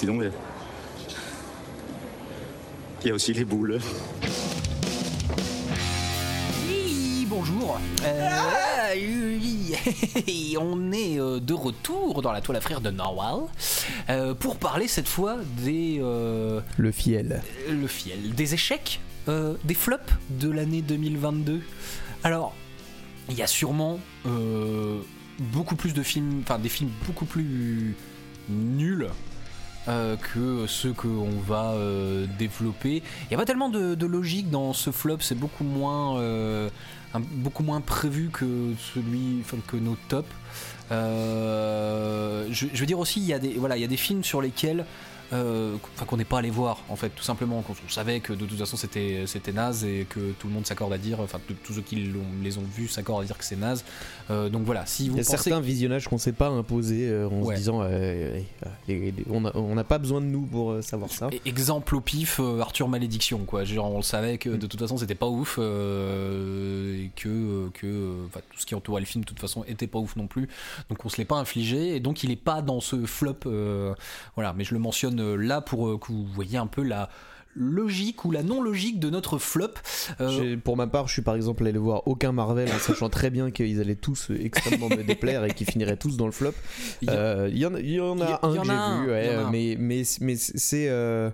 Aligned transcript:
Sinon, 0.00 0.22
il 0.22 0.24
y 0.24 0.28
a- 0.28 0.32
il 3.02 3.08
y 3.08 3.10
a 3.10 3.14
aussi 3.14 3.34
les 3.34 3.44
boules. 3.44 3.78
Oui, 6.66 7.26
bonjour. 7.28 7.78
Euh, 8.04 8.94
oui, 8.96 9.74
on 10.58 10.90
est 10.92 11.18
euh, 11.20 11.38
de 11.38 11.52
retour 11.52 12.22
dans 12.22 12.32
la 12.32 12.40
toile 12.40 12.56
à 12.56 12.60
frire 12.62 12.80
de 12.80 12.90
Norwal 12.90 13.40
euh, 14.08 14.32
pour 14.34 14.56
parler 14.56 14.88
cette 14.88 15.08
fois 15.08 15.36
des 15.58 15.98
euh, 16.00 16.60
Le 16.78 16.92
fiel. 16.92 17.42
le 17.68 17.86
fiel, 17.86 18.34
des 18.34 18.54
échecs, 18.54 19.00
euh, 19.28 19.54
des 19.64 19.74
flops 19.74 20.12
de 20.30 20.50
l'année 20.50 20.80
2022. 20.80 21.60
Alors, 22.24 22.54
il 23.28 23.36
y 23.36 23.42
a 23.42 23.46
sûrement 23.46 24.00
euh, 24.24 25.00
beaucoup 25.38 25.76
plus 25.76 25.92
de 25.92 26.02
films, 26.02 26.40
enfin 26.42 26.58
des 26.58 26.70
films 26.70 26.90
beaucoup 27.06 27.26
plus 27.26 27.94
nuls 28.48 29.08
euh, 29.88 30.16
que 30.16 30.66
ceux 30.66 30.92
qu'on 30.92 31.30
va 31.46 31.72
euh, 31.72 32.26
développer. 32.38 33.02
Il 33.24 33.28
n'y 33.30 33.34
a 33.34 33.38
pas 33.38 33.46
tellement 33.46 33.70
de, 33.70 34.06
logique 34.06 34.50
dans 34.50 34.72
ce 34.72 34.90
flop, 34.90 35.18
c'est 35.20 35.38
beaucoup 35.38 35.64
moins, 35.64 36.18
euh, 36.18 36.68
beaucoup 37.14 37.62
moins 37.62 37.80
prévu 37.80 38.28
que 38.30 38.74
celui, 38.94 39.42
que 39.66 39.76
nos 39.76 39.96
tops. 40.08 40.28
Je, 40.90 42.46
je 42.50 42.80
veux 42.80 42.86
dire 42.86 42.98
aussi, 42.98 43.20
il 43.20 43.26
y 43.26 43.32
a 43.32 43.38
des, 43.38 43.54
voilà, 43.54 43.76
il 43.78 43.80
y 43.80 43.84
a 43.84 43.88
des 43.88 43.96
films 43.96 44.22
sur 44.22 44.42
lesquels 44.42 44.84
euh, 45.32 45.76
qu'on 46.06 46.16
n'est 46.16 46.24
pas 46.24 46.38
allé 46.38 46.50
voir 46.50 46.78
en 46.88 46.96
fait 46.96 47.10
tout 47.10 47.22
simplement 47.22 47.62
qu'on 47.62 47.74
on 47.86 47.88
savait 47.88 48.20
que 48.20 48.32
de 48.32 48.44
toute 48.46 48.58
façon 48.58 48.76
c'était 48.76 49.24
c'était 49.26 49.52
naze 49.52 49.84
et 49.84 50.06
que 50.08 50.32
tout 50.38 50.48
le 50.48 50.52
monde 50.54 50.66
s'accorde 50.66 50.92
à 50.92 50.98
dire 50.98 51.20
enfin 51.20 51.38
tous 51.64 51.72
ceux 51.72 51.82
qui 51.82 51.96
les 52.42 52.58
ont 52.58 52.62
vus 52.74 52.88
s'accordent 52.88 53.22
à 53.22 53.26
dire 53.26 53.38
que 53.38 53.44
c'est 53.44 53.56
naze 53.56 53.84
Euh, 54.30 54.48
donc 54.48 54.62
voilà 54.64 54.86
si 54.86 55.08
vous 55.08 55.16
Il 55.16 55.18
y 55.18 55.20
a 55.20 55.24
pensez 55.24 55.36
certains 55.42 55.60
visionnages 55.60 56.06
qu'on 56.08 56.18
s'est 56.18 56.32
pas 56.32 56.48
imposés 56.48 57.08
euh, 57.08 57.28
en 57.28 57.42
Ouais. 57.42 57.54
se 57.56 57.60
disant 57.60 57.82
on 59.56 59.74
n'a 59.74 59.84
pas 59.84 59.98
besoin 59.98 60.20
de 60.20 60.26
nous 60.26 60.42
pour 60.42 60.82
savoir 60.82 61.10
ça. 61.10 61.28
Exemple 61.46 61.94
au 61.96 62.00
pif, 62.00 62.40
Arthur 62.60 62.88
Malédiction, 62.88 63.38
quoi. 63.44 63.64
Genre, 63.64 63.90
on 63.92 63.96
le 63.98 64.02
savait 64.02 64.38
que 64.38 64.50
de 64.50 64.66
toute 64.66 64.78
façon 64.80 64.96
c'était 64.98 65.14
pas 65.14 65.26
ouf 65.26 65.58
et 65.58 67.10
que, 67.16 67.68
que 67.74 68.16
tout 68.32 68.58
ce 68.58 68.66
qui 68.66 68.74
entourait 68.74 69.00
le 69.00 69.06
film 69.06 69.24
de 69.24 69.28
toute 69.28 69.40
façon 69.40 69.64
était 69.66 69.86
pas 69.86 69.98
ouf 69.98 70.16
non 70.16 70.26
plus. 70.26 70.48
Donc 70.88 71.04
on 71.04 71.08
se 71.08 71.16
l'est 71.18 71.24
pas 71.24 71.36
infligé 71.36 71.96
et 71.96 72.00
donc 72.00 72.22
il 72.24 72.30
est 72.30 72.36
pas 72.36 72.62
dans 72.62 72.80
ce 72.80 73.04
flop. 73.06 73.36
voilà, 74.34 74.52
mais 74.56 74.64
je 74.64 74.74
le 74.74 74.80
mentionne 74.80 75.19
euh, 75.20 75.36
là 75.36 75.60
pour 75.60 75.88
euh, 75.88 75.98
que 75.98 76.12
vous 76.12 76.24
voyez 76.24 76.58
un 76.58 76.66
peu 76.66 76.82
la 76.82 77.08
logique 77.56 78.24
ou 78.24 78.30
la 78.30 78.44
non 78.44 78.62
logique 78.62 79.00
de 79.00 79.10
notre 79.10 79.38
flop. 79.38 79.70
Euh, 80.20 80.56
Pour 80.62 80.76
ma 80.76 80.86
part, 80.86 81.08
je 81.08 81.14
suis 81.14 81.22
par 81.22 81.34
exemple 81.34 81.66
allé 81.66 81.78
voir 81.78 82.06
aucun 82.06 82.30
Marvel 82.30 82.68
en 82.72 82.78
sachant 82.78 83.08
très 83.08 83.28
bien 83.28 83.50
qu'ils 83.50 83.80
allaient 83.80 83.96
tous 83.96 84.30
extrêmement 84.30 84.88
me 84.88 85.02
déplaire 85.02 85.44
et 85.44 85.50
qu'ils 85.52 85.68
finiraient 85.68 85.96
tous 85.96 86.16
dans 86.16 86.26
le 86.26 86.32
flop. 86.32 86.52
il 87.02 87.08
y 87.08 87.12
Euh, 87.12 87.48
en 87.68 87.74
a- 87.74 87.80
y 87.80 88.00
en 88.00 88.20
un 88.20 88.56
que 88.56 88.64
j'ai 88.64 89.02
vu, 89.04 89.10
ouais, 89.10 89.36
mais, 89.50 89.76
mais, 89.78 90.02
mais 90.20 90.36
c'est. 90.36 90.88
euh, 90.88 91.28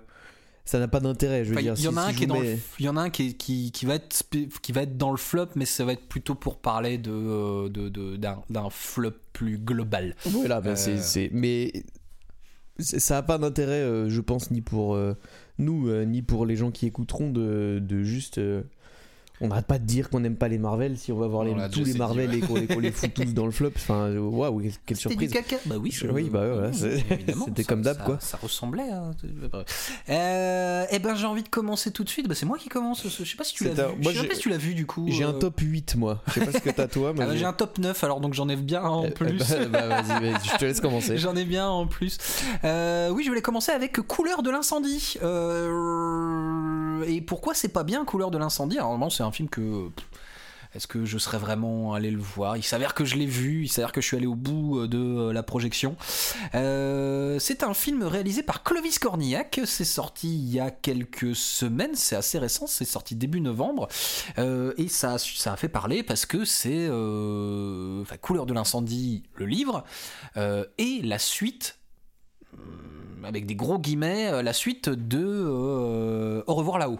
ça 0.65 0.79
n'a 0.79 0.87
pas 0.89 0.99
d'intérêt, 0.99 1.45
je 1.45 1.51
veux 1.51 1.55
Enfin, 1.55 1.61
dire. 1.61 1.75
il 1.77 1.83
y 1.83 1.87
en 1.87 1.91
si- 1.91 1.97
a 1.97 2.01
un 2.01 2.13
qui 2.13 2.27
mets- 2.27 2.59
il 2.79 2.85
y 2.85 2.89
en 2.89 2.97
a 2.97 3.01
un 3.03 3.09
qui, 3.09 3.35
qui, 3.37 3.71
qui 3.71 3.85
va 3.85 3.95
être 3.95 4.23
qui 4.61 4.71
va 4.73 4.81
être 4.81 4.97
dans 4.97 5.11
le 5.11 5.17
flop 5.17 5.47
mais 5.55 5.63
ça 5.65 5.85
va 5.85 5.93
être 5.93 6.07
plutôt 6.09 6.35
pour 6.35 6.57
parler 6.57 6.97
de 6.97 7.69
de- 7.69 7.87
de- 7.87 8.17
d'un 8.17 8.69
flop 8.71 9.11
plus 9.31 9.59
global 9.59 10.13
Voilà, 10.25 10.59
ben 10.61 10.75
c'est-. 10.75 11.29
Mais 11.31 11.71
ça 12.79 13.15
n'a 13.15 13.23
pas 13.23 13.37
d'intérêt, 13.37 13.81
euh, 13.81 14.09
je 14.09 14.21
pense, 14.21 14.51
ni 14.51 14.61
pour 14.61 14.95
euh, 14.95 15.15
nous, 15.57 15.89
euh, 15.89 16.03
ni 16.05 16.21
pour 16.21 16.45
les 16.45 16.55
gens 16.55 16.71
qui 16.71 16.85
écouteront, 16.85 17.29
de, 17.29 17.79
de 17.81 18.03
juste. 18.03 18.39
On 19.41 19.49
n'arrête 19.49 19.65
pas 19.67 19.77
de 19.79 19.85
dire 19.85 20.09
qu'on 20.09 20.19
n'aime 20.19 20.35
pas 20.35 20.47
les 20.47 20.57
Marvel 20.57 20.97
si 20.97 21.11
on 21.11 21.17
va 21.17 21.27
voir 21.27 21.43
les- 21.43 21.53
tous 21.71 21.83
les 21.83 21.93
dit, 21.93 21.97
Marvel 21.97 22.29
ouais. 22.29 22.37
et 22.37 22.41
qu'on 22.41 22.79
les, 22.79 22.91
fout 22.91 23.13
tous 23.13 23.33
dans 23.33 23.45
le 23.45 23.51
flop. 23.51 23.71
Enfin, 23.75 24.07
euh, 24.07 24.19
waouh, 24.19 24.61
quelle, 24.85 24.97
C'était 24.97 25.15
du 25.15 25.27
surprise. 25.27 25.31
caca 25.31 25.57
Bah 25.65 25.75
oui, 25.79 25.91
je- 25.91 26.07
bah 26.07 26.39
ouais, 26.41 26.71
c'était 27.45 27.63
comme 27.63 27.81
d'hab, 27.83 27.97
ça- 27.97 28.03
quoi. 28.03 28.17
Ça 28.19 28.37
ressemblait. 28.41 28.89
Hein. 28.89 29.11
Euh, 30.09 30.85
eh 30.89 30.99
ben, 30.99 31.15
j'ai 31.15 31.25
envie 31.25 31.43
de 31.43 31.49
commencer 31.49 31.91
tout 31.91 32.03
de 32.03 32.09
suite. 32.09 32.27
Bah, 32.27 32.35
c'est 32.35 32.45
moi 32.45 32.57
qui 32.57 32.69
commence. 32.69 33.03
Je 33.07 33.23
sais 33.23 33.35
pas 33.37 33.43
si 33.43 33.53
tu 33.53 33.65
l'as 33.65 33.73
vu. 33.73 33.81
un- 33.81 33.95
moi, 34.01 34.11
je 34.11 34.21
sais 34.21 34.27
pas 34.27 34.33
si 34.35 34.41
tu 34.41 34.49
l'as 34.49 34.57
vu 34.57 34.73
du 34.73 34.85
coup. 34.85 35.05
J'ai 35.09 35.23
un 35.23 35.29
euh. 35.29 35.39
top 35.39 35.59
8, 35.59 35.95
moi. 35.95 36.21
Je 36.27 36.33
sais 36.33 36.45
pas 36.45 36.51
ce 36.51 36.57
que 36.59 36.69
t'as 36.69 36.87
toi. 36.87 37.13
Ah 37.19 37.25
bah, 37.25 37.35
j'ai 37.35 37.45
un 37.45 37.53
top 37.53 37.77
9, 37.77 38.03
alors 38.03 38.19
donc 38.19 38.33
j'en 38.33 38.49
ai 38.49 38.55
bien 38.55 38.81
un 38.83 38.89
en 38.89 39.05
Eh, 39.05 39.11
plus. 39.11 39.27
eh 39.61 39.65
bah, 39.67 39.87
bah, 39.87 40.01
vas-y, 40.01 40.21
vas-y, 40.31 40.47
je 40.53 40.57
te 40.57 40.65
laisse 40.65 40.81
commencer. 40.81 41.17
J'en 41.17 41.35
ai 41.35 41.45
bien 41.45 41.67
en 41.67 41.87
plus. 41.87 42.17
Euh, 42.63 43.09
oui, 43.11 43.23
je 43.23 43.29
voulais 43.29 43.41
commencer 43.41 43.71
avec 43.71 43.99
Couleur 44.01 44.43
de 44.43 44.49
l'incendie. 44.51 45.15
Euh, 45.23 47.03
et 47.07 47.21
pourquoi 47.21 47.53
c'est 47.53 47.67
pas 47.69 47.83
bien 47.83 48.05
Couleur 48.05 48.31
de 48.31 48.37
l'incendie? 48.37 48.77
Alors, 48.77 48.89
normalement, 48.89 49.09
c'est 49.09 49.23
un 49.27 49.31
film 49.31 49.49
que. 49.49 49.89
Est-ce 50.75 50.85
que 50.85 51.05
je 51.05 51.17
serais 51.17 51.37
vraiment 51.37 51.93
allé 51.93 52.11
le 52.11 52.19
voir? 52.19 52.57
Il 52.57 52.61
s'avère 52.61 52.93
que 52.93 53.05
je 53.05 53.15
l'ai 53.15 53.25
vu, 53.25 53.63
il 53.63 53.67
s'avère 53.69 53.93
que 53.93 54.01
je 54.01 54.05
suis 54.05 54.17
allé 54.17 54.27
au 54.27 54.35
bout 54.35 54.79
euh, 54.79 54.87
de 54.87 54.97
euh, 54.99 55.33
la 55.33 55.41
projection. 55.41 55.95
Euh, 56.55 57.39
c'est 57.39 57.63
un 57.63 57.73
film 57.73 58.03
réalisé 58.03 58.43
par 58.43 58.63
Clovis 58.63 58.99
Cornillac. 58.99 59.61
C'est 59.65 59.85
sorti 59.85 60.27
il 60.37 60.53
y 60.53 60.59
a 60.59 60.69
quelques 60.69 61.35
semaines, 61.35 61.95
c'est 61.95 62.17
assez 62.17 62.37
récent, 62.37 62.67
c'est 62.67 62.85
sorti 62.85 63.15
début 63.15 63.39
novembre. 63.39 63.87
Et 64.37 64.87
ça, 64.89 65.15
a- 65.15 65.57
fait 65.57 65.69
parler 65.69 66.03
parce 66.03 66.25
que 66.25 66.43
c'est 66.43 66.87
Couleur 68.21 68.45
de 68.45 68.53
l'incendie, 68.53 69.23
le 69.35 69.45
livre, 69.45 69.83
et 70.35 71.01
la 71.01 71.17
suite, 71.17 71.79
hum, 72.53 73.23
avec 73.23 73.45
des 73.45 73.55
gros 73.55 73.79
guillemets, 73.79 74.43
la 74.43 74.53
suite 74.53 74.89
de 74.89 76.43
Au 76.45 76.53
revoir 76.53 76.77
là-haut. 76.77 76.99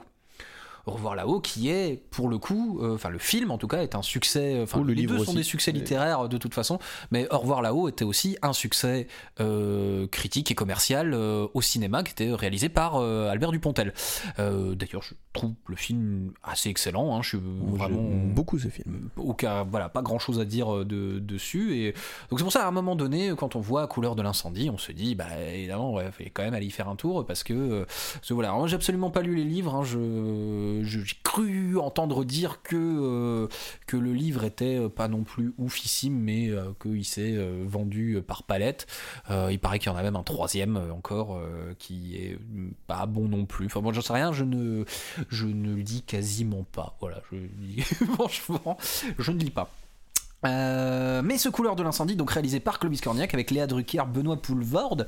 Au 0.88 0.92
revoir 0.92 1.16
là-haut, 1.16 1.40
qui 1.42 1.70
est 1.70 2.02
pour 2.12 2.30
le 2.30 2.38
coup, 2.38 2.80
euh, 2.81 2.96
enfin 2.96 3.09
le 3.09 3.20
film 3.20 3.52
en 3.52 3.58
tout 3.58 3.68
cas 3.68 3.84
est 3.84 3.94
un 3.96 4.02
succès. 4.02 4.59
Enfin 4.64 4.80
Oh, 4.81 4.84
le 4.84 4.94
les 4.94 5.02
livre 5.02 5.18
deux 5.18 5.24
sont 5.25 5.34
des 5.34 5.44
succès 5.44 5.72
Ouais. 5.72 5.78
littéraires 5.78 6.30
de 6.30 6.38
toute 6.38 6.53
façon, 6.53 6.80
mais 7.12 7.28
Au 7.31 7.38
revoir 7.40 7.62
là-haut 7.62 7.90
était 7.90 8.06
aussi 8.06 8.38
un 8.42 8.53
succès 8.53 9.08
euh, 9.42 10.08
critique 10.08 10.50
et 10.52 10.56
commercial 10.56 11.14
euh, 11.14 11.48
au 11.53 11.62
cinéma, 11.62 12.03
qui 12.03 12.12
était 12.14 12.31
réalisé 12.34 12.70
par 12.70 12.96
euh, 12.96 13.30
Albert 13.30 13.52
Dupontel. 13.52 13.94
Euh, 14.40 14.75
D'ailleurs, 14.75 15.03
je 15.03 15.14
trouve 15.34 15.53
le 15.68 15.75
film 15.75 16.31
assez 16.44 16.70
excellent. 16.70 17.16
hein, 17.16 17.22
je 17.22 17.30
suis 17.30 17.40
vraiment 17.42 18.02
beaucoup 18.34 18.58
ce 18.58 18.69
film. 18.69 19.09
aucun 19.18 19.64
voilà 19.64 19.90
pas 19.90 20.02
grand 20.02 20.19
chose 20.19 20.40
à 20.40 20.46
dire 20.46 20.74
euh, 20.74 20.86
de, 20.86 21.19
dessus 21.19 21.75
et 21.78 21.92
donc 22.30 22.40
c'est 22.40 22.44
pour 22.44 22.52
ça 22.52 22.64
à 22.66 22.68
un 22.68 22.72
moment 22.72 22.96
donné 22.96 23.31
quand 23.38 23.56
on 23.56 23.59
voit 23.59 23.86
couleur 23.88 24.16
de 24.16 24.22
l'incendie 24.22 24.69
on 24.69 24.78
se 24.78 24.92
dit 24.92 25.16
bah 25.16 25.25
évidemment 25.54 25.94
ouais 25.94 26.09
faut 26.12 26.24
quand 26.34 26.44
même 26.44 26.54
aller 26.54 26.66
y 26.66 26.72
faire 26.72 26.88
un 26.90 26.96
tour 26.96 27.25
parce 27.25 27.44
que, 27.44 27.54
euh, 27.54 27.86
parce 27.86 28.28
que 28.30 28.34
voilà 28.34 28.56
j'ai 28.66 28.75
absolument 28.75 29.12
pas 29.12 29.22
lu 29.22 29.36
les 29.36 29.44
livres 29.44 29.75
hein, 29.75 29.84
je- 29.84 30.77
j'ai 30.84 31.04
cru 31.24 31.78
entendre 31.78 32.24
dire 32.24 32.62
que 32.62 32.76
euh, 32.76 33.48
le 33.92 34.14
livre 34.14 34.44
était 34.44 34.78
euh, 34.78 34.90
pas 34.90 35.08
non 35.08 35.24
plus 35.24 35.54
oufissime 35.58 36.18
mais 36.18 36.50
euh, 36.50 36.72
qu'il 36.82 37.06
s'est 37.06 37.38
vendu 37.66 38.22
par 38.26 38.44
palette 38.44 38.88
il 39.30 39.60
paraît 39.60 39.80
qu'il 39.80 39.92
y 39.92 39.96
en 39.96 39.98
a 39.98 40.04
même 40.04 40.16
un 40.16 40.24
troisième 40.24 40.78
encore 40.92 41.40
qui 41.80 42.16
est 42.16 42.38
pas 42.88 43.06
bon 43.06 43.28
non 43.28 43.46
plus 43.46 43.66
enfin 43.66 43.82
bon 43.82 43.94
j'en 43.94 44.02
sais 44.02 44.14
rien 44.14 44.32
je 44.32 44.44
ne 44.44 44.86
je 45.30 45.46
ne 45.46 45.74
lis 45.76 46.02
quasiment 46.02 46.64
pas. 46.64 46.98
Voilà, 47.00 47.22
je 47.32 47.82
franchement, 48.14 48.78
je 49.18 49.32
ne 49.32 49.40
lis 49.40 49.52
pas. 49.52 49.70
Euh, 50.46 51.22
mais 51.24 51.38
ce 51.38 51.50
couleur 51.50 51.75
de 51.75 51.84
l'incendie, 51.84 52.16
donc 52.16 52.31
réalisé 52.31 52.59
par 52.59 52.80
Clovis 52.80 53.02
Cornillac 53.02 53.34
avec 53.34 53.50
Léa 53.50 53.66
Drucker, 53.66 54.03
Benoît 54.14 54.40
Poulvorde. 54.42 55.08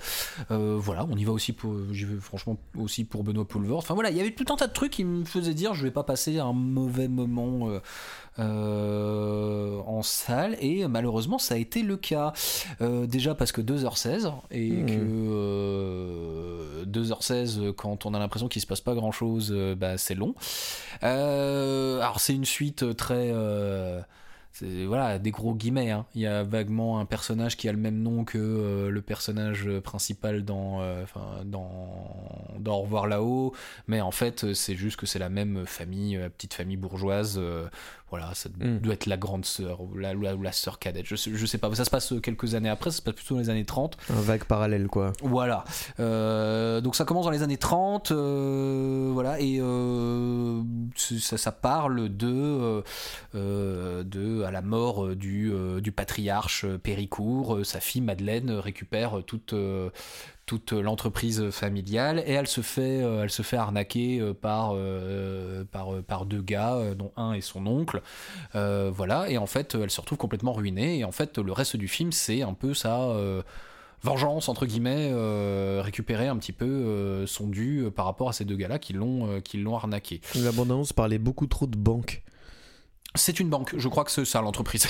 Euh, 0.50 0.76
voilà, 0.80 1.06
on 1.10 1.16
y 1.16 1.24
va 1.24 1.32
aussi 1.32 1.54
pour, 1.54 1.76
j'y 1.92 2.06
vais 2.06 2.20
franchement 2.20 2.58
aussi 2.78 3.04
pour 3.04 3.24
Benoît 3.24 3.48
Poulvorde. 3.48 3.84
Enfin 3.84 3.94
voilà, 3.94 4.10
il 4.10 4.18
y 4.18 4.22
avait 4.22 4.32
tout 4.32 4.52
un 4.52 4.56
tas 4.56 4.68
de 4.68 4.74
trucs 4.74 4.92
qui 4.92 5.04
me 5.04 5.26
faisaient 5.26 5.54
dire 5.54 5.74
je 5.76 5.84
vais 5.84 5.92
pas 5.92 6.04
passer 6.04 6.40
un 6.40 6.54
mauvais 6.54 7.08
moment 7.08 7.70
euh, 8.40 9.80
en 9.86 10.02
salle 10.02 10.58
et 10.62 10.88
malheureusement 10.88 11.38
ça 11.38 11.56
a 11.56 11.58
été 11.58 11.84
le 11.84 11.98
cas. 11.98 12.34
Déjà 12.80 13.36
parce 13.36 13.52
que 13.52 13.62
2h16 13.62 14.32
et 14.52 14.70
Mmh. 14.70 14.86
que 14.86 14.94
euh, 15.00 16.86
2h16 16.86 17.74
quand 17.74 18.06
on 18.06 18.14
a 18.14 18.20
l'impression 18.20 18.48
qu'il 18.48 18.62
se 18.62 18.68
passe 18.68 18.82
pas 18.82 18.94
grand 18.96 19.12
chose, 19.12 19.52
bah, 19.78 19.98
c'est 19.98 20.16
long. 20.16 20.34
Alors 21.02 22.20
c'est 22.20 22.34
une 22.34 22.46
suite 22.46 22.96
très 22.96 23.32
voilà 24.62 25.20
des 25.20 25.32
gros 25.32 25.56
guillemets 25.56 25.92
hein. 25.92 26.06
il 26.16 26.22
y 26.22 26.28
a 26.28 26.44
vaguement 26.44 27.00
un 27.00 27.06
personnage 27.06 27.56
qui 27.56 27.70
a 27.70 27.72
le 27.72 27.78
même 27.78 28.02
nom 28.02 28.26
que 28.26 28.38
euh, 28.38 28.90
le 28.90 29.02
personnage 29.02 29.70
principal 29.80 30.44
dans 30.44 30.82
euh, 30.82 31.06
dans 31.46 32.54
dans 32.60 32.76
Au 32.76 32.82
revoir 32.82 33.08
là-haut 33.08 33.54
mais 33.88 34.02
en 34.02 34.12
fait 34.12 34.54
c'est 34.54 34.76
juste 34.76 35.00
que 35.00 35.06
c'est 35.06 35.20
la 35.20 35.30
même 35.30 35.66
famille 35.66 36.18
euh, 36.18 36.30
petite 36.30 36.54
famille 36.54 36.78
bourgeoise 36.78 37.38
euh, 37.38 37.68
voilà 38.12 38.34
ça 38.34 38.50
Mm. 38.60 38.80
doit 38.80 38.94
être 38.94 39.06
la 39.06 39.18
grande 39.18 39.46
sœur 39.46 39.82
ou 39.82 39.96
la, 39.96 40.52
sœur 40.52 40.80
cadette 40.80 41.06
je 41.06 41.16
sais, 41.16 41.32
je 41.34 41.46
sais 41.46 41.58
pas 41.58 41.74
ça 41.76 41.86
se 41.86 41.90
passe 41.90 42.14
quelques 42.24 42.56
années 42.56 42.70
après 42.70 42.90
ça 42.92 42.98
se 42.98 43.02
passe 43.02 43.14
plutôt 43.14 43.36
dans 43.36 43.42
les 43.42 43.50
années 43.50 43.66
30 43.66 43.98
Un 44.10 44.22
vague 44.22 44.44
parallèle, 44.46 44.88
quoi. 44.88 45.14
voilà. 45.22 45.64
Euh, 46.00 46.82
donc 46.82 46.96
ça 46.96 47.06
commence 47.06 47.26
dans 47.26 47.32
les 47.32 47.44
années 47.44 47.58
30, 47.58 48.12
euh, 48.12 49.10
voilà, 49.14 49.40
et 49.40 49.60
euh, 49.62 50.62
ça, 50.96 51.38
ça 51.38 51.52
parle 51.52 52.10
de, 52.16 52.28
euh, 52.32 52.82
euh, 53.36 54.04
de 54.04 54.44
à 54.44 54.52
la 54.52 54.62
mort 54.62 55.06
euh, 55.06 55.16
du, 55.16 55.52
euh, 55.54 55.80
du 55.82 55.92
patriarche 55.92 56.66
euh, 56.66 56.78
Péricourt, 56.78 57.56
euh, 57.56 57.64
sa 57.64 57.80
fille 57.80 58.02
Madeleine 58.02 58.50
euh, 58.50 58.60
récupère 58.60 59.22
toute 59.26 59.54
euh, 59.54 59.90
toute 60.50 60.72
l'entreprise 60.72 61.52
familiale 61.52 62.24
et 62.26 62.32
elle 62.32 62.48
se 62.48 62.62
fait 62.62 63.04
euh, 63.04 63.28
arnaquer 63.54 64.20
euh, 64.20 64.34
par 64.34 64.72
euh, 64.74 65.64
par 65.64 66.26
deux 66.26 66.42
gars 66.42 66.96
dont 66.98 67.12
un 67.18 67.34
est 67.34 67.42
son 67.42 67.68
oncle 67.68 68.02
voilà 68.54 69.30
et 69.30 69.38
en 69.38 69.46
fait 69.46 69.76
elle 69.76 69.92
se 69.92 70.02
retrouve 70.02 70.18
complètement 70.18 70.54
ruinée 70.54 70.98
et 70.98 71.04
en 71.04 71.12
fait 71.12 71.38
le 71.38 71.52
reste 71.52 71.78
du 71.78 71.88
film 71.88 72.12
c'est 72.12 72.42
un 72.42 72.56
peu 72.56 72.74
ça 72.74 73.14
vengeance 74.02 74.50
entre 74.50 74.66
guillemets, 74.66 75.12
récupérer 75.82 76.28
un 76.28 76.38
petit 76.38 76.54
peu 76.54 77.26
son 77.28 77.48
dû 77.48 77.86
par 77.96 78.06
rapport 78.06 78.30
à 78.30 78.34
ces 78.34 78.46
deux 78.46 78.56
gars-là 78.56 78.80
qui 78.80 78.94
l'ont 78.94 79.42
qui 79.42 79.58
l'ont 79.58 79.76
arnaqué. 79.76 80.20
La 80.36 80.52
bande-annonce 80.52 80.94
parlait 80.94 81.20
beaucoup 81.20 81.46
trop 81.46 81.68
de 81.68 81.78
banques. 81.78 82.24
C'est 83.16 83.40
une 83.40 83.50
banque, 83.50 83.74
je 83.76 83.88
crois 83.88 84.04
que 84.04 84.12
c'est 84.12 84.24
ça 84.24 84.40
l'entreprise. 84.42 84.86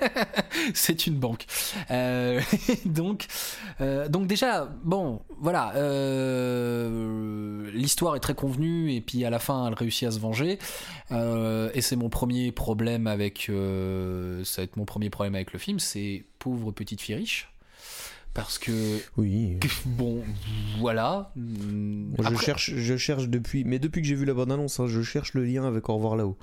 c'est 0.74 1.06
une 1.06 1.14
banque. 1.14 1.46
Euh, 1.92 2.40
donc, 2.84 3.26
euh, 3.80 4.08
donc 4.08 4.26
déjà, 4.26 4.68
bon, 4.82 5.22
voilà, 5.38 5.72
euh, 5.76 7.70
l'histoire 7.72 8.16
est 8.16 8.20
très 8.20 8.34
convenue 8.34 8.92
et 8.92 9.00
puis 9.00 9.24
à 9.24 9.30
la 9.30 9.38
fin, 9.38 9.68
elle 9.68 9.74
réussit 9.74 10.08
à 10.08 10.10
se 10.10 10.18
venger. 10.18 10.58
Et 11.12 11.80
c'est 11.80 11.96
mon 11.96 12.08
premier 12.08 12.50
problème 12.50 13.06
avec, 13.06 13.44
ça 13.46 14.60
va 14.60 14.64
être 14.64 14.76
mon 14.76 14.84
premier 14.84 15.10
problème 15.10 15.36
avec 15.36 15.52
le 15.52 15.60
film, 15.60 15.78
c'est 15.78 16.24
pauvre 16.40 16.72
petite 16.72 17.00
fille 17.00 17.14
riche. 17.14 17.50
Parce 18.34 18.58
que 18.58 18.98
Oui. 19.16 19.58
bon, 19.86 20.24
voilà. 20.80 21.32
Je 21.36 22.34
cherche, 22.34 22.74
je 22.74 22.96
cherche 22.96 23.28
depuis, 23.28 23.62
mais 23.62 23.78
depuis 23.78 24.02
que 24.02 24.08
j'ai 24.08 24.16
vu 24.16 24.24
la 24.24 24.34
bande-annonce, 24.34 24.80
hein, 24.80 24.88
je 24.88 25.02
cherche 25.02 25.34
le 25.34 25.44
lien 25.44 25.64
avec 25.64 25.88
Au 25.88 25.94
revoir 25.94 26.16
là-haut. 26.16 26.36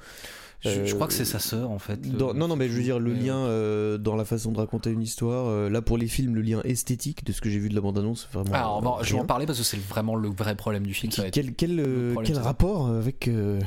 Je, 0.63 0.69
je 0.69 0.79
Euh, 0.91 0.95
crois 0.95 1.07
que 1.07 1.13
c'est 1.13 1.25
sa 1.25 1.39
sœur 1.39 1.71
en 1.71 1.79
fait. 1.79 1.99
Dans- 2.15 2.33
non, 2.33 2.47
non, 2.47 2.55
mais 2.55 2.67
je 2.69 2.73
veux 2.73 2.83
dire 2.83 2.99
le 2.99 3.13
lien 3.13 3.35
euh, 3.37 3.97
dans 3.97 4.15
la 4.15 4.25
façon 4.25 4.51
de 4.51 4.57
raconter 4.57 4.91
une 4.91 5.01
histoire. 5.01 5.47
euh, 5.47 5.69
là, 5.69 5.81
pour 5.81 5.97
les 5.97 6.07
films, 6.07 6.35
le 6.35 6.41
lien 6.41 6.61
esthétique 6.63 7.25
de 7.25 7.31
ce 7.31 7.41
que 7.41 7.49
j'ai 7.49 7.59
vu 7.59 7.69
de 7.69 7.75
la 7.75 7.81
bande-annonce, 7.81 8.27
vraiment. 8.31 8.53
Alors, 8.53 8.77
on 8.77 8.81
va- 8.81 8.89
euh, 8.99 9.03
je 9.03 9.13
vais 9.13 9.19
en 9.19 9.25
parler 9.25 9.45
parce 9.45 9.57
que 9.57 9.63
c'est 9.65 9.79
vraiment 9.79 10.15
le 10.15 10.29
vrai 10.29 10.55
problème 10.55 10.85
du 10.85 10.93
film. 10.93 11.11
ça 11.11 11.29
Quel, 11.31 11.53
quel, 11.55 11.79
euh, 11.79 12.15
quel 12.23 12.37
rapport 12.37 12.87
avec 12.89 13.27
euh, 13.27 13.59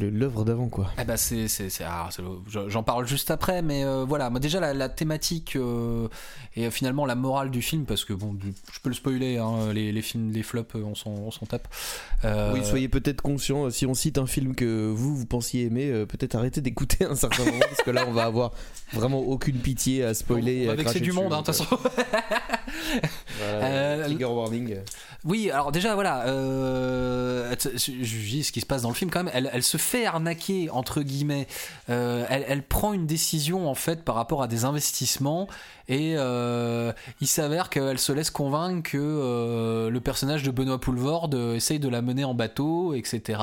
l'œuvre 0.00 0.44
d'avant, 0.44 0.68
quoi? 0.68 0.90
Eh 1.00 1.04
ben 1.04 1.16
c'est 1.16 1.46
ah, 1.84 2.08
j'en 2.68 2.82
parle 2.82 3.06
juste 3.06 3.30
après 3.30 3.62
mais 3.62 3.84
euh, 3.84 4.04
voilà 4.06 4.28
moi 4.30 4.40
déjà 4.40 4.60
la, 4.60 4.74
la 4.74 4.88
thématique 4.88 5.56
euh, 5.56 6.08
et 6.56 6.66
euh, 6.66 6.70
finalement 6.70 7.06
la 7.06 7.14
morale 7.14 7.50
du 7.50 7.62
film 7.62 7.84
parce 7.84 8.04
que 8.04 8.12
bon 8.12 8.36
je 8.72 8.80
peux 8.80 8.88
le 8.90 8.94
spoiler 8.94 9.38
hein, 9.38 9.72
les, 9.72 9.92
les 9.92 10.02
films 10.02 10.30
les 10.32 10.42
flops 10.42 10.74
euh, 10.76 10.82
on 10.84 10.94
s'en 10.94 11.46
tape 11.48 11.68
Euh, 12.24 12.52
Oui, 12.52 12.60
soyez 12.64 12.88
peut-être 12.88 13.22
conscient, 13.22 13.66
euh, 13.66 13.70
si 13.70 13.86
on 13.86 13.94
cite 13.94 14.18
un 14.18 14.26
film 14.26 14.54
que 14.54 14.90
vous, 14.90 15.16
vous 15.16 15.26
pensiez 15.26 15.64
aimer, 15.64 15.90
euh, 15.90 16.04
peut-être 16.06 16.34
arrêtez 16.40 16.60
d'écouter 16.60 17.04
un 17.04 17.14
certain 17.14 17.44
moment, 17.44 17.60
parce 17.60 17.82
que 17.82 17.90
là, 17.90 18.04
on 18.08 18.12
va 18.12 18.24
avoir 18.24 18.52
vraiment 18.92 19.20
aucune 19.20 19.58
pitié 19.58 20.04
à 20.04 20.14
spoiler. 20.14 20.68
à 20.68 20.70
vexer 20.72 20.84
cracher 20.84 21.00
du 21.00 21.12
monde 21.12 21.32
hein, 21.32 21.42
de 21.42 21.46
toute 21.46 21.54
façon 21.54 21.78
euh, 23.42 23.60
Euh, 23.62 24.04
trigger 24.04 24.24
warning. 24.24 24.76
Oui, 25.24 25.50
alors 25.50 25.70
déjà 25.70 25.94
voilà, 25.94 26.26
euh, 26.26 27.54
je 27.62 27.92
je 28.02 28.16
dis 28.16 28.42
ce 28.42 28.52
qui 28.52 28.60
se 28.60 28.66
passe 28.66 28.82
dans 28.82 28.88
le 28.88 28.94
film 28.94 29.10
quand 29.10 29.22
même. 29.22 29.32
Elle, 29.34 29.50
elle 29.52 29.62
se 29.62 29.76
fait 29.76 30.06
arnaquer 30.06 30.70
entre 30.70 31.02
guillemets. 31.02 31.46
Euh, 31.90 32.24
elle, 32.30 32.44
elle 32.48 32.62
prend 32.62 32.92
une 32.94 33.06
décision 33.06 33.68
en 33.68 33.74
fait 33.74 34.02
par 34.02 34.14
rapport 34.14 34.42
à 34.42 34.48
des 34.48 34.64
investissements 34.64 35.46
et 35.90 36.14
euh, 36.16 36.92
il 37.20 37.26
s'avère 37.26 37.68
qu'elle 37.68 37.98
se 37.98 38.12
laisse 38.12 38.30
convaincre 38.30 38.88
que 38.88 38.96
euh, 38.96 39.90
le 39.90 40.00
personnage 40.00 40.44
de 40.44 40.52
Benoît 40.52 40.80
Poulvorde 40.80 41.34
euh, 41.34 41.56
essaye 41.56 41.80
de 41.80 41.88
la 41.88 42.00
mener 42.00 42.22
en 42.22 42.32
bateau, 42.32 42.94
etc. 42.94 43.40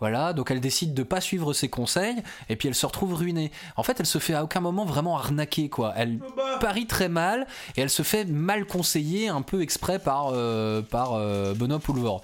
Voilà, 0.00 0.32
donc 0.32 0.50
elle 0.50 0.58
décide 0.58 0.92
de 0.92 1.04
pas 1.04 1.20
suivre 1.20 1.52
ses 1.52 1.68
conseils 1.68 2.16
et 2.48 2.56
puis 2.56 2.66
elle 2.66 2.74
se 2.74 2.84
retrouve 2.84 3.14
ruinée. 3.14 3.52
En 3.76 3.84
fait, 3.84 4.00
elle 4.00 4.06
se 4.06 4.18
fait 4.18 4.34
à 4.34 4.42
aucun 4.42 4.58
moment 4.58 4.84
vraiment 4.84 5.16
arnaquer 5.16 5.68
quoi. 5.68 5.92
Elle 5.96 6.18
parie 6.60 6.88
très 6.88 7.08
mal 7.08 7.46
et 7.76 7.82
elle 7.82 7.90
se 7.90 8.02
fait 8.02 8.24
mal 8.24 8.66
conseiller 8.66 9.28
un 9.28 9.42
peu 9.42 9.62
exprès 9.62 10.00
par 10.00 10.32
par 10.90 11.12
Benoît 11.54 11.78
Poulvord. 11.78 12.22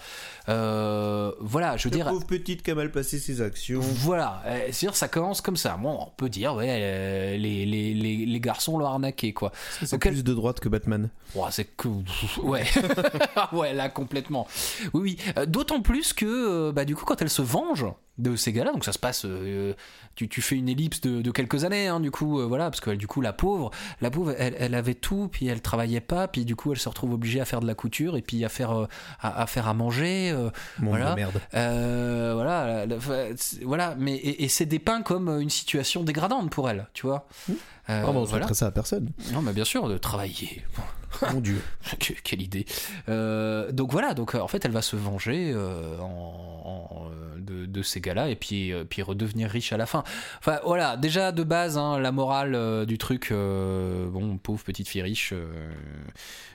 Euh, 0.49 1.33
voilà, 1.41 1.77
je 1.77 1.89
veux 1.89 1.91
dire. 1.95 2.07
pauvre 2.09 2.27
petite 2.27 2.63
qui 2.63 2.71
a 2.71 2.75
mal 2.75 2.91
passé 2.91 3.19
ses 3.19 3.41
actions. 3.41 3.81
Voilà, 3.81 4.43
euh, 4.47 4.59
c'est-à-dire 4.71 4.97
ça 4.97 5.09
commence 5.09 5.41
comme 5.41 5.57
ça. 5.57 5.77
Bon, 5.77 5.99
on 6.01 6.11
peut 6.17 6.29
dire 6.29 6.55
ouais, 6.55 6.67
euh, 6.69 7.37
les, 7.37 7.65
les, 7.65 7.95
les, 7.95 8.27
les 8.27 8.41
garçons 8.41 8.79
l'ont 8.79 8.87
arnaqué 8.87 9.33
quoi. 9.33 9.53
C'est 9.83 9.99
plus 9.99 10.23
de 10.23 10.35
droite 10.35 10.61
que 10.61 10.69
Batman. 10.69 11.09
Ouais, 11.35 11.49
c'est 11.51 11.65
que 11.65 11.89
ouais, 12.43 12.65
ouais 13.53 13.73
là 13.73 13.89
complètement. 13.89 14.47
Oui, 14.93 15.19
oui. 15.37 15.45
D'autant 15.47 15.81
plus 15.81 16.13
que 16.13 16.71
bah 16.73 16.85
du 16.85 16.95
coup 16.95 17.05
quand 17.05 17.23
elle 17.23 17.31
se 17.31 17.43
venge 17.43 17.87
de 18.19 18.37
ces 18.37 18.53
gars-là, 18.53 18.71
donc 18.73 18.85
ça 18.85 18.93
se 18.93 18.99
passe, 18.99 19.25
euh, 19.25 19.75
tu, 20.15 20.29
tu 20.29 20.41
fais 20.41 20.55
une 20.55 20.69
ellipse 20.69 21.01
de, 21.01 21.21
de 21.21 21.31
quelques 21.33 21.65
années, 21.65 21.89
hein, 21.89 21.99
du 21.99 22.13
coup 22.13 22.39
euh, 22.39 22.47
voilà, 22.47 22.71
parce 22.71 22.81
que 22.81 22.91
du 22.91 23.09
coup 23.09 23.21
la 23.21 23.33
pauvre, 23.33 23.73
la 24.01 24.11
pauvre, 24.11 24.35
elle, 24.39 24.55
elle 24.59 24.75
avait 24.77 24.95
tout, 24.95 25.29
puis 25.33 25.47
elle 25.49 25.61
travaillait 25.61 26.01
pas, 26.01 26.29
puis 26.29 26.45
du 26.45 26.55
coup 26.55 26.71
elle 26.73 26.79
se 26.79 26.89
retrouve 26.89 27.13
obligée 27.15 27.41
à 27.41 27.45
faire 27.45 27.59
de 27.61 27.67
la 27.67 27.75
couture 27.75 28.17
et 28.17 28.23
puis 28.23 28.45
à 28.45 28.49
faire 28.49 28.71
euh, 28.71 28.87
à, 29.21 29.43
à 29.43 29.47
faire 29.47 29.67
à 29.67 29.75
manger. 29.75 30.33
Voilà. 30.81 31.11
de 31.11 31.17
merde. 31.17 31.41
voilà, 32.35 32.87
la- 32.87 32.97
voilà, 33.63 33.95
mais 33.99 34.15
et, 34.15 34.45
et 34.45 34.49
c'est 34.49 34.67
dépeint 34.67 35.03
comme 35.03 35.29
une 35.29 35.51
situation 35.51 36.03
dégradante 36.05 36.51
pour 36.51 36.71
elle, 36.71 36.87
tu 36.95 37.07
vois. 37.07 37.27
Euh, 37.91 38.03
Ah, 38.03 38.07
bah, 38.07 38.13
on 38.15 38.25
voilà. 38.25 38.53
ça 38.55 38.67
à 38.67 38.71
personne. 38.71 39.11
Non, 39.33 39.43
mais 39.43 39.53
bien 39.53 39.65
sûr, 39.65 39.89
de 39.89 39.99
travailler. 39.99 40.63
Mon 41.33 41.41
dieu. 41.41 41.61
Que- 42.01 42.15
Quelle 42.25 42.43
idée. 42.43 42.65
Euh, 43.09 43.71
donc 43.73 43.93
voilà, 43.93 44.15
donc 44.15 44.35
euh, 44.35 44.41
en 44.41 44.49
fait, 44.49 44.65
elle 44.65 44.73
va 44.73 44.83
se 44.83 44.97
venger 44.97 45.53
euh, 45.55 45.99
en, 46.01 46.07
en, 46.65 47.11
de, 47.39 47.67
de 47.67 47.83
ces 47.83 48.01
gars-là 48.01 48.31
et 48.31 48.37
puis, 48.37 48.73
puis 48.89 49.03
redevenir 49.03 49.49
riche 49.51 49.73
à 49.73 49.77
la 49.77 49.87
fin. 49.87 50.03
Enfin 50.39 50.61
voilà, 50.65 50.97
déjà 50.97 51.31
de 51.31 51.43
base, 51.45 51.77
hein, 51.79 51.99
la 52.01 52.11
morale 52.11 52.87
du 52.87 52.99
truc, 52.99 53.31
bon, 53.33 54.39
pauvre 54.43 54.65
petite 54.65 54.89
fille 54.89 55.03
riche, 55.03 55.35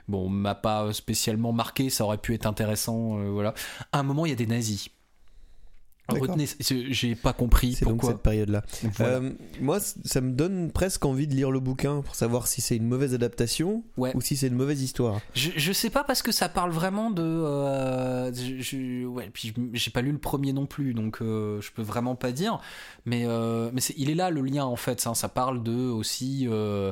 bon, 0.07 0.29
m'a 0.29 0.55
pas 0.55 0.91
spécialement 0.93 1.53
marqué, 1.53 1.89
ça 1.89 2.03
aurait 2.03 2.17
pu 2.17 2.33
être 2.33 2.45
intéressant, 2.47 3.17
voilà. 3.31 3.53
À 3.91 3.99
un 3.99 4.03
moment, 4.03 4.25
il 4.25 4.29
y 4.29 4.33
a 4.33 4.35
des 4.35 4.47
nazis. 4.47 4.89
Retenez, 6.17 6.47
j'ai 6.59 7.15
pas 7.15 7.33
compris 7.33 7.77
donc 7.81 7.89
pourquoi. 7.97 8.11
cette 8.11 8.21
période-là. 8.21 8.63
Voilà. 8.97 9.13
Euh, 9.15 9.31
moi, 9.61 9.79
ça 9.79 10.21
me 10.21 10.31
donne 10.31 10.71
presque 10.71 11.05
envie 11.05 11.27
de 11.27 11.33
lire 11.35 11.51
le 11.51 11.59
bouquin 11.59 12.01
pour 12.01 12.15
savoir 12.15 12.47
si 12.47 12.61
c'est 12.61 12.75
une 12.75 12.87
mauvaise 12.87 13.13
adaptation 13.13 13.83
Ouais. 13.97 14.11
ou 14.15 14.21
si 14.21 14.35
c'est 14.37 14.47
une 14.47 14.55
mauvaise 14.55 14.81
histoire. 14.81 15.19
Je, 15.33 15.51
je 15.55 15.71
sais 15.73 15.89
pas 15.89 16.03
parce 16.03 16.21
que 16.21 16.31
ça 16.31 16.49
parle 16.49 16.71
vraiment 16.71 17.11
de. 17.11 17.21
euh, 17.23 18.31
je, 18.33 18.61
je- 18.61 19.05
ouais, 19.05 19.29
puis 19.33 19.53
j'ai 19.73 19.91
pas 19.91 20.01
lu 20.01 20.11
le 20.11 20.17
premier 20.17 20.53
non 20.53 20.65
plus, 20.65 20.93
donc 20.93 21.21
euh, 21.21 21.59
je 21.61 21.71
peux 21.71 21.81
vraiment 21.81 22.15
pas 22.15 22.31
dire. 22.31 22.59
Mais, 23.05 23.23
euh, 23.25 23.69
mais 23.73 23.81
il 23.97 24.09
est 24.09 24.15
là 24.15 24.29
le 24.29 24.41
lien 24.41 24.65
en 24.65 24.75
fait. 24.75 24.99
Ça, 25.01 25.13
ça 25.13 25.29
parle 25.29 25.63
de 25.63 25.73
aussi. 25.73 26.47
euh, 26.49 26.91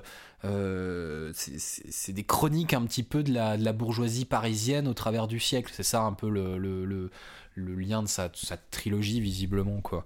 c'est- 1.33 2.11
des 2.13 2.23
chroniques 2.23 2.73
un 2.73 2.83
petit 2.85 3.03
peu 3.03 3.23
de 3.23 3.33
la, 3.33 3.57
de 3.57 3.63
la 3.65 3.73
bourgeoisie 3.73 4.25
parisienne 4.25 4.87
au 4.87 4.93
travers 4.93 5.27
du 5.27 5.39
siècle. 5.39 5.71
C'est 5.75 5.83
ça 5.83 6.01
un 6.01 6.13
peu 6.13 6.29
le, 6.29 6.57
le, 6.57 6.85
le, 6.85 7.09
le 7.57 7.75
lien 7.75 8.01
de 8.03 8.07
sa, 8.07 8.29
trilogie 8.71 9.19
visiblement 9.19 9.81
quoi. 9.81 10.05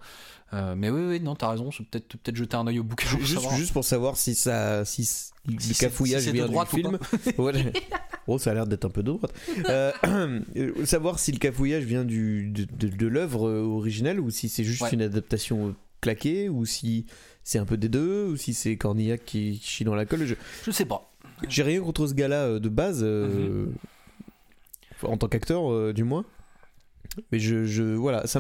Euh, 0.54 0.76
mais 0.76 0.90
oui, 0.90 1.02
oui, 1.08 1.20
non, 1.22 1.36
t'as 1.36 1.50
raison. 1.52 1.70
Peut-être 1.70 2.08
peut-être 2.18 2.36
jeter 2.36 2.58
un 2.58 2.68
œil 2.68 2.80
au 2.80 2.84
bouquin. 2.84 3.08
pour 3.10 3.20
Juste, 3.20 3.34
savoir. 3.36 3.56
juste 3.56 3.72
pour 3.74 3.86
savoir 3.86 4.18
si 4.18 4.36
ça, 4.36 4.84
si 4.84 5.10
le 5.48 5.80
cafouillage 5.80 6.22
si 6.22 6.26
c'est 6.28 6.32
de 6.34 6.44
vient 6.44 6.64
du 6.64 6.70
film. 6.70 6.98
Voilà. 7.38 7.60
Oh, 8.28 8.38
ça 8.38 8.52
a 8.52 8.54
l'air 8.54 8.68
d'être 8.68 8.86
un 8.86 8.90
peu 8.90 9.02
de 9.02 9.08
droite. 9.12 9.34
Euh, 9.68 10.40
savoir 10.86 11.18
si 11.20 11.32
le 11.32 11.40
cafouillage 11.40 11.84
vient 11.84 12.06
du, 12.06 12.48
de, 12.52 12.66
de- 12.66 12.96
de 12.96 13.08
l'œuvre 13.08 13.50
euh, 13.50 13.62
originelle 13.64 14.20
ou 14.20 14.30
si 14.30 14.48
c'est 14.48 14.64
juste 14.64 14.84
Ouais. 14.84 14.90
une 14.94 15.02
adaptation 15.02 15.76
claquée 16.02 16.48
ou 16.48 16.66
si 16.66 17.08
c'est 17.44 17.58
un 17.58 17.66
peu 17.66 17.78
des 17.78 17.90
deux 17.90 18.28
ou 18.28 18.38
si 18.38 18.54
c'est 18.54 18.78
Cornillac 18.78 19.26
qui, 19.26 19.60
chie 19.64 19.84
dans 19.84 19.96
la 19.96 20.06
colle. 20.06 20.26
Je- 20.26 20.36
Je 20.66 20.72
sais 20.72 20.86
pas. 20.86 21.12
J'ai 21.50 21.64
rien 21.64 21.82
contre 21.82 22.06
ce 22.08 22.14
gars-là 22.14 22.60
de 22.60 22.70
base, 22.70 23.00
euh, 23.02 23.66
en 25.04 25.18
tant 25.18 25.28
qu'acteur 25.28 25.92
du 25.94 26.04
moins. 26.04 26.24
Mais 27.32 27.40
je, 27.40 27.66
je 27.66 27.84
voilà, 27.84 28.26
ça 28.26 28.40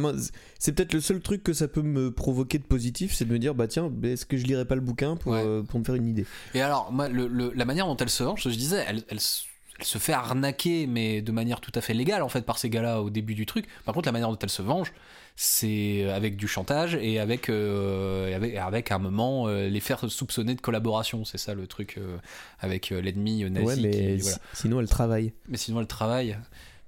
c'est 0.58 0.72
peut-être 0.72 0.94
le 0.94 1.02
seul 1.02 1.20
truc 1.20 1.44
que 1.44 1.52
ça 1.54 1.68
peut 1.68 1.82
me 1.82 2.10
provoquer 2.12 2.58
de 2.58 2.64
positif, 2.64 3.14
c'est 3.14 3.26
de 3.26 3.32
me 3.34 3.38
dire 3.40 3.54
bah 3.54 3.68
tiens, 3.68 3.92
est-ce 4.04 4.26
que 4.26 4.38
je 4.38 4.46
lirai 4.46 4.64
pas 4.66 4.76
le 4.76 4.82
bouquin 4.82 5.18
pour, 5.18 5.34
Ouais. 5.34 5.44
euh, 5.46 5.62
pour 5.62 5.80
me 5.80 5.84
faire 5.84 5.96
une 5.96 6.08
idée? 6.08 6.26
Et 6.54 6.62
alors, 6.62 6.92
moi, 6.92 7.10
le- 7.10 7.28
le- 7.28 7.52
la 7.54 7.66
manière 7.66 7.86
dont 7.88 7.98
elle 7.98 8.10
se 8.10 8.24
venge, 8.24 8.44
je 8.44 8.50
disais, 8.50 8.84
elle, 8.88 9.04
elle 9.10 9.20
se- 9.20 9.44
elle 9.80 9.86
se 9.86 9.98
fait 9.98 10.14
arnaquer, 10.14 10.88
mais 10.88 11.22
de 11.22 11.32
manière 11.34 11.60
tout 11.60 11.72
à 11.76 11.82
fait 11.82 11.94
légale, 11.94 12.22
en 12.22 12.30
fait, 12.30 12.44
par 12.46 12.58
ces 12.60 12.70
gars-là 12.70 13.02
au 13.02 13.10
début 13.10 13.36
du 13.36 13.46
truc. 13.46 13.66
Par 13.84 13.94
contre, 13.94 14.08
la 14.08 14.12
manière 14.14 14.30
dont 14.30 14.38
elle 14.42 14.50
se 14.50 14.62
venge, 14.62 14.94
c'est 15.36 16.10
avec 16.10 16.36
du 16.38 16.48
chantage 16.48 16.96
et 16.96 17.20
avec, 17.20 17.50
euh, 17.50 18.34
avec, 18.36 18.56
avec, 18.56 18.92
à 18.92 18.96
un 18.96 19.00
moment, 19.00 19.48
euh, 19.48 19.68
les 19.70 19.80
faire 19.80 20.10
soupçonner 20.10 20.56
de 20.56 20.62
collaboration. 20.62 21.26
C'est 21.26 21.38
ça 21.40 21.56
le 21.56 21.68
truc 21.68 21.96
euh, 21.98 22.18
avec 22.60 22.92
euh, 22.92 23.02
l'ennemi 23.02 23.44
euh, 23.44 23.50
nazi. 23.50 23.66
ouais, 23.66 23.76
mais 23.78 23.90
qui- 23.92 23.98
si- 24.18 24.22
voilà. 24.22 24.38
sinon 24.54 24.80
elle 24.80 24.88
travaille. 24.90 25.34
mais 25.50 25.58
sinon, 25.58 25.80
elle 25.82 25.88
travaille. 25.88 26.38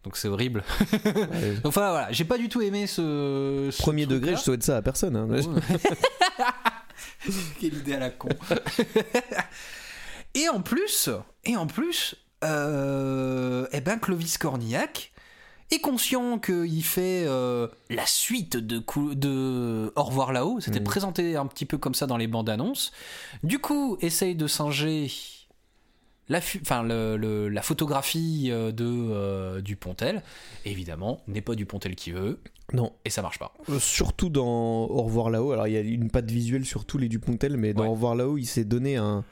Donc 0.03 0.17
c'est 0.17 0.27
horrible. 0.27 0.63
Ouais. 0.91 1.55
Enfin 1.63 1.89
voilà, 1.91 2.12
j'ai 2.12 2.25
pas 2.25 2.38
du 2.38 2.50
tout 2.50 2.62
aimé 2.62 2.88
ce. 2.88 3.69
ce 3.72 3.81
Premier 3.81 4.05
degré, 4.05 4.36
je 4.36 4.41
souhaite 4.41 4.63
ça 4.63 4.75
à 4.77 4.81
personne. 4.81 5.15
hein. 5.15 5.27
Quelle 7.60 7.74
idée 7.75 7.93
à 7.93 8.00
la 8.00 8.10
con. 8.10 8.29
et 10.36 10.50
en 10.50 10.62
plus, 10.62 11.10
et 11.45 11.55
en 11.55 11.67
plus, 11.67 12.15
euh, 12.43 13.65
eh 13.72 13.79
ben 13.81 13.98
Clovis 13.98 14.38
Cornillac 14.38 15.13
est 15.72 15.79
conscient 15.79 16.38
qu'il 16.38 16.83
fait 16.83 17.24
euh, 17.25 17.67
la 17.89 18.05
suite 18.05 18.57
de, 18.57 18.79
cou- 18.79 19.15
de 19.15 19.91
Au 19.95 20.03
revoir 20.03 20.33
là-haut. 20.33 20.60
C'était 20.60 20.79
Mhm. 20.79 20.86
présenté 20.86 21.36
un 21.38 21.45
petit 21.48 21.65
peu 21.65 21.77
comme 21.77 21.95
ça 21.95 22.07
dans 22.07 22.17
les 22.17 22.27
bandes 22.27 22.50
annonces. 22.50 22.91
Du 23.43 23.60
coup, 23.60 23.98
essaye 24.01 24.36
de 24.36 24.48
singer 24.48 25.10
la, 26.33 26.41
fu- 26.41 26.59
enfin, 26.61 26.83
le- 26.83 27.15
le- 27.15 27.47
la 27.47 27.61
photographie 27.61 28.49
euh, 28.51 28.71
de 28.71 28.85
euh, 28.85 29.61
Dupontel. 29.61 30.21
Évidemment, 30.65 31.21
n'est 31.27 31.41
pas 31.41 31.55
Dupontel 31.55 31.95
qui 31.95 32.11
veut, 32.11 32.39
Non, 32.73 32.91
et 33.05 33.09
ça 33.09 33.21
marche 33.21 33.39
pas. 33.39 33.53
Euh, 33.69 33.79
surtout 33.79 34.29
dans 34.29 34.85
Au 34.85 35.03
revoir 35.03 35.29
là-haut. 35.29 35.51
Alors 35.51 35.67
il 35.67 35.73
y 35.73 35.77
a 35.77 35.81
une 35.81 36.09
patte 36.09 36.29
visuelle 36.31 36.65
sur 36.65 36.85
tous 36.85 36.97
les 36.97 37.07
Dupontel, 37.07 37.55
mais 37.57 37.73
dans 37.73 37.83
Ouais. 37.83 37.87
Au 37.87 37.91
revoir 37.93 38.15
là-haut, 38.15 38.37
il 38.37 38.45
s'est 38.45 38.63
donné 38.65 38.95
un 38.97 39.23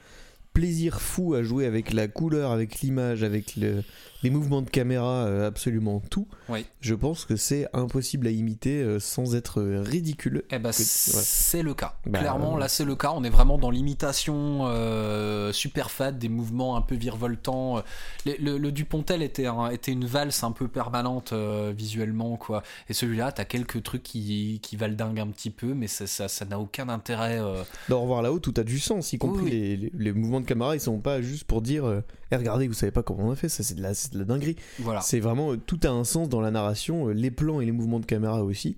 plaisir 0.54 1.00
fou 1.00 1.34
à 1.34 1.42
jouer 1.42 1.66
avec 1.66 1.92
la 1.92 2.08
couleur, 2.08 2.50
avec 2.52 2.80
l'image, 2.80 3.22
avec 3.22 3.56
le- 3.56 3.82
les 4.22 4.30
mouvements 4.30 4.62
de 4.62 4.70
caméra, 4.70 5.24
euh, 5.24 5.46
absolument 5.46 6.00
tout. 6.10 6.26
Oui. 6.48 6.64
Je 6.80 6.94
pense 6.94 7.24
que 7.24 7.36
c'est 7.36 7.66
impossible 7.72 8.26
à 8.26 8.30
imiter 8.30 8.82
euh, 8.82 9.00
sans 9.00 9.34
être 9.34 9.60
euh, 9.60 9.82
ridicule. 9.82 10.42
Eh 10.50 10.58
ben, 10.58 10.70
c'est 10.72 11.62
le 11.62 11.74
cas. 11.74 11.96
Bah, 12.06 12.18
Clairement, 12.20 12.56
là, 12.56 12.68
c'est 12.68 12.84
le 12.84 12.94
cas. 12.96 13.12
On 13.14 13.24
est 13.24 13.30
vraiment 13.30 13.58
dans 13.58 13.70
l'imitation 13.70 14.66
euh, 14.66 15.52
super 15.52 15.90
fat, 15.90 16.12
des 16.12 16.28
mouvements 16.28 16.76
un 16.76 16.82
peu 16.82 16.94
virevoltants. 16.94 17.82
Le, 18.26 18.32
le- 18.38 18.58
le 18.58 18.72
Dupontel 18.72 19.22
était, 19.22 19.46
un- 19.46 19.70
était 19.70 19.92
une 19.92 20.04
valse 20.04 20.42
un 20.44 20.52
peu 20.52 20.68
permanente 20.68 21.32
euh, 21.32 21.72
visuellement, 21.76 22.36
quoi. 22.36 22.62
Et 22.88 22.92
celui-là, 22.94 23.32
t'as 23.32 23.44
quelques 23.44 23.82
trucs 23.82 24.02
qui, 24.02 24.60
qui 24.62 24.76
valent 24.76 24.94
dingue 24.96 25.20
un 25.20 25.28
petit 25.28 25.50
peu, 25.50 25.74
mais 25.74 25.86
ça 25.86 26.06
ça 26.06 26.28
ça 26.28 26.44
n'a 26.44 26.58
aucun 26.58 26.88
intérêt. 26.88 27.38
euh. 27.40 27.62
Dans 27.88 27.98
Au 27.98 28.02
revoir 28.02 28.22
là-haut, 28.22 28.38
tout 28.38 28.54
a 28.56 28.64
du 28.64 28.78
sens, 28.78 29.12
y 29.12 29.18
compris 29.18 29.42
Oui, 29.44 29.50
oui. 29.50 29.50
Les, 29.50 29.76
les- 29.76 29.92
les 29.96 30.12
mouvements 30.12 30.40
de 30.40 30.46
caméra, 30.46 30.74
ils 30.74 30.80
sont 30.80 30.98
pas 30.98 31.20
juste 31.22 31.44
pour 31.44 31.62
dire 31.62 32.02
Eh, 32.30 32.36
regardez, 32.36 32.66
vous 32.68 32.74
savez 32.74 32.92
pas 32.92 33.02
comment 33.02 33.28
on 33.28 33.32
a 33.32 33.36
fait, 33.36 33.48
ça 33.48 33.62
c'est 33.62 33.74
de 33.74 33.82
la, 33.82 33.92
c'est 34.12 34.18
de 34.18 34.18
la 34.20 34.24
dinguerie. 34.26 34.56
Voilà. 34.78 35.00
C'est 35.00 35.20
vraiment, 35.20 35.52
euh, 35.52 35.56
tout 35.56 35.80
a 35.84 35.88
un 35.88 36.04
sens 36.04 36.28
dans 36.28 36.40
la 36.40 36.50
narration, 36.50 37.08
euh, 37.08 37.12
les 37.12 37.30
plans 37.30 37.60
et 37.60 37.64
les 37.64 37.72
mouvements 37.72 38.00
de 38.00 38.06
caméra 38.06 38.44
aussi. 38.44 38.76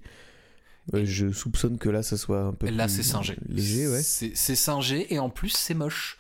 Euh, 0.93 1.03
je 1.07 1.31
soupçonne 1.33 1.79
que 1.79 1.89
là, 1.89 2.03
ça 2.03 2.17
soit 2.19 2.43
un 2.43 2.53
peu 2.53 2.69
Là, 2.69 2.89
c'est 2.89 3.03
singé. 3.03 3.37
léger, 3.49 3.89
ouais. 3.89 4.03
C'est 4.03 4.35
singé 4.55 5.13
et 5.15 5.19
en 5.19 5.31
plus, 5.31 5.49
c'est 5.51 5.73
moche. 5.75 6.19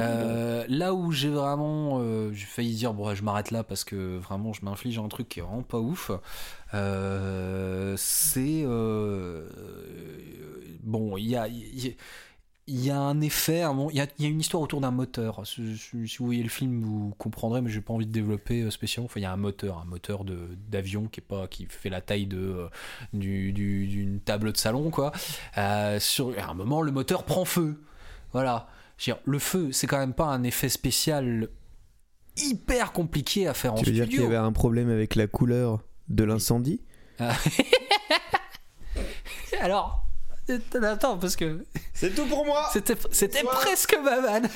Euh, 0.00 0.64
Là 0.68 0.94
où 0.94 1.12
j'ai 1.12 1.28
vraiment. 1.28 1.98
euh, 2.00 2.30
j'ai 2.32 2.46
failli 2.46 2.74
dire, 2.74 2.94
bon, 2.94 3.14
je 3.14 3.22
m'arrête 3.22 3.50
là 3.50 3.62
parce 3.62 3.84
que 3.84 4.16
vraiment, 4.18 4.52
je 4.54 4.64
m'inflige 4.64 4.98
un 4.98 5.08
truc 5.08 5.28
qui 5.28 5.40
est 5.40 5.42
vraiment 5.42 5.62
pas 5.62 5.78
ouf. 5.80 6.10
C'est. 7.96 8.64
bon, 10.82 11.16
il 11.16 11.28
y 11.28 11.36
a. 11.36 11.48
il 11.48 11.84
y 11.84 11.88
a- 11.88 11.92
il 12.68 12.84
y 12.84 12.90
a 12.90 12.98
un 12.98 13.20
effet, 13.20 13.64
moment- 13.64 13.90
il 13.90 13.96
y 13.96 14.00
a, 14.00 14.06
il 14.18 14.24
y 14.24 14.26
a 14.26 14.30
une 14.30 14.40
histoire 14.40 14.62
autour 14.62 14.80
d'un 14.80 14.90
moteur. 14.90 15.46
Si, 15.46 15.60
vous 16.18 16.26
voyez 16.26 16.42
le 16.42 16.48
film, 16.48 16.82
vous 16.82 17.14
comprendrez, 17.18 17.60
mais 17.60 17.70
j'ai 17.70 17.80
pas 17.80 17.92
envie 17.94 18.06
de 18.06 18.12
développer 18.12 18.62
euh, 18.62 18.70
spécialement. 18.70 19.06
Enfin, 19.06 19.20
il 19.20 19.22
y 19.22 19.26
a 19.26 19.32
un 19.32 19.36
moteur, 19.36 19.78
un 19.78 19.84
moteur 19.84 20.24
de 20.24 20.48
d'avion 20.68 21.06
qui 21.06 21.20
est 21.20 21.22
pas, 21.22 21.46
qui 21.46 21.66
fait 21.70 21.90
la 21.90 22.00
taille 22.00 22.26
de 22.26 22.38
euh, 22.38 22.68
du- 23.12 23.52
du- 23.52 23.86
d'une 23.86 24.18
table 24.20 24.52
de 24.52 24.56
salon, 24.58 24.90
quoi. 24.90 25.12
Euh, 25.58 26.00
sur 26.00 26.34
à 26.38 26.50
un 26.50 26.54
moment, 26.54 26.82
le 26.82 26.90
moteur 26.92 27.22
prend 27.24 27.44
feu. 27.44 27.80
Voilà. 28.32 28.68
Dire, 28.98 29.18
le 29.26 29.38
feu, 29.38 29.70
c'est 29.72 29.86
quand 29.86 29.98
même 29.98 30.14
pas 30.14 30.26
un 30.26 30.42
effet 30.42 30.68
spécial 30.68 31.48
hyper 32.38 32.92
compliqué 32.92 33.46
à 33.46 33.54
faire 33.54 33.74
en 33.74 33.76
Tu 33.76 33.84
veux 33.84 33.92
dire 33.92 34.04
qu'il 34.04 34.14
y 34.14 34.16
studio. 34.16 34.34
avait 34.34 34.44
un 34.44 34.52
problème 34.52 34.90
avec 34.90 35.14
la 35.14 35.26
couleur 35.26 35.80
de 36.08 36.24
l'incendie? 36.24 36.80
Alors, 39.60 40.02
euh, 40.02 40.05
attends, 40.82 41.18
parce 41.18 41.36
que 41.36 41.64
C'est 41.94 42.14
tout 42.14 42.26
pour 42.26 42.44
moi 42.46 42.68
C'était, 42.72 43.42
presque 43.44 43.96
ma 44.02 44.20
vanne. 44.20 44.48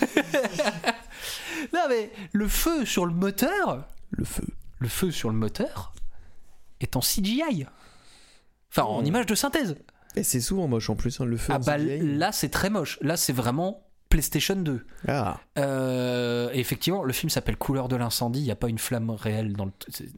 non 1.72 1.80
mais 1.88 2.10
le 2.32 2.48
feu 2.48 2.84
sur 2.84 3.06
le 3.06 3.12
moteur, 3.12 3.84
Le 4.10 4.24
feu. 4.24 4.44
le 4.78 4.88
feu 4.88 5.10
sur 5.10 5.30
le 5.30 5.36
moteur 5.36 5.92
est 6.80 6.96
en 6.96 7.00
CGI. 7.00 7.66
Enfin, 8.70 8.82
en 8.84 9.00
Oh. 9.00 9.04
image 9.04 9.26
de 9.26 9.34
synthèse. 9.34 9.76
Et 10.16 10.22
c'est 10.22 10.40
souvent 10.40 10.66
moche 10.68 10.88
en 10.90 10.96
plus, 10.96 11.20
hein, 11.20 11.24
le 11.24 11.36
feu. 11.36 11.52
Ah 11.52 11.56
en 11.56 11.60
bah 11.60 11.76
CGI. 11.78 12.16
là, 12.16 12.32
c'est 12.32 12.48
très 12.48 12.70
moche. 12.70 12.98
Là, 13.02 13.16
c'est 13.16 13.32
vraiment 13.32 13.86
PlayStation 14.10 14.56
2. 14.56 14.84
Ah, 15.08 15.38
Euh, 15.56 16.50
et 16.52 16.58
effectivement, 16.60 17.02
le 17.04 17.12
film 17.12 17.30
s'appelle 17.30 17.56
Couleur 17.56 17.88
de 17.88 17.96
l'incendie. 17.96 18.40
Il 18.40 18.44
n'y 18.44 18.50
a 18.50 18.56
pas 18.56 18.68
une 18.68 18.78
flamme 18.78 19.10
réelle 19.10 19.54
dans 19.54 19.66
le. 19.66 19.72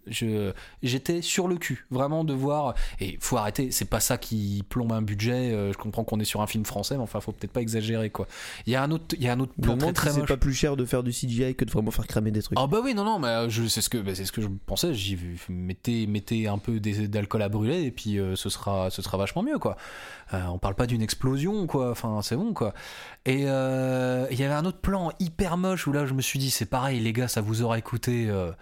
Je, 0.06 0.52
j'étais 0.82 1.20
sur 1.22 1.46
le 1.46 1.56
cul, 1.56 1.86
vraiment 1.90 2.24
de 2.24 2.32
voir. 2.32 2.74
Et 3.00 3.18
faut 3.20 3.36
arrêter. 3.36 3.70
C'est 3.70 3.84
pas 3.88 4.00
ça 4.00 4.18
qui 4.18 4.64
plombe 4.68 4.92
un 4.92 5.02
budget. 5.02 5.52
Euh, 5.52 5.72
Je 5.72 5.78
comprends 5.78 6.04
qu'on 6.04 6.18
est 6.20 6.24
sur 6.24 6.40
un 6.42 6.46
film 6.46 6.64
français, 6.64 6.96
mais 6.96 7.02
enfin, 7.02 7.20
faut 7.20 7.32
peut-être 7.32 7.52
pas 7.52 7.60
exagérer 7.60 8.10
quoi. 8.10 8.26
Il 8.66 8.72
y 8.72 8.76
a 8.76 8.82
un 8.82 8.90
autre, 8.90 9.14
il 9.16 9.22
y 9.22 9.28
a 9.28 9.32
un 9.32 9.40
autre 9.40 9.52
plan 9.60 9.76
très 9.92 10.10
c'est 10.10 10.26
pas 10.26 10.36
plus 10.36 10.54
cher 10.54 10.76
de 10.76 10.84
faire 10.84 11.02
du 11.02 11.10
CGI 11.12 11.54
que 11.54 11.64
de 11.64 11.70
vraiment 11.70 11.90
faire 11.90 12.06
cramer 12.06 12.30
des 12.30 12.42
trucs. 12.42 12.58
Ah 12.58 12.66
bah 12.66 12.80
oui 12.82 12.94
non 12.94 13.04
non 13.04 13.18
mais 13.18 13.28
euh, 13.28 13.48
je 13.50 13.66
c'est 13.68 13.82
ce 13.82 13.90
que 13.90 13.98
bah, 13.98 14.14
c'est 14.14 14.24
ce 14.24 14.32
que 14.32 14.40
je 14.42 14.48
pensais 14.66 14.94
j'y 14.94 15.18
mettez 15.48 16.06
mettez 16.06 16.48
un 16.48 16.58
peu 16.58 16.80
d'alcool 16.80 17.42
à 17.42 17.48
brûler 17.48 17.82
et 17.82 17.90
puis 17.90 18.18
euh, 18.18 18.36
ce 18.36 18.48
sera 18.48 18.88
ce 18.90 19.02
sera 19.02 19.18
vachement 19.18 19.42
mieux 19.42 19.58
quoi 19.58 19.76
Euh, 20.32 20.40
on 20.50 20.58
parle 20.58 20.74
pas 20.74 20.86
d'une 20.86 21.02
explosion 21.02 21.66
quoi 21.66 21.90
enfin 21.90 22.20
c'est 22.22 22.36
bon 22.36 22.54
quoi 22.54 22.72
et 23.26 23.42
euh, 23.46 23.81
il 24.30 24.38
y 24.38 24.44
avait 24.44 24.54
un 24.54 24.64
autre 24.64 24.80
plan 24.80 25.10
hyper 25.20 25.56
moche 25.56 25.86
où 25.86 25.92
là 25.92 26.06
je 26.06 26.14
me 26.14 26.22
suis 26.22 26.38
dit 26.38 26.50
c'est 26.50 26.66
pareil 26.66 27.00
les 27.00 27.12
gars 27.12 27.28
ça 27.28 27.40
vous 27.40 27.62
aura 27.62 27.80
coûté 27.80 28.28
euh, 28.28 28.52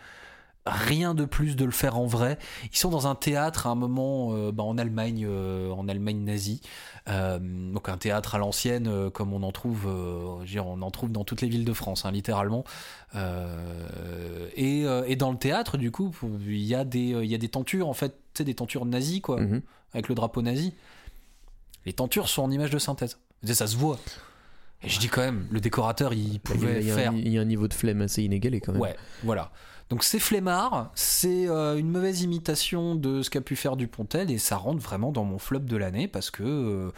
rien 0.66 1.14
de 1.14 1.24
plus 1.24 1.56
de 1.56 1.64
le 1.64 1.70
faire 1.70 1.96
en 1.98 2.06
vrai 2.06 2.38
ils 2.72 2.76
sont 2.76 2.90
dans 2.90 3.06
un 3.06 3.14
théâtre 3.14 3.66
à 3.66 3.70
un 3.70 3.74
moment 3.74 4.34
euh, 4.34 4.52
bah, 4.52 4.62
en 4.62 4.76
Allemagne 4.78 5.24
euh, 5.28 5.70
en 5.72 5.88
Allemagne 5.88 6.22
nazie 6.24 6.60
Euh, 7.08 7.38
donc 7.72 7.88
un 7.88 7.96
théâtre 7.96 8.34
à 8.34 8.38
l'ancienne 8.38 8.86
euh, 8.86 9.10
comme 9.10 9.32
on 9.32 9.42
en 9.42 9.52
trouve 9.52 9.86
euh, 9.88 10.34
je 10.36 10.40
veux 10.40 10.46
dire, 10.46 10.66
on 10.66 10.82
en 10.82 10.90
trouve 10.90 11.10
dans 11.10 11.24
toutes 11.24 11.40
les 11.40 11.48
villes 11.48 11.64
de 11.64 11.72
France 11.72 12.04
hein, 12.04 12.12
littéralement 12.12 12.62
euh, 13.14 14.46
et, 14.54 14.84
euh, 14.84 15.02
et 15.06 15.16
dans 15.16 15.32
le 15.32 15.38
théâtre, 15.38 15.78
du 15.78 15.90
coup, 15.90 16.14
il 16.46 16.58
y 16.62 16.74
a 16.74 16.84
des, 16.84 17.14
euh, 17.14 17.24
il 17.24 17.30
y 17.30 17.34
a 17.34 17.38
des 17.38 17.48
tentures, 17.48 17.88
en 17.88 17.94
fait, 17.94 18.14
tu 18.34 18.44
des 18.44 18.54
tentures 18.54 18.84
nazies, 18.84 19.20
quoi, 19.22 19.40
Mhm. 19.40 19.62
avec 19.94 20.08
le 20.08 20.14
drapeau 20.14 20.42
nazi. 20.42 20.74
Les 21.86 21.92
tentures 21.94 22.28
sont 22.28 22.42
en 22.42 22.50
image 22.50 22.70
de 22.70 22.78
synthèse. 22.78 23.18
Ça 23.44 23.66
se 23.66 23.76
voit. 23.76 23.98
Et 24.82 24.88
je 24.88 24.98
dis 24.98 25.08
quand 25.08 25.20
même, 25.20 25.46
le 25.50 25.60
décorateur, 25.60 26.12
il 26.14 26.40
pouvait 26.40 26.80
il 26.80 26.88
y, 26.88 26.90
a 26.90 26.94
faire. 26.94 27.12
il 27.12 27.28
y 27.28 27.38
a 27.38 27.40
un 27.40 27.44
niveau 27.44 27.68
de 27.68 27.74
flemme 27.74 28.00
assez 28.00 28.22
inégalé 28.22 28.60
quand 28.60 28.72
même. 28.72 28.80
Ouais, 28.80 28.96
voilà. 29.24 29.50
Donc 29.90 30.04
c'est 30.04 30.20
flemmard, 30.20 30.92
c'est 30.94 31.48
euh, 31.48 31.76
une 31.76 31.90
mauvaise 31.90 32.22
imitation 32.22 32.94
de 32.94 33.22
ce 33.22 33.28
qu'a 33.28 33.40
pu 33.40 33.56
faire 33.56 33.76
Dupontel 33.76 34.30
et 34.30 34.38
ça 34.38 34.56
rentre 34.56 34.80
vraiment 34.80 35.10
dans 35.10 35.24
mon 35.24 35.38
flop 35.38 35.58
de 35.58 35.76
l'année 35.76 36.06
parce 36.06 36.30
que 36.30 36.44
euh, 36.44 36.90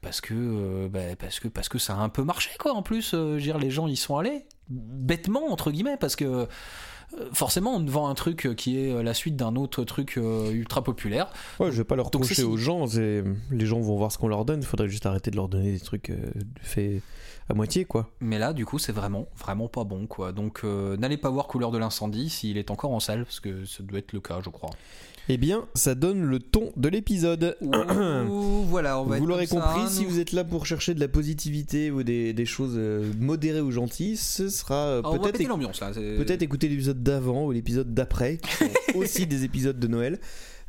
parce 0.00 0.22
que 0.22 0.32
euh, 0.34 0.88
bah, 0.88 1.00
parce 1.18 1.40
que 1.40 1.48
parce 1.48 1.68
que 1.68 1.78
ça 1.78 1.92
a 1.94 1.98
un 1.98 2.08
peu 2.08 2.24
marché 2.24 2.50
quoi. 2.58 2.72
En 2.72 2.82
plus, 2.82 3.14
dire 3.14 3.58
les 3.58 3.70
gens 3.70 3.86
y 3.86 3.96
sont 3.96 4.16
allés 4.16 4.46
bêtement 4.70 5.52
entre 5.52 5.70
guillemets 5.70 5.98
parce 5.98 6.16
que 6.16 6.48
forcément 7.34 7.76
on 7.76 7.84
vend 7.84 8.08
un 8.08 8.14
truc 8.14 8.48
qui 8.56 8.78
est 8.78 9.02
la 9.02 9.12
suite 9.12 9.36
d'un 9.36 9.54
autre 9.54 9.84
truc 9.84 10.16
ultra 10.16 10.82
populaire. 10.82 11.30
Ouais, 11.60 11.70
je 11.70 11.76
vais 11.76 11.84
pas 11.84 11.96
leur 11.96 12.10
c'est- 12.22 12.44
aux 12.44 12.56
gens. 12.56 12.86
Les 12.96 13.66
gens 13.66 13.80
vont 13.80 13.96
voir 13.98 14.10
ce 14.10 14.16
qu'on 14.16 14.28
leur 14.28 14.46
donne. 14.46 14.60
Il 14.62 14.66
faudrait 14.66 14.88
juste 14.88 15.04
arrêter 15.04 15.30
de 15.30 15.36
leur 15.36 15.50
donner 15.50 15.72
des 15.72 15.80
trucs 15.80 16.10
faits 16.62 17.02
à 17.48 17.54
moitié, 17.54 17.84
quoi. 17.84 18.10
Mais 18.20 18.38
là, 18.38 18.52
du 18.52 18.64
coup, 18.66 18.78
c'est 18.78 18.92
vraiment, 18.92 19.26
vraiment 19.38 19.68
pas 19.68 19.84
bon, 19.84 20.06
quoi. 20.06 20.32
Donc, 20.32 20.60
euh, 20.64 20.96
n'allez 20.96 21.16
pas 21.16 21.30
voir 21.30 21.46
Couleur 21.46 21.70
de 21.70 21.78
l'incendie 21.78 22.28
s'il 22.28 22.58
est 22.58 22.70
encore 22.70 22.92
en 22.92 23.00
salle, 23.00 23.24
parce 23.24 23.40
que 23.40 23.64
ça 23.64 23.82
doit 23.82 23.98
être 23.98 24.12
le 24.12 24.20
cas, 24.20 24.40
je 24.44 24.50
crois. 24.50 24.70
Eh 25.30 25.36
bien, 25.36 25.66
ça 25.74 25.94
donne 25.94 26.22
le 26.22 26.38
ton 26.38 26.72
de 26.76 26.88
l'épisode. 26.88 27.56
Ouh, 27.60 28.62
voilà, 28.68 28.98
on 28.98 29.04
va 29.04 29.18
Vous 29.18 29.26
l'aurez 29.26 29.46
ça, 29.46 29.56
compris, 29.60 29.90
si 29.90 30.02
nous. 30.04 30.08
vous 30.10 30.18
êtes 30.20 30.32
là 30.32 30.42
pour 30.42 30.64
chercher 30.64 30.94
de 30.94 31.00
la 31.00 31.08
positivité 31.08 31.90
ou 31.90 32.02
des, 32.02 32.32
des 32.32 32.46
choses 32.46 32.74
euh, 32.76 33.12
modérées 33.18 33.60
ou 33.60 33.70
gentilles, 33.70 34.16
ce 34.16 34.48
sera 34.48 34.74
euh, 34.86 35.02
peut-être 35.02 35.38
éc- 35.40 36.16
peut-être 36.16 36.40
écouter 36.42 36.68
l'épisode 36.68 37.02
d'avant 37.02 37.44
ou 37.44 37.52
l'épisode 37.52 37.92
d'après, 37.92 38.38
qui 38.38 38.50
sont 38.52 38.70
aussi 38.94 39.26
des 39.26 39.44
épisodes 39.44 39.78
de 39.78 39.86
Noël. 39.86 40.18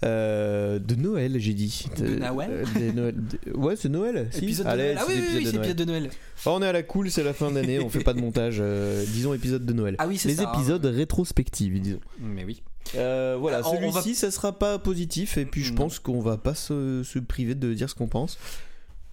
Euh, 0.04 0.80
de 0.80 0.96
Noël, 0.96 1.36
j'ai 1.40 1.54
dit. 1.54 1.86
De 1.98 2.16
Noël 2.16 2.64
euh, 2.78 2.92
Noël- 2.94 3.16
des- 3.18 3.52
Ouais, 3.52 3.76
c'est 3.76 3.90
Noël. 3.90 4.30
Si. 4.32 4.46
Épisode 4.46 4.66
de 4.68 4.72
Allez, 4.72 4.84
Noël. 4.84 4.98
Ah 5.00 5.06
oui, 5.08 5.14
oui, 5.18 5.22
oui, 5.22 5.26
de 5.26 5.46
c'est 5.50 5.56
Noël. 5.58 5.58
épisode 5.58 5.78
de 5.78 5.86
Noël. 5.86 6.10
Oh, 6.46 6.50
on 6.54 6.62
est 6.62 6.68
à 6.68 6.72
la 6.72 6.84
cool, 6.84 7.12
c'est 7.12 7.24
la 7.24 7.34
fin 7.34 7.52
d'année, 7.52 7.80
on 7.80 7.90
fait 7.90 8.04
pas 8.04 8.14
de 8.14 8.22
montage. 8.22 8.58
euh, 8.62 9.04
disons 9.14 9.34
épisode 9.34 9.66
de 9.66 9.74
Noël. 9.74 9.96
Ah 10.00 10.08
oui, 10.08 10.18
c'est 10.18 10.30
Les 10.30 10.36
ça. 10.36 10.52
épisodes 10.56 10.86
rétrospectifs, 10.86 11.74
disons. 11.82 12.00
Mais 12.20 12.46
oui. 12.46 12.62
Euh, 12.96 13.36
voilà, 13.40 13.62
Ah, 13.64 13.70
celui-ci, 13.70 14.16
ça 14.16 14.32
sera 14.32 14.58
pas 14.58 14.80
positif, 14.80 15.38
et 15.38 15.46
puis 15.46 15.64
je 15.64 15.72
Non. 15.72 15.78
pense 15.80 16.00
qu'on 16.00 16.22
va 16.22 16.38
pas 16.38 16.56
se, 16.56 17.04
se 17.04 17.20
priver 17.20 17.54
de 17.56 17.74
dire 17.74 17.90
ce 17.90 17.96
qu'on 17.96 18.08
pense. 18.08 18.40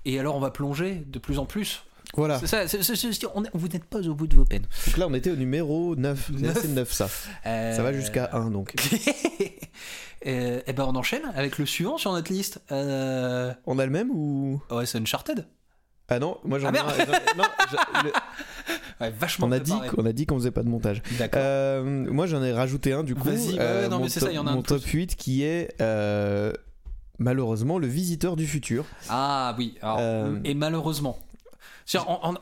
Et 0.05 0.19
alors, 0.21 0.37
on 0.37 0.41
va 0.41 0.51
plonger 0.53 1.03
de 1.09 1.19
plus 1.19 1.39
en 1.39 1.47
plus. 1.47 1.83
Voilà. 2.17 2.39
C'est 2.39 2.47
ça, 2.47 2.67
c'est- 2.69 2.83
c'est- 2.83 2.97
c'est- 2.97 3.27
on 3.35 3.45
est- 3.45 3.51
vous 3.55 3.69
n'êtes 3.69 3.85
pas 3.85 4.01
au 4.07 4.15
bout 4.15 4.27
de 4.27 4.37
vos 4.37 4.45
peines. 4.45 4.67
Donc 4.87 4.97
là, 4.97 5.07
on 5.09 5.15
était 5.15 5.31
au 5.31 5.37
numéro 5.37 5.95
9. 5.97 6.31
C'est 6.35 6.43
Neuf. 6.43 6.57
assez 6.57 6.69
9 6.69 6.93
ça. 6.93 7.09
Euh, 7.47 7.77
Ça 7.77 7.83
va 7.83 7.93
jusqu'à 7.93 8.31
1 8.33 8.51
donc. 8.51 8.75
Euh, 10.27 10.61
et 10.67 10.73
ben, 10.73 10.85
on 10.89 10.97
enchaîne 10.97 11.23
avec 11.37 11.57
le 11.59 11.67
suivant 11.67 11.99
sur 11.99 12.11
notre 12.13 12.33
liste. 12.33 12.61
Euh... 12.73 13.53
On 13.67 13.79
a 13.79 13.85
le 13.85 13.93
même 13.93 14.11
ou? 14.11 14.61
Ouais, 14.71 14.85
c'est 14.87 14.99
Uncharted. 14.99 15.47
Ah 16.09 16.19
non, 16.19 16.39
moi 16.45 16.59
j'en 16.59 16.69
Ah, 16.69 16.73
ai 16.75 16.79
un- 16.79 17.05
j'en- 17.07 17.37
non, 17.37 17.45
je- 17.71 17.77
le- 18.07 18.13
Ouais, 19.01 19.11
vachement 19.21 19.47
on, 19.47 19.53
a 19.53 19.59
dit, 19.61 19.73
qu'on 19.95 20.07
a 20.07 20.13
dit 20.13 20.25
qu'on 20.27 20.37
faisait 20.37 20.51
pas 20.51 20.63
de 20.63 20.69
montage. 20.69 21.03
D'accord. 21.19 21.41
Euh, 21.45 21.83
moi 22.11 22.27
j'en 22.27 22.43
ai 22.43 22.53
rajouté 22.53 22.93
un 22.93 23.05
du 23.05 23.15
coup. 23.15 23.25
Vas-y, 23.29 23.57
euh, 23.61 23.89
non, 23.89 24.01
mais 24.01 24.09
c'est 24.09 24.21
ça, 24.21 24.31
il 24.31 24.37
y 24.37 24.39
en 24.39 24.47
a 24.47 24.51
un 24.53 24.55
Mon 24.57 24.63
top 24.63 24.83
8 24.83 25.15
qui 25.17 25.43
est 25.45 25.75
euh, 25.81 26.53
malheureusement 27.19 27.79
le 27.79 27.87
visiteur 27.87 28.35
du 28.37 28.47
futur. 28.47 28.85
Ah 29.09 29.55
oui. 29.59 29.77
alors, 29.83 30.01
Et 30.45 30.55
malheureusement. 30.55 31.19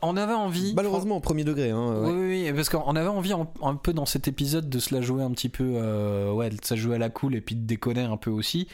On, 0.01 0.17
avait 0.17 0.33
envie. 0.33 0.73
Malheureusement 0.75 1.17
au 1.17 1.19
premier 1.19 1.43
degré. 1.43 1.69
Hein, 1.69 2.01
ouais. 2.01 2.11
Oui, 2.11 2.51
parce 2.53 2.69
qu'on 2.69 2.95
avait 2.95 3.07
envie 3.07 3.31
un, 3.31 3.47
un 3.61 3.75
peu 3.75 3.93
dans 3.93 4.05
cet 4.07 4.27
épisode 4.27 4.69
de 4.69 4.79
se 4.79 4.93
la 4.93 5.01
jouer 5.01 5.23
un 5.23 5.31
petit 5.31 5.49
peu, 5.49 5.73
euh, 5.75 6.31
ouais, 6.31 6.49
de 6.49 6.57
se 6.63 6.73
la 6.73 6.79
jouer 6.81 6.95
à 6.95 6.99
la 6.99 7.09
cool 7.09 7.35
et 7.35 7.41
puis 7.41 7.55
de 7.55 7.65
déconner 7.65 8.01
un 8.01 8.17
peu 8.17 8.31
aussi. 8.31 8.67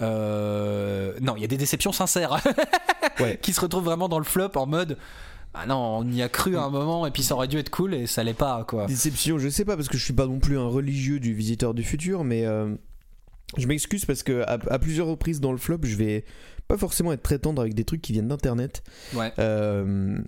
Euh, 0.00 1.14
non, 1.20 1.34
il 1.36 1.42
y 1.42 1.44
a 1.44 1.48
des 1.48 1.56
déceptions 1.56 1.92
sincères 1.92 2.42
Ouais. 3.20 3.38
qui 3.40 3.52
se 3.52 3.60
retrouvent 3.60 3.84
vraiment 3.84 4.08
dans 4.08 4.18
le 4.18 4.24
flop 4.24 4.50
en 4.56 4.66
mode. 4.66 4.98
Ah 5.54 5.64
non, 5.66 5.98
on 5.98 6.10
y 6.10 6.20
a 6.22 6.28
cru 6.28 6.56
à 6.56 6.62
un 6.64 6.70
moment 6.70 7.06
et 7.06 7.10
puis 7.10 7.22
ça 7.22 7.34
aurait 7.34 7.48
dû 7.48 7.56
être 7.56 7.70
cool 7.70 7.94
et 7.94 8.06
ça 8.06 8.22
l'est 8.22 8.34
pas 8.34 8.62
quoi. 8.68 8.86
Déception, 8.86 9.38
je 9.38 9.48
sais 9.48 9.64
pas 9.64 9.74
parce 9.76 9.88
que 9.88 9.96
je 9.96 10.04
suis 10.04 10.12
pas 10.12 10.26
non 10.26 10.38
plus 10.38 10.58
un 10.58 10.66
religieux 10.68 11.18
du 11.18 11.32
visiteur 11.32 11.72
du 11.72 11.82
futur, 11.82 12.24
mais 12.24 12.44
euh, 12.44 12.74
je 13.56 13.66
m'excuse 13.66 14.04
parce 14.04 14.22
que 14.22 14.42
à, 14.42 14.58
à 14.70 14.78
plusieurs 14.78 15.06
reprises 15.06 15.40
dans 15.40 15.52
le 15.52 15.58
flop, 15.58 15.78
je 15.84 15.96
vais 15.96 16.24
pas 16.68 16.76
forcément 16.76 17.12
être 17.12 17.22
très 17.22 17.38
tendre 17.38 17.60
avec 17.60 17.74
des 17.74 17.84
trucs 17.84 18.02
qui 18.02 18.12
viennent 18.12 18.28
d'internet. 18.28 18.82
Ouais. 19.14 19.32
Euh, 19.38 20.18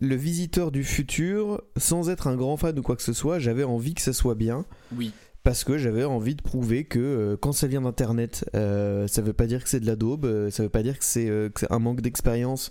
le 0.00 0.16
visiteur 0.16 0.70
du 0.70 0.84
futur, 0.84 1.62
sans 1.76 2.10
être 2.10 2.26
un 2.26 2.36
grand 2.36 2.56
fan 2.56 2.78
ou 2.78 2.82
quoi 2.82 2.96
que 2.96 3.02
ce 3.02 3.12
soit, 3.12 3.38
j'avais 3.38 3.64
envie 3.64 3.94
que 3.94 4.02
ça 4.02 4.12
soit 4.12 4.34
bien. 4.34 4.64
Oui. 4.96 5.12
Parce 5.42 5.62
que 5.62 5.76
j'avais 5.76 6.04
envie 6.04 6.34
de 6.34 6.42
prouver 6.42 6.84
que 6.84 6.98
euh, 6.98 7.36
quand 7.36 7.52
ça 7.52 7.66
vient 7.66 7.82
d'Internet, 7.82 8.48
euh, 8.54 9.06
ça 9.06 9.20
veut 9.20 9.34
pas 9.34 9.46
dire 9.46 9.62
que 9.62 9.68
c'est 9.68 9.80
de 9.80 9.86
la 9.86 9.94
daube, 9.94 10.24
euh, 10.24 10.50
ça 10.50 10.62
veut 10.62 10.70
pas 10.70 10.82
dire 10.82 10.98
que 10.98 11.04
c'est 11.04 11.28
euh, 11.28 11.50
un 11.68 11.78
manque 11.78 12.00
d'expérience 12.00 12.70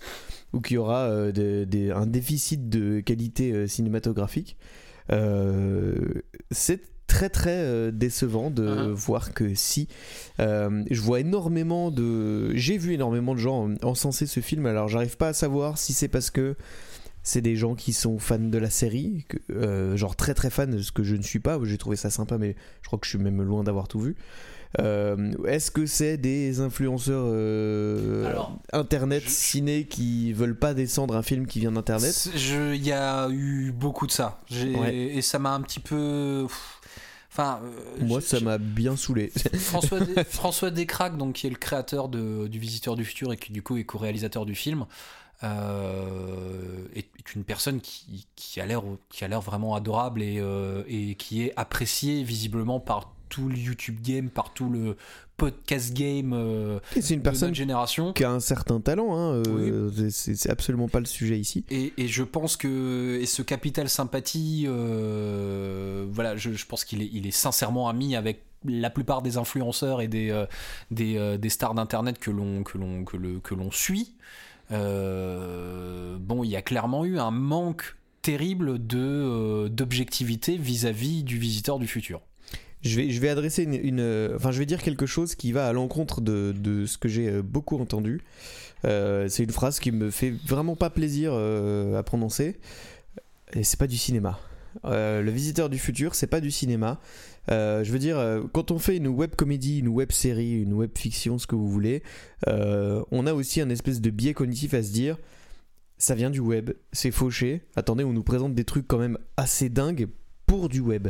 ou 0.52 0.60
qu'il 0.60 0.74
y 0.74 0.78
aura 0.78 1.06
un 1.06 2.06
déficit 2.06 2.68
de 2.68 3.00
qualité 3.00 3.66
cinématographique. 3.66 4.56
C'est 6.50 6.80
très 7.14 7.28
très 7.30 7.50
euh, 7.58 7.90
décevant 7.92 8.50
de 8.50 8.64
Mhm. 8.64 8.92
voir 8.92 9.32
que 9.32 9.54
si 9.54 9.86
euh, 10.40 10.82
je 10.90 11.00
vois 11.00 11.20
énormément 11.20 11.90
de 11.92 12.52
j'ai 12.56 12.76
vu 12.76 12.92
énormément 12.94 13.34
de 13.34 13.38
gens 13.40 13.70
encenser 13.82 14.26
ce 14.26 14.40
film 14.40 14.66
alors 14.66 14.88
j'arrive 14.88 15.16
pas 15.16 15.28
à 15.28 15.32
savoir 15.32 15.78
si 15.78 15.92
c'est 15.92 16.08
parce 16.08 16.30
que 16.30 16.56
c'est 17.22 17.40
des 17.40 17.56
gens 17.56 17.74
qui 17.76 17.92
sont 17.94 18.18
fans 18.18 18.38
de 18.38 18.58
la 18.58 18.68
série, 18.68 19.24
que- 19.28 19.38
euh, 19.52 19.96
genre 19.96 20.14
très 20.16 20.34
très 20.34 20.50
fans, 20.50 20.66
ce 20.78 20.92
que 20.92 21.02
je 21.02 21.16
ne 21.16 21.22
suis 21.22 21.38
pas. 21.40 21.58
J'ai 21.64 21.78
trouvé 21.78 21.96
ça 21.96 22.10
sympa, 22.10 22.36
mais 22.36 22.54
je 22.82 22.86
crois 22.88 22.98
que 22.98 23.06
je 23.06 23.10
suis 23.12 23.18
même 23.18 23.40
loin 23.42 23.64
d'avoir 23.64 23.88
tout 23.88 23.98
vu. 24.00 24.14
Euh, 24.80 25.30
Est-ce 25.46 25.70
que 25.70 25.86
c'est 25.86 26.18
des 26.18 26.60
influenceurs 26.60 27.24
euh, 27.26 28.26
Alors, 28.28 28.58
internet, 28.72 29.22
je- 29.24 29.30
ciné 29.30 29.84
qui 29.84 30.32
veulent 30.34 30.58
pas 30.58 30.74
descendre 30.74 31.16
un 31.16 31.22
film 31.22 31.46
qui 31.46 31.60
vient 31.60 31.72
d'internet? 31.72 32.28
Il 32.34 32.84
y 32.84 32.92
a 32.92 33.28
eu 33.30 33.72
beaucoup 33.72 34.06
de 34.06 34.12
ça. 34.12 34.40
Ouais. 34.50 34.94
Et 34.94 35.22
ça 35.22 35.38
m'a 35.38 35.54
un 35.54 35.62
petit 35.62 35.80
peu. 35.80 36.44
pff, 36.48 36.73
Enfin. 37.36 37.60
euh, 37.64 38.04
Moi, 38.04 38.20
je- 38.20 38.26
ça 38.26 38.38
je- 38.38 38.44
m'a 38.44 38.58
bien 38.58 38.96
saoulé. 38.96 39.32
François, 39.58 39.98
Des- 40.00 40.22
François 40.24 40.70
Descraques, 40.70 41.16
donc, 41.18 41.34
qui 41.34 41.46
est 41.48 41.50
le 41.50 41.56
créateur 41.56 42.08
de- 42.08 42.46
du 42.46 42.58
Visiteur 42.60 42.94
du 42.94 43.04
Futur 43.04 43.32
et 43.32 43.36
qui 43.36 43.52
du 43.52 43.60
coup 43.62 43.76
est 43.76 43.84
co-réalisateur 43.84 44.46
du 44.46 44.54
film, 44.54 44.86
euh, 45.42 46.86
est, 46.94 47.08
est 47.18 47.34
une 47.34 47.44
personne 47.44 47.80
qui, 47.80 48.26
qui 48.36 48.60
a 48.60 48.66
l'air 48.66 48.82
qui 49.10 49.24
a 49.24 49.28
l'air 49.28 49.40
vraiment 49.40 49.74
adorable 49.74 50.22
et, 50.22 50.38
euh, 50.38 50.82
et 50.88 51.14
qui 51.16 51.42
est 51.42 51.52
appréciée 51.56 52.22
visiblement 52.22 52.80
par 52.80 53.12
tout 53.28 53.48
le 53.48 53.56
YouTube 53.56 53.98
game, 54.00 54.30
par 54.30 54.52
tout 54.54 54.70
le 54.70 54.96
podcast 55.36 55.92
game 55.94 56.32
euh, 56.32 56.78
c'est 57.00 57.14
une 57.14 57.18
de 57.20 57.24
personne 57.24 57.48
notre 57.48 57.56
génération. 57.56 58.12
qui 58.12 58.22
a 58.24 58.30
un 58.30 58.40
certain 58.40 58.80
talent. 58.80 59.16
Hein, 59.16 59.42
euh, 59.48 59.90
c'est- 60.10 60.34
C'est 60.36 60.50
absolument 60.50 60.88
pas 60.88 61.00
le 61.00 61.06
sujet 61.06 61.38
ici. 61.38 61.64
Et, 61.70 61.92
et 61.98 62.06
je 62.08 62.22
pense 62.22 62.56
que 62.56 63.18
et 63.20 63.26
ce 63.26 63.42
capital 63.42 63.88
sympathie, 63.88 64.64
euh, 64.68 66.06
voilà, 66.10 66.36
je, 66.36 66.52
je 66.52 66.66
pense 66.66 66.84
qu'il 66.84 67.02
est, 67.02 67.10
il 67.12 67.26
est 67.26 67.30
sincèrement 67.32 67.88
ami 67.88 68.14
avec 68.16 68.42
la 68.64 68.90
plupart 68.90 69.22
des 69.22 69.36
influenceurs 69.36 70.00
et 70.00 70.08
des, 70.08 70.30
euh, 70.30 70.46
des, 70.90 71.36
des 71.38 71.48
stars 71.50 71.74
d'internet 71.74 72.18
que 72.18 72.30
l'on 72.30 72.62
que 72.62 72.78
l'on 72.78 73.04
que 73.04 73.16
le 73.16 73.40
que 73.40 73.54
l'on 73.54 73.70
suit. 73.70 74.14
Bon, 74.70 76.42
il 76.44 76.50
y 76.50 76.56
a 76.56 76.62
clairement 76.62 77.04
eu 77.04 77.18
un 77.18 77.30
manque 77.30 77.96
terrible 78.22 78.84
de 78.86 79.68
d'objectivité 79.68 80.56
vis-à-vis 80.56 81.24
du 81.24 81.38
visiteur 81.38 81.78
du 81.78 81.86
futur. 81.86 82.20
Je 82.84 82.96
vais, 82.96 83.10
je 83.10 83.20
vais 83.20 83.30
adresser 83.30 83.62
une, 83.62 84.32
Enfin, 84.36 84.52
je 84.52 84.58
vais 84.58 84.66
dire 84.66 84.82
quelque 84.82 85.06
chose 85.06 85.34
qui 85.34 85.52
va 85.52 85.66
à 85.66 85.72
l'encontre 85.72 86.20
de, 86.20 86.54
de 86.56 86.84
ce 86.84 86.98
que 86.98 87.08
j'ai 87.08 87.28
euh, 87.28 87.42
beaucoup 87.42 87.78
entendu. 87.78 88.20
Euh, 88.84 89.26
c'est 89.28 89.42
une 89.42 89.50
phrase 89.50 89.80
qui 89.80 89.90
me 89.90 90.10
fait 90.10 90.34
vraiment 90.46 90.76
pas 90.76 90.90
plaisir 90.90 91.32
euh, 91.32 91.98
à 91.98 92.02
prononcer. 92.02 92.58
Et 93.54 93.64
c'est 93.64 93.78
pas 93.78 93.86
du 93.86 93.96
cinéma. 93.96 94.38
Le 94.82 95.30
visiteur 95.30 95.70
du 95.70 95.78
futur, 95.78 96.14
c'est 96.14 96.26
pas 96.26 96.40
du 96.40 96.50
cinéma. 96.50 97.00
Je 97.48 97.90
veux 97.90 98.00
dire, 98.00 98.42
quand 98.52 98.72
on 98.72 98.78
fait 98.80 98.96
une 98.96 99.06
web 99.06 99.36
comédie, 99.36 99.78
une 99.78 99.88
web 99.88 100.10
série, 100.10 100.60
une 100.60 100.72
web 100.72 100.90
fiction, 100.98 101.38
ce 101.38 101.46
que 101.46 101.54
vous 101.54 101.70
voulez, 101.70 102.02
on 102.48 103.26
a 103.26 103.32
aussi 103.32 103.60
un 103.60 103.70
espèce 103.70 104.00
de 104.00 104.10
biais 104.10 104.34
cognitif 104.34 104.74
à 104.74 104.82
se 104.82 104.90
dire 104.90 105.16
ça 105.96 106.16
vient 106.16 106.30
du 106.30 106.40
web, 106.40 106.72
c'est 106.92 107.12
fauché. 107.12 107.62
Attendez, 107.76 108.02
on 108.02 108.12
nous 108.12 108.24
présente 108.24 108.54
des 108.54 108.64
trucs 108.64 108.88
quand 108.88 108.98
même 108.98 109.16
assez 109.36 109.68
dingues 109.68 110.08
pour 110.46 110.68
du 110.68 110.80
web. 110.80 111.08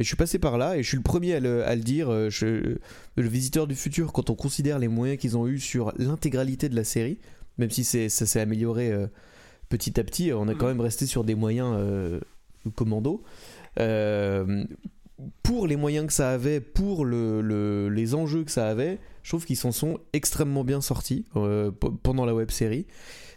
Et 0.00 0.02
je 0.02 0.08
suis 0.08 0.16
passé 0.16 0.38
par 0.40 0.56
là 0.58 0.76
et 0.78 0.82
je 0.82 0.88
suis 0.88 0.96
le 0.96 1.02
premier 1.02 1.34
à 1.34 1.40
le, 1.40 1.62
à 1.64 1.76
le 1.76 1.82
dire. 1.82 2.08
euh, 2.10 2.30
je- 2.30 2.78
le 3.16 3.28
visiteur 3.28 3.66
du 3.66 3.74
futur, 3.76 4.12
quand 4.12 4.30
on 4.30 4.34
considère 4.34 4.78
les 4.78 4.88
moyens 4.88 5.20
qu'ils 5.20 5.36
ont 5.36 5.46
eu 5.46 5.60
sur 5.60 5.92
l'intégralité 5.98 6.68
de 6.70 6.74
la 6.74 6.84
série, 6.84 7.18
même 7.58 7.70
si 7.70 7.84
ça 7.84 8.08
s'est 8.08 8.40
amélioré 8.40 8.90
euh, 8.90 9.06
petit 9.68 10.00
à 10.00 10.04
petit, 10.04 10.32
on 10.32 10.48
est 10.48 10.54
quand 10.56 10.66
même 10.68 10.80
resté 10.80 11.04
sur 11.06 11.22
des 11.22 11.34
moyens 11.34 11.74
euh, 11.78 12.18
commando. 12.74 13.22
Euh, 13.78 14.64
pour 15.42 15.66
les 15.66 15.76
moyens 15.76 16.06
que 16.06 16.12
ça 16.14 16.30
avait, 16.30 16.60
pour 16.60 17.04
le, 17.04 17.42
le- 17.42 17.90
les 17.90 18.14
enjeux 18.14 18.42
que 18.44 18.50
ça 18.50 18.68
avait, 18.68 18.98
je 19.22 19.28
trouve 19.30 19.44
qu'ils 19.44 19.56
s'en 19.58 19.70
sont 19.70 19.98
extrêmement 20.14 20.64
bien 20.64 20.80
sortis 20.80 21.26
euh, 21.36 21.70
pendant 22.02 22.24
la 22.24 22.34
web 22.34 22.50
série. 22.50 22.86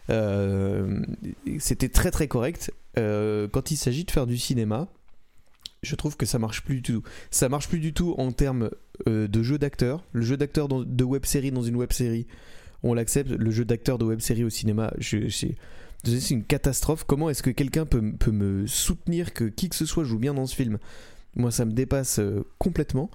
Euh, 0.10 1.02
C'était 1.60 1.90
très 1.90 2.10
très 2.12 2.28
correct. 2.30 2.72
Euh, 2.98 3.48
quand 3.52 3.72
il 3.72 3.76
s'agit 3.78 4.06
de 4.06 4.12
faire 4.12 4.28
du 4.28 4.38
cinéma, 4.38 4.88
je 5.84 5.96
trouve 5.96 6.17
que 6.17 6.26
ça 6.26 6.39
marche 6.39 6.63
plus 6.63 6.76
du 6.76 6.82
tout. 6.82 7.04
Ça 7.32 7.50
marche 7.50 7.67
plus 7.67 7.80
du 7.80 7.93
tout 7.93 8.15
en 8.17 8.32
termes 8.32 8.69
euh, 9.08 9.28
de 9.28 9.43
jeu 9.43 9.58
d'acteur. 9.58 10.04
Le 10.13 10.22
jeu 10.24 10.38
d'acteur 10.38 10.67
de 10.67 11.04
web 11.04 11.26
série 11.26 11.52
dans 11.52 11.62
une 11.63 11.76
web 11.76 11.91
série, 11.93 12.26
on 12.84 12.93
l'accepte. 12.93 13.30
Le 13.30 13.52
jeu 13.52 13.65
d'acteur 13.65 13.98
de 13.98 14.06
web 14.06 14.19
série 14.19 14.43
au 14.43 14.50
cinéma, 14.50 14.93
je- 14.98 15.30
c'est 15.30 15.56
c'est 16.06 16.32
une 16.32 16.43
catastrophe. 16.43 17.06
Comment 17.06 17.30
est-ce 17.30 17.41
que 17.43 17.50
quelqu'un 17.50 17.86
peut, 17.86 18.02
me 18.32 18.67
soutenir 18.67 19.34
que 19.34 19.46
qui 19.46 19.69
que 19.69 19.76
ce 19.76 19.86
soit 19.86 20.04
joue 20.04 20.19
bien 20.19 20.34
dans 20.34 20.46
ce 20.46 20.56
film? 20.56 20.78
Moi, 21.36 21.50
ça 21.50 21.63
me 21.65 21.72
dépasse 21.72 22.19
euh, 22.19 22.43
complètement. 22.60 23.10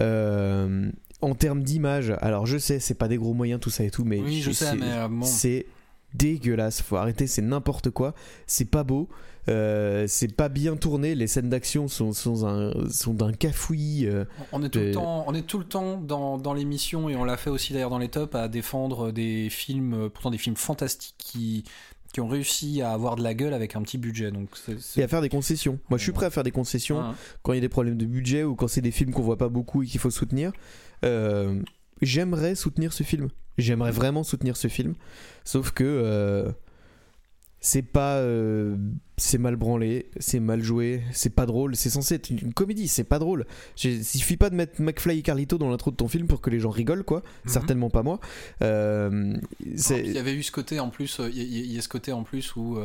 Euh, 0.00 0.90
en 1.20 1.34
termes 1.34 1.62
d'image, 1.62 2.14
alors 2.20 2.46
je 2.46 2.56
sais, 2.56 2.78
c'est 2.80 2.94
pas 2.94 3.08
des 3.08 3.16
gros 3.18 3.34
moyens, 3.34 3.60
tout 3.60 3.68
ça 3.70 3.84
et 3.84 3.90
tout, 3.90 4.04
mais 4.04 4.20
oui, 4.20 4.40
je 4.40 4.52
sais, 4.52 4.64
c'est- 4.64 5.08
bon. 5.08 5.24
dégueulasse. 6.14 6.80
Faut 6.82 6.96
arrêter, 6.96 7.26
c'est 7.26 7.42
n'importe 7.42 7.90
quoi. 7.90 8.14
C'est 8.46 8.64
pas 8.64 8.84
beau. 8.84 9.08
Euh, 9.48 10.04
c'est 10.08 10.34
pas 10.34 10.48
bien 10.48 10.76
tourné. 10.76 11.14
Les 11.14 11.26
scènes 11.26 11.48
d'action 11.48 11.88
sont, 11.88 12.12
sont, 12.12 12.46
un- 12.46 12.88
sont 12.90 13.14
d'un 13.14 13.32
cafouillis. 13.32 14.06
euh, 14.06 14.24
On 14.52 14.62
est 14.62 14.68
tout 14.68 14.78
le 14.78 14.92
temps, 14.92 15.24
on 15.26 15.34
est 15.34 15.42
tout 15.46 15.58
le 15.58 15.64
temps 15.64 15.96
dans, 15.98 16.38
dans 16.38 16.54
l'émission 16.54 17.08
et 17.08 17.16
on 17.16 17.24
l'a 17.24 17.36
fait 17.36 17.50
aussi 17.50 17.72
d'ailleurs 17.72 17.90
dans 17.90 17.98
les 17.98 18.08
tops 18.08 18.34
à 18.34 18.48
défendre 18.48 19.10
des 19.12 19.48
films, 19.50 19.94
euh, 19.94 20.08
pourtant 20.08 20.30
des 20.30 20.38
films 20.38 20.56
fantastiques 20.56 21.14
qui, 21.18 21.64
qui 22.12 22.20
ont 22.20 22.28
réussi 22.28 22.82
à 22.82 22.92
avoir 22.92 23.16
de 23.16 23.22
la 23.22 23.34
gueule 23.34 23.54
avec 23.54 23.76
un 23.76 23.82
petit 23.82 23.98
budget. 23.98 24.30
Donc 24.30 24.48
c'est- 24.54 24.80
c'est- 24.80 25.00
et 25.00 25.04
à 25.04 25.08
faire 25.08 25.22
des 25.22 25.28
concessions. 25.28 25.78
Moi, 25.88 25.98
je 25.98 26.02
suis 26.02 26.12
prêt 26.12 26.26
à 26.26 26.30
faire 26.30 26.42
des 26.44 26.50
concessions 26.50 27.00
Hein. 27.00 27.14
quand 27.42 27.52
il 27.52 27.56
y 27.56 27.58
a 27.58 27.62
des 27.62 27.68
problèmes 27.68 27.96
de 27.96 28.06
budget 28.06 28.42
ou 28.44 28.54
quand 28.56 28.68
c'est 28.68 28.80
des 28.80 28.90
films 28.90 29.12
qu'on 29.12 29.22
voit 29.22 29.38
pas 29.38 29.48
beaucoup 29.48 29.82
et 29.82 29.86
qu'il 29.86 30.00
faut 30.00 30.10
soutenir. 30.10 30.52
Euh, 31.04 31.60
J'aimerais 32.02 32.54
soutenir 32.54 32.94
ce 32.94 33.02
film. 33.02 33.28
J'aimerais 33.58 33.90
vraiment 33.90 34.22
soutenir 34.24 34.56
ce 34.56 34.68
film. 34.68 34.94
Sauf 35.44 35.70
que 35.72 35.84
c'est 37.60 37.82
pas. 37.82 38.16
euh, 38.16 38.76
c'est 39.18 39.36
mal 39.38 39.56
branlé, 39.56 40.08
c'est 40.18 40.40
mal 40.40 40.62
joué, 40.62 41.02
c'est 41.12 41.34
pas 41.34 41.44
drôle. 41.44 41.76
C'est 41.76 41.90
censé 41.90 42.14
être 42.14 42.30
une 42.30 42.54
comédie, 42.54 42.88
c'est 42.88 43.04
pas 43.04 43.18
drôle. 43.18 43.44
Il 43.84 44.02
suffit 44.02 44.38
pas 44.38 44.48
de 44.48 44.54
mettre 44.54 44.80
McFly 44.80 45.18
et 45.18 45.22
Carlito 45.22 45.58
dans 45.58 45.68
l'intro 45.68 45.90
de 45.90 45.96
ton 45.96 46.08
film 46.08 46.26
pour 46.26 46.40
que 46.40 46.48
les 46.48 46.58
gens 46.58 46.70
rigolent, 46.70 47.04
quoi. 47.04 47.18
Mhm. 47.44 47.50
Certainement 47.52 47.90
pas 47.90 48.02
moi. 48.02 48.18
Euh, 48.62 49.36
Il 49.60 50.12
y 50.12 50.18
avait 50.18 50.32
eu 50.34 50.42
ce 50.42 50.50
côté 50.52 50.80
en 50.80 50.88
plus, 50.88 51.20
euh, 51.20 51.28
il 51.30 51.36
y, 51.36 51.40
a- 51.40 51.64
il 51.64 51.72
y 51.72 51.78
a 51.78 51.82
ce 51.82 51.88
côté 51.88 52.12
en 52.12 52.22
plus 52.22 52.56
où, 52.56 52.78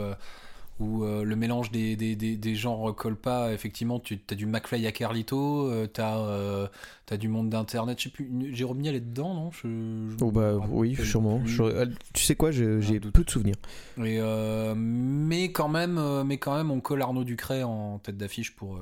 où 0.79 1.03
euh, 1.05 1.23
le 1.23 1.35
mélange 1.38 1.71
des, 1.71 1.95
des, 1.95 2.15
des, 2.17 2.35
des 2.35 2.55
genres 2.55 2.93
colle 2.95 3.15
pas. 3.15 3.53
Effectivement, 3.53 3.99
tu 3.99 4.19
as 4.29 4.35
du 4.35 4.45
McFly 4.45 4.85
à 4.88 4.91
Carlito, 4.91 5.67
euh, 5.69 5.88
t'as 5.88 6.17
euh, 6.17 6.67
t'as 7.05 7.15
du 7.17 7.27
monde 7.29 7.49
d'internet. 7.49 7.97
Je 7.97 8.03
sais 8.05 8.09
plus, 8.09 8.29
Jérôme 8.53 8.79
Niel 8.79 8.95
est 8.95 8.99
dedans, 8.99 9.33
non? 9.33 9.51
Je- 9.51 10.09
je 10.17 10.23
Oh 10.23 10.31
bah 10.31 10.55
oui, 10.69 10.95
sûrement. 11.01 11.41
Je- 11.45 11.63
euh, 11.63 11.85
Tu 12.13 12.23
sais 12.23 12.35
quoi, 12.35 12.51
j'ai 12.51 12.79
doute. 12.99 13.13
peu 13.13 13.23
de 13.23 13.29
souvenirs. 13.29 13.55
Et, 13.99 14.19
euh, 14.19 14.73
mais 14.75 15.51
quand 15.51 15.69
même, 15.69 15.97
euh, 15.97 16.23
mais 16.25 16.38
quand 16.38 16.55
même, 16.55 16.71
on 16.71 16.81
colle 16.81 17.01
Arnaud 17.01 17.23
Ducret 17.23 17.63
en 17.63 17.99
tête 17.99 18.17
d'affiche 18.17 18.53
pour. 18.55 18.75
euh, 18.75 18.79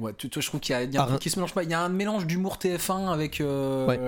Ouais, 0.00 0.12
tu, 0.16 0.28
tu 0.28 0.40
je 0.42 0.46
trouve 0.48 0.60
qu'il 0.60 0.72
y 0.72 0.76
a, 0.76 0.82
il 0.82 0.92
y 0.92 0.96
a 0.96 1.04
un 1.04 1.08
Ah, 1.14 1.18
qui 1.18 1.30
se 1.30 1.36
mélange 1.38 1.54
pas. 1.54 1.62
Il 1.62 1.70
y 1.70 1.74
a 1.74 1.80
un 1.80 1.88
mélange 1.88 2.26
d'humour 2.26 2.56
TF1 2.58 3.12
avec 3.12 3.40
euh, 3.40 3.86
Ouais. 3.86 4.00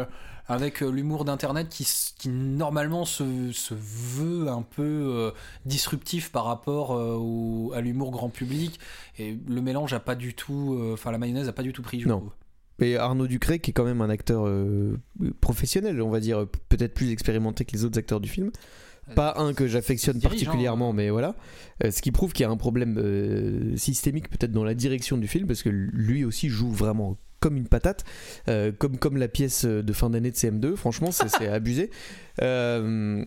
Avec 0.49 0.83
euh, 0.83 0.91
l'humour 0.91 1.25
d'internet 1.25 1.69
qui, 1.69 1.87
normalement 2.29 3.05
se, 3.05 3.51
se 3.53 3.75
veut 3.75 4.49
un 4.49 4.63
peu 4.63 4.83
euh, 4.83 5.31
disruptif 5.65 6.31
par 6.31 6.45
rapport 6.45 6.93
euh, 6.93 7.17
au- 7.19 7.73
à 7.75 7.81
l'humour 7.81 8.11
grand 8.11 8.29
public. 8.29 8.79
Et 9.19 9.37
le 9.49 9.61
mélange 9.61 9.93
a 9.93 10.01
pas 10.01 10.15
du 10.15 10.35
tout, 10.35 10.79
enfin 10.93 11.11
la 11.11 11.19
mayonnaise 11.19 11.49
a 11.49 11.53
pas 11.53 11.63
du 11.63 11.73
tout 11.73 11.83
pris. 11.83 12.01
Je 12.01 12.09
Non. 12.09 12.19
trouve. 12.21 12.33
Et 12.79 12.97
Arnaud 12.99 13.27
Ducret, 13.27 13.59
qui 13.59 13.71
est 13.71 13.75
quand 13.75 13.85
même 13.85 14.03
un 14.03 14.11
acteur 14.11 14.47
professionnel, 15.41 16.01
on 16.03 16.11
va 16.11 16.21
dire, 16.21 16.47
peut-être 16.69 16.95
plus 16.95 17.11
expérimenté 17.11 17.65
que 17.65 17.73
les 17.73 17.85
autres 17.85 17.99
acteurs 17.99 18.21
du 18.21 18.29
film. 18.29 18.51
Pas 19.15 19.35
un 19.39 19.55
que 19.55 19.69
j'affectionne 19.69 20.19
dirige, 20.19 20.43
hein. 20.43 20.45
particulièrement, 20.47 20.93
mais 20.93 21.11
voilà. 21.11 21.37
Euh, 21.85 21.91
ce 21.93 22.03
qui 22.03 22.11
prouve 22.11 22.33
qu'il 22.33 22.43
y 22.43 22.47
a 22.47 22.51
un 22.51 22.57
problème 22.57 22.99
euh, 22.99 23.77
systémique 23.77 24.29
peut-être 24.29 24.51
dans 24.51 24.65
la 24.65 24.75
direction 24.75 25.17
du 25.17 25.29
film, 25.29 25.47
parce 25.47 25.63
que 25.63 25.69
lui 25.69 26.25
aussi 26.25 26.49
joue 26.49 26.73
vraiment 26.73 27.17
comme 27.41 27.57
une 27.57 27.69
patate, 27.69 28.05
euh, 28.49 28.73
comme, 28.77 28.99
comme 28.99 29.17
la 29.17 29.29
pièce 29.29 29.65
de 29.65 29.93
fin 29.93 30.11
d'année 30.11 30.31
de 30.31 30.37
CM2, 30.37 30.77
franchement, 30.77 31.11
c'est 31.13 31.47
abusé. 31.49 31.91
Euh, 32.43 33.25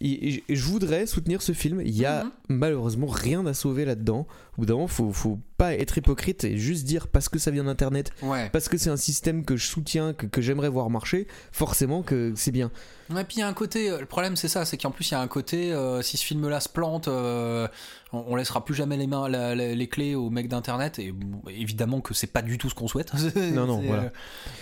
et- 0.00 0.42
et 0.48 0.54
je 0.56 0.64
voudrais 0.64 1.06
soutenir 1.06 1.42
ce 1.42 1.52
film. 1.52 1.80
Il 1.84 1.96
y 1.96 2.04
a 2.04 2.24
Mhm. 2.24 2.30
malheureusement 2.50 3.08
rien 3.08 3.44
à 3.46 3.54
sauver 3.54 3.84
là-dedans. 3.84 4.26
Au 4.56 4.60
bout 4.60 4.66
d'un 4.66 4.74
moment, 4.74 4.86
faut, 4.86 5.12
faut 5.12 5.38
pas 5.58 5.74
être 5.74 5.98
hypocrite 5.98 6.44
et 6.44 6.56
juste 6.56 6.84
dire 6.86 7.08
parce 7.08 7.28
que 7.28 7.38
ça 7.38 7.50
vient 7.50 7.64
d'internet, 7.64 8.12
Ouais. 8.22 8.48
parce 8.50 8.68
que 8.70 8.78
c'est 8.78 8.88
un 8.90 8.96
système 8.96 9.44
que 9.44 9.56
je 9.56 9.66
soutiens, 9.66 10.14
que, 10.14 10.24
que 10.26 10.40
j'aimerais 10.40 10.68
voir 10.70 10.88
marcher, 10.88 11.26
forcément 11.52 12.02
que 12.02 12.32
c'est 12.36 12.52
bien. 12.52 12.70
Ouais, 13.10 13.24
puis 13.24 13.36
il 13.38 13.40
y 13.40 13.42
a 13.42 13.48
un 13.48 13.54
côté, 13.54 13.90
euh, 13.90 13.98
le 14.00 14.06
problème 14.06 14.36
c'est 14.36 14.48
ça, 14.48 14.64
c'est 14.64 14.76
qu'en 14.76 14.90
plus 14.90 15.10
il 15.10 15.12
y 15.12 15.14
a 15.16 15.20
un 15.20 15.28
côté, 15.28 15.72
euh, 15.72 16.00
si 16.02 16.16
ce 16.16 16.24
film-là 16.24 16.60
se 16.60 16.68
plante, 16.68 17.08
euh, 17.08 17.66
on, 18.12 18.24
on 18.28 18.36
laissera 18.36 18.64
plus 18.64 18.74
jamais 18.74 18.96
les 18.96 19.06
mains, 19.06 19.28
la- 19.28 19.54
la- 19.54 19.74
les 19.74 19.88
clés 19.88 20.14
aux 20.14 20.30
mecs 20.30 20.48
d'internet, 20.48 20.98
et 20.98 21.10
bon, 21.12 21.40
évidemment 21.50 22.00
que 22.00 22.14
c'est 22.14 22.26
pas 22.28 22.42
du 22.42 22.56
tout 22.58 22.68
ce 22.70 22.74
qu'on 22.74 22.86
souhaite. 22.88 23.12
Non, 23.54 23.66
non, 23.66 23.80
voilà. 23.80 24.02
euh, 24.04 24.08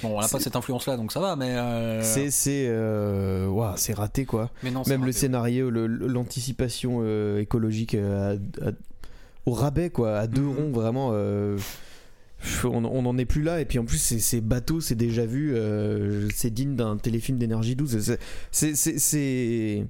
Bon, 0.03 0.17
on 0.17 0.21
n'a 0.21 0.29
pas 0.29 0.41
cette 0.41 0.57
influence-là, 0.57 0.97
donc 0.97 1.13
ça 1.13 1.21
va, 1.21 1.37
mais. 1.37 1.55
C'est 2.03 2.31
c'est 2.31 2.71
c'est 3.77 3.93
raté 3.95 4.25
quoi. 4.25 4.51
mais 4.63 4.71
non, 4.71 4.83
Même 4.87 5.01
le 5.01 5.07
raté. 5.09 5.19
scénario, 5.19 5.69
le- 5.71 5.87
l'anticipation 5.87 7.03
écologique 7.39 7.95
à- 7.95 8.31
à- 8.31 8.73
au 9.47 9.53
rabais 9.53 9.91
quoi, 9.91 10.19
à 10.19 10.27
deux 10.27 10.43
Mhm. 10.43 10.57
ronds 10.57 10.71
vraiment. 10.73 11.11
euh, 11.13 11.57
on 12.65 12.81
n'en 13.03 13.17
est 13.17 13.25
plus 13.25 13.43
là 13.43 13.61
et 13.61 13.65
puis 13.65 13.79
en 13.79 13.85
plus 13.87 13.99
c'est 13.99 14.41
bateau, 14.43 14.81
c'est 14.81 14.95
déjà 14.95 15.25
vu, 15.25 15.55
euh, 15.55 16.29
c'est 16.35 16.51
digne 16.53 16.77
d'un 16.77 16.97
téléfilm 16.99 17.39
d'énergie 17.39 17.75
12. 17.77 18.17
C'est- 18.51 19.85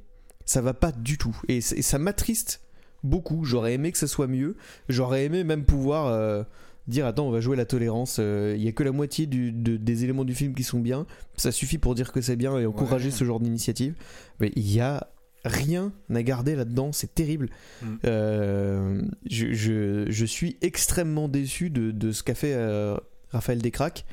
ça 0.44 0.60
va 0.60 0.74
pas 0.74 0.92
du 0.92 1.18
tout 1.18 1.36
et, 1.48 1.60
ça 1.60 1.98
m'attriste 1.98 2.60
beaucoup. 3.02 3.44
J'aurais 3.44 3.74
aimé 3.74 3.90
que 3.92 3.98
ça 3.98 4.06
soit 4.06 4.28
mieux. 4.28 4.56
J'aurais 4.88 5.24
aimé 5.24 5.42
même 5.42 5.64
pouvoir 5.64 6.06
euh, 6.06 6.44
dire 6.86 7.04
attends 7.06 7.26
on 7.26 7.30
va 7.32 7.40
jouer 7.40 7.56
la 7.56 7.64
tolérance. 7.64 8.18
euh, 8.20 8.54
Il 8.56 8.62
y 8.62 8.68
a 8.68 8.72
que 8.72 8.84
la 8.84 8.92
moitié 8.92 9.26
du- 9.26 9.50
de- 9.52 9.76
des 9.76 10.04
éléments 10.04 10.24
du 10.24 10.34
film 10.34 10.54
qui 10.54 10.62
sont 10.62 10.78
bien. 10.78 11.04
Ça 11.36 11.50
suffit 11.50 11.78
pour 11.78 11.94
dire 11.96 12.12
que 12.12 12.20
c'est 12.20 12.36
bien 12.36 12.56
et 12.58 12.66
encourager 12.66 13.06
Ouais. 13.06 13.10
ce 13.10 13.24
genre 13.24 13.40
d'initiative. 13.40 13.94
Mais 14.38 14.52
il 14.54 14.70
y 14.72 14.80
a 14.80 15.08
rien 15.48 15.92
à 16.14 16.22
garder 16.22 16.54
là-dedans. 16.56 16.92
C'est 16.92 17.14
terrible. 17.14 17.48
Mm. 17.82 17.86
Euh, 18.04 19.02
je, 19.28 19.52
je- 19.52 20.06
je 20.10 20.24
suis 20.24 20.56
extrêmement 20.62 21.28
déçu 21.28 21.70
de, 21.70 21.90
de 21.90 22.12
ce 22.12 22.22
qu'a 22.22 22.34
fait 22.34 22.54
euh, 22.54 22.96
Raphaël 23.30 23.60
Descraques. 23.62 24.04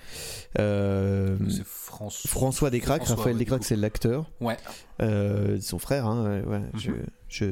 Euh, 0.60 1.38
C'est 1.50 1.64
France. 1.66 2.24
François 2.28 2.70
Descraques, 2.70 3.04
François, 3.04 3.16
Raphaël 3.18 3.36
ouais, 3.36 3.40
Descraques 3.40 3.64
c'est 3.64 3.76
l'acteur, 3.76 4.32
Ouais. 4.42 4.58
Euh, 5.02 5.60
son 5.62 5.80
frère, 5.80 6.06
hein, 6.08 6.42
ouais, 6.48 6.62
je, 6.76 6.92
Mhm. 6.92 6.98
je- 7.30 7.46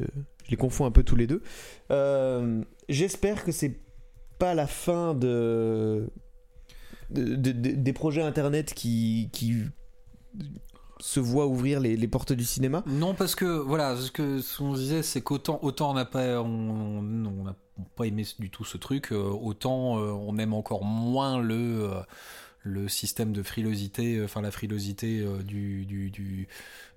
je 0.46 0.50
les 0.50 0.58
confonds 0.58 0.86
un 0.86 0.92
peu 0.92 1.04
tous 1.04 1.16
les 1.16 1.28
deux. 1.28 1.42
J'espère 2.90 3.44
que 3.44 3.52
c'est 3.52 3.80
pas 4.40 4.54
la 4.56 4.66
fin 4.68 5.14
de, 5.14 6.10
de- 7.12 7.36
de- 7.36 7.52
de- 7.52 7.72
des 7.72 7.94
projets 7.94 8.22
internet 8.24 8.74
qui, 8.74 9.30
qui 9.32 9.56
se 11.02 11.20
voient 11.20 11.48
ouvrir 11.48 11.80
les, 11.80 11.98
les 11.98 12.08
portes 12.08 12.32
du 12.34 12.46
cinéma. 12.46 12.84
Non, 12.86 13.14
parce 13.14 13.36
que 13.36 13.46
voilà, 13.46 13.98
ce 13.98 14.12
que 14.12 14.40
ce 14.40 14.58
qu'on 14.60 14.74
disait, 14.74 15.04
c'est 15.04 15.22
qu'autant 15.22 15.60
autant 15.62 15.92
on 15.92 15.94
n'a 15.94 16.06
pas, 16.06 16.42
on, 16.42 17.04
on 17.26 17.84
pas 17.96 18.06
aimé 18.06 18.26
du 18.40 18.50
tout 18.50 18.64
ce 18.64 18.78
truc, 18.78 19.12
euh, 19.12 19.18
autant 19.30 19.98
euh, 20.00 20.12
on 20.12 20.38
aime 20.38 20.54
encore 20.54 20.84
moins 20.84 21.40
le 21.42 21.56
euh, 21.90 22.02
le 22.64 22.88
système 22.88 23.32
de 23.34 23.42
frilosité, 23.42 24.24
enfin 24.24 24.42
la 24.42 24.52
frilosité 24.52 25.26
du, 25.44 25.86
du, 25.88 26.12
du, 26.12 26.48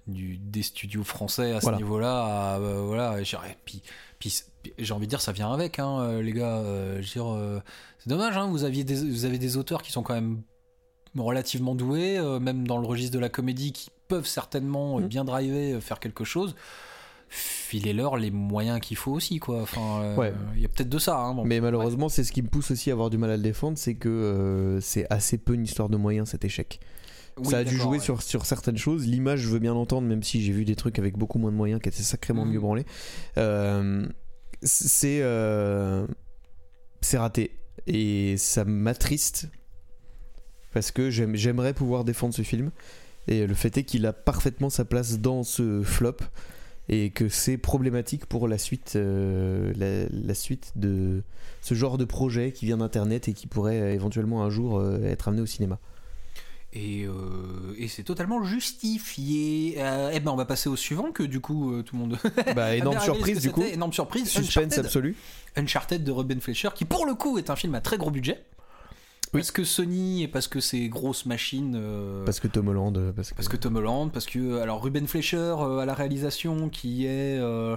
du- 0.07 0.37
des 0.37 0.63
studios 0.63 1.05
français 1.05 1.53
à 1.53 1.61
ce 1.61 1.63
Voilà. 1.63 1.79
niveau-là. 1.79 2.59
euh, 2.59 2.83
voilà, 2.83 3.19
et 3.21 3.25
puis, 3.65 4.43
j'ai 4.79 4.93
envie 4.93 5.07
de 5.07 5.11
dire, 5.11 5.23
ça 5.23 5.33
vient 5.33 5.51
avec, 5.55 5.79
hein, 5.79 6.21
les 6.21 6.33
gars. 6.33 6.59
euh, 6.59 7.01
dire, 7.01 7.33
euh, 7.33 7.61
c'est 7.99 8.11
dommage, 8.11 8.37
hein, 8.37 8.47
vous 8.51 8.65
aviez 8.65 8.85
des, 8.85 8.97
vous 9.11 9.25
avez 9.25 9.39
des 9.39 9.57
auteurs 9.57 9.81
qui 9.81 9.91
sont 9.91 10.03
quand 10.03 10.13
même 10.13 10.43
relativement 11.17 11.75
doués, 11.75 12.19
euh, 12.19 12.41
même 12.41 12.67
dans 12.67 12.79
le 12.79 12.87
registre 12.87 13.15
de 13.15 13.19
la 13.21 13.29
comédie, 13.29 13.73
qui 13.73 13.91
peuvent 14.09 14.27
certainement 14.27 14.99
euh, 14.99 15.03
Mm. 15.03 15.07
bien 15.09 15.25
driver, 15.25 15.73
euh, 15.75 15.81
faire 15.81 16.01
quelque 16.01 16.25
chose. 16.25 16.55
Filez-leur 17.29 18.17
les 18.17 18.31
moyens 18.31 18.81
qu'il 18.81 18.97
faut 18.97 19.11
aussi, 19.13 19.39
quoi. 19.41 19.63
Enfin, 19.63 20.01
euh, 20.03 20.17
Ouais. 20.17 20.33
il 20.55 20.63
y 20.63 20.65
a 20.65 20.69
peut-être 20.69 20.89
de 20.89 20.99
ça. 20.99 21.17
Hein, 21.19 21.35
bon. 21.35 21.45
Mais 21.45 21.61
malheureusement, 21.61 22.09
c'est 22.09 22.23
ce 22.23 22.31
qui 22.33 22.43
me 22.43 22.49
pousse 22.49 22.71
aussi 22.71 22.91
à 22.91 22.93
avoir 22.93 23.11
du 23.11 23.19
mal 23.19 23.31
à 23.31 23.37
le 23.37 23.43
défendre, 23.43 23.77
c'est 23.79 23.95
que 23.95 24.09
euh, 24.09 24.81
c'est 24.81 25.07
assez 25.11 25.39
peu 25.39 25.55
une 25.55 25.65
histoire 25.65 25.89
de 25.89 25.97
moyens 25.97 26.29
cet 26.31 26.45
échec. 26.45 26.79
Oui, 27.39 27.49
ça 27.51 27.59
a 27.59 27.65
dû 27.65 27.77
jouer 27.77 27.99
ouais. 27.99 28.05
sur, 28.05 28.23
sur 28.23 28.47
certaines 28.47 28.77
choses. 28.77 29.07
L'image, 29.07 29.41
je 29.41 29.49
veux 29.49 29.59
bien 29.59 29.75
l'entendre, 29.75 30.07
même 30.07 30.23
si 30.23 30.43
j'ai 30.43 30.53
vu 30.53 30.65
des 30.65 30.77
trucs 30.77 31.01
avec 31.01 31.17
beaucoup 31.19 31.39
moins 31.41 31.51
de 31.51 31.57
moyens 31.57 31.81
qui 31.83 31.89
étaient 31.89 32.03
sacrément 32.05 32.45
Mhm. 32.45 32.53
mieux 32.53 32.61
branlés. 32.61 32.87
Euh, 33.39 34.07
c'est 34.63 35.21
c'est 37.01 37.19
raté 37.19 37.51
et 37.87 38.37
ça 38.39 38.65
m'attriste 38.65 39.49
parce 40.75 40.91
que 40.91 41.09
j'aime- 41.11 41.35
j'aimerais 41.37 41.73
pouvoir 41.73 42.05
défendre 42.05 42.35
ce 42.35 42.43
film 42.43 42.71
et 43.29 43.47
le 43.47 43.55
fait 43.55 43.79
est 43.79 43.85
qu'il 43.85 44.05
a 44.05 44.13
parfaitement 44.13 44.69
sa 44.69 44.85
place 44.85 45.19
dans 45.21 45.43
ce 45.45 45.83
flop 45.83 46.17
et 46.91 47.09
que 47.11 47.31
c'est 47.31 47.57
problématique 47.57 48.27
pour 48.27 48.47
la 48.49 48.59
suite 48.59 48.93
euh, 48.97 49.73
la, 49.79 50.07
la 50.27 50.35
suite 50.35 50.73
de 50.77 51.23
ce 51.63 51.73
genre 51.75 51.97
de 51.97 52.05
projet 52.05 52.53
qui 52.53 52.67
vient 52.67 52.77
d'internet 52.77 53.27
et 53.29 53.33
qui 53.33 53.47
pourrait 53.47 53.95
éventuellement 53.95 54.43
un 54.45 54.51
jour 54.51 54.79
euh, 54.79 55.03
être 55.05 55.29
amené 55.29 55.41
au 55.41 55.47
cinéma. 55.47 55.79
Et, 56.77 57.05
euh, 57.07 57.13
et 57.79 57.87
c'est 57.89 58.03
totalement 58.03 58.43
justifié. 58.43 59.77
Eh 60.13 60.21
ben, 60.21 60.33
on 60.33 60.37
va 60.37 60.45
passer 60.45 60.69
au 60.69 60.75
suivant, 60.75 61.13
que 61.13 61.23
du 61.23 61.41
coup, 61.41 61.81
tout 61.85 61.95
le 61.95 62.01
monde. 62.01 62.19
Bah, 62.57 62.75
énorme 62.77 62.99
surprise 63.01 63.41
du 63.41 63.53
coup. 63.53 63.63
Énorme 63.63 63.93
surprise. 63.93 64.29
Suspense 64.29 64.49
Uncharted. 64.57 64.85
absolu. 64.85 65.17
Uncharted 65.57 66.03
de 66.03 66.11
Ruben 66.11 66.41
Fleischer, 66.41 66.71
qui 66.75 66.85
pour 66.85 67.07
le 67.07 67.15
coup 67.15 67.39
est 67.39 67.49
un 67.49 67.55
film 67.57 67.77
à 67.77 67.81
très 67.81 67.97
gros 67.97 68.11
budget. 68.11 68.43
Parce 69.39 69.51
que 69.51 69.65
Sony 69.65 70.23
et 70.23 70.29
parce 70.29 70.49
que 70.49 70.61
c'est 70.61 70.89
grosses 70.89 71.27
machines. 71.27 71.75
euh, 71.77 72.25
Parce 72.25 72.41
que 72.41 72.49
Tom 72.49 72.69
Holland. 72.69 72.97
euh, 72.97 73.13
Parce 73.13 73.31
que, 73.31 73.35
Parce 73.35 73.49
que 73.49 73.57
Tom 73.57 73.77
Holland, 73.77 74.11
parce 74.13 74.27
que 74.27 74.59
alors 74.61 74.83
Ruben 74.83 75.07
Fleischer 75.07 75.37
euh, 75.37 75.79
à 75.79 75.85
la 75.87 75.95
réalisation, 75.95 76.69
qui 76.69 77.07
est 77.07 77.39
euh, 77.39 77.77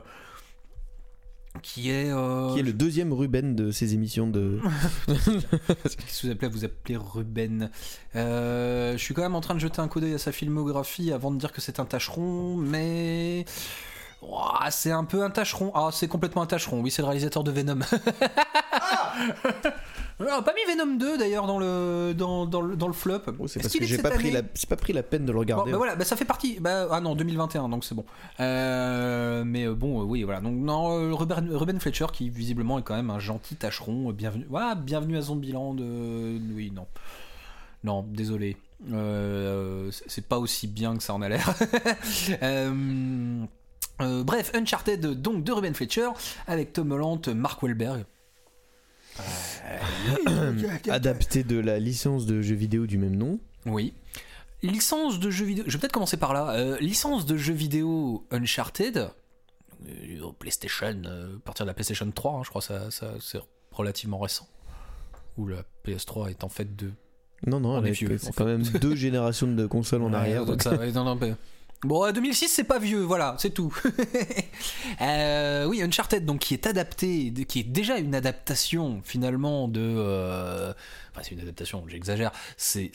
qui 1.63 1.89
est 1.89 2.11
euh, 2.11 2.53
Qui 2.53 2.59
est 2.59 2.63
le 2.63 2.73
deuxième 2.73 3.11
Ruben 3.13 3.55
de 3.55 3.71
ces 3.71 3.93
émissions 3.95 4.27
de. 4.27 4.59
qu'est-ce 5.07 5.97
que 5.97 6.27
vous 6.27 6.31
appelez 6.31 6.47
vous 6.51 6.65
appelez 6.65 6.97
Ruben. 6.97 7.71
Euh, 8.15 8.93
je 8.93 8.97
suis 9.03 9.13
quand 9.13 9.23
même 9.23 9.35
en 9.35 9.41
train 9.41 9.55
de 9.55 9.59
jeter 9.59 9.79
un 9.79 9.87
coup 9.87 9.99
d'œil 9.99 10.13
à 10.13 10.17
sa 10.19 10.31
filmographie 10.31 11.11
avant 11.11 11.31
de 11.31 11.37
dire 11.37 11.51
que 11.51 11.61
c'est 11.61 11.79
un 11.79 11.85
tâcheron, 11.85 12.55
mais 12.57 13.45
C'est 14.71 14.91
un 14.91 15.03
peu 15.05 15.23
un 15.23 15.29
tâcheron. 15.29 15.71
Ah, 15.75 15.89
c'est 15.91 16.07
complètement 16.07 16.41
un 16.41 16.45
tâcheron. 16.47 16.81
Oui, 16.81 16.91
c'est 16.91 17.01
le 17.01 17.07
réalisateur 17.07 17.43
de 17.43 17.51
Venom. 17.51 17.79
On 20.19 20.25
a 20.25 20.41
pas 20.41 20.53
mis 20.53 20.73
Venom 20.73 20.95
2 20.97 21.17
d'ailleurs 21.19 21.45
dans 21.45 21.59
le 21.59 22.13
dans, 22.17 22.47
dans 22.47 22.61
le 22.61 22.75
dans 22.75 22.87
le 22.87 22.93
flop. 22.93 23.19
Oh, 23.39 23.47
c'est 23.47 23.59
parce 23.61 23.73
que 23.75 23.85
j'ai 23.85 23.99
pas 23.99 24.09
pris 24.09 24.31
la, 24.31 24.41
pas 24.41 24.75
pris 24.75 24.91
la 24.91 25.03
peine 25.03 25.25
de 25.25 25.31
le 25.31 25.35
Bon, 25.35 25.39
regarder. 25.41 25.71
bah 25.71 25.77
voilà, 25.77 25.95
bah 25.95 26.05
ça 26.05 26.15
fait 26.15 26.25
partie. 26.25 26.59
Bah, 26.59 26.87
ah 26.89 26.99
non, 26.99 27.15
2021, 27.15 27.69
donc 27.69 27.85
c'est 27.85 27.93
bon. 27.93 28.03
Euh, 28.39 29.43
mais 29.45 29.65
euh, 29.67 29.75
bon, 29.75 30.01
euh, 30.01 30.05
oui, 30.05 30.23
voilà. 30.23 30.41
Donc 30.41 30.55
non, 30.55 31.15
Ruben, 31.15 31.49
Ruben 31.55 31.79
Fletcher, 31.79 32.07
qui 32.11 32.29
visiblement 32.31 32.79
est 32.79 32.83
quand 32.83 32.95
même 32.95 33.11
un 33.11 33.19
gentil 33.19 33.55
tâcheron. 33.55 34.11
Bienvenue, 34.11 34.47
voilà, 34.49 34.73
bienvenue 34.73 35.17
à 35.17 35.21
Zombieland. 35.21 35.75
euh, 35.79 36.39
oui, 36.55 36.71
non, 36.75 36.87
non, 37.83 38.03
désolé. 38.09 38.57
C'est- 38.89 40.03
c'est 40.07 40.25
pas 40.27 40.39
aussi 40.39 40.65
bien 40.67 40.97
que 40.97 41.03
ça 41.03 41.13
en 41.13 41.21
a 41.21 41.29
l'air. 41.29 41.53
Euh, 42.41 43.43
euh, 44.01 44.23
bref, 44.23 44.51
Uncharted 44.53 44.99
donc 45.21 45.43
de 45.43 45.51
Ruben 45.51 45.73
Fletcher 45.73 46.09
avec 46.47 46.73
Tom 46.73 46.91
Holland, 46.91 47.27
Mark 47.29 47.61
Wahlberg. 47.63 48.05
Adapté 50.89 51.43
de 51.43 51.59
la 51.59 51.79
licence 51.79 52.25
de 52.25 52.41
jeux 52.41 52.55
vidéo 52.55 52.85
du 52.85 52.97
même 52.97 53.15
nom. 53.15 53.39
Oui. 53.65 53.93
Licence 54.63 55.19
de 55.19 55.29
jeux 55.29 55.45
vidéo. 55.45 55.63
Je 55.67 55.73
vais 55.73 55.79
peut-être 55.81 55.91
commencer 55.93 56.17
par 56.17 56.33
là. 56.33 56.51
Euh, 56.51 56.77
licence 56.79 57.25
de 57.25 57.37
jeux 57.37 57.53
vidéo 57.53 58.25
Uncharted. 58.31 59.09
euh, 59.87 60.21
au 60.21 60.31
PlayStation, 60.33 61.01
euh, 61.05 61.35
à 61.35 61.39
partir 61.39 61.65
de 61.65 61.69
la 61.69 61.73
PlayStation 61.73 62.09
3, 62.09 62.33
hein, 62.33 62.41
je 62.43 62.49
crois 62.49 62.61
que 62.61 62.67
ça, 62.67 62.89
ça, 62.91 63.13
c'est 63.19 63.39
relativement 63.71 64.17
récent. 64.19 64.47
Ou 65.37 65.47
la 65.47 65.63
PS3 65.85 66.29
est 66.31 66.43
en 66.43 66.49
fait 66.49 66.75
de. 66.75 66.91
Non, 67.45 67.59
non, 67.59 67.83
c'est 67.93 68.33
quand 68.35 68.45
même 68.45 68.63
deux 68.63 68.95
générations 68.95 69.45
de 69.47 69.67
consoles 69.67 70.01
en 70.01 70.09
Ouais, 70.09 70.15
arrière. 70.15 70.39
donc 70.45 70.55
donc- 70.57 70.63
ça, 70.63 70.73
ouais, 70.73 70.91
non, 70.91 71.03
non, 71.03 71.15
mais- 71.15 71.35
Bon, 71.83 72.05
euh, 72.05 72.11
2006, 72.11 72.47
c'est 72.47 72.63
pas 72.63 72.79
vieux, 72.79 73.01
voilà, 73.01 73.35
c'est 73.39 73.51
tout. 73.53 73.73
Euh, 75.01 75.65
oui, 75.65 75.83
Uncharted, 75.83 76.25
donc 76.25 76.39
qui 76.39 76.55
est 76.55 76.65
adapté, 76.65 77.31
qui 77.47 77.59
est 77.59 77.63
déjà 77.63 77.97
une 77.97 78.15
adaptation 78.15 79.01
finalement 79.03 79.67
de. 79.67 79.81
euh, 79.81 80.73
Enfin, 81.11 81.21
c'est 81.23 81.35
une 81.35 81.41
adaptation, 81.41 81.83
j'exagère. 81.87 82.31
C'est, 82.57 82.91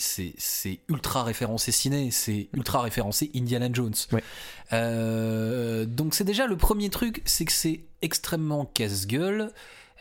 ultra 0.88 1.22
référencé 1.22 1.70
ciné, 1.70 2.10
c'est 2.10 2.48
ultra 2.52 2.82
référencé 2.82 3.30
Indiana 3.36 3.68
Jones. 3.72 3.94
Ouais. 4.10 4.22
Euh, 4.72 5.84
donc 5.86 6.14
c'est 6.14 6.24
déjà 6.24 6.46
le 6.46 6.56
premier 6.56 6.90
truc, 6.90 7.22
c'est 7.24 7.44
que 7.44 7.52
c'est 7.52 7.84
extrêmement 8.00 8.64
casse-gueule 8.64 9.52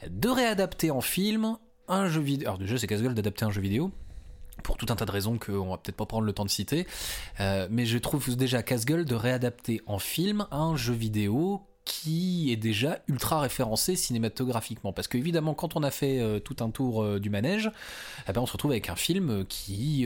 de 0.09 0.29
réadapter 0.29 0.89
en 0.89 1.01
film 1.01 1.57
un 1.87 2.07
jeu 2.07 2.21
vidéo. 2.21 2.47
Alors 2.47 2.57
déjà, 2.57 2.77
c'est 2.77 2.87
casse-gueule 2.87 3.13
d'adapter 3.13 3.45
un 3.45 3.51
jeu 3.51 3.61
vidéo 3.61 3.91
pour 4.61 4.77
tout 4.77 4.85
un 4.89 4.95
tas 4.95 5.05
de 5.05 5.11
raisons 5.11 5.37
qu'on 5.37 5.69
va 5.71 5.77
peut-être 5.77 5.95
pas 5.97 6.05
prendre 6.05 6.25
le 6.25 6.33
temps 6.33 6.45
de 6.45 6.49
citer. 6.49 6.87
Euh, 7.39 7.67
mais 7.69 7.85
je 7.85 7.97
trouve 7.97 8.35
déjà 8.35 8.63
casse-gueule 8.63 9.05
de 9.05 9.15
réadapter 9.15 9.81
en 9.85 9.99
film 9.99 10.45
un 10.51 10.75
jeu 10.75 10.93
vidéo 10.93 11.61
qui 11.83 12.51
est 12.51 12.57
déjà 12.57 12.99
ultra 13.07 13.39
référencé 13.41 13.95
cinématographiquement. 13.95 14.93
Parce 14.93 15.07
qu'évidemment, 15.07 15.55
quand 15.55 15.75
on 15.75 15.81
a 15.83 15.89
fait 15.89 16.19
euh, 16.19 16.39
tout 16.39 16.57
un 16.63 16.69
tour 16.69 17.01
euh, 17.03 17.19
du 17.19 17.29
manège, 17.31 17.71
eh 18.29 18.31
ben, 18.33 18.41
on 18.41 18.45
se 18.45 18.51
retrouve 18.53 18.71
avec 18.71 18.89
un 18.89 18.95
film 18.95 19.45
qui, 19.45 20.05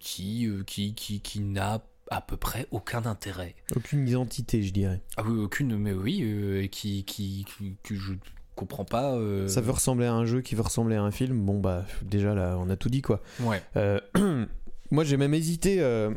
qui, 0.00 0.48
qui, 0.66 0.94
qui, 0.94 1.20
qui 1.20 1.40
n'a 1.40 1.82
à 2.10 2.20
peu 2.20 2.36
près 2.36 2.66
aucun 2.70 3.04
intérêt. 3.04 3.54
Aucune 3.74 4.06
identité, 4.08 4.62
je 4.62 4.72
dirais. 4.72 5.00
Ah 5.16 5.22
oui, 5.26 5.38
aucune, 5.42 5.76
mais 5.76 5.92
oui, 5.92 6.20
euh, 6.22 6.62
et 6.62 6.68
qui, 6.68 7.04
qui, 7.04 7.44
qui- 7.44 7.76
que 7.82 7.94
je 7.96 8.12
comprends 8.56 8.84
pas. 8.84 9.14
euh, 9.14 9.46
Ça 9.46 9.60
veut 9.60 9.70
ressembler 9.70 10.06
à 10.06 10.12
un 10.14 10.24
jeu 10.26 10.40
qui 10.40 10.54
veut 10.56 10.62
ressembler 10.62 10.96
à 10.96 11.02
un 11.02 11.12
film. 11.12 11.40
Bon, 11.46 11.60
bah, 11.60 11.84
déjà 12.02 12.34
là, 12.34 12.56
on 12.58 12.68
a 12.70 12.76
tout 12.76 12.88
dit 12.88 13.02
quoi. 13.02 13.22
Ouais. 13.40 13.62
Euh, 13.76 14.00
moi, 14.90 15.04
j'ai 15.04 15.16
même 15.16 15.34
hésité. 15.34 15.76
euh, 15.80 16.10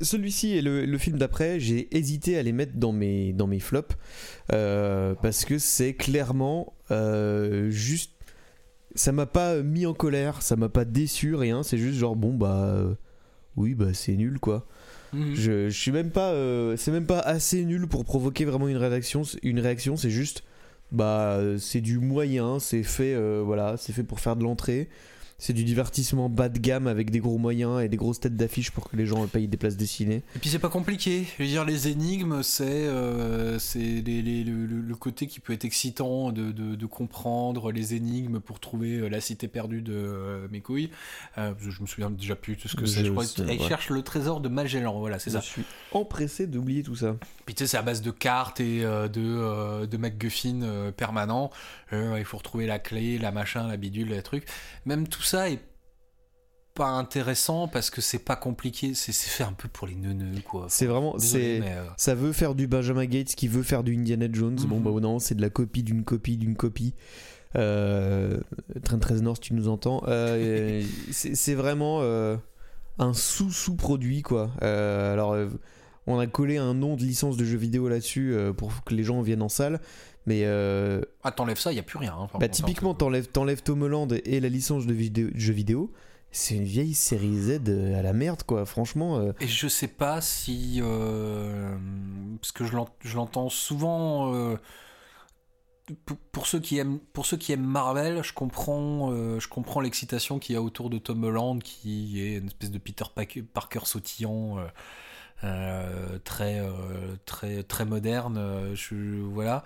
Celui-ci 0.00 0.52
et 0.52 0.62
le, 0.62 0.86
le 0.86 0.98
film 0.98 1.18
d'après, 1.18 1.60
j'ai 1.60 1.94
hésité 1.96 2.38
à 2.38 2.42
les 2.42 2.52
mettre 2.52 2.72
dans 2.76 2.92
mes, 2.92 3.32
dans 3.32 3.46
mes 3.46 3.60
flops. 3.60 3.94
parce 4.48 5.44
que 5.44 5.58
c'est 5.58 5.94
clairement 5.94 6.72
juste. 7.68 8.12
Ça 8.96 9.10
m'a 9.10 9.26
pas 9.26 9.60
mis 9.60 9.86
en 9.86 9.92
colère, 9.94 10.40
ça 10.42 10.54
m'a 10.54 10.68
pas 10.68 10.84
déçu, 10.84 11.34
rien. 11.34 11.64
C'est 11.64 11.78
juste 11.78 11.98
genre, 11.98 12.14
bon, 12.14 12.32
bah. 12.32 12.84
oui, 13.56 13.74
bah, 13.74 13.92
c'est 13.92 14.14
nul 14.14 14.38
quoi. 14.38 14.66
mhm. 15.12 15.34
Je, 15.34 15.68
je 15.68 15.76
suis 15.76 15.90
même 15.90 16.10
pas. 16.10 16.32
c'est 16.76 16.92
même 16.92 17.06
pas 17.06 17.18
assez 17.18 17.64
nul 17.64 17.88
pour 17.88 18.04
provoquer 18.04 18.44
vraiment 18.44 18.68
une 18.68 18.76
réaction. 18.76 19.22
Une 19.42 19.58
réaction, 19.58 19.96
c'est 19.96 20.10
juste. 20.10 20.44
Bah, 20.92 21.32
euh, 21.38 21.58
c'est 21.58 21.80
du 21.80 21.98
moyen, 21.98 22.58
c'est 22.58 22.82
fait. 22.82 23.14
euh, 23.14 23.42
voilà, 23.44 23.76
c'est 23.76 23.92
fait 23.92 24.04
pour 24.04 24.20
faire 24.20 24.36
de 24.36 24.44
l'entrée. 24.44 24.88
C'est 25.46 25.52
du 25.52 25.64
divertissement 25.64 26.30
bas 26.30 26.48
de 26.48 26.58
gamme 26.58 26.86
avec 26.86 27.10
des 27.10 27.18
gros 27.18 27.36
moyens 27.36 27.82
et 27.82 27.90
des 27.90 27.98
grosses 27.98 28.18
têtes 28.18 28.34
d'affiche 28.34 28.70
pour 28.70 28.88
que 28.88 28.96
les 28.96 29.04
gens 29.04 29.26
payent 29.26 29.46
des 29.46 29.58
places 29.58 29.76
de 29.76 29.84
ciné. 29.84 30.22
Et 30.34 30.38
puis 30.40 30.48
c'est 30.48 30.58
pas 30.58 30.70
compliqué. 30.70 31.26
Je 31.36 31.42
veux 31.42 31.48
dire, 31.50 31.66
les 31.66 31.88
énigmes, 31.88 32.42
c'est 32.42 32.64
euh, 32.66 33.58
le, 33.74 34.94
côté 34.94 35.26
qui 35.26 35.40
peut 35.40 35.52
être 35.52 35.66
excitant 35.66 36.32
de, 36.32 36.50
de- 36.50 36.74
de 36.76 36.86
comprendre 36.86 37.72
les 37.72 37.94
énigmes 37.94 38.40
pour 38.40 38.58
trouver 38.58 38.94
euh, 39.00 39.08
la 39.08 39.20
cité 39.20 39.46
perdue 39.46 39.82
de 39.82 39.92
euh, 39.94 40.48
mes 40.50 40.62
couilles. 40.62 40.88
Euh, 41.36 41.52
je, 41.60 41.70
je 41.70 41.82
me 41.82 41.86
souviens 41.86 42.10
déjà 42.10 42.36
plus 42.36 42.56
de 42.56 42.66
ce 42.66 42.74
que 42.74 42.86
c'est. 42.86 43.00
Je 43.00 43.04
Je 43.06 43.10
crois 43.10 43.26
sais, 43.26 43.42
Elle 43.42 43.60
ouais. 43.60 43.68
cherche 43.68 43.90
le 43.90 44.00
trésor 44.00 44.40
de 44.40 44.48
Magellan, 44.48 44.98
voilà, 44.98 45.18
c'est 45.18 45.28
Je 45.30 45.36
ça. 45.36 45.42
suis 45.42 45.64
empressé 45.92 46.46
d'oublier 46.46 46.82
tout 46.82 46.96
ça. 46.96 47.16
Puis 47.44 47.54
tu 47.54 47.64
sais, 47.64 47.66
c'est 47.72 47.76
à 47.76 47.82
base 47.82 48.00
de 48.00 48.10
cartes 48.10 48.60
et 48.60 48.82
euh, 48.82 49.08
de, 49.08 49.84
de 49.84 49.96
MacGuffin 49.98 50.90
permanents. 50.96 51.50
Euh, 51.92 52.16
il 52.18 52.24
faut 52.24 52.38
retrouver 52.38 52.66
la 52.66 52.78
clé, 52.78 53.18
la 53.18 53.30
machin, 53.30 53.68
la 53.68 53.76
bidule, 53.76 54.08
les 54.08 54.22
trucs. 54.22 54.46
Même 54.86 55.06
tout 55.06 55.22
ça 55.22 55.33
est 55.50 55.60
pas 56.74 56.88
intéressant 56.88 57.68
parce 57.68 57.88
que 57.90 58.00
c'est 58.00 58.18
pas 58.18 58.34
compliqué. 58.36 58.94
C'est 58.94 59.12
fait 59.12 59.44
un 59.44 59.52
peu 59.52 59.68
pour 59.68 59.86
les 59.86 59.94
neuneux, 59.94 60.40
quoi. 60.48 60.66
C'est 60.68 60.86
vraiment. 60.86 61.14
C'est 61.18 61.60
euh, 61.62 61.84
Ça 61.96 62.14
veut 62.14 62.32
faire 62.32 62.54
du 62.54 62.66
Benjamin 62.66 63.04
Gates 63.06 63.34
qui 63.36 63.46
veut 63.48 63.62
faire 63.62 63.84
du 63.84 63.96
Indiana 63.96 64.26
Jones. 64.32 64.58
Bon, 64.66 64.78
Mhm. 64.78 64.82
bah 64.82 65.00
non, 65.00 65.18
c'est 65.20 65.34
de 65.36 65.40
la 65.42 65.50
copie 65.50 65.82
d'une 65.84 66.04
copie 66.04 66.36
d'une 66.36 66.56
copie. 66.56 66.94
Euh, 67.56 68.40
Train 68.82 68.98
13 68.98 69.22
Nord, 69.22 69.36
si 69.36 69.42
tu 69.42 69.54
nous 69.54 69.68
entends. 69.68 70.02
Euh, 70.08 70.82
c'est 71.12 71.54
vraiment 71.54 72.00
un 72.98 73.12
sous-sous-produit, 73.12 74.22
quoi. 74.22 74.50
Euh, 74.62 75.12
alors, 75.12 75.34
euh, 75.34 75.48
on 76.08 76.18
a 76.18 76.26
collé 76.26 76.56
un 76.58 76.74
nom 76.74 76.96
de 76.96 77.02
licence 77.02 77.36
de 77.36 77.44
jeu 77.44 77.56
vidéo 77.56 77.88
là-dessus 77.88 78.36
pour 78.56 78.82
que 78.84 78.94
les 78.94 79.04
gens 79.04 79.22
viennent 79.22 79.42
en 79.42 79.48
salle. 79.48 79.80
Mais 80.26 80.42
euh, 80.44 81.02
Ah, 81.22 81.32
t'enlèves 81.32 81.58
ça, 81.58 81.70
il 81.72 81.76
y 81.76 81.78
a 81.78 81.82
plus 81.82 81.98
rien. 81.98 82.12
hein, 82.14 82.28
bah, 82.32 82.38
contre, 82.40 82.50
typiquement, 82.52 82.92
hein. 82.92 82.96
t'enlèves 82.98 83.28
t'enlèves 83.28 83.62
Tom 83.62 83.82
Holland 83.82 84.12
et 84.24 84.40
la 84.40 84.48
licence 84.48 84.86
de 84.86 84.94
vidéo, 84.94 85.28
jeu 85.34 85.52
vidéo. 85.52 85.92
C'est 86.30 86.56
une 86.56 86.64
vieille 86.64 86.94
série 86.94 87.36
Z 87.36 87.60
à 87.96 88.02
la 88.02 88.12
merde, 88.12 88.42
quoi. 88.42 88.64
Franchement. 88.66 89.18
euh, 89.18 89.32
Et 89.40 89.46
je 89.46 89.68
sais 89.68 89.86
pas 89.88 90.20
si. 90.20 90.80
euh, 90.82 91.76
parce 92.40 92.52
que 92.52 92.64
je 92.64 92.72
l'ent- 92.74 92.88
je 93.00 93.16
l'entends 93.16 93.48
souvent. 93.50 94.34
euh, 94.34 94.56
pour, 96.06 96.16
pour 96.32 96.46
ceux 96.46 96.60
qui 96.60 96.78
aiment, 96.78 96.98
pour 97.12 97.26
ceux 97.26 97.36
qui 97.36 97.52
aiment 97.52 97.66
Marvel, 97.66 98.24
je 98.24 98.32
comprends, 98.32 99.12
euh, 99.12 99.38
je 99.38 99.48
comprends 99.48 99.80
l'excitation 99.82 100.38
qu'il 100.38 100.54
y 100.54 100.56
a 100.56 100.62
autour 100.62 100.88
de 100.88 100.96
Tom 100.98 101.22
Holland, 101.24 101.62
qui 101.62 102.22
est 102.22 102.36
une 102.38 102.46
espèce 102.46 102.70
de 102.70 102.78
Peter 102.78 103.04
Parker, 103.14 103.42
Parker 103.42 103.80
sautillant, 103.84 104.58
euh, 105.44 106.18
très, 106.24 106.58
euh, 106.60 106.70
très, 107.26 107.62
très 107.62 107.84
moderne. 107.84 108.36
euh, 108.38 108.74
Je, 108.74 108.94
voilà. 109.22 109.64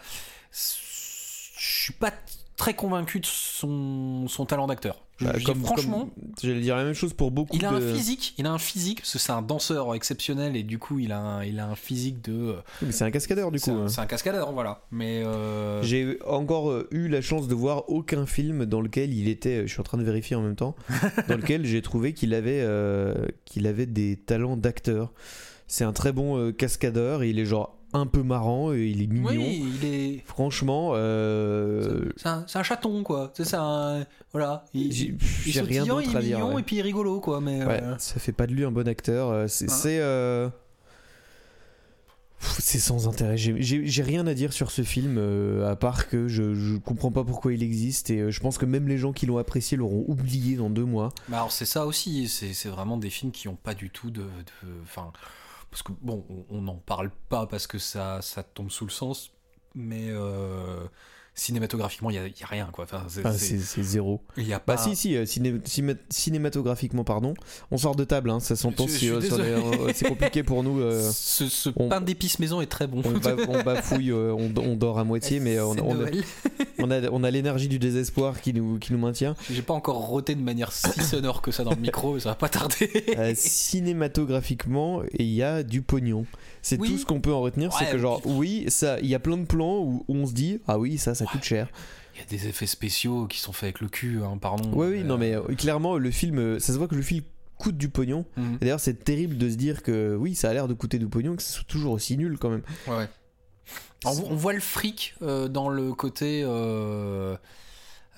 Je 0.52 1.82
suis 1.84 1.92
pas 1.94 2.12
très 2.56 2.74
convaincu 2.74 3.20
de 3.20 3.26
son, 3.26 4.26
son 4.28 4.46
talent 4.46 4.66
d'acteur. 4.66 5.02
Je- 5.20 5.24
bah, 5.26 5.32
franchement. 5.64 6.08
J'allais 6.40 6.60
dire 6.60 6.76
la 6.76 6.84
même 6.84 6.94
chose 6.94 7.12
pour 7.12 7.32
beaucoup 7.32 7.56
Il 7.56 7.64
a 7.64 7.72
de. 7.72 7.76
un 7.90 7.94
physique, 7.94 8.34
il 8.38 8.46
a 8.46 8.52
un 8.52 8.58
physique, 8.58 9.00
parce 9.00 9.12
que 9.14 9.18
c'est 9.18 9.32
un 9.32 9.42
danseur 9.42 9.92
exceptionnel 9.96 10.54
et 10.54 10.62
du 10.62 10.78
coup 10.78 11.00
il 11.00 11.10
a 11.10 11.18
un, 11.18 11.44
il 11.44 11.58
a 11.58 11.66
un 11.66 11.74
physique 11.74 12.22
de. 12.22 12.54
Mais 12.82 12.92
C'est 12.92 13.02
un 13.04 13.10
cascadeur, 13.10 13.50
du 13.50 13.58
coup. 13.58 13.72
hein. 13.72 13.88
c'est 13.88 14.00
un 14.00 14.06
cascadeur, 14.06 14.52
voilà. 14.52 14.82
Mais. 14.92 15.22
euh, 15.24 15.82
J'ai 15.82 16.18
encore 16.24 16.72
eu 16.92 17.08
la 17.08 17.20
chance 17.20 17.48
de 17.48 17.54
voir 17.56 17.88
aucun 17.90 18.26
film 18.26 18.64
dans 18.64 18.80
lequel 18.80 19.12
il 19.12 19.28
était. 19.28 19.66
Je 19.66 19.72
suis 19.72 19.80
en 19.80 19.84
train 19.84 19.98
de 19.98 20.04
vérifier 20.04 20.36
en 20.36 20.42
même 20.42 20.54
temps. 20.56 20.76
dans 21.28 21.36
lequel 21.36 21.66
j'ai 21.66 21.82
trouvé 21.82 22.12
qu'il 22.12 22.32
avait, 22.32 22.60
euh, 22.62 23.26
qu'il 23.44 23.66
avait 23.66 23.86
des 23.86 24.16
talents 24.16 24.56
d'acteur. 24.56 25.12
C'est 25.68 25.84
un 25.84 25.92
très 25.92 26.10
bon 26.12 26.36
euh, 26.38 26.50
cascadeur. 26.52 27.22
Et 27.22 27.30
il 27.30 27.38
est 27.38 27.44
genre 27.44 27.76
un 27.94 28.06
peu 28.06 28.22
marrant 28.22 28.72
et 28.74 28.86
il 28.86 29.00
est 29.02 29.06
mignon. 29.06 29.28
Oui, 29.30 29.64
il 29.80 29.88
est. 29.88 30.22
Franchement, 30.26 30.90
euh, 30.94 32.10
C'est 32.16 32.28
un, 32.28 32.44
un 32.52 32.62
chaton, 32.62 33.02
quoi. 33.02 33.30
C'est 33.34 33.44
ça, 33.46 33.62
un- 33.62 34.04
voilà. 34.32 34.64
Il, 34.74 34.92
j'ai 34.92 35.14
il 35.46 35.56
est 35.56 35.60
rien 35.62 35.86
d'autre 35.86 36.08
il 36.10 36.16
à 36.16 36.20
est 36.20 36.24
dire. 36.24 36.38
mignon 36.38 36.54
ouais. 36.56 36.60
et 36.60 36.64
puis 36.64 36.76
il 36.76 36.78
est 36.80 36.82
rigolo, 36.82 37.20
quoi. 37.20 37.40
Mais. 37.40 37.64
Ouais, 37.64 37.80
euh, 37.82 37.94
ça 37.98 38.18
fait 38.20 38.32
pas 38.32 38.46
de 38.46 38.52
lui 38.52 38.64
un 38.64 38.70
bon 38.72 38.86
acteur. 38.88 39.48
C'est. 39.48 39.66
Hein. 39.70 39.74
c'est, 39.74 39.98
euh, 40.00 40.48
sans 42.40 43.08
intérêt. 43.08 43.36
J'ai- 43.36 44.02
rien 44.02 44.26
à 44.26 44.34
dire 44.34 44.52
sur 44.52 44.70
ce 44.70 44.82
film, 44.82 45.16
euh, 45.18 45.70
à 45.70 45.74
part 45.76 46.08
que 46.08 46.28
je, 46.28 46.54
je 46.54 46.76
comprends 46.76 47.10
pas 47.10 47.24
pourquoi 47.24 47.52
il 47.52 47.62
existe 47.62 48.10
et 48.10 48.20
euh, 48.20 48.30
je 48.30 48.40
pense 48.40 48.58
que 48.58 48.64
même 48.66 48.86
les 48.86 48.96
gens 48.98 49.12
qui 49.12 49.26
l'ont 49.26 49.38
apprécié 49.38 49.76
l'auront 49.76 50.04
oublié 50.06 50.56
dans 50.56 50.70
deux 50.70 50.84
mois. 50.84 51.08
bah 51.28 51.38
alors 51.38 51.52
c'est 51.52 51.64
ça 51.64 51.84
aussi. 51.86 52.28
C'est 52.28 52.52
c'est 52.54 52.68
vraiment 52.68 52.96
des 52.96 53.10
films 53.10 53.32
qui 53.32 53.48
ont 53.48 53.56
pas 53.56 53.74
du 53.74 53.90
tout 53.90 54.10
de. 54.10 54.20
de- 54.22 54.26
Enfin. 54.82 55.10
Parce 55.70 55.82
que 55.82 55.92
bon, 56.00 56.24
on- 56.50 56.62
n'en 56.62 56.76
parle 56.76 57.10
pas 57.28 57.46
parce 57.46 57.66
que 57.66 57.78
ça, 57.78 58.22
ça 58.22 58.42
tombe 58.42 58.70
sous 58.70 58.84
le 58.86 58.90
sens. 58.90 59.32
Mais. 59.74 60.08
euh, 60.10 60.86
cinématographiquement, 61.38 62.10
il 62.10 62.16
y 62.16 62.18
a, 62.18 62.46
rien, 62.46 62.68
quoi. 62.72 62.84
Enfin, 62.84 63.04
c'est- 63.08 63.82
zéro. 63.82 64.20
il 64.36 64.46
y 64.46 64.52
a 64.52 64.58
pas. 64.60 64.74
Bah 64.76 64.82
si 64.82 64.96
si 64.96 65.16
euh, 65.16 65.24
ciné- 65.24 65.60
ciné- 65.64 65.96
cinématographiquement 66.10 67.04
pardon 67.04 67.34
on 67.70 67.78
sort 67.78 67.94
de 67.96 68.04
table 68.04 68.28
hein, 68.30 68.40
ça 68.40 68.56
s'entend 68.56 68.86
Je- 68.86 68.92
si, 68.92 69.08
euh, 69.08 69.20
sur 69.20 69.38
les- 69.38 69.44
désolé. 69.44 69.64
euh, 69.88 69.92
c'est 69.94 70.08
compliqué 70.08 70.42
pour 70.42 70.62
nous 70.62 70.80
euh, 70.80 71.08
Ce, 71.12 71.48
ce 71.48 71.70
on- 71.76 71.88
pain 71.88 72.00
d'épices 72.00 72.38
maison 72.38 72.60
est 72.60 72.66
très 72.66 72.86
bon. 72.86 73.02
on, 73.04 73.50
on 73.58 73.62
bafouille 73.62 74.10
euh, 74.10 74.34
on, 74.36 74.52
on 74.60 74.74
dort 74.76 74.98
à 74.98 75.04
moitié 75.04 75.38
mais 75.44 75.58
on, 75.60 75.72
a- 75.74 75.80
on 76.78 76.90
a 76.90 77.08
on 77.10 77.24
a 77.24 77.30
l'énergie 77.30 77.68
du 77.68 77.78
désespoir 77.78 78.40
qui 78.40 78.52
nous 78.52 78.78
qui 78.78 78.92
nous 78.92 78.98
maintient 78.98 79.34
J'ai 79.50 79.62
pas 79.62 79.74
encore 79.74 79.96
roté 80.06 80.34
de 80.34 80.42
manière 80.42 80.72
si 80.72 81.00
sonore 81.02 81.40
que 81.40 81.50
ça 81.52 81.62
dans 81.64 81.70
le 81.70 81.76
micro, 81.80 82.14
mais 82.14 82.20
ça 82.20 82.30
va 82.30 82.34
pas 82.34 82.48
tarder. 82.48 82.90
Cinématographiquement 83.36 85.02
il 85.18 85.26
y 85.26 85.42
a 85.42 85.62
du 85.62 85.82
pognon 85.82 86.26
c'est 86.62 86.78
Oui. 86.80 86.88
tout 86.90 86.98
ce 86.98 87.06
qu'on 87.06 87.20
peut 87.20 87.32
en 87.32 87.40
retenir 87.40 87.72
c'est 87.72 87.90
que 87.90 87.98
genre 87.98 88.20
oui 88.24 88.64
ça 88.68 88.98
il 89.00 89.06
y 89.06 89.14
a 89.14 89.18
plein 89.20 89.36
de 89.36 89.44
plans 89.46 89.78
où 89.78 90.04
on 90.08 90.26
se 90.26 90.32
dit 90.32 90.58
ah 90.66 90.78
oui 90.78 90.98
ça 90.98 91.14
ça 91.14 91.24
coûte 91.30 91.44
cher 91.44 91.68
Il 92.14 92.20
y 92.20 92.22
a 92.22 92.26
des 92.26 92.48
effets 92.48 92.66
spéciaux 92.66 93.26
qui 93.26 93.38
sont 93.38 93.52
faits 93.52 93.64
avec 93.64 93.80
le 93.80 93.88
cul, 93.88 94.20
hein, 94.24 94.38
pardon. 94.40 94.70
ouais 94.72 94.88
oui 94.88 95.00
Euh, 95.00 95.04
non 95.04 95.18
mais 95.18 95.34
euh, 95.34 95.42
clairement 95.56 95.96
le 95.98 96.10
film 96.10 96.38
euh, 96.38 96.58
ça 96.58 96.72
se 96.72 96.78
voit 96.78 96.88
que 96.88 96.94
le 96.96 97.02
film 97.02 97.22
coûte 97.58 97.76
du 97.76 97.88
pognon 97.88 98.24
mhm. 98.36 98.54
et 98.56 98.58
d'ailleurs 98.64 98.80
c'est 98.80 99.02
terrible 99.04 99.36
de 99.36 99.50
se 99.50 99.56
dire 99.56 99.82
que 99.82 100.14
oui 100.16 100.34
ça 100.34 100.48
a 100.50 100.52
l'air 100.52 100.68
de 100.68 100.74
coûter 100.74 100.98
du 100.98 101.08
pognon 101.08 101.34
que 101.36 101.42
ce 101.42 101.52
soit 101.54 101.64
toujours 101.66 101.92
aussi 101.92 102.16
nul 102.16 102.38
quand 102.38 102.50
même 102.50 102.62
Ouais, 102.86 102.96
ouais. 102.96 103.08
On, 104.04 104.10
on 104.10 104.36
voit 104.36 104.52
le 104.52 104.60
fric 104.60 105.14
euh, 105.22 105.48
dans 105.48 105.68
le 105.68 105.92
côté. 105.92 106.42
euh, 106.44 107.36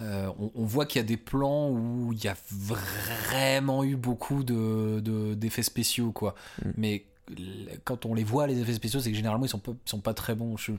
euh, 0.03 0.29
on, 0.39 0.51
on 0.55 0.65
voit 0.65 0.85
qu'il 0.87 1.01
y 1.01 1.05
a 1.05 1.07
des 1.07 1.17
plans 1.17 1.71
où 1.71 2.13
il 2.13 2.23
y 2.23 2.29
a 2.29 2.37
vraiment 2.51 3.85
eu 3.85 3.97
beaucoup 3.97 4.43
de, 4.45 5.01
de- 5.01 5.35
d'effets 5.35 5.63
spéciaux, 5.63 6.13
quoi. 6.13 6.35
Mm. 6.65 6.71
Mais 6.77 7.05
quand 7.85 8.07
on 8.07 8.15
les 8.15 8.25
voit, 8.25 8.47
les 8.47 8.59
effets 8.61 8.75
spéciaux, 8.75 9.01
c'est 9.01 9.11
que 9.11 9.17
généralement 9.17 9.45
ils 9.47 9.51
sont 9.51 9.59
pas, 9.59 9.73
sont 9.85 10.01
pas 10.01 10.15
très 10.15 10.35
bons. 10.35 10.57
Je 10.57 10.73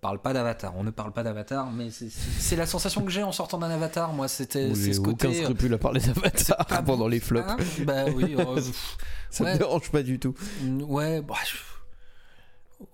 parle 0.00 0.18
pas 0.18 0.32
d'Avatar, 0.32 0.72
on 0.76 0.84
ne 0.84 0.90
parle 0.90 1.12
pas 1.12 1.22
d'Avatar, 1.22 1.70
mais 1.70 1.88
c'est, 1.90 2.56
la 2.56 2.66
sensation 2.66 3.02
que 3.04 3.10
j'ai 3.10 3.22
en 3.22 3.32
sortant 3.32 3.58
d'un 3.58 3.70
Avatar, 3.70 4.12
moi. 4.12 4.28
C'était, 4.28 4.74
ce 4.74 4.98
aucun 4.98 5.10
côté. 5.10 5.28
euh, 5.28 5.42
scrupule 5.42 5.74
à 5.74 5.78
parler 5.78 6.00
d'Avatar 6.00 6.66
pendant 6.84 7.08
les 7.08 7.20
flops. 7.20 7.48
Hein? 7.48 7.56
Bah 7.84 8.04
oui, 8.14 8.34
euh, 8.38 8.60
Ça 9.30 9.44
ouais. 9.44 9.52
me 9.54 9.58
dérange 9.58 9.90
pas 9.90 10.02
du 10.02 10.18
tout. 10.18 10.34
Ouais, 10.80 11.20
bah, 11.20 11.34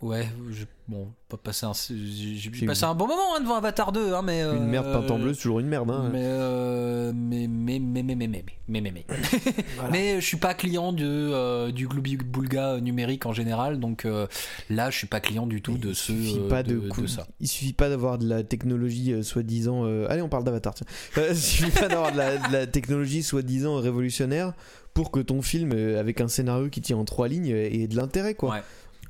ouais, 0.02 0.26
je- 0.50 0.64
bon, 0.88 1.08
pas 1.28 1.36
passer 1.36 1.66
un, 1.66 1.72
j'ai 1.74 2.66
passé 2.66 2.84
un 2.84 2.94
bon 2.94 3.06
moment 3.06 3.36
hein, 3.36 3.40
devant 3.40 3.56
Avatar 3.56 3.90
2, 3.92 4.14
hein, 4.14 4.22
mais 4.22 4.42
Une 4.42 4.66
merde 4.66 4.92
peinte 4.92 5.10
en 5.10 5.18
bleu, 5.18 5.34
c'est 5.34 5.40
toujours 5.42 5.60
une 5.60 5.66
merde. 5.66 5.90
Hein. 5.90 6.08
Mais, 6.12 6.20
euh, 6.22 7.12
mais, 7.14 7.46
mais, 7.48 7.78
mais, 7.78 8.02
mais, 8.02 8.14
mais, 8.14 8.26
mais, 8.28 8.44
mais, 8.68 8.80
mais, 8.80 8.90
mais, 8.92 9.06
Voilà. 9.76 9.90
mais 9.92 10.20
je 10.20 10.26
suis 10.26 10.36
pas 10.36 10.54
client 10.54 10.92
de, 10.92 11.04
euh, 11.04 11.72
du 11.72 11.88
Glooby 11.88 12.16
Boulga 12.16 12.80
numérique 12.80 13.26
en 13.26 13.32
général, 13.32 13.78
donc 13.80 14.04
euh, 14.04 14.26
là, 14.70 14.90
je 14.90 14.98
suis 14.98 15.06
pas 15.06 15.20
client 15.20 15.46
du 15.46 15.62
tout 15.62 15.78
de 15.78 15.88
il 15.90 15.94
ce, 15.96 16.12
suffit 16.12 16.38
euh, 16.38 16.48
pas 16.48 16.62
de, 16.62 16.74
de, 16.78 16.88
cou- 16.88 17.02
de 17.02 17.06
ça. 17.06 17.26
Il 17.40 17.48
suffit 17.48 17.72
pas 17.72 17.88
d'avoir 17.88 18.18
de 18.18 18.28
la 18.28 18.42
technologie 18.44 19.12
euh, 19.12 19.22
soi-disant. 19.22 19.84
euh, 19.86 20.06
Allez, 20.08 20.22
on 20.22 20.28
parle 20.28 20.44
d'Avatar. 20.44 20.74
tiens. 20.74 20.86
Euh, 21.18 21.28
il 21.32 21.36
suffit 21.36 21.70
pas 21.70 21.88
d'avoir 21.88 22.12
de 22.12 22.18
la, 22.18 22.36
de 22.48 22.52
la 22.52 22.66
technologie 22.66 23.22
soi-disant 23.22 23.76
révolutionnaire 23.76 24.52
pour 24.94 25.10
que 25.10 25.20
ton 25.20 25.42
film, 25.42 25.72
euh, 25.74 26.00
avec 26.00 26.20
un 26.22 26.28
scénario 26.28 26.70
qui 26.70 26.80
tient 26.80 26.96
en 26.96 27.04
trois 27.04 27.28
lignes, 27.28 27.52
euh, 27.52 27.68
ait 27.70 27.86
de 27.88 27.96
l'intérêt, 27.96 28.34
quoi. 28.34 28.50
Ouais. 28.54 28.62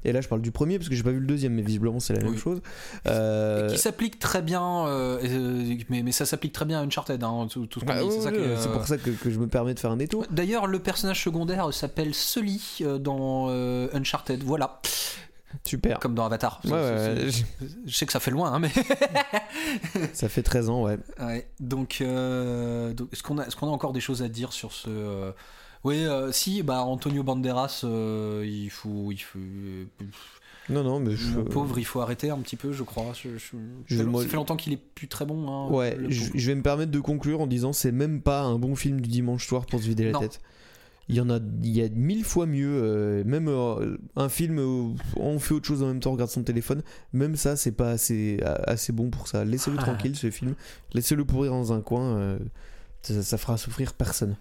Et 0.07 0.13
là, 0.13 0.21
je 0.21 0.29
parle 0.29 0.41
du 0.41 0.53
premier 0.53 0.79
parce 0.79 0.89
que 0.89 0.95
j'ai 0.95 1.03
pas 1.03 1.11
vu 1.11 1.19
le 1.19 1.27
deuxième, 1.27 1.55
mais 1.55 1.63
visiblement 1.63 1.99
c'est 1.99 2.15
la 2.15 2.23
même 2.23 2.39
chose. 2.39 2.61
Euh, 3.09 3.69
Qui 3.69 3.77
s'applique 3.77 4.21
très 4.21 4.41
bien, 4.41 4.87
euh, 4.87 5.19
euh, 5.25 5.77
mais, 5.89 6.05
mais 6.05 6.13
ça 6.13 6.25
s'applique 6.25 6.53
très 6.53 6.65
bien 6.65 6.79
à 6.79 6.83
Uncharted, 6.85 7.23
hein, 7.25 7.49
tout, 7.51 7.67
tout 7.67 7.81
ce 7.81 7.85
qu'on 7.85 7.93
bah, 7.93 8.03
dit. 8.03 8.09
c'est 8.21 8.29
euh, 8.33 8.73
pour 8.73 8.87
ça 8.87 8.99
que, 8.99 9.11
que 9.11 9.31
je 9.31 9.39
me 9.41 9.49
permets 9.49 9.75
de 9.75 9.81
faire 9.81 9.91
un 9.91 9.97
détour. 9.97 10.25
D'ailleurs, 10.31 10.69
le 10.69 10.79
personnage 10.79 11.25
secondaire 11.25 11.75
s'appelle 11.75 12.15
Sully 12.15 12.85
dans 13.01 13.49
Uncharted. 13.93 14.45
Voilà. 14.45 14.81
Super. 15.65 15.99
Comme 15.99 16.15
dans 16.15 16.25
Avatar. 16.25 16.61
Ouais, 16.65 16.71
ouais, 16.71 17.29
Je 17.87 17.95
sais 17.97 18.07
que 18.07 18.13
ça 18.13 18.21
fait 18.21 18.31
loin, 18.31 18.53
hein, 18.53 18.61
mais. 18.61 18.71
ça 20.13 20.29
fait 20.29 20.43
13 20.43 20.71
ans, 20.71 20.83
ouais. 20.85 20.99
Ouais, 21.19 21.49
donc, 21.59 22.01
donc, 22.01 23.13
est-ce 23.13 23.23
qu'on 23.25 23.39
a, 23.39 23.45
a 23.45 23.65
encore 23.67 23.93
des 23.93 24.01
choses 24.01 24.23
à 24.23 24.29
dire 24.29 24.53
sur 24.53 24.71
ce 24.73 25.33
Oui, 25.87 26.05
euh, 26.05 26.33
si, 26.33 26.63
bah 26.63 26.81
Antonio 26.83 27.23
Banderas, 27.23 27.83
euh, 27.85 28.45
il 28.45 28.71
faut, 28.71 29.13
il 29.13 29.19
faut, 29.19 29.39
Non, 30.69 30.83
non, 30.83 30.99
mais 30.99 31.15
je. 31.15 31.37
mon 31.39 31.45
pauvre, 31.45 31.79
il 31.79 31.85
faut 31.85 32.01
arrêter 32.01 32.31
un 32.31 32.39
petit 32.39 32.57
peu, 32.57 32.73
je 32.73 32.83
crois. 32.83 33.13
Je, 33.15 33.37
je- 33.39 33.57
Je- 33.87 33.97
ça, 33.99 34.03
moi- 34.05 34.23
ça 34.23 34.29
fait 34.29 34.37
longtemps 34.37 34.57
qu'il 34.57 34.73
est 34.73 34.77
plus 34.95 35.07
très 35.07 35.25
bon. 35.25 35.49
hein, 35.49 35.71
Ouais, 35.71 35.97
je, 36.09 36.47
vais 36.49 36.55
me 36.57 36.63
permettre 36.63 36.91
de 36.91 36.99
conclure 36.99 37.41
en 37.41 37.47
disant 37.47 37.73
c'est 37.73 37.93
même 37.93 38.21
pas 38.21 38.41
un 38.43 38.59
bon 38.59 38.75
film 38.75 39.01
du 39.01 39.09
dimanche 39.09 39.47
soir 39.47 39.65
pour 39.67 39.81
se 39.81 39.87
vider 39.87 40.05
la 40.07 40.13
Non. 40.13 40.21
tête. 40.21 40.41
Il 41.09 41.15
y 41.15 41.21
en 41.21 41.31
a, 41.31 41.39
il 41.63 41.71
y 41.71 41.83
a 41.83 41.89
mille 41.89 42.25
fois 42.25 42.47
mieux. 42.47 42.81
euh, 42.83 43.23
même 43.25 43.47
euh, 43.47 43.97
un 44.17 44.29
film 44.29 44.59
où 44.59 44.97
on 45.17 45.39
fait 45.39 45.55
autre 45.55 45.67
chose 45.69 45.85
en 45.85 45.87
même 45.87 46.01
temps, 46.01 46.11
on 46.11 46.15
regarde 46.15 46.31
son 46.33 46.43
téléphone. 46.43 46.83
Même 47.13 47.37
ça, 47.37 47.55
c'est 47.55 47.71
pas 47.71 47.91
assez, 47.91 48.41
assez 48.67 48.93
bon 48.93 49.11
pour 49.11 49.29
ça. 49.29 49.45
Laissez-le 49.45 49.77
Ah. 49.79 49.83
tranquille, 49.85 50.17
ce 50.17 50.33
film. 50.33 50.57
Laissez-le 50.95 51.25
pourrir 51.25 51.53
dans 51.53 51.73
un 51.73 51.81
coin. 51.81 52.17
euh, 52.17 52.39
ça, 53.03 53.23
ça 53.23 53.39
fera 53.39 53.57
souffrir 53.57 53.93
personne. 53.95 54.35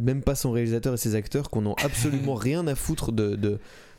Même 0.00 0.22
pas 0.22 0.34
son 0.34 0.50
réalisateur 0.50 0.94
et 0.94 0.96
ses 0.96 1.14
acteurs 1.14 1.50
qu'on 1.50 1.62
n'ont 1.62 1.74
absolument 1.84 2.34
rien 2.48 2.66
à 2.66 2.74
foutre 2.74 3.12
de, 3.12 3.36
de, 3.36 3.58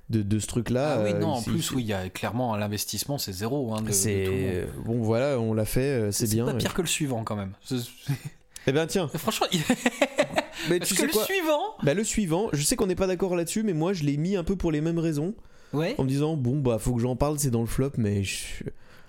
de, 0.09 0.21
de 0.23 0.39
ce 0.39 0.47
truc-là. 0.47 0.97
Ah 0.99 1.03
oui, 1.03 1.11
Euh, 1.13 1.19
non, 1.19 1.27
en 1.29 1.41
c'est- 1.41 1.51
plus, 1.51 1.71
oui, 1.71 1.83
il 1.83 1.87
y 1.87 1.93
a 1.93 2.09
clairement 2.09 2.55
l'investissement, 2.57 3.17
c'est 3.17 3.31
zéro. 3.33 3.73
Hein, 3.73 3.83
C'est 3.91 4.67
bon, 4.85 5.01
voilà, 5.01 5.39
on 5.39 5.53
l'a 5.53 5.65
fait, 5.65 5.81
euh, 5.81 6.11
c'est 6.11 6.29
bien. 6.29 6.45
pas 6.45 6.53
pire 6.55 6.73
que 6.73 6.81
le 6.81 6.87
suivant 6.87 7.23
quand 7.23 7.35
même. 7.35 7.53
C'est- 7.63 7.77
Eh 8.67 8.71
ben 8.71 8.85
tiens, 8.87 9.07
Franchement, 9.15 9.47
mais 10.69 10.79
parce 10.79 10.89
tu 10.89 10.95
que 10.95 11.01
sais 11.01 11.07
le 11.07 11.11
quoi 11.13 11.25
suivant. 11.25 11.61
Bah 11.83 11.93
le 11.93 12.03
suivant, 12.03 12.49
je 12.53 12.61
sais 12.63 12.75
qu'on 12.75 12.87
n'est 12.87 12.95
pas 12.95 13.07
d'accord 13.07 13.35
là-dessus, 13.35 13.63
mais 13.63 13.73
moi 13.73 13.93
je 13.93 14.03
l'ai 14.03 14.17
mis 14.17 14.35
un 14.35 14.43
peu 14.43 14.55
pour 14.55 14.71
les 14.71 14.81
mêmes 14.81 14.99
raisons, 14.99 15.33
Ouais. 15.73 15.95
en 15.97 16.03
me 16.03 16.07
disant 16.09 16.35
bon 16.35 16.59
bah 16.59 16.77
faut 16.79 16.93
que 16.93 17.01
j'en 17.01 17.15
parle, 17.15 17.39
c'est 17.39 17.49
dans 17.51 17.61
le 17.61 17.67
flop, 17.67 17.91
mais 17.97 18.23
je- 18.23 18.63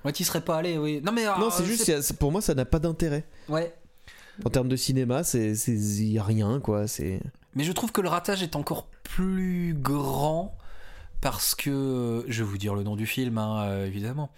Ouais, 0.04 0.12
tu 0.12 0.24
serais 0.24 0.40
pas 0.40 0.56
allé, 0.56 0.78
oui. 0.78 1.00
Non 1.04 1.12
mais 1.12 1.24
non 1.24 1.32
alors, 1.32 1.52
c'est 1.52 1.62
euh, 1.62 1.66
juste 1.66 1.84
c'est- 2.00 2.16
pour 2.18 2.32
moi 2.32 2.40
ça 2.40 2.54
n'a 2.54 2.64
pas 2.64 2.78
d'intérêt. 2.78 3.24
Ouais. 3.48 3.72
En 4.44 4.50
termes 4.50 4.68
de 4.68 4.76
cinéma, 4.76 5.24
c'est 5.24 5.54
y 5.54 6.18
a 6.18 6.24
rien 6.24 6.60
quoi, 6.60 6.86
c'est 6.86 7.20
Mais 7.54 7.64
je 7.64 7.72
trouve 7.72 7.92
que 7.92 8.00
le 8.00 8.08
ratage 8.08 8.42
est 8.42 8.56
encore 8.56 8.86
plus 9.02 9.74
grand 9.74 10.56
parce 11.20 11.54
que 11.54 12.24
je 12.28 12.42
vais 12.42 12.48
vous 12.48 12.58
dire 12.58 12.74
le 12.74 12.82
nom 12.82 12.96
du 12.96 13.06
film 13.06 13.38
hein, 13.38 13.62
euh, 13.64 13.86
évidemment. 13.86 14.30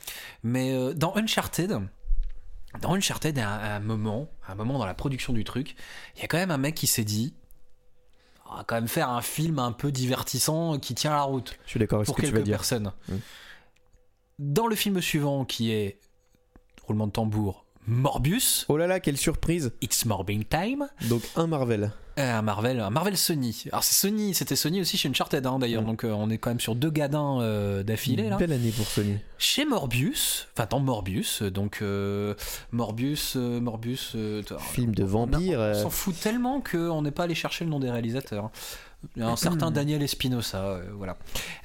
Mais 0.43 0.73
euh, 0.73 0.93
dans 0.93 1.17
Uncharted, 1.17 1.81
dans 2.81 2.95
Uncharted, 2.95 3.39
à 3.39 3.49
un, 3.49 3.59
à 3.59 3.77
un 3.77 3.81
moment, 3.81 4.29
à 4.47 4.53
un 4.53 4.55
moment 4.55 4.79
dans 4.79 4.87
la 4.87 4.95
production 4.95 5.33
du 5.33 5.45
truc, 5.45 5.77
il 6.17 6.23
y 6.23 6.25
a 6.25 6.29
quand 6.29 6.37
même 6.37 6.51
un 6.51 6.59
mec 6.59 6.75
qui 6.75 6.87
s'est 6.87 7.05
dit, 7.05 7.35
on 8.51 8.57
va 8.57 8.65
quand 8.65 8.75
même 8.75 8.89
faire 8.89 9.09
un 9.09 9.23
film 9.23 9.59
un 9.59 9.73
peu 9.73 9.91
divertissant 9.91 10.79
qui 10.79 10.95
tient 10.95 11.13
la 11.13 11.23
route 11.23 11.59
je 11.65 11.71
suis 11.71 11.81
d'accord 11.81 11.99
avec 11.99 12.07
ce 12.07 12.13
pour 12.13 12.17
que 12.21 12.27
tu 12.27 12.33
vas 12.33 12.43
dire. 12.43 12.57
personnes. 12.57 12.93
Dans 14.39 14.67
le 14.67 14.77
film 14.77 15.01
suivant 15.01 15.45
qui 15.45 15.73
est 15.73 16.01
roulement 16.87 17.07
de 17.07 17.13
tambour, 17.13 17.64
Morbius, 17.87 18.65
Oh 18.69 18.77
là 18.77 18.87
là, 18.87 18.99
quelle 19.01 19.17
surprise. 19.19 19.73
It's 19.83 20.05
Morbing 20.07 20.45
Time. 20.45 20.89
Donc 21.09 21.23
un 21.37 21.47
Marvel. 21.47 21.93
Euh, 22.19 22.39
Un 22.39 22.43
Marvel, 22.43 22.79
un 22.79 22.91
Marvel 22.91 23.17
Sony. 23.17 23.65
Alors 23.73 23.83
c'est 23.83 23.95
Sony, 23.95 24.35
c'était 24.35 24.55
Sony 24.55 24.81
aussi 24.81 24.97
chez 24.97 25.09
Uncharted 25.09 25.45
hein, 25.47 25.59
d'ailleurs, 25.59 25.83
Mm. 25.83 25.87
donc 25.87 26.05
euh, 26.05 26.13
on 26.13 26.31
est 26.31 26.39
quand 26.39 26.51
même 26.51 26.61
sur 26.61 26.77
deux 26.77 26.91
gadins 26.91 27.41
euh, 27.41 27.83
d'affilée 27.83 28.29
là. 28.29 28.37
Belle 28.37 28.53
année 28.53 28.71
pour 28.71 28.87
Sony. 28.87 29.19
Chez 29.37 29.65
Morbius, 29.65 30.47
enfin 30.57 30.69
dans 30.71 30.79
Morbius, 30.79 31.43
donc 31.43 31.83
Morbius, 32.73 33.35
Morbius, 33.37 34.17
Film 34.73 34.95
de 34.95 35.05
vampire. 35.05 35.59
On, 35.59 35.75
s'en 35.75 35.91
fout 35.91 36.15
tellement 36.19 36.61
qu'on 36.61 37.03
n'est 37.03 37.11
pas 37.11 37.25
allé 37.25 37.35
chercher 37.35 37.65
le 37.65 37.71
nom 37.71 37.81
des 37.81 37.91
réalisateurs. 37.91 38.51
Un 39.21 39.37
certain 39.37 39.71
Daniel 39.73 40.03
Espinosa, 40.03 40.59
euh, 40.65 40.85
voilà. 40.97 41.17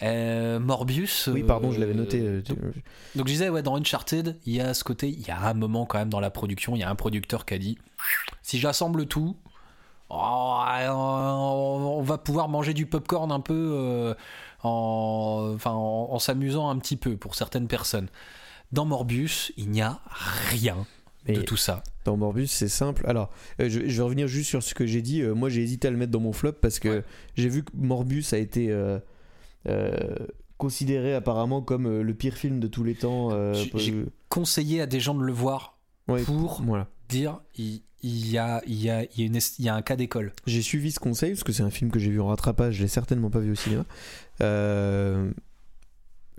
Euh, 0.03 0.59
Morbius. 0.59 1.27
Oui, 1.33 1.43
euh, 1.43 1.47
pardon, 1.47 1.71
je 1.71 1.79
l'avais 1.79 1.93
noté. 1.93 2.19
euh, 2.21 2.41
donc, 2.41 2.57
donc 3.15 3.27
je 3.27 3.31
disais, 3.33 3.49
ouais, 3.49 3.61
dans 3.61 3.75
Uncharted, 3.75 4.37
il 4.45 4.53
y 4.55 4.61
a 4.61 4.73
ce 4.73 4.83
côté, 4.83 5.09
il 5.09 5.25
y 5.27 5.31
a 5.31 5.39
un 5.39 5.53
moment 5.53 5.85
quand 5.85 5.97
même 5.99 6.09
dans 6.09 6.19
la 6.19 6.29
production, 6.29 6.75
il 6.75 6.79
y 6.79 6.83
a 6.83 6.89
un 6.89 6.95
producteur 6.95 7.45
qui 7.45 7.53
a 7.53 7.57
dit, 7.57 7.77
si 8.41 8.59
j'assemble 8.59 9.05
tout, 9.07 9.35
oh, 10.09 10.61
on 10.89 12.01
va 12.03 12.17
pouvoir 12.17 12.49
manger 12.49 12.73
du 12.73 12.85
popcorn 12.85 13.31
un 13.31 13.39
peu 13.39 13.53
euh, 13.73 14.13
en, 14.63 15.51
enfin, 15.55 15.71
en, 15.71 16.09
en 16.11 16.19
s'amusant 16.19 16.69
un 16.69 16.77
petit 16.77 16.97
peu 16.97 17.17
pour 17.17 17.35
certaines 17.35 17.67
personnes. 17.67 18.07
Dans 18.71 18.85
Morbius, 18.85 19.51
il 19.57 19.69
n'y 19.71 19.81
a 19.81 19.99
rien 20.49 20.85
de 21.27 21.41
tout 21.41 21.57
ça. 21.57 21.83
Dans 22.09 22.17
Morbus, 22.17 22.47
c'est 22.47 22.67
simple. 22.67 23.03
Alors, 23.07 23.29
euh, 23.61 23.69
je, 23.69 23.81
je 23.87 23.97
vais 23.97 24.01
revenir 24.03 24.27
juste 24.27 24.49
sur 24.49 24.61
ce 24.63 24.73
que 24.73 24.85
j'ai 24.85 25.01
dit. 25.01 25.21
Euh, 25.21 25.33
moi, 25.33 25.49
j'ai 25.49 25.61
hésité 25.61 25.87
à 25.87 25.91
le 25.91 25.97
mettre 25.97 26.11
dans 26.11 26.19
mon 26.19 26.33
flop 26.33 26.53
parce 26.53 26.79
que 26.79 26.89
Ouais. 26.89 27.03
j'ai 27.35 27.49
vu 27.49 27.63
que 27.63 27.71
Morbus 27.75 28.25
a 28.33 28.37
été 28.37 28.69
euh, 28.71 28.99
considéré 30.57 31.13
apparemment 31.13 31.61
comme 31.61 32.01
le 32.01 32.13
pire 32.13 32.35
film 32.35 32.59
de 32.59 32.67
tous 32.67 32.83
les 32.83 32.95
temps. 32.95 33.29
J'ai- 33.53 33.69
pour- 33.69 34.11
Conseiller 34.29 34.81
à 34.81 34.85
des 34.85 34.99
gens 34.99 35.15
de 35.15 35.23
le 35.23 35.31
voir 35.33 35.77
Ouais, 36.07 36.21
pour 36.23 36.61
Voilà. 36.63 36.87
dire 37.07 37.39
il, 37.57 37.81
il 38.03 38.29
y, 38.31 38.37
a, 38.37 38.61
il, 38.67 38.79
y 38.81 38.89
a, 38.89 39.03
il, 39.03 39.19
y 39.19 39.23
a 39.23 39.25
une 39.25 39.35
est- 39.35 39.57
il 39.59 39.65
y 39.65 39.69
a 39.69 39.75
un 39.75 39.81
cas 39.81 39.95
d'école. 39.95 40.33
J'ai 40.45 40.61
suivi 40.61 40.91
ce 40.91 40.99
conseil 40.99 41.31
parce 41.31 41.43
que 41.43 41.51
c'est 41.51 41.63
un 41.63 41.69
film 41.69 41.89
que 41.91 41.99
j'ai 41.99 42.09
vu 42.11 42.21
en 42.21 42.27
rattrapage, 42.27 42.75
je 42.75 42.81
l'ai 42.83 42.87
certainement 42.87 43.29
pas 43.29 43.39
vu 43.39 43.51
au 43.51 43.55
cinéma. 43.55 43.85
Euh, 44.41 45.31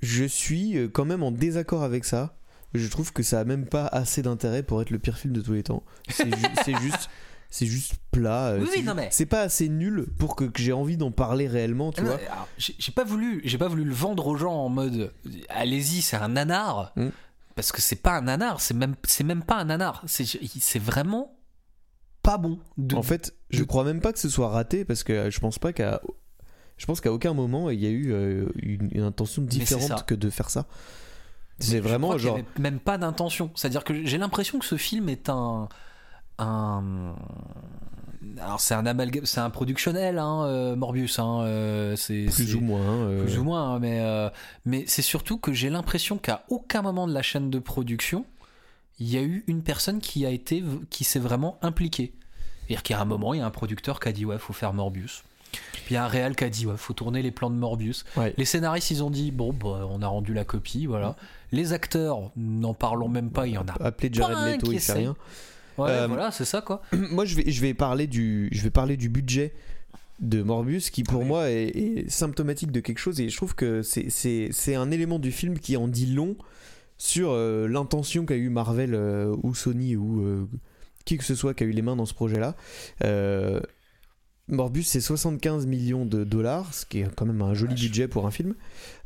je 0.02 0.24
suis 0.24 0.76
quand 0.92 1.04
même 1.04 1.22
en 1.22 1.30
désaccord 1.32 1.82
avec 1.82 2.04
ça. 2.04 2.36
Je 2.74 2.86
trouve 2.88 3.12
que 3.12 3.22
ça 3.22 3.40
a 3.40 3.44
même 3.44 3.66
pas 3.66 3.86
assez 3.86 4.22
d'intérêt 4.22 4.62
pour 4.62 4.80
être 4.82 4.90
le 4.90 4.98
pire 4.98 5.18
film 5.18 5.32
de 5.34 5.40
tous 5.40 5.52
les 5.54 5.62
temps. 5.62 5.82
C'est 6.08 6.26
ju- 6.26 6.46
c'est 6.64 6.76
juste, 6.78 7.10
c'est 7.50 7.66
juste 7.66 7.94
plat. 8.12 8.48
euh, 8.50 8.60
Oui, 8.60 8.68
c'est 8.70 8.78
oui, 8.78 8.84
non, 8.84 8.92
ju- 8.92 8.96
mais- 8.96 9.08
c'est 9.10 9.26
pas 9.26 9.40
assez 9.42 9.68
nul 9.68 10.06
pour 10.18 10.36
que, 10.36 10.44
que 10.44 10.62
j'ai 10.62 10.72
envie 10.72 10.96
d'en 10.96 11.10
parler 11.10 11.48
réellement, 11.48 11.90
tu 11.92 12.00
Ah 12.00 12.04
non, 12.04 12.10
vois. 12.10 12.48
J'ai 12.58 12.92
pas 12.92 13.04
voulu, 13.04 13.40
j'ai 13.44 13.58
pas 13.58 13.66
voulu 13.68 13.84
le 13.84 13.92
vendre 13.94 14.26
aux 14.28 14.36
gens 14.36 14.52
en 14.54 14.68
mode 14.68 15.12
allez-y, 15.48 16.00
c'est 16.02 16.16
un 16.16 16.28
nanar. 16.28 16.92
Mm. 16.96 17.08
Parce 17.56 17.72
que 17.72 17.82
c'est 17.82 17.96
pas 17.96 18.16
un 18.16 18.22
nanar, 18.22 18.60
c'est 18.60 18.74
même, 18.74 18.94
c'est 19.04 19.24
même 19.24 19.42
pas 19.42 19.56
un 19.56 19.64
nanar. 19.64 20.02
C'est 20.06 20.78
vraiment 20.78 21.36
pas 22.22 22.38
bon. 22.38 22.58
De- 22.78 22.94
En 22.94 23.02
fait, 23.02 23.34
je 23.50 23.64
crois 23.64 23.82
même 23.82 24.00
pas 24.00 24.12
que 24.12 24.18
ce 24.20 24.28
soit 24.28 24.48
raté 24.48 24.84
parce 24.84 25.02
que 25.02 25.28
je 25.30 25.40
pense 25.40 25.58
pas 25.58 25.72
qu'à, 25.72 26.00
je 26.76 26.86
pense 26.86 27.00
qu'à 27.00 27.12
aucun 27.12 27.34
moment 27.34 27.68
il 27.70 27.80
y 27.80 27.86
a 27.86 27.90
eu 27.90 28.12
euh, 28.12 28.46
une, 28.56 28.88
une 28.92 29.02
intention 29.02 29.42
différente 29.42 30.06
que 30.06 30.14
de 30.14 30.30
faire 30.30 30.50
ça. 30.50 30.66
C'est 31.60 31.80
vraiment 31.80 32.16
genre. 32.18 32.34
avait 32.36 32.44
même 32.58 32.78
pas 32.80 32.98
d'intention. 32.98 33.50
C'est-à-dire 33.54 33.84
que 33.84 34.04
j'ai 34.04 34.18
l'impression 34.18 34.58
que 34.58 34.64
ce 34.66 34.76
film 34.76 35.08
est 35.08 35.28
un. 35.28 35.68
un 36.38 37.14
alors 38.38 38.60
c'est 38.60 38.74
un 38.74 38.86
amalgame, 38.86 39.24
c'est 39.26 39.40
un 39.40 39.50
productionnel, 39.50 40.18
hein, 40.18 40.44
euh, 40.44 40.76
Morbius. 40.76 41.18
Hein, 41.18 41.40
euh, 41.42 41.96
c'est 41.96 42.26
Plus 42.26 42.54
ou 42.54 42.60
moins. 42.60 42.80
euh, 42.80 43.24
plus 43.24 43.38
ou 43.38 43.44
moins, 43.44 43.74
hein, 43.74 43.78
mais, 43.78 44.00
euh, 44.00 44.28
mais 44.64 44.84
c'est 44.86 45.02
surtout 45.02 45.38
que 45.38 45.52
j'ai 45.52 45.70
l'impression 45.70 46.18
qu'à 46.18 46.44
aucun 46.48 46.82
moment 46.82 47.06
de 47.06 47.14
la 47.14 47.22
chaîne 47.22 47.50
de 47.50 47.58
production, 47.58 48.24
il 48.98 49.08
y 49.10 49.16
a 49.16 49.22
eu 49.22 49.42
une 49.46 49.62
personne 49.62 50.00
qui 50.00 50.26
a 50.26 50.30
été, 50.30 50.62
qui 50.90 51.04
s'est 51.04 51.18
vraiment 51.18 51.58
impliquée. 51.62 52.12
C'est-à-dire 52.66 52.82
qu'il 52.82 52.94
y 52.94 52.98
a 52.98 53.02
un 53.02 53.06
moment, 53.06 53.34
il 53.34 53.38
y 53.38 53.40
a 53.40 53.46
un 53.46 53.50
producteur 53.50 53.98
qui 54.00 54.08
a 54.08 54.12
dit 54.12 54.24
ouais, 54.24 54.38
faut 54.38 54.52
faire 54.52 54.72
Morbius. 54.72 55.24
Puis 55.52 55.90
il 55.90 55.94
y 55.94 55.96
a 55.96 56.04
un 56.04 56.08
réal 56.08 56.36
qui 56.36 56.44
a 56.44 56.48
dit 56.50 56.66
ouais, 56.66 56.76
faut 56.76 56.92
tourner 56.92 57.22
les 57.22 57.30
plans 57.30 57.50
de 57.50 57.54
Morbius. 57.56 58.04
Ouais. 58.16 58.34
Les 58.36 58.44
scénaristes, 58.44 58.90
ils 58.90 59.02
ont 59.02 59.10
dit 59.10 59.30
bon, 59.30 59.52
bah, 59.52 59.86
on 59.90 60.02
a 60.02 60.06
rendu 60.06 60.34
la 60.34 60.44
copie, 60.44 60.86
voilà. 60.86 61.16
Les 61.52 61.72
acteurs, 61.72 62.30
n'en 62.36 62.74
parlons 62.74 63.08
même 63.08 63.30
pas, 63.30 63.46
il 63.46 63.54
y 63.54 63.58
en 63.58 63.66
a. 63.66 63.82
Appeler 63.84 64.10
Jared 64.12 64.54
Leto, 64.54 64.72
il 64.72 64.80
fait 64.80 64.92
rien. 64.92 65.16
Ouais, 65.78 65.88
Euh, 65.90 66.06
voilà, 66.06 66.30
c'est 66.30 66.44
ça 66.44 66.60
quoi. 66.60 66.82
Moi, 66.92 67.24
je 67.24 67.36
vais, 67.36 67.50
je 67.50 67.60
vais 67.60 67.74
parler 67.74 68.06
du, 68.06 68.48
je 68.52 68.62
vais 68.62 68.70
parler 68.70 68.96
du 68.96 69.08
budget 69.08 69.52
de 70.20 70.42
Morbius, 70.42 70.90
qui 70.90 71.02
pour 71.02 71.20
Ouais. 71.20 71.26
moi 71.26 71.50
est, 71.50 71.68
est 71.68 72.10
symptomatique 72.10 72.70
de 72.70 72.80
quelque 72.80 72.98
chose, 72.98 73.18
et 73.20 73.30
je 73.30 73.36
trouve 73.36 73.54
que 73.54 73.80
c'est, 73.82 74.74
un 74.74 74.90
élément 74.90 75.18
du 75.18 75.32
film 75.32 75.58
qui 75.58 75.76
en 75.78 75.88
dit 75.88 76.06
long 76.06 76.36
sur 76.98 77.30
euh, 77.30 77.66
l'intention 77.66 78.26
qu'a 78.26 78.34
eu 78.36 78.50
Marvel 78.50 78.94
euh, 78.94 79.34
ou 79.42 79.54
Sony 79.54 79.96
ou 79.96 80.20
euh, 80.22 80.46
qui 81.06 81.16
que 81.16 81.24
ce 81.24 81.34
soit 81.34 81.54
qui 81.54 81.64
a 81.64 81.66
eu 81.66 81.70
les 81.70 81.80
mains 81.80 81.96
dans 81.96 82.04
ce 82.04 82.12
projet-là. 82.12 82.54
Euh, 83.04 83.60
Morbius, 84.50 84.88
c'est 84.88 85.00
75 85.00 85.66
millions 85.66 86.04
de 86.06 86.24
dollars, 86.24 86.72
ce 86.74 86.84
qui 86.86 87.00
est 87.00 87.14
quand 87.14 87.26
même 87.26 87.42
un 87.42 87.54
joli 87.54 87.72
Vache. 87.74 87.82
budget 87.82 88.08
pour 88.08 88.26
un 88.26 88.30
film. 88.30 88.54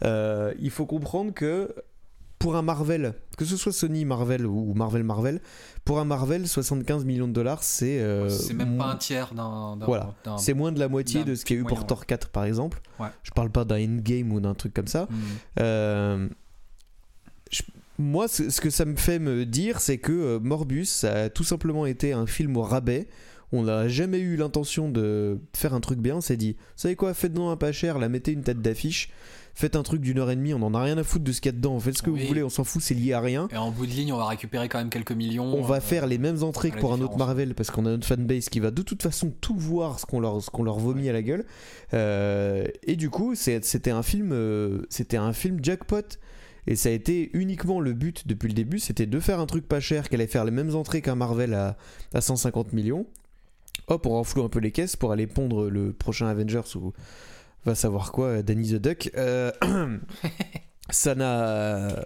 Euh, 0.02 0.52
il 0.60 0.70
faut 0.70 0.86
comprendre 0.86 1.32
que 1.32 1.74
pour 2.38 2.56
un 2.56 2.62
Marvel, 2.62 3.14
que 3.38 3.44
ce 3.44 3.56
soit 3.56 3.72
Sony 3.72 4.04
Marvel 4.04 4.44
ou 4.46 4.74
Marvel 4.74 5.02
Marvel, 5.02 5.40
pour 5.84 5.98
un 5.98 6.04
Marvel, 6.04 6.46
75 6.46 7.04
millions 7.04 7.28
de 7.28 7.32
dollars, 7.32 7.62
c'est 7.62 8.00
euh, 8.00 8.28
c'est 8.28 8.52
même 8.54 8.76
pas 8.76 8.86
un 8.86 8.96
tiers 8.96 9.32
d'un. 9.34 9.78
voilà. 9.86 10.14
c'est 10.38 10.52
moins 10.52 10.72
de 10.72 10.78
la 10.78 10.88
moitié 10.88 11.24
de 11.24 11.34
ce 11.34 11.44
qu'il 11.44 11.56
y 11.56 11.58
a 11.58 11.60
eu 11.60 11.62
moyen, 11.62 11.76
pour 11.76 11.86
Thor 11.86 12.04
4 12.06 12.28
par 12.30 12.44
exemple. 12.44 12.80
Ouais. 13.00 13.08
Je 13.22 13.30
parle 13.30 13.50
pas 13.50 13.64
d'un 13.64 13.82
Endgame 13.82 14.32
ou 14.32 14.40
d'un 14.40 14.54
truc 14.54 14.74
comme 14.74 14.88
ça. 14.88 15.04
Hmm. 15.10 15.14
Euh, 15.60 16.28
je- 17.50 17.62
moi, 17.96 18.26
ce, 18.28 18.60
que 18.60 18.70
ça 18.70 18.84
me 18.84 18.96
fait 18.96 19.20
me 19.20 19.46
dire, 19.46 19.78
c'est 19.80 19.98
que 19.98 20.38
Morbius, 20.38 20.90
ça 20.90 21.12
a 21.14 21.28
tout 21.30 21.44
simplement 21.44 21.86
été 21.86 22.12
un 22.12 22.26
film 22.26 22.56
au 22.56 22.62
rabais. 22.62 23.06
On 23.54 23.62
n'a 23.64 23.88
jamais 23.88 24.18
eu 24.18 24.36
l'intention 24.36 24.88
de 24.88 25.38
faire 25.54 25.74
un 25.74 25.80
truc 25.80 25.98
bien. 25.98 26.16
On 26.16 26.20
s'est 26.20 26.36
dit, 26.36 26.52
vous 26.52 26.58
savez 26.76 26.96
quoi, 26.96 27.14
faites-nous 27.14 27.48
un 27.48 27.56
pas 27.56 27.72
cher, 27.72 27.98
la 27.98 28.08
mettez 28.08 28.32
une 28.32 28.42
tête 28.42 28.60
d'affiche, 28.62 29.10
faites 29.54 29.76
un 29.76 29.82
truc 29.82 30.00
d'une 30.00 30.18
heure 30.18 30.30
et 30.30 30.36
demie, 30.36 30.52
on 30.54 30.62
en 30.62 30.74
a 30.74 30.82
rien 30.82 30.98
à 30.98 31.04
foutre 31.04 31.24
de 31.24 31.32
ce 31.32 31.40
qu'il 31.40 31.50
y 31.52 31.54
a 31.54 31.56
dedans, 31.56 31.78
faites 31.78 31.96
ce 31.98 32.02
que 32.02 32.10
Oui. 32.10 32.22
vous 32.22 32.26
voulez, 32.28 32.42
on 32.42 32.48
s'en 32.48 32.64
fout, 32.64 32.82
c'est 32.82 32.94
lié 32.94 33.12
à 33.12 33.20
rien. 33.20 33.48
Et 33.52 33.56
en 33.56 33.70
bout 33.70 33.86
de 33.86 33.92
ligne, 33.92 34.12
on 34.12 34.16
va 34.16 34.26
récupérer 34.26 34.68
quand 34.68 34.78
même 34.78 34.90
quelques 34.90 35.12
millions. 35.12 35.54
On 35.54 35.62
va 35.62 35.76
euh, 35.76 35.80
faire 35.80 36.06
les 36.06 36.18
mêmes 36.18 36.42
entrées 36.42 36.70
que 36.70 36.78
pour 36.78 36.92
un 36.92 37.00
autre. 37.00 37.16
Marvel 37.16 37.54
parce 37.54 37.70
qu'on 37.70 37.86
a 37.86 37.90
notre 37.90 38.06
fanbase 38.06 38.48
qui 38.48 38.58
va 38.60 38.70
de 38.70 38.82
toute 38.82 39.02
façon 39.02 39.32
tout 39.40 39.56
voir 39.56 40.00
ce 40.00 40.06
qu'on 40.06 40.20
leur, 40.20 40.42
ce 40.42 40.50
qu'on 40.50 40.62
leur 40.64 40.78
vomit 40.78 41.08
à 41.08 41.12
la 41.12 41.22
gueule. 41.22 41.44
Euh, 41.92 42.66
et 42.86 42.96
du 42.96 43.10
coup, 43.10 43.34
c'était 43.34 43.90
un 43.90 44.02
film, 44.02 44.30
euh, 44.32 44.82
c'était 44.90 45.16
un 45.16 45.32
film 45.32 45.58
jackpot. 45.62 46.02
Et 46.66 46.76
ça 46.76 46.88
a 46.88 46.92
été 46.92 47.28
uniquement 47.34 47.78
le 47.78 47.92
but 47.92 48.26
depuis 48.26 48.48
le 48.48 48.54
début, 48.54 48.78
c'était 48.78 49.04
de 49.04 49.20
faire 49.20 49.38
un 49.38 49.44
truc 49.44 49.68
pas 49.68 49.80
cher 49.80 50.08
qui 50.08 50.14
allait 50.14 50.26
faire 50.26 50.46
les 50.46 50.50
mêmes 50.50 50.74
entrées 50.74 51.02
qu'un 51.02 51.14
Marvel 51.14 51.52
à, 51.52 51.76
à 52.14 52.22
150 52.22 52.72
millions. 52.72 53.06
Hop, 53.88 54.06
on 54.06 54.10
renfloue 54.10 54.44
un 54.44 54.48
peu 54.48 54.60
les 54.60 54.72
caisses 54.72 54.96
pour 54.96 55.12
aller 55.12 55.26
pondre 55.26 55.68
le 55.68 55.92
prochain 55.92 56.26
Avengers 56.26 56.62
ou 56.76 56.92
va 57.66 57.74
savoir 57.74 58.12
quoi, 58.12 58.42
Danny 58.42 58.70
the 58.72 58.76
Duck. 58.76 59.10
Euh, 59.16 59.50
ça 60.90 61.14
n'a 61.14 62.04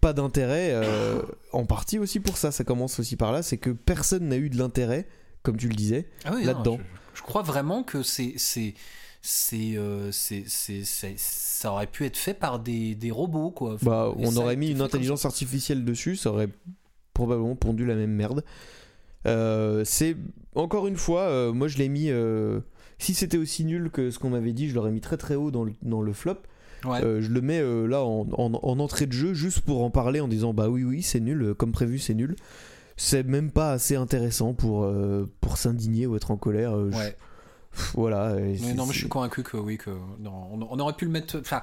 pas 0.00 0.12
d'intérêt, 0.12 0.70
euh, 0.72 1.20
en 1.52 1.64
partie 1.64 1.98
aussi 1.98 2.20
pour 2.20 2.36
ça. 2.36 2.50
Ça 2.52 2.64
commence 2.64 2.98
aussi 3.00 3.16
par 3.16 3.32
là, 3.32 3.42
c'est 3.42 3.58
que 3.58 3.70
personne 3.70 4.28
n'a 4.28 4.36
eu 4.36 4.48
de 4.50 4.56
l'intérêt, 4.58 5.06
comme 5.42 5.56
tu 5.56 5.68
le 5.68 5.74
disais. 5.74 6.08
Ah 6.24 6.32
oui, 6.34 6.44
là-dedans. 6.44 6.78
Je, 7.14 7.18
je 7.18 7.22
crois 7.22 7.42
vraiment 7.42 7.82
que 7.82 8.02
c'est 8.02 8.34
c'est 8.36 8.74
c'est 9.20 9.76
euh, 9.76 10.12
c'est 10.12 10.44
c'est- 10.46 10.84
c'est- 10.84 11.18
ça 11.18 11.72
aurait 11.72 11.88
pu 11.88 12.04
être 12.06 12.16
fait 12.16 12.34
par 12.34 12.60
des, 12.60 12.94
des 12.94 13.10
robots 13.10 13.50
quoi. 13.50 13.74
Enfin, 13.74 13.86
Bah, 13.86 14.12
on 14.16 14.36
aurait 14.36 14.56
mis 14.56 14.70
une 14.70 14.80
intelligence 14.80 15.24
artificielle 15.24 15.84
dessus, 15.84 16.14
ça 16.16 16.30
aurait 16.30 16.48
probablement 17.14 17.56
pondu 17.56 17.84
la 17.84 17.96
même 17.96 18.12
merde. 18.12 18.44
Euh, 19.28 19.82
c'est 19.84 20.16
encore 20.54 20.86
une 20.86 20.96
fois, 20.96 21.22
euh, 21.22 21.52
moi 21.52 21.68
je 21.68 21.78
l'ai 21.78 21.88
mis. 21.88 22.10
euh, 22.10 22.60
si 22.98 23.14
c'était 23.14 23.38
aussi 23.38 23.64
nul 23.64 23.90
que 23.90 24.10
ce 24.10 24.18
qu'on 24.18 24.30
m'avait 24.30 24.52
dit, 24.52 24.68
je 24.68 24.74
l'aurais 24.74 24.90
mis 24.90 25.00
très 25.00 25.16
très 25.16 25.34
haut 25.36 25.50
dans 25.50 25.62
le, 25.64 25.72
dans 25.82 26.00
le 26.02 26.12
flop. 26.12 26.38
Ouais. 26.84 27.02
Euh, 27.04 27.20
je 27.20 27.28
le 27.30 27.40
mets 27.40 27.60
euh, 27.60 27.86
là 27.86 28.02
en, 28.04 28.26
en- 28.32 28.52
en 28.62 28.78
entrée 28.80 29.06
de 29.06 29.12
jeu 29.12 29.34
juste 29.34 29.60
pour 29.60 29.82
en 29.82 29.90
parler 29.90 30.20
en 30.20 30.28
disant 30.28 30.52
bah 30.54 30.68
oui 30.68 30.84
oui 30.84 31.02
c'est 31.02 31.20
nul, 31.20 31.54
comme 31.54 31.72
prévu 31.72 31.98
c'est 31.98 32.14
nul. 32.14 32.34
C'est 32.96 33.22
même 33.24 33.50
pas 33.52 33.70
assez 33.72 33.94
intéressant 33.94 34.54
pour, 34.54 34.82
euh, 34.84 35.28
pour 35.40 35.56
s'indigner 35.56 36.06
ou 36.06 36.16
être 36.16 36.30
en 36.32 36.36
colère. 36.36 36.72
je- 36.90 36.96
ouais. 36.96 37.16
voilà. 37.94 38.34
Mais 38.34 38.74
non, 38.74 38.86
mais 38.86 38.92
je 38.92 38.98
suis 38.98 39.08
convaincu 39.08 39.42
que 39.44 39.56
oui, 39.56 39.78
que 39.78 39.90
non, 40.18 40.32
on, 40.52 40.66
on 40.68 40.78
aurait 40.80 40.94
pu 40.94 41.04
le 41.04 41.12
mettre. 41.12 41.38
Enfin. 41.38 41.62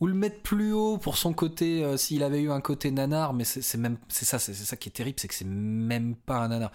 Ou 0.00 0.06
le 0.08 0.14
mettre 0.14 0.40
plus 0.42 0.72
haut 0.72 0.98
pour 0.98 1.16
son 1.16 1.32
côté, 1.32 1.84
euh, 1.84 1.96
s'il 1.96 2.22
avait 2.24 2.42
eu 2.42 2.50
un 2.50 2.60
côté 2.60 2.90
nanar, 2.90 3.32
mais 3.32 3.44
c'est 3.44 3.78
même, 3.78 3.96
c'est 4.08 4.24
ça, 4.24 4.38
c'est 4.38 4.52
ça 4.54 4.76
qui 4.76 4.88
est 4.88 4.92
terrible, 4.92 5.18
c'est 5.20 5.28
que 5.28 5.34
c'est 5.34 5.46
même 5.46 6.14
pas 6.16 6.38
un 6.38 6.48
nanar. 6.48 6.72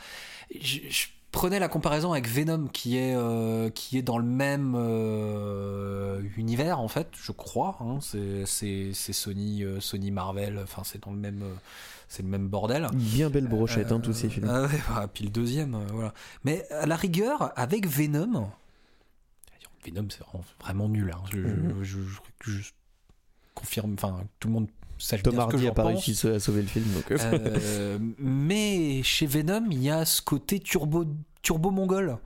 Je, 0.59 0.80
je 0.89 1.07
prenais 1.32 1.59
la 1.59 1.67
comparaison 1.67 2.11
avec 2.13 2.28
Venom, 2.28 2.67
qui 2.67 2.97
est, 2.97 3.13
euh, 3.15 3.70
qui 3.70 3.97
est 3.97 4.01
dans 4.01 4.17
le 4.17 4.24
même 4.26 4.74
euh, 4.76 6.22
univers 6.38 6.80
en 6.80 6.88
fait, 6.88 7.09
je 7.22 7.32
crois. 7.32 7.78
hein. 7.82 7.99
c'est 8.01 8.93
Sony, 8.93 9.63
Sony 9.80 10.11
Marvel, 10.11 10.59
enfin 10.63 10.84
c'est 10.86 11.03
dans 11.03 11.11
le 11.11 11.17
même, 11.20 11.43
c'est 12.07 12.24
le 12.24 12.30
même 12.30 12.47
bordel. 12.47 12.88
Bien 12.93 13.30
belle 13.30 13.47
brochette, 13.47 13.91
hein, 13.91 13.99
tous 13.99 14.13
ces 14.13 14.30
films. 14.30 14.47
ah 14.49 14.63
ouais, 14.63 14.82
bah, 14.89 15.07
puis 15.13 15.26
le 15.26 15.30
deuxième, 15.30 15.78
voilà. 15.93 16.13
Mais 16.45 16.65
à 16.72 16.86
la 16.86 16.95
rigueur, 16.95 17.51
avec 17.57 17.86
Venom, 17.88 18.49
Venom 19.86 20.07
c'est 20.09 20.24
vraiment, 20.61 20.89
nul. 20.89 21.11
hein. 21.13 21.22
Je, 21.32 21.38
je- 21.38 21.47
Mhm. 21.47 21.84
je- 21.84 21.99
je- 22.45 22.51
je 22.51 22.72
confirme, 23.60 23.93
enfin 23.93 24.22
tout 24.39 24.47
le 24.47 24.53
monde 24.55 24.68
sache 24.97 25.24
Tom 25.24 25.34
bien 25.34 25.43
ce 25.43 25.47
que 25.47 25.53
Hardy 25.53 25.66
j'en 25.66 25.72
a 25.72 25.76
pas 25.76 25.84
pense. 25.84 26.05
réussi 26.05 26.28
à 26.28 26.39
sauver 26.39 26.62
le 26.62 26.68
film. 26.68 26.86
Donc, 26.93 27.12
euh, 27.12 27.18
Euh, 27.22 27.97
mais 28.18 29.01
chez 29.03 29.26
Venom, 29.26 29.66
il 29.72 29.82
y 29.84 29.89
a 29.89 30.05
ce 30.05 30.22
côté 30.22 30.60
turbo, 30.60 31.05
turbo 31.41 31.72
mongol 31.72 32.18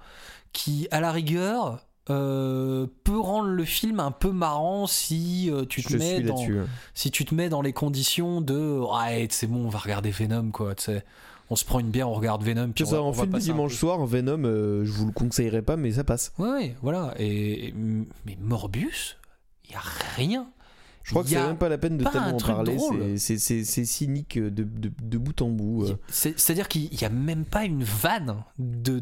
qui, 0.53 0.87
à 0.91 0.99
la 0.99 1.11
rigueur, 1.11 1.85
euh, 2.09 2.85
peut 3.03 3.19
rendre 3.19 3.47
le 3.49 3.63
film 3.65 3.99
un 3.99 4.11
peu 4.11 4.31
marrant 4.31 4.87
si 4.87 5.49
euh, 5.49 5.65
tu 5.65 5.81
te 5.83 5.89
je 5.93 5.97
mets 5.97 6.19
dans 6.21 6.35
là-dessus. 6.35 6.59
hein. 6.59 6.65
si 6.93 7.11
tu 7.11 7.23
te 7.25 7.33
mets 7.33 7.47
dans 7.47 7.61
les 7.61 7.71
conditions 7.71 8.41
de 8.41 8.79
ouais 8.81 9.25
c'est 9.31 9.47
bon 9.47 9.65
on 9.65 9.69
va 9.69 9.79
regarder 9.79 10.11
Venom 10.11 10.51
quoi 10.51 10.75
tu 10.75 10.83
sais 10.83 11.05
on 11.49 11.55
se 11.55 11.63
prend 11.63 11.79
une 11.79 11.91
bière 11.91 12.09
on 12.09 12.13
regarde 12.13 12.43
Venom 12.43 12.71
puis 12.73 12.83
on 12.83 12.93
en 13.07 13.13
film 13.13 13.33
un 13.33 13.37
dimanche 13.37 13.75
soir, 13.75 14.01
en 14.01 14.05
Venom, 14.05 14.43
euh, 14.43 14.83
je 14.83 14.91
vous 14.91 15.05
le 15.05 15.11
conseillerais 15.13 15.61
pas, 15.61 15.77
mais 15.77 15.93
ça 15.93 16.03
passe. 16.03 16.33
ouais, 16.39 16.49
ouais 16.49 16.75
voilà 16.81 17.13
et- 17.19 17.73
mais 18.25 18.37
Morbius 18.41 19.15
il 19.65 19.71
y 19.71 19.75
a 19.75 19.81
rien 20.17 20.47
Je 21.03 21.09
crois 21.11 21.23
que 21.23 21.29
c'est 21.29 21.35
a 21.35 21.47
même 21.47 21.57
pas 21.57 21.67
la 21.69 21.77
peine 21.77 21.97
de 21.97 22.03
tellement 22.13 22.27
en 22.35 22.39
parler. 22.53 22.77
c'est- 23.63 23.85
cynique 23.85 24.39
de, 24.39 24.49
de, 24.49 24.89
de 25.03 25.17
bout 25.17 25.41
en 25.41 25.49
bout. 25.49 25.83
euh. 25.83 25.97
C'est- 26.07 26.39
C'est-à-dire 26.39 26.67
qu'il 26.69 26.89
n'y 26.91 27.03
a 27.03 27.09
même 27.09 27.43
pas 27.43 27.65
une 27.65 27.83
vanne 27.83 28.37
de. 28.57 28.99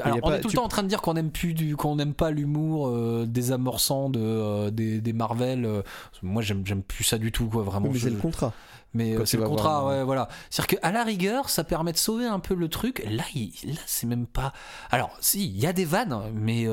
alors, 0.00 0.18
on 0.22 0.28
pas- 0.30 0.38
est 0.38 0.40
tout 0.40 0.48
tu- 0.48 0.54
le 0.56 0.58
temps 0.60 0.64
en 0.64 0.68
train 0.68 0.82
de 0.82 0.88
dire 0.88 1.02
qu'on 1.02 1.16
aime 1.16 1.30
plus 1.30 1.52
du, 1.52 1.76
qu'on 1.76 1.96
n'aime 1.96 2.14
pas 2.14 2.30
l'humour 2.30 2.88
euh, 2.88 3.26
désamorçant 3.28 4.08
de, 4.08 4.20
euh, 4.20 4.70
des, 4.70 5.00
des 5.02 5.12
Marvel. 5.12 5.64
euh. 5.66 5.82
moi, 6.22 6.40
j'aime, 6.42 6.62
j'aime 6.64 6.82
plus 6.82 7.04
ça 7.04 7.18
du 7.18 7.30
tout, 7.30 7.46
quoi, 7.48 7.62
vraiment. 7.62 7.86
Oui, 7.86 7.92
mais 7.94 7.98
je- 7.98 8.04
c'est 8.08 8.14
le 8.14 8.20
contrat. 8.20 8.52
Mais, 8.92 9.14
euh, 9.16 9.24
c'est 9.24 9.36
le 9.36 9.44
contrat, 9.46 9.86
ouais, 9.86 10.02
voilà. 10.04 10.28
C'est-à-dire 10.50 10.78
qu'à 10.80 10.90
la 10.92 11.04
rigueur, 11.04 11.48
ça 11.48 11.62
permet 11.64 11.92
de 11.92 11.96
sauver 11.96 12.26
un 12.26 12.40
peu 12.40 12.54
le 12.54 12.68
truc. 12.68 13.04
Là, 13.08 13.22
il- 13.34 13.52
là 13.66 13.80
c'est 13.86 14.06
même 14.06 14.26
pas. 14.26 14.52
Alors, 14.90 15.16
si, 15.20 15.46
il 15.46 15.58
y 15.60 15.66
a 15.66 15.72
des 15.72 15.84
vannes, 15.84 16.18
mais. 16.34 16.64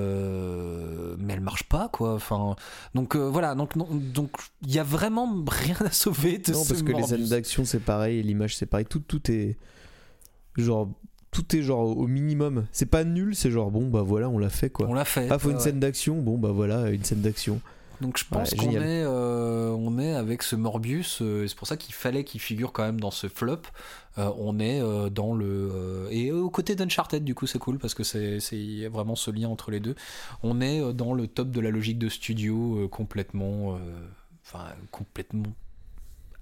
euh, 0.00 1.16
mais 1.18 1.34
elles 1.34 1.40
marchent 1.40 1.68
pas, 1.68 1.88
quoi. 1.88 2.14
Enfin, 2.14 2.56
donc, 2.94 3.14
euh, 3.16 3.28
voilà. 3.28 3.54
Donc, 3.54 3.76
non- 3.76 3.88
donc, 3.90 4.30
il 4.62 4.72
y 4.74 4.78
a 4.78 4.82
vraiment 4.84 5.44
rien 5.48 5.76
à 5.84 5.90
sauver 5.90 6.38
de 6.38 6.52
Non, 6.52 6.62
ce 6.64 6.68
parce 6.68 6.82
que 6.82 6.92
les 6.92 7.02
scènes 7.02 7.26
d'action 7.28 7.64
c'est 7.64 7.80
pareil, 7.80 8.22
l'image 8.22 8.56
c'est 8.56 8.66
pareil. 8.66 8.86
Tout, 8.86 9.00
tout 9.00 9.30
est. 9.30 9.56
Genre. 10.56 10.88
Tout 11.32 11.54
est 11.54 11.62
genre 11.62 11.96
au 11.96 12.08
minimum. 12.08 12.66
C'est 12.72 12.86
pas 12.86 13.04
nul, 13.04 13.36
c'est 13.36 13.52
genre 13.52 13.70
bon 13.70 13.86
bah 13.88 14.02
voilà, 14.02 14.28
on 14.28 14.36
l'a 14.36 14.48
fait 14.50 14.68
quoi. 14.68 14.88
On 14.88 14.94
l'a 14.94 15.04
fait. 15.04 15.28
Ah, 15.30 15.38
faut 15.38 15.50
une 15.50 15.58
ouais. 15.58 15.62
scène 15.62 15.78
d'action, 15.78 16.16
bon 16.20 16.38
bah 16.38 16.50
voilà, 16.50 16.90
une 16.90 17.04
scène 17.04 17.20
d'action. 17.20 17.60
Donc 18.00 18.16
je 18.16 18.24
pense 18.24 18.52
Ouais, 18.52 18.56
qu'on 18.56 18.80
est, 18.80 19.02
euh, 19.04 19.70
on 19.70 19.98
est 19.98 20.14
avec 20.14 20.42
ce 20.42 20.56
Morbius, 20.56 21.20
euh, 21.20 21.44
et 21.44 21.48
c'est 21.48 21.56
pour 21.56 21.66
ça 21.66 21.76
qu'il 21.76 21.94
fallait 21.94 22.24
qu'il 22.24 22.40
figure 22.40 22.72
quand 22.72 22.82
même 22.82 22.98
dans 23.00 23.10
ce 23.10 23.28
flop. 23.28 23.60
Euh, 24.18 24.30
on 24.38 24.58
est 24.58 24.80
dans 25.10 25.34
le 25.34 26.08
et 26.10 26.32
aux 26.32 26.50
côtés 26.50 26.74
d'Uncharted 26.74 27.22
du 27.22 27.34
coup 27.34 27.46
c'est 27.46 27.58
cool 27.60 27.78
parce 27.78 27.94
que 27.94 28.02
c'est 28.02 28.88
vraiment 28.88 29.14
ce 29.16 29.30
lien 29.30 29.48
entre 29.48 29.70
les 29.70 29.80
deux. 29.80 29.94
On 30.42 30.60
est 30.60 30.92
dans 30.94 31.12
le 31.14 31.26
top 31.26 31.50
de 31.50 31.60
la 31.60 31.70
logique 31.70 31.98
de 31.98 32.08
studio 32.08 32.88
complètement, 32.90 33.78
enfin 34.44 34.66
complètement 34.90 35.52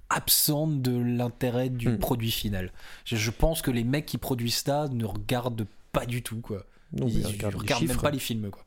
absente 0.09 0.81
de 0.81 0.97
l'intérêt 0.97 1.69
du 1.69 1.89
Hmm. 1.89 1.97
produit 1.99 2.31
final. 2.31 2.71
Je, 3.05 3.15
je 3.15 3.31
pense 3.31 3.61
que 3.61 3.69
les 3.71 3.83
mecs 3.83 4.05
qui 4.07 4.17
produisent 4.17 4.55
ça 4.63 4.87
ne 4.87 5.05
regardent 5.05 5.67
pas 5.91 6.05
du 6.05 6.23
tout 6.23 6.39
quoi. 6.41 6.65
Non, 6.93 7.07
Ils, 7.07 7.15
mais 7.15 7.19
ils 7.21 7.27
regarde 7.27 7.53
les 7.53 7.59
regardent 7.59 7.87
même 7.87 7.97
pas 7.97 8.11
les 8.11 8.19
films 8.19 8.49
quoi. 8.49 8.63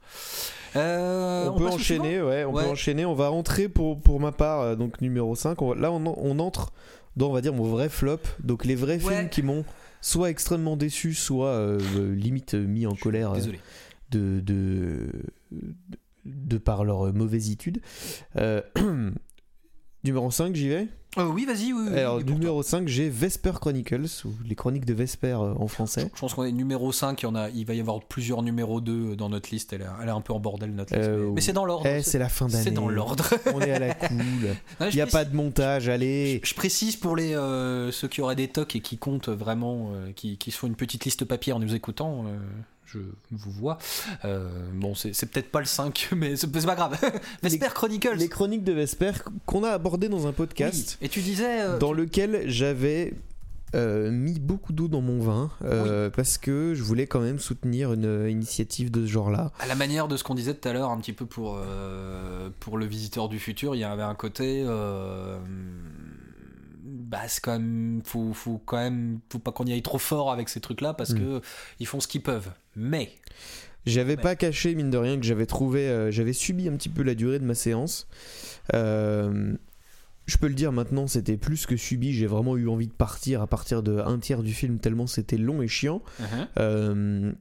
Euh, 0.77 1.49
on, 1.51 1.59
peut 1.59 1.67
enchaîner, 1.67 2.23
ouais, 2.23 2.45
on 2.45 2.53
Ouais. 2.53 2.65
peut 2.65 2.71
enchaîner. 2.71 3.05
On 3.05 3.15
va 3.15 3.31
entrer 3.31 3.69
pour, 3.69 4.01
pour 4.01 4.21
ma 4.21 4.33
part, 4.33 4.61
euh, 4.61 4.77
donc 4.77 5.01
numéro 5.03 5.35
5. 5.35 5.61
On 5.61 5.71
va- 5.75 5.81
là, 5.81 5.93
on, 5.93 6.07
en- 6.07 6.15
on 6.17 6.39
entre 6.39 6.73
dans, 7.17 7.29
on 7.29 7.33
va 7.33 7.41
dire, 7.43 7.53
mon 7.53 7.65
vrai 7.65 7.89
flop. 7.91 8.21
Donc, 8.43 8.65
les 8.65 8.75
vrais 8.75 9.03
Ouais. 9.05 9.17
films 9.17 9.29
qui 9.29 9.43
m'ont 9.43 9.65
soit 10.01 10.31
extrêmement 10.31 10.77
déçu, 10.79 11.13
soit 11.15 11.49
euh, 11.49 11.79
euh, 11.97 12.15
limite 12.15 12.55
euh, 12.55 12.65
mis 12.67 12.87
en 12.87 12.95
colère 12.95 13.33
euh, 13.33 13.35
Désolé. 13.35 13.61
de, 14.11 14.41
de, 14.41 15.11
de, 16.25 16.57
par 16.59 16.85
leur 16.85 17.07
euh, 17.09 17.13
mauvaisitude. 17.13 17.81
Euh, 18.37 18.63
numéro 20.05 20.31
5, 20.31 20.55
j'y 20.55 20.69
vais? 20.69 20.89
Euh, 21.19 21.27
oui, 21.27 21.45
vas-y. 21.45 21.75
Oui, 21.75 21.89
Alors, 21.99 22.17
oui, 22.17 22.25
numéro 22.25 22.63
5, 22.63 22.89
j'ai 22.89 23.11
Vesper 23.11 23.53
Chronicles, 23.61 24.07
ou 24.25 24.31
les 24.47 24.55
chroniques 24.55 24.87
de 24.87 24.95
Vesper 24.95 25.37
euh, 25.41 25.53
en 25.59 25.69
français. 25.69 26.11
Je 26.15 26.21
pense 26.21 26.33
qu'on 26.33 26.45
est 26.45 26.53
numéro 26.53 26.91
5, 26.91 27.21
il, 27.21 27.25
y 27.25 27.29
en 27.29 27.35
a, 27.35 27.51
il 27.51 27.67
va 27.67 27.75
y 27.75 27.81
avoir 27.81 28.01
plusieurs 28.01 28.43
numéros 28.43 28.81
2 28.81 29.15
dans 29.17 29.29
notre 29.29 29.51
liste. 29.51 29.75
Elle 29.75 29.83
est, 29.83 29.87
elle 30.03 30.09
est 30.09 30.13
un 30.13 30.23
peu 30.23 30.33
en 30.33 30.41
bordel, 30.41 30.75
notre 30.75 30.95
liste. 30.97 31.07
Euh, 31.07 31.27
mais 31.27 31.33
mais 31.35 31.41
c'est 31.43 31.53
dans 31.53 31.67
l'ordre. 31.67 31.87
Eh, 31.87 32.03
c'est 32.03 32.19
la 32.19 32.31
fin 32.31 32.47
d'année. 32.47 32.65
C'est 32.65 32.71
dans 32.71 32.89
l'ordre. 32.89 33.29
On 33.53 33.61
est 33.61 33.73
à 33.73 33.79
la 33.79 33.95
cool. 34.09 34.57
Il 34.81 34.95
n'y 34.95 35.03
a 35.03 35.07
pas 35.07 35.27
de 35.27 35.37
montage, 35.37 35.91
allez. 35.91 36.41
Je 36.43 36.55
précise 36.55 36.97
pour 36.97 37.15
les, 37.15 37.35
euh, 37.35 37.93
ceux 37.93 38.09
qui 38.09 38.23
auraient 38.23 38.37
des 38.37 38.49
tocs 38.49 38.75
et 38.75 38.81
qui 38.81 38.97
comptent 38.97 39.29
vraiment, 39.29 39.91
euh, 39.93 40.13
qui, 40.17 40.39
qui 40.39 40.51
se 40.51 40.57
font 40.57 40.67
une 40.67 40.77
petite 40.77 41.05
liste 41.05 41.27
papier 41.27 41.53
en 41.53 41.59
nous 41.59 41.75
écoutant. 41.75 42.25
euh, 42.27 42.39
je 42.93 42.99
vous 43.31 43.51
vois. 43.51 43.79
Euh, 44.25 44.49
bon, 44.75 44.95
c'est 44.95 45.13
c'est 45.15 45.27
peut-être 45.27 45.51
pas 45.51 45.61
le 45.61 45.67
5, 45.67 46.11
mais 46.17 46.37
c'est 46.37 46.51
pas 46.51 46.75
grave. 46.75 46.99
Vesper 47.43 47.69
Chronicles. 47.75 48.17
Les 48.17 48.29
chroniques 48.29 48.65
de 48.65 48.73
Vesper 48.73 49.13
qu'on 49.47 49.65
a 49.65 49.71
abordées 49.71 50.09
dans 50.09 50.27
un 50.27 50.33
podcast 50.33 50.99
Oui. 51.01 51.02
Et 51.03 51.09
tu 51.09 51.21
disais. 51.21 51.61
euh, 51.63 51.79
dans 51.79 51.93
lequel 51.93 52.45
j'avais 52.49 53.13
euh, 53.75 54.11
mis 54.11 54.39
beaucoup 54.39 54.73
d'eau 54.73 54.87
dans 54.89 55.01
mon 55.01 55.19
vin 55.19 55.51
euh, 55.65 56.11
parce 56.11 56.37
que 56.39 56.75
je 56.75 56.83
voulais 56.83 57.07
quand 57.07 57.21
même 57.21 57.39
soutenir 57.39 57.93
une 57.95 58.29
initiative 58.29 58.91
de 58.91 59.05
ce 59.07 59.11
genre-là. 59.11 59.51
À 59.59 59.67
la 59.67 59.75
manière 59.75 60.09
de 60.09 60.17
ce 60.17 60.25
qu'on 60.25 60.35
disait 60.35 60.55
tout 60.55 60.69
à 60.69 60.73
l'heure, 60.73 60.91
un 60.91 60.99
petit 60.99 61.13
peu 61.15 61.27
pour, 61.27 61.59
euh, 61.59 62.51
pour 62.61 62.77
le 62.79 62.85
visiteur 62.87 63.29
du 63.29 63.39
futur, 63.39 63.75
il 63.75 63.79
y 63.79 63.85
avait 63.85 64.03
un 64.03 64.15
côté. 64.15 64.63
euh, 64.67 65.39
bah, 66.85 67.21
c'est 67.29 67.41
quand 67.43 67.53
même. 67.53 68.03
Faut, 68.05 68.33
faut 68.33 68.59
quand 68.65 68.77
même. 68.79 69.21
Faut 69.31 69.39
pas 69.39 69.53
qu'on 69.53 69.65
y 69.65 69.73
aille 69.73 69.83
trop 69.83 69.99
fort 69.99 70.31
avec 70.31 70.49
ces 70.49 70.61
trucs-là 70.61 70.95
parce 70.95 71.11
Mm. 71.11 71.19
que 71.19 71.41
ils 71.81 71.87
font 71.87 72.01
ce 72.01 72.09
qu'ils 72.09 72.23
peuvent. 72.23 72.51
Mais. 72.77 73.11
J'avais 73.85 74.17
pas 74.17 74.37
caché, 74.37 74.77
mine 74.77 74.91
de 74.91 74.97
rien, 74.99 75.19
que 75.19 75.25
j'avais 75.27 75.47
trouvé, 75.47 75.89
euh, 75.89 76.13
j'avais 76.13 76.33
subi 76.33 76.69
un 76.69 76.77
petit 76.77 76.89
peu 76.89 77.03
la 77.03 77.17
durée 77.17 77.41
de 77.41 77.45
ma 77.45 77.55
séance. 77.57 78.07
Euh, 78.75 79.55
je 80.27 80.37
peux 80.37 80.49
le 80.49 80.55
dire 80.55 80.73
maintenant, 80.73 81.07
c'était 81.07 81.37
plus 81.37 81.67
que 81.67 81.77
subi. 81.77 82.13
J'ai 82.13 82.27
vraiment 82.27 82.57
eu 82.57 82.69
envie 82.69 82.87
de 82.87 82.93
partir 82.93 83.43
à 83.43 83.47
partir 83.47 83.83
de 83.83 83.99
un 83.99 84.19
tiers 84.19 84.43
du 84.43 84.55
film, 84.55 84.79
tellement 84.79 85.07
c'était 85.07 85.37
long 85.37 85.63
et 85.63 85.69
chiant. 85.69 86.03
Uh-huh. 86.21 86.47
Euh, 86.59 87.33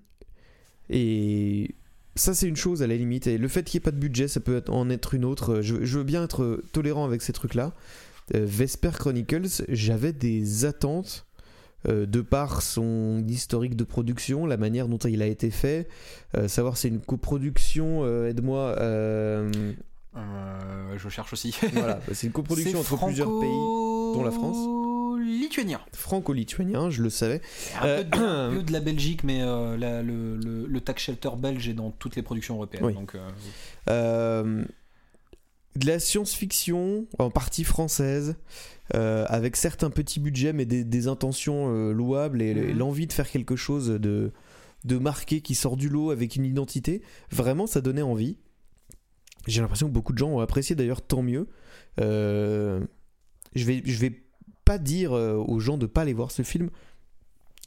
et 0.90 1.76
ça, 2.16 2.34
c'est 2.34 2.48
une 2.48 2.56
chose 2.56 2.82
à 2.84 2.88
la 2.88 2.96
limite. 2.96 3.28
Et 3.28 3.38
le 3.38 3.48
fait 3.48 3.64
qu'il 3.64 3.78
n'y 3.78 3.84
ait 3.84 3.86
pas 3.86 3.92
de 3.92 4.00
budget, 4.00 4.28
ça 4.28 4.40
peut 4.40 4.64
en 4.68 4.90
être 4.90 5.14
une 5.14 5.26
autre. 5.26 5.62
Je, 5.62 5.86
je 5.86 5.98
veux 5.98 6.04
bien 6.04 6.24
être 6.24 6.64
tolérant 6.74 7.06
avec 7.06 7.22
ces 7.22 7.34
trucs-là. 7.34 7.74
Euh, 8.36 8.46
Vesper 8.46 8.92
Chronicles, 8.92 9.64
j'avais 9.70 10.14
des 10.14 10.66
attentes. 10.66 11.26
euh, 11.88 12.06
de 12.06 12.22
par 12.22 12.62
son 12.62 13.24
historique 13.28 13.76
de 13.76 13.84
production, 13.84 14.46
la 14.46 14.58
manière 14.58 14.88
dont 14.88 14.98
il 14.98 15.22
a 15.22 15.28
été 15.28 15.50
fait, 15.50 15.88
euh, 16.38 16.48
savoir 16.48 16.78
c'est 16.78 16.88
une 16.90 17.00
coproduction, 17.00 18.06
aide-moi, 18.28 18.76
euh, 20.18 20.98
je 20.98 21.10
cherche 21.10 21.34
aussi. 21.34 21.56
voilà, 21.74 22.00
c'est 22.14 22.28
une 22.28 22.34
coproduction 22.34 22.80
entre 22.80 22.98
plusieurs 23.06 23.40
pays, 23.40 23.50
dont 23.50 24.24
la 24.24 24.32
France. 24.32 24.58
Lituanien. 25.24 25.80
franco-lituanien, 25.94 26.90
je 26.90 27.02
le 27.04 27.10
savais. 27.10 27.42
Un, 27.82 27.86
Euh, 27.86 27.98
peu 28.04 28.18
de, 28.18 28.24
un 28.24 28.54
peu 28.56 28.64
de 28.64 28.72
la 28.74 28.80
Belgique, 28.90 29.24
mais 29.24 29.42
euh, 29.42 29.78
la- 29.78 30.02
le, 30.02 30.38
le, 30.38 30.66
le 30.66 30.82
tax 30.82 31.04
shelter 31.04 31.30
belge 31.38 31.68
est 31.70 31.74
dans 31.74 31.92
toutes 31.92 32.16
les 32.16 32.22
productions 32.24 32.56
européennes. 32.56 32.86
Oui. 32.86 32.94
Donc, 32.94 33.16
euh, 33.90 34.64
de 35.76 35.88
la 35.88 36.00
science-fiction, 36.00 37.06
en 37.20 37.30
partie 37.30 37.64
française, 37.64 38.36
avec 38.94 39.56
certes 39.56 39.84
un 39.86 39.90
petit 39.90 40.20
budget, 40.20 40.52
mais 40.54 40.66
des, 40.66 40.84
des 40.84 41.08
intentions 41.08 41.92
louables 41.92 42.42
et, 42.42 42.50
et 42.50 42.56
Mhm. 42.74 42.78
l'envie 42.78 43.08
de 43.08 43.14
faire 43.14 43.30
quelque 43.30 43.56
chose 43.56 43.88
de, 43.88 44.32
de 44.84 44.98
marqué 44.98 45.40
qui 45.42 45.56
sort 45.56 45.78
du 45.78 45.88
lot 45.88 46.12
avec 46.12 46.36
une 46.36 46.46
identité. 46.46 47.02
Vraiment, 47.32 47.68
ça 47.68 47.80
donnait 47.82 48.02
envie. 48.02 48.38
J'ai 49.48 49.62
l'impression 49.62 49.88
que 49.88 49.94
beaucoup 49.94 50.14
de 50.14 50.18
gens 50.18 50.30
ont 50.30 50.40
apprécié 50.40 50.76
d'ailleurs, 50.76 51.02
tant 51.02 51.22
mieux. 51.24 51.48
Euh, 52.00 52.80
je 53.56 53.66
vais, 53.66 53.82
je 53.86 54.00
vais 54.00 54.22
pas 54.66 54.78
dire 54.78 55.14
euh, 55.14 55.36
aux 55.36 55.60
gens 55.60 55.78
de 55.78 55.86
pas 55.86 56.02
aller 56.02 56.14
voir 56.14 56.32
ce 56.32 56.42
film. 56.44 56.70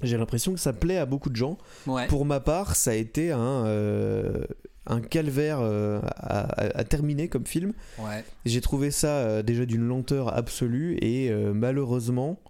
J'ai 0.02 0.16
l'impression 0.16 0.52
que 0.52 0.60
ça 0.60 0.72
plaît 0.72 0.98
à 0.98 1.06
beaucoup 1.06 1.30
de 1.30 1.36
gens. 1.36 1.58
ouais. 1.86 2.06
Pour 2.08 2.24
ma 2.24 2.40
part, 2.40 2.74
ça 2.76 2.90
a 2.90 2.94
été 2.94 3.30
un, 3.32 3.66
euh, 3.66 4.44
un 4.86 5.00
calvaire 5.00 5.58
euh, 5.60 6.00
à, 6.16 6.40
à- 6.60 6.78
à 6.78 6.84
terminer 6.84 7.28
comme 7.28 7.46
film. 7.46 7.72
ouais. 7.98 8.24
J'ai 8.44 8.60
trouvé 8.60 8.90
ça 8.90 9.42
déjà 9.42 9.66
d'une 9.66 9.86
lenteur 9.86 10.36
absolue 10.36 10.96
et 11.00 11.30
malheureusement, 11.32 12.40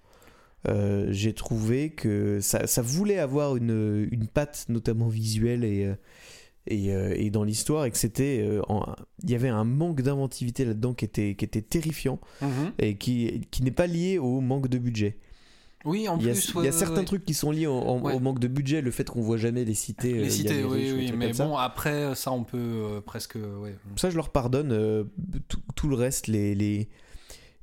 euh, 0.68 1.06
j'ai 1.10 1.34
trouvé 1.34 1.90
que 1.90 2.40
ça, 2.40 2.66
ça 2.66 2.80
voulait 2.82 3.18
avoir 3.18 3.56
une, 3.56 4.08
une 4.10 4.26
patte, 4.26 4.64
notamment 4.70 5.08
visuelle 5.08 5.64
et, 5.64 5.92
et, 6.66 6.94
euh, 6.94 7.14
et 7.16 7.30
dans 7.30 7.44
l'histoire, 7.44 7.84
et 7.84 7.90
que 7.90 7.98
c'était. 7.98 8.40
euh, 8.42 8.62
Il 9.22 9.30
y 9.30 9.34
avait 9.34 9.48
un 9.48 9.64
manque 9.64 10.00
d'inventivité 10.02 10.64
là-dedans 10.64 10.94
qui 10.94 11.04
était, 11.04 11.34
qui 11.34 11.44
était 11.44 11.62
terrifiant 11.62 12.18
Mhm. 12.42 12.72
et 12.78 12.96
qui, 12.96 13.42
qui 13.50 13.62
n'est 13.62 13.70
pas 13.70 13.86
lié 13.86 14.18
au 14.18 14.40
manque 14.40 14.68
de 14.68 14.78
budget. 14.78 15.18
Oui, 15.86 16.08
en 16.08 16.16
Il 16.18 16.24
y 16.26 16.30
a, 16.30 16.32
plus. 16.32 16.48
il 16.48 16.54
y 16.54 16.58
a 16.58 16.60
ouais, 16.62 16.72
certains 16.72 17.00
ouais. 17.00 17.04
trucs 17.04 17.26
qui 17.26 17.34
sont 17.34 17.50
liés 17.50 17.66
au, 17.66 17.74
en- 17.74 18.00
Ouais. 18.00 18.14
au 18.14 18.18
manque 18.18 18.38
de 18.38 18.48
budget, 18.48 18.80
le 18.80 18.90
fait 18.90 19.06
qu'on 19.10 19.20
voit 19.20 19.36
jamais 19.36 19.66
les 19.66 19.74
cités. 19.74 20.14
euh, 20.14 20.22
Les 20.22 20.26
a 20.28 20.30
cités, 20.30 20.64
oui, 20.64 20.90
oui, 20.96 21.12
mais 21.14 21.34
ça. 21.34 21.44
bon, 21.46 21.56
après, 21.58 22.14
ça, 22.14 22.32
on 22.32 22.42
peut 22.44 22.56
euh, 22.58 23.00
presque. 23.02 23.36
Ça, 23.96 24.08
je 24.08 24.16
leur 24.16 24.30
pardonne 24.30 24.72
euh, 24.72 25.04
tout, 25.48 25.60
tout 25.76 25.88
le 25.88 25.94
reste, 25.96 26.26
les, 26.26 26.54
les, 26.54 26.88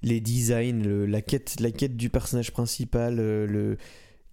les 0.03 0.19
designs, 0.19 0.83
le- 0.83 1.07
la, 1.07 1.23
quête, 1.23 1.59
la 1.59 1.71
quête 1.71 1.97
du 1.97 2.11
personnage 2.11 2.51
principal. 2.51 3.17
euh, 3.19 3.47
le, 3.47 3.77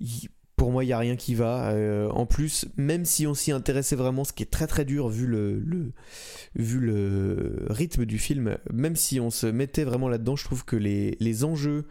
il- 0.00 0.28
pour 0.58 0.72
moi, 0.72 0.84
il 0.84 0.88
n'y 0.88 0.92
a 0.92 0.98
rien 0.98 1.16
qui 1.16 1.34
va. 1.34 1.70
Euh, 1.70 2.10
en 2.10 2.26
plus, 2.26 2.66
même 2.76 3.06
si 3.06 3.26
on 3.26 3.32
s'y 3.32 3.52
intéressait 3.52 3.96
vraiment, 3.96 4.24
ce 4.24 4.34
qui 4.34 4.42
est 4.42 4.50
très 4.50 4.66
très 4.66 4.84
dur 4.84 5.08
vu 5.08 5.26
le, 5.26 5.58
le, 5.60 5.92
vu 6.56 6.80
le 6.80 7.64
rythme 7.70 8.04
du 8.04 8.18
film, 8.18 8.58
même 8.70 8.96
si 8.96 9.20
on 9.20 9.30
se 9.30 9.46
mettait 9.46 9.84
vraiment 9.84 10.08
là-dedans, 10.08 10.36
je 10.36 10.44
trouve 10.44 10.64
que 10.64 10.76
les, 10.76 11.16
les 11.20 11.44
enjeux 11.44 11.86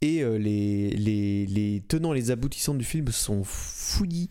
et 0.00 0.22
euh, 0.22 0.38
les, 0.38 0.90
les, 0.90 1.46
les 1.46 1.82
tenants, 1.88 2.12
les 2.12 2.30
aboutissants 2.30 2.74
du 2.74 2.84
film 2.84 3.08
sont 3.08 3.42
fouillis. 3.44 4.28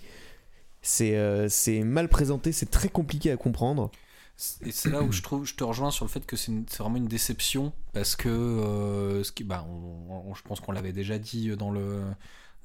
C'est 0.82 1.18
euh, 1.18 1.50
mal 1.84 2.08
présenté, 2.08 2.54
c'est 2.54 2.72
très 2.72 2.90
compliqué 2.90 3.32
à 3.32 3.38
comprendre. 3.38 3.92
Et 4.66 4.72
c'est 4.72 4.90
là 4.90 5.02
où 5.02 5.12
je 5.12 5.22
trouve, 5.22 5.46
je 5.46 5.56
te 5.56 5.64
rejoins 5.64 5.92
sur 5.92 6.06
le 6.06 6.10
fait 6.10 6.26
que 6.26 6.38
c'est 6.38 6.52
vraiment 6.78 6.98
une 6.98 7.08
déception 7.08 7.74
parce 7.92 8.16
que 8.16 8.30
euh, 8.30 9.24
ce 9.24 9.32
qui, 9.32 9.44
bah, 9.44 9.68
je 10.34 10.42
pense 10.44 10.62
qu'on 10.62 10.72
l'avait 10.72 10.94
déjà 10.94 11.18
dit 11.18 11.50
dans 11.58 11.72
le 11.72 12.04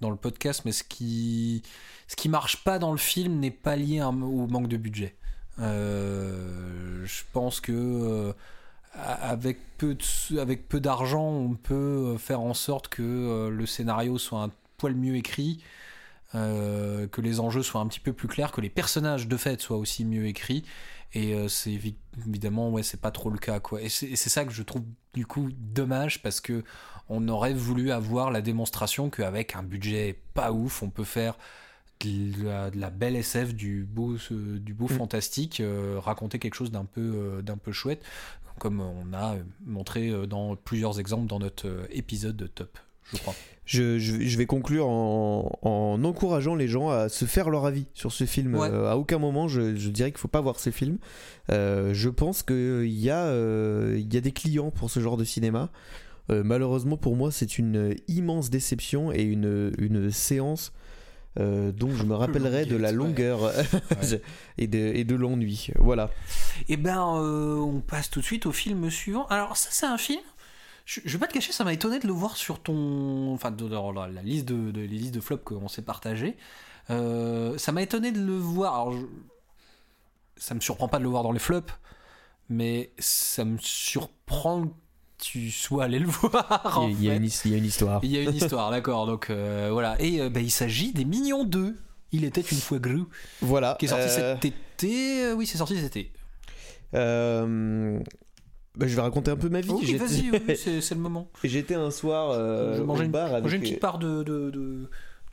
dans 0.03 0.11
le 0.11 0.17
podcast, 0.17 0.63
mais 0.67 0.73
ce 0.73 0.85
qui 0.85 1.63
ce 2.09 2.29
marche 2.29 2.63
pas 2.65 2.79
dans 2.79 2.93
le 2.93 2.99
film 2.99 3.41
n'est 3.41 3.51
pas 3.51 3.77
lié 3.77 4.03
au 4.03 4.47
manque 4.49 4.69
de 4.69 4.77
budget. 4.77 5.15
Euh, 5.59 7.05
je 7.07 7.23
pense 7.33 7.61
que 7.61 7.73
euh, 7.73 8.33
avec 8.95 9.59
peu 9.79 9.97
avec 10.39 10.69
peu 10.69 10.81
d'argent, 10.81 11.25
on 11.25 11.55
peut 11.55 12.17
faire 12.19 12.41
en 12.41 12.55
sorte 12.55 12.89
que 12.89 13.03
euh, 13.03 13.51
le 13.51 13.67
scénario 13.67 14.19
soit 14.19 14.43
un 14.43 14.51
poil 14.77 14.95
mieux 14.95 15.17
écrit. 15.17 15.63
euh, 16.35 17.07
que 17.09 17.21
les 17.21 17.41
enjeux 17.41 17.63
soient 17.63 17.81
un 17.81 17.87
petit 17.87 18.01
peu 18.01 18.13
plus 18.13 18.29
clairs, 18.29 18.53
que 18.53 18.61
les 18.61 18.71
personnages 18.71 19.29
de 19.29 19.37
fait 19.37 19.61
soient 19.61 19.77
aussi 19.77 20.05
mieux 20.05 20.27
écrits, 20.27 20.65
et 21.15 21.35
euh, 21.35 21.49
c'est 21.49 21.71
évi- 21.71 21.97
évidemment 22.27 22.71
ouais 22.71 22.83
c'est 22.83 23.01
pas 23.01 23.11
trop 23.11 23.31
le 23.31 23.39
cas 23.39 23.61
quoi 23.61 23.83
et 23.83 23.89
c'est 23.89 24.17
ça 24.17 24.45
que 24.45 24.53
je 24.53 24.63
trouve 24.63 24.83
du 25.15 25.27
coup 25.27 25.51
dommage 25.59 26.23
parce 26.23 26.41
que 26.41 26.65
on 27.09 27.29
aurait 27.29 27.53
voulu 27.55 27.91
avoir 27.91 28.31
la 28.31 28.41
démonstration 28.41 29.11
qu'avec 29.11 29.55
un 29.57 29.63
budget 29.63 30.21
pas 30.35 30.53
ouf 30.53 30.83
on 30.83 30.91
peut 30.91 31.05
faire 31.05 31.37
de 32.01 32.45
la, 32.45 32.71
de 32.71 32.79
la 32.81 32.91
belle 32.91 33.15
SF 33.17 33.55
du 33.55 33.85
beau 33.85 34.17
euh, 34.33 34.59
du 34.59 34.75
beau 34.75 34.87
Mm. 34.87 34.97
fantastique 34.99 35.61
euh, 35.61 35.99
raconter 36.01 36.39
quelque 36.39 36.55
chose 36.55 36.71
d'un 36.73 36.85
peu 36.85 37.41
d'un 37.45 37.57
peu 37.57 37.73
chouette 37.73 38.03
comme 38.59 38.81
on 38.81 39.13
a 39.15 39.37
montré 39.65 40.11
dans 40.27 40.57
plusieurs 40.57 40.99
exemples 41.01 41.27
dans 41.27 41.39
notre 41.39 41.87
épisode 41.91 42.37
de 42.37 42.47
top 42.47 42.79
je 43.13 43.17
crois 43.19 43.35
Je, 43.65 43.99
je- 43.99 44.21
je 44.21 44.39
vais 44.39 44.47
conclure 44.47 44.89
en, 44.89 45.59
en 45.63 46.03
encourageant 46.05 46.55
les 46.57 46.67
gens 46.67 46.89
à 46.91 47.09
se 47.09 47.25
faire 47.27 47.49
leur 47.49 47.65
avis 47.65 47.87
sur 47.95 48.11
ce 48.13 48.25
film. 48.25 48.57
Ouais. 48.57 48.69
Euh, 48.71 48.91
à 48.91 48.97
aucun 48.97 49.19
moment, 49.19 49.47
je, 49.47 49.77
je 49.77 49.89
dirais 49.89 50.11
qu'il 50.11 50.19
faut 50.19 50.27
pas 50.29 50.41
voir 50.41 50.59
ce 50.59 50.71
film. 50.71 50.99
Euh, 51.51 51.95
je 51.95 52.09
pense 52.09 52.43
qu'il 52.43 52.87
y, 52.87 53.09
a, 53.11 53.25
euh, 53.27 53.97
il 53.99 54.13
y 54.13 54.17
a 54.17 54.21
des 54.21 54.33
clients 54.33 54.71
pour 54.73 54.91
ce 54.91 54.99
genre 55.01 55.17
de 55.17 55.25
cinéma. 55.25 55.71
Euh, 56.31 56.43
malheureusement, 56.45 56.97
pour 56.97 57.15
moi, 57.17 57.31
c'est 57.31 57.57
une 57.59 57.95
immense 58.09 58.51
déception 58.51 59.13
et 59.13 59.23
une, 59.23 59.73
une 59.79 60.11
séance 60.11 60.73
euh, 61.41 61.73
dont 61.73 61.91
je 61.95 62.03
me 62.05 62.15
rappellerai 62.15 62.67
de 62.67 62.77
la 62.77 62.89
ouais. 62.91 62.95
longueur 62.95 63.53
et 64.59 64.67
de, 64.67 65.15
l'ennui. 65.15 65.69
Voilà. 65.79 66.11
Et 66.69 66.77
ben, 66.77 66.99
euh, 67.17 67.57
on 67.57 67.81
passe 67.81 68.11
tout 68.11 68.21
de 68.21 68.25
suite 68.25 68.47
au 68.47 68.53
film 68.53 68.91
suivant. 68.91 69.27
Alors, 69.29 69.57
ça, 69.57 69.69
c'est 69.73 69.87
un 69.87 69.99
film. 69.99 70.21
Je, 70.85 71.01
je 71.05 71.13
vais 71.13 71.19
pas 71.19 71.27
te 71.29 71.35
cacher, 71.35 71.53
ça 71.53 71.65
m'a 71.65 71.73
étonné 71.73 71.99
de 72.01 72.07
le 72.07 72.13
voir 72.13 72.37
sur 72.37 72.61
ton. 72.61 73.33
Enfin, 73.35 73.51
de- 73.51 73.69
dans 73.69 73.93
la, 73.93 74.09
la 74.09 74.23
liste 74.23 74.47
de, 74.47 74.71
de- 74.71 74.81
les 74.81 74.87
listes 74.89 75.15
de 75.15 75.21
flops 75.21 75.45
qu'on 75.45 75.69
s'est 75.69 75.83
partagées. 75.83 76.37
Euh, 76.91 77.57
ça 77.59 77.71
m'a 77.73 77.83
étonné 77.83 78.11
de 78.13 78.21
le 78.21 78.37
voir. 78.37 78.75
Alors, 78.75 78.93
je- 78.93 79.07
ça 80.37 80.55
me 80.55 80.61
surprend 80.61 80.89
pas 80.89 80.99
de 80.99 81.05
le 81.05 81.09
voir 81.09 81.23
dans 81.23 81.33
les 81.33 81.39
flops, 81.39 81.73
mais 82.49 82.91
ça 82.99 83.45
me 83.45 83.59
surprend 83.59 84.67
que 84.67 84.73
tu 85.19 85.51
sois 85.53 85.85
allé 85.85 86.01
le 86.01 86.07
voir. 86.09 86.85
Il 86.91 87.03
y, 87.03 87.09
a 87.11 87.15
une, 87.15 87.25
his- 87.25 87.43
il 87.45 87.53
y 87.53 87.55
a 87.55 87.59
une 87.59 87.65
histoire. 87.65 88.01
Il 88.03 88.11
y 88.11 88.19
a 88.19 88.23
une 88.23 88.35
histoire, 88.35 88.71
d'accord. 88.73 89.07
Donc, 89.07 89.31
euh, 89.31 89.69
voilà. 89.73 89.95
Et 90.03 90.21
euh, 90.21 90.31
ben, 90.31 90.43
il 90.45 90.51
s'agit 90.51 90.93
des 90.93 91.05
Mignons 91.05 91.45
2. 91.45 91.77
Il 92.15 92.25
était 92.25 92.41
une 92.43 92.59
fois 92.59 92.79
Gru, 92.79 93.05
Voilà. 93.41 93.77
qui 93.79 93.87
est 93.87 93.89
sorti 93.89 94.05
Euh, 94.09 94.35
cet 94.37 94.45
été. 94.45 95.33
Oui, 95.33 95.47
c'est 95.47 95.57
sorti 95.59 95.77
cet 95.77 95.97
été. 95.97 96.13
euh, 96.95 97.99
bah, 98.77 98.87
je 98.87 98.95
vais 98.97 99.03
raconter 99.03 99.31
un 99.31 99.37
peu 99.37 99.49
ma 99.49 99.61
vie. 99.61 99.71
Oui, 99.71 99.95
vas-y, 99.97 100.31
oui, 100.31 100.39
oui, 100.49 100.57
c'est 100.57 100.95
le 100.95 101.01
moment. 101.01 101.29
J'étais 101.45 101.75
un 101.75 101.91
soir 101.91 102.31
euh, 102.33 102.77
je 102.79 102.83
mangeais 102.83 103.03
au 103.03 103.05
une, 103.07 103.11
bar 103.13 103.27
avec 103.33 103.43
mangeais 103.45 103.57
une 103.57 103.63
petite 103.63 103.81
part 103.81 103.99
de, 103.99 104.23
de, 104.23 104.51
de, 104.51 104.89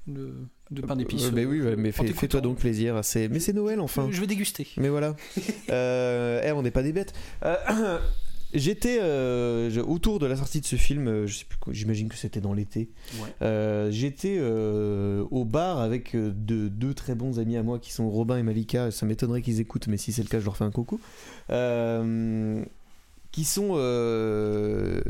de, 0.08 0.34
de 0.72 0.82
pain 0.82 0.96
d'épices. 0.96 1.26
Euh, 1.28 1.32
mais 1.34 1.46
oui, 1.46 1.62
ouais, 1.62 1.76
mais 1.76 1.92
fais- 1.92 2.08
fais-toi 2.08 2.42
donc 2.42 2.58
plaisir. 2.58 3.02
Mais 3.32 3.40
c'est 3.40 3.54
Noël 3.54 3.80
enfin. 3.80 4.08
Je 4.12 4.20
vais 4.20 4.28
déguster. 4.28 4.68
Mais 4.78 4.90
voilà. 4.90 5.16
Euh, 5.70 6.42
eh, 6.44 6.52
on 6.52 6.64
n'est 6.64 6.72
pas 6.72 6.82
des 6.84 6.92
bêtes. 6.94 7.14
Euh, 7.46 7.56
j'étais 8.56 8.98
euh, 9.02 9.70
autour 9.84 10.18
de 10.18 10.26
la 10.26 10.36
sortie 10.36 10.60
de 10.62 10.66
ce 10.66 10.76
film. 10.78 11.08
euh, 11.08 11.28
j'imagine 11.72 12.10
que 12.10 12.16
c'était 12.18 12.42
dans 12.42 12.54
l'été. 12.54 12.90
Ouais. 13.22 13.30
Euh, 13.44 13.92
j'étais 13.92 14.38
euh, 14.40 15.24
au 15.30 15.46
bar 15.46 15.80
avec 15.80 16.16
euh, 16.16 16.32
deux, 16.36 16.70
deux 16.70 16.96
très 16.96 17.14
bons 17.14 17.40
amis 17.40 17.56
à 17.56 17.62
moi 17.64 17.78
qui 17.78 17.92
sont 17.94 18.10
Robin 18.10 18.38
et 18.38 18.44
Malika. 18.44 18.90
Ça 18.92 19.06
m'étonnerait 19.06 19.44
qu'ils 19.44 19.60
écoutent, 19.60 19.88
mais 19.88 19.98
si 19.98 20.12
c'est 20.12 20.24
le 20.24 20.28
cas, 20.28 20.40
je 20.40 20.46
leur 20.46 20.58
fais 20.58 20.64
un 20.66 20.72
coucou. 20.72 21.00
Euh, 21.52 22.64
qui 23.32 23.44
sont 23.44 23.72
euh, 23.74 25.02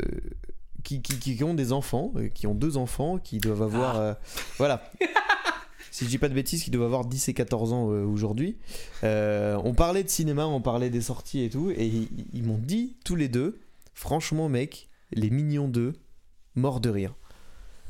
qui, 0.84 1.00
qui, 1.02 1.36
qui 1.36 1.44
ont 1.44 1.54
des 1.54 1.72
enfants, 1.72 2.12
euh, 2.16 2.28
qui 2.28 2.46
ont 2.46 2.54
deux 2.54 2.76
enfants, 2.76 3.18
qui 3.18 3.38
doivent 3.38 3.62
avoir 3.62 3.96
Ah. 3.96 4.00
euh, 4.02 4.14
voilà. 4.58 4.90
si 5.90 6.04
je 6.04 6.10
dis 6.10 6.18
pas 6.18 6.28
de 6.28 6.34
bêtises, 6.34 6.62
qui 6.62 6.70
doivent 6.70 6.86
avoir 6.86 7.04
10 7.04 7.28
et 7.28 7.34
14 7.34 7.72
ans 7.72 7.84
aujourd'hui. 7.86 8.56
On 9.02 9.74
parlait 9.76 10.04
de 10.04 10.08
cinéma, 10.08 10.46
on 10.46 10.60
parlait 10.60 10.90
des 10.90 11.00
sorties 11.00 11.42
et 11.42 11.50
tout, 11.50 11.70
et 11.70 11.86
ils, 11.86 12.08
ils 12.32 12.44
m'ont 12.44 12.58
dit 12.58 12.96
tous 13.04 13.16
les 13.16 13.28
deux, 13.28 13.58
franchement 13.94 14.48
mec, 14.48 14.88
les 15.12 15.30
mignons 15.30 15.68
2, 15.68 15.94
morts 16.54 16.80
de 16.80 16.90
rire. 16.90 17.14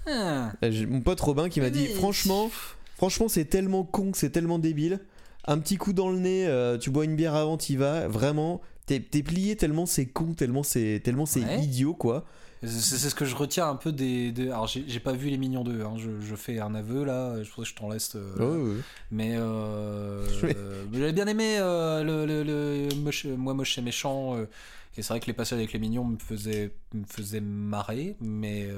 Ah. 0.07 0.53
Mon 0.89 1.01
pote 1.03 1.21
Robin 1.21 1.49
qui 1.49 1.61
m'a 1.61 1.71
dit 1.71 1.87
franchement, 1.89 2.51
franchement 2.97 3.29
c'est 3.29 3.45
tellement 3.45 3.85
con, 3.85 4.13
c'est 4.15 4.31
tellement 4.31 4.59
débile. 4.59 5.01
Un 5.47 5.59
petit 5.59 5.77
coup 5.77 5.93
dans 5.93 6.11
le 6.11 6.19
nez, 6.19 6.47
euh, 6.47 6.79
tu 6.79 6.91
bois 6.91 7.05
une 7.05 7.17
bière 7.17 7.35
avant, 7.35 7.57
t'y 7.57 7.77
vas. 7.77 8.09
Vraiment, 8.09 8.61
t'es 8.99 9.23
plié 9.23 9.55
tellement 9.55 9.87
c'est 9.87 10.07
con, 10.07 10.33
tellement 10.35 10.65
c'est 10.65 11.01
tellement 11.05 11.27
c'est 11.27 11.45
Ouais. 11.45 11.61
idiot 11.61 11.95
quoi. 11.95 12.25
C'est 12.63 12.99
ce 12.99 13.15
que 13.15 13.25
je 13.25 13.35
retiens 13.37 13.71
un 13.71 13.75
peu 13.77 13.91
des. 13.91 14.33
des- 14.33 14.49
alors, 14.49 14.67
j'ai 14.67 15.01
pas 15.01 15.13
vu 15.13 15.31
Les 15.31 15.39
Mignons 15.39 15.65
2, 15.65 15.81
hein, 15.83 15.95
je, 15.97 16.11
je 16.21 16.35
fais 16.35 16.59
un 16.61 16.75
aveu 16.75 17.05
là, 17.05 17.43
je 17.43 17.49
pense 17.49 17.65
que 17.65 17.71
je 17.71 17.75
t'en 17.75 17.89
laisse. 17.89 18.17
euh. 18.17 18.77
Mais 19.11 19.33
euh, 19.37 20.27
euh, 20.45 20.85
j'avais 20.93 21.13
bien 21.15 21.27
aimé 21.27 21.57
euh, 21.59 22.03
le, 22.05 22.27
le- 22.27 22.43
le 22.43 22.89
moche- 22.97 23.25
Moi 23.25 23.55
Moche 23.55 23.79
et 23.79 23.81
Méchant. 23.81 24.37
et 24.39 25.01
c'est 25.03 25.09
vrai 25.09 25.21
que 25.21 25.27
Les 25.29 25.33
Passages 25.33 25.57
avec 25.59 25.73
les 25.73 25.79
Mignons 25.79 26.05
me 26.05 26.19
faisaient, 26.19 26.73
me 26.93 27.05
faisaient 27.07 27.41
marrer, 27.41 28.17
mais. 28.21 28.69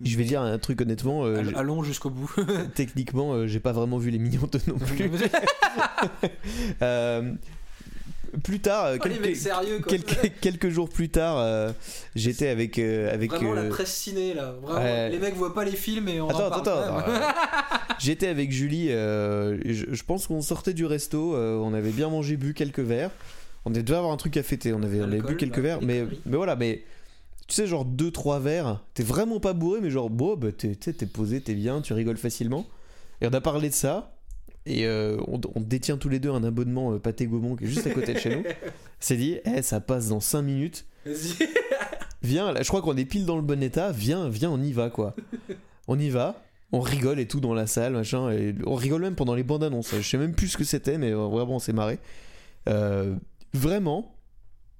Je 0.00 0.16
vais 0.16 0.24
dire 0.24 0.40
un 0.40 0.56
truc 0.58 0.80
honnêtement, 0.80 1.24
Allons 1.56 1.82
jusqu'au 1.82 2.08
bout. 2.08 2.32
techniquement, 2.74 3.46
j'ai 3.46 3.60
pas 3.60 3.72
vraiment 3.72 3.98
vu 3.98 4.10
les 4.10 4.18
mignons 4.18 4.48
2 4.50 4.60
non 4.68 4.78
plus. 4.78 5.10
Plus 8.44 8.60
tard, 8.60 8.84
euh, 8.86 8.96
Oh, 8.98 9.02
quelques, 9.02 9.20
mecs 9.20 9.36
sérieux 9.36 9.78
quoi. 9.80 9.90
quelques, 9.96 10.32
quelques 10.40 10.68
jours 10.68 10.88
plus 10.88 11.08
tard, 11.08 11.38
euh, 11.38 11.72
j'étais 12.14 12.48
avec. 12.48 12.78
euh, 12.78 13.12
avec 13.12 13.30
Vraiment 13.30 13.54
la 13.54 13.62
euh, 13.62 13.68
presse 13.68 13.92
ciné 13.94 14.34
là. 14.34 14.54
Vraiment, 14.62 14.80
ouais. 14.80 15.10
Les 15.10 15.18
mecs 15.18 15.34
voient 15.34 15.54
pas 15.54 15.64
les 15.64 15.72
films 15.76 16.08
et 16.08 16.20
on 16.20 16.28
Attends, 16.28 16.46
en 16.46 16.50
parle 16.50 16.60
attends, 16.60 16.98
attends. 16.98 17.12
J'étais 17.98 18.28
avec 18.28 18.50
Julie, 18.52 18.88
je, 18.88 19.84
je 19.90 20.02
pense 20.04 20.26
qu'on 20.26 20.40
sortait 20.42 20.72
du 20.74 20.86
resto, 20.86 21.36
on 21.36 21.74
avait 21.74 21.90
bien 21.90 22.08
mangé, 22.08 22.36
bu 22.36 22.54
quelques 22.54 22.80
verres. 22.80 23.10
On 23.66 23.70
devait 23.70 23.94
avoir 23.94 24.12
un 24.12 24.16
truc 24.16 24.36
à 24.38 24.42
fêter, 24.42 24.72
on 24.72 24.82
avait, 24.82 25.00
on 25.00 25.04
avait 25.04 25.16
Alcool, 25.16 25.30
bu 25.32 25.36
quelques 25.36 25.58
verres, 25.58 25.82
mais, 25.82 26.06
mais 26.24 26.36
voilà, 26.36 26.56
mais 26.56 26.82
tu 27.46 27.54
sais, 27.56 27.66
genre 27.66 27.84
2-3 27.84 28.40
verres, 28.40 28.82
t'es 28.94 29.02
vraiment 29.02 29.38
pas 29.40 29.52
bourré, 29.52 29.80
mais 29.82 29.90
genre, 29.90 30.08
bon, 30.08 30.36
bah, 30.36 30.48
t'es 30.56 30.76
posé, 31.06 31.40
t'es 31.42 31.54
bien, 31.54 31.82
tu 31.82 31.92
rigoles 31.92 32.16
facilement. 32.16 32.66
Et 33.20 33.26
on 33.26 33.32
a 33.34 33.40
parlé 33.42 33.68
de 33.68 33.74
ça, 33.74 34.14
et 34.66 34.86
euh, 34.86 35.16
on, 35.26 35.40
on 35.54 35.60
détient 35.60 35.96
tous 35.96 36.08
les 36.08 36.18
deux 36.18 36.30
un 36.30 36.44
abonnement 36.44 36.92
euh, 36.92 36.98
Pâté 36.98 37.26
Gaumont 37.26 37.56
qui 37.56 37.64
est 37.64 37.68
juste 37.68 37.86
à 37.86 37.90
côté 37.90 38.14
de 38.14 38.18
chez 38.18 38.36
nous. 38.36 38.42
C'est 39.00 39.16
dit, 39.16 39.38
eh, 39.44 39.62
ça 39.62 39.80
passe 39.80 40.08
dans 40.08 40.20
5 40.20 40.42
minutes. 40.42 40.86
Viens, 42.22 42.52
là, 42.52 42.62
je 42.62 42.68
crois 42.68 42.82
qu'on 42.82 42.96
est 42.96 43.06
pile 43.06 43.24
dans 43.24 43.36
le 43.36 43.42
bon 43.42 43.62
état. 43.62 43.92
Viens, 43.92 44.28
viens, 44.28 44.50
on 44.50 44.60
y 44.60 44.72
va, 44.72 44.90
quoi. 44.90 45.14
On 45.88 45.98
y 45.98 46.10
va. 46.10 46.42
On 46.72 46.80
rigole 46.80 47.18
et 47.18 47.26
tout 47.26 47.40
dans 47.40 47.54
la 47.54 47.66
salle, 47.66 47.94
machin. 47.94 48.30
Et 48.30 48.54
on 48.66 48.74
rigole 48.74 49.00
même 49.00 49.14
pendant 49.14 49.34
les 49.34 49.42
bandes 49.42 49.64
annonces. 49.64 49.94
Je 49.96 50.02
sais 50.02 50.18
même 50.18 50.34
plus 50.34 50.48
ce 50.48 50.56
que 50.58 50.64
c'était, 50.64 50.98
mais 50.98 51.10
euh, 51.12 51.26
vraiment, 51.26 51.56
on 51.56 51.58
s'est 51.58 51.72
marré. 51.72 51.98
Euh, 52.68 53.16
vraiment, 53.54 54.14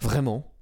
vraiment, 0.00 0.52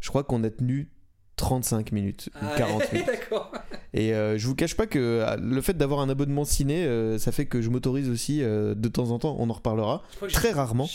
je 0.00 0.08
crois 0.08 0.22
qu'on 0.22 0.44
a 0.44 0.50
tenu 0.50 0.90
35 1.36 1.90
minutes 1.90 2.30
ou 2.36 2.46
Ah, 2.46 2.54
40 2.56 2.92
minutes. 2.92 3.06
D'accord. 3.08 3.52
Et 3.94 4.14
euh, 4.14 4.38
je 4.38 4.46
vous 4.46 4.54
cache 4.54 4.74
pas 4.74 4.86
que 4.86 4.98
euh, 4.98 5.36
le 5.36 5.60
fait 5.60 5.74
d'avoir 5.76 6.00
un 6.00 6.08
abonnement 6.08 6.44
ciné, 6.44 6.84
euh, 6.84 7.18
ça 7.18 7.30
fait 7.32 7.44
que 7.46 7.60
je 7.60 7.68
m'autorise 7.68 8.08
aussi 8.08 8.42
euh, 8.42 8.74
de 8.74 8.88
temps 8.88 9.10
en 9.10 9.18
temps, 9.18 9.36
on 9.38 9.50
en 9.50 9.52
reparlera, 9.52 10.02
très 10.32 10.50
rarement. 10.52 10.86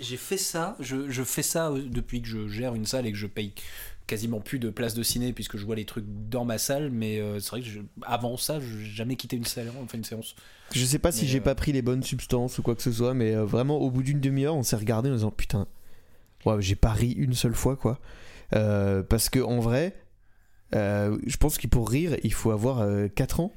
J'ai 0.00 0.16
fait 0.16 0.36
ça, 0.38 0.76
je, 0.80 1.10
je 1.10 1.22
fais 1.22 1.42
ça 1.42 1.70
euh, 1.70 1.82
depuis 1.88 2.22
que 2.22 2.28
je 2.28 2.48
gère 2.48 2.74
une 2.74 2.86
salle 2.86 3.06
et 3.06 3.12
que 3.12 3.18
je 3.18 3.26
paye 3.26 3.52
quasiment 4.06 4.40
plus 4.40 4.58
de 4.58 4.70
place 4.70 4.94
de 4.94 5.02
ciné 5.04 5.32
puisque 5.32 5.56
je 5.56 5.64
vois 5.64 5.76
les 5.76 5.84
trucs 5.84 6.06
dans 6.30 6.44
ma 6.44 6.58
salle, 6.58 6.90
mais 6.90 7.20
euh, 7.20 7.38
c'est 7.38 7.50
vrai 7.50 7.60
que 7.60 7.66
je- 7.68 7.80
avant 8.02 8.36
ça, 8.36 8.58
je 8.58 8.66
n'ai 8.78 8.84
jamais 8.86 9.16
quitté 9.16 9.36
une 9.36 9.44
salle, 9.44 9.70
enfin 9.82 9.98
une 9.98 10.04
séance. 10.04 10.34
Je 10.72 10.84
sais 10.84 10.98
pas 10.98 11.12
si 11.12 11.22
Mais, 11.22 11.28
j'ai 11.28 11.38
euh, 11.38 11.42
pas 11.42 11.54
pris 11.54 11.70
les 11.72 11.82
bonnes 11.82 12.02
substances 12.02 12.58
ou 12.58 12.62
quoi 12.62 12.74
que 12.74 12.82
ce 12.82 12.90
soit, 12.92 13.14
mais 13.14 13.34
euh, 13.36 13.44
vraiment 13.44 13.78
au 13.78 13.90
bout 13.90 14.02
d'une 14.02 14.20
demi-heure, 14.20 14.56
on 14.56 14.62
s'est 14.64 14.76
regardé 14.76 15.10
en 15.10 15.14
disant 15.14 15.30
putain, 15.30 15.66
ouais, 16.44 16.56
j'ai 16.60 16.74
pas 16.76 16.92
ri 16.92 17.12
une 17.12 17.34
seule 17.34 17.54
fois 17.54 17.76
quoi. 17.76 18.00
Euh, 18.56 19.02
parce 19.04 19.28
que 19.28 19.38
en 19.38 19.60
vrai, 19.60 19.94
euh, 20.74 21.18
je 21.26 21.36
pense 21.36 21.58
que 21.58 21.66
pour 21.66 21.88
rire, 21.90 22.16
il 22.22 22.32
faut 22.32 22.50
avoir 22.50 22.86
4 23.14 23.40
ans. 23.40 23.52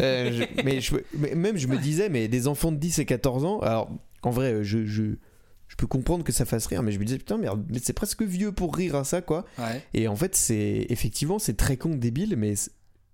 Euh, 0.00 0.32
je- 0.32 0.44
mais, 0.64 0.80
je- 0.80 0.94
mais 1.18 1.34
même 1.34 1.56
je 1.56 1.66
me 1.66 1.76
disais, 1.78 2.08
mais 2.08 2.28
des 2.28 2.46
enfants 2.48 2.72
de 2.72 2.76
10 2.78 2.98
et 3.00 3.04
14 3.04 3.44
ans, 3.44 3.58
alors 3.60 3.90
en 4.22 4.30
vrai, 4.30 4.62
je, 4.62 4.84
je, 4.86 5.02
je 5.68 5.76
peux 5.76 5.86
comprendre 5.86 6.24
que 6.24 6.32
ça 6.32 6.44
fasse 6.44 6.66
rire, 6.66 6.82
mais 6.82 6.92
je 6.92 6.98
me 6.98 7.04
disais 7.04 7.18
putain, 7.18 7.36
merde, 7.38 7.64
mais 7.68 7.78
c'est 7.82 7.92
presque 7.92 8.22
vieux 8.22 8.52
pour 8.52 8.74
rire 8.74 8.94
à 8.96 9.04
ça 9.04 9.20
quoi. 9.22 9.44
Ouais. 9.58 9.82
Et 9.94 10.08
en 10.08 10.16
fait, 10.16 10.34
c'est 10.36 10.86
effectivement, 10.88 11.38
c'est 11.38 11.56
très 11.56 11.76
con, 11.76 11.96
débile, 11.96 12.36
mais 12.36 12.54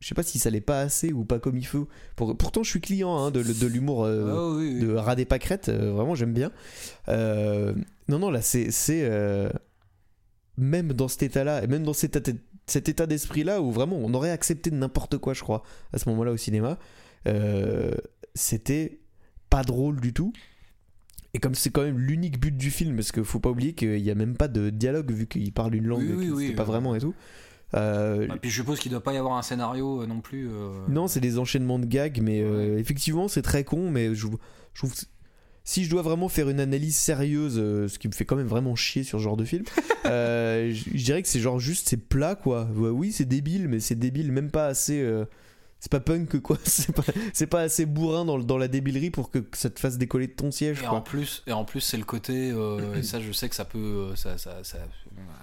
je 0.01 0.09
sais 0.09 0.14
pas 0.14 0.23
si 0.23 0.39
ça 0.39 0.51
l'est 0.51 0.61
pas 0.61 0.81
assez 0.81 1.12
ou 1.12 1.25
pas 1.25 1.39
comme 1.39 1.57
il 1.57 1.66
faut. 1.66 1.89
Pour- 2.16 2.37
pourtant, 2.37 2.62
je 2.62 2.70
suis 2.70 2.81
client 2.81 3.16
hein, 3.16 3.31
de, 3.31 3.43
de 3.43 3.66
l'humour 3.66 4.05
euh, 4.05 4.35
Ah 4.37 4.57
oui, 4.57 4.75
oui. 4.75 4.81
de 4.81 4.93
ras 4.95 5.14
des 5.14 5.25
pâquerettes, 5.25 5.68
euh, 5.68 5.93
vraiment, 5.93 6.14
j'aime 6.14 6.33
bien. 6.35 6.51
Euh, 7.09 7.73
non, 8.09 8.18
non, 8.18 8.31
là, 8.31 8.43
c'est. 8.43 8.70
c'est, 8.70 9.03
euh, 9.05 9.49
même 10.59 10.93
dans 10.93 11.09
cet 11.09 11.23
état-là, 11.23 11.64
et 11.64 11.66
même 11.66 11.83
dans 11.85 11.93
cet, 11.95 12.16
état- 12.16 12.33
cet 12.66 12.88
état 12.88 13.06
d'esprit-là, 13.06 13.60
où 13.60 13.70
vraiment 13.72 13.96
on 13.96 14.14
aurait 14.14 14.30
accepté 14.30 14.70
de 14.70 14.76
n'importe 14.76 15.18
quoi, 15.18 15.34
je 15.34 15.42
crois, 15.42 15.62
à 15.92 15.98
ce 15.98 16.08
moment-là 16.10 16.32
au 16.32 16.36
cinéma, 16.36 16.78
euh, 17.26 17.92
c'était 18.34 19.00
pas 19.50 19.62
drôle 19.62 20.00
du 20.00 20.12
tout. 20.12 20.32
Et 21.34 21.38
comme 21.38 21.54
c'est 21.54 21.70
quand 21.70 21.82
même 21.82 21.98
l'unique 21.98 22.38
but 22.38 22.56
du 22.56 22.70
film, 22.70 22.94
parce 22.96 23.10
qu'il 23.10 23.24
faut 23.24 23.40
pas 23.40 23.50
oublier 23.50 23.72
qu'il 23.72 24.02
n'y 24.02 24.10
a 24.10 24.14
même 24.14 24.36
pas 24.36 24.48
de 24.48 24.70
dialogue 24.70 25.10
vu 25.10 25.26
qu'il 25.26 25.52
parle 25.52 25.74
une 25.74 25.86
langue 25.86 26.06
Oui, 26.14 26.30
oui, 26.30 26.52
pas 26.52 26.64
vraiment 26.64 26.94
et 26.94 27.00
tout. 27.00 27.14
Euh, 27.74 28.28
Et 28.34 28.38
puis 28.38 28.50
je 28.50 28.56
suppose 28.56 28.78
qu'il 28.78 28.90
doit 28.90 29.02
pas 29.02 29.14
y 29.14 29.16
avoir 29.16 29.38
un 29.38 29.42
scénario 29.42 30.02
euh, 30.02 30.06
non 30.06 30.20
plus. 30.20 30.48
euh, 30.50 30.86
non, 30.88 31.08
c'est 31.08 31.20
des 31.20 31.38
enchaînements 31.38 31.78
de 31.78 31.86
gags, 31.86 32.20
mais 32.22 32.40
effectivement, 32.78 33.28
c'est 33.28 33.42
très 33.42 33.64
con. 33.64 33.90
Mais 33.90 34.14
je, 34.14 34.26
je 34.74 34.78
trouve 34.80 34.94
si 35.64 35.84
je 35.84 35.90
dois 35.90 36.02
vraiment 36.02 36.28
faire 36.28 36.48
une 36.48 36.60
analyse 36.60 36.96
sérieuse, 36.96 37.54
euh, 37.56 37.88
ce 37.88 37.98
qui 37.98 38.08
me 38.08 38.12
fait 38.12 38.24
quand 38.24 38.36
même 38.36 38.46
vraiment 38.46 38.74
chier 38.74 39.04
sur 39.04 39.18
ce 39.18 39.24
genre 39.24 39.36
de 39.36 39.44
film, 39.44 39.64
euh, 40.06 40.72
je 40.72 41.04
dirais 41.04 41.22
que 41.22 41.28
c'est 41.28 41.40
genre 41.40 41.60
juste 41.60 41.88
c'est 41.88 41.96
plat 41.96 42.34
quoi. 42.34 42.64
Ouais, 42.74 42.90
oui, 42.90 43.12
c'est 43.12 43.24
débile, 43.24 43.68
mais 43.68 43.80
c'est 43.80 43.94
débile, 43.94 44.32
même 44.32 44.50
pas 44.50 44.66
assez. 44.66 45.00
euh, 45.00 45.24
c'est 45.78 45.90
pas 45.90 46.00
punk 46.00 46.38
quoi. 46.42 46.58
C'est 46.64 47.46
pas, 47.46 47.60
assez 47.60 47.86
bourrin 47.86 48.24
dans, 48.24 48.58
la 48.58 48.68
débilerie 48.68 49.10
pour 49.10 49.30
que, 49.30 49.38
que 49.40 49.56
ça 49.56 49.68
te 49.68 49.80
fasse 49.80 49.98
décoller 49.98 50.28
de 50.28 50.32
ton 50.32 50.52
siège 50.52 50.80
Et 50.82 50.86
en 50.86 50.90
quoi. 50.90 51.04
plus, 51.04 51.42
et 51.48 51.52
en 51.52 51.64
plus, 51.64 51.80
c'est 51.80 51.96
le 51.96 52.04
côté, 52.04 52.54
et 52.96 53.02
ça, 53.02 53.20
je 53.20 53.32
sais 53.32 53.48
que 53.48 53.56
ça 53.56 53.64
peut, 53.64 54.14
ça, 54.14 54.38
ça, 54.38 54.62
ça, 54.62 54.78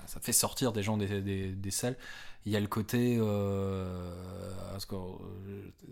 ça 0.06 0.20
fait 0.22 0.32
sortir 0.32 0.72
des 0.72 0.82
gens 0.82 0.96
des, 0.96 1.22
des, 1.22 1.48
des 1.50 1.72
salles. 1.72 1.98
Il 2.46 2.52
y 2.54 2.56
a 2.56 2.60
le 2.60 2.68
côté, 2.68 3.18
euh, 3.20 3.24
euh, 4.92 5.10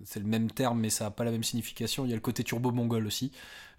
c'est 0.06 0.20
le 0.20 0.26
même 0.26 0.50
terme, 0.50 0.80
mais 0.80 0.89
ça 0.89 1.06
n'a 1.06 1.12
pas 1.12 1.24
la 1.24 1.32
même 1.32 1.43
signification. 1.43 2.06
Il 2.06 2.10
y 2.10 2.14
a 2.14 2.16
le 2.16 2.22
côté 2.22 2.43
turbo-mongol 2.43 3.06
aussi, 3.06 3.32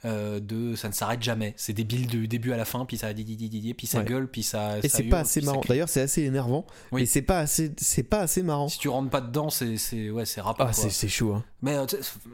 euh, 0.05 0.39
de 0.39 0.77
ça 0.77 0.89
ne 0.89 0.93
s'arrête 0.93 1.23
jamais. 1.23 1.55
C'est 1.57 1.73
débile 1.73 2.07
du 2.07 2.29
début 2.29 2.53
à 2.53 2.57
la 2.57 2.64
fin, 2.64 2.85
puis 2.85 2.99
ça 2.99 3.12
dit, 3.14 3.25
dit, 3.25 3.37
dit, 3.37 3.49
dit, 3.49 3.75
puis 3.75 3.87
ça 3.87 3.99
Ouais. 4.01 4.05
gueule, 4.05 4.29
puis 4.29 4.43
ça. 4.43 4.79
Et 4.83 4.89
c'est 4.89 5.05
pas 5.05 5.21
assez 5.21 5.41
marrant. 5.41 5.62
D'ailleurs, 5.66 5.89
c'est 5.89 6.03
assez 6.03 6.23
énervant. 6.23 6.66
Oui. 6.93 7.03
Mais 7.03 7.07
c'est 7.07 7.23
pas 7.23 7.39
assez, 7.41 7.73
c'est 7.79 8.03
pas 8.03 8.21
assez 8.21 8.43
marrant. 8.43 8.69
Si 8.69 8.79
tu 8.79 8.89
rentres 8.89 9.11
pas 9.11 9.23
dedans, 9.23 9.51
c'est, 9.51 9.77
c'est, 9.79 10.11
ouais, 10.11 10.27
c'est 10.27 10.41
rap. 10.41 10.57
Ah, 10.61 10.73
c'est 10.73 10.91
c'est 10.91 11.09
chaud. 11.09 11.35
Hein. 11.35 11.45
Mais 11.62 11.75
euh, 11.75 11.87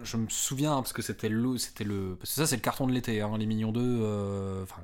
je 0.02 0.16
me 0.16 0.26
souviens 0.28 0.74
parce 0.76 0.92
que 0.92 1.00
c'était 1.02 1.28
le, 1.28 1.56
c'était 1.58 1.84
le, 1.84 2.16
parce 2.18 2.30
que 2.30 2.36
ça 2.36 2.46
c'est 2.46 2.56
le 2.56 2.62
carton 2.62 2.86
de 2.86 2.92
l'été, 2.92 3.20
hein, 3.22 3.30
les 3.38 3.46
Mignons 3.46 3.72
2. 3.72 3.80
euh, 3.80 4.62
Enfin, 4.64 4.82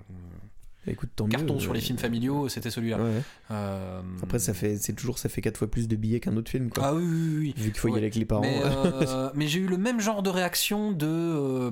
Écoute, 0.87 1.11
tant 1.15 1.27
carton 1.29 1.55
mieux, 1.55 1.61
sur 1.61 1.71
euh, 1.73 1.75
les 1.75 1.81
films 1.81 1.99
familiaux, 1.99 2.49
c'était 2.49 2.71
celui-là. 2.71 2.97
ouais. 2.99 3.23
Euh, 3.51 4.01
Après, 4.23 4.39
ça 4.39 4.55
fait, 4.55 4.77
c'est 4.79 4.95
toujours, 4.95 5.19
ça 5.19 5.29
fait 5.29 5.43
quatre 5.43 5.59
fois 5.59 5.71
plus 5.71 5.89
de 5.89 5.95
billets 5.97 6.21
qu'un 6.21 6.37
autre 6.37 6.51
film 6.51 6.71
quoi. 6.71 6.85
Ah 6.87 6.95
oui, 6.95 7.05
oui, 7.05 7.37
oui. 7.39 7.55
Vu 7.57 7.71
qu'il 7.71 7.81
faut 7.81 7.89
y 7.89 7.93
aller 7.93 8.01
avec 8.03 8.15
les 8.15 8.25
parents. 8.25 8.41
Mais, 8.41 8.61
euh, 8.65 9.31
mais 9.35 9.47
j'ai 9.47 9.61
eu 9.61 9.67
le 9.67 9.77
même 9.77 10.01
genre 10.01 10.23
de 10.23 10.31
réaction 10.31 10.93
de. 10.93 11.07
euh, 11.07 11.71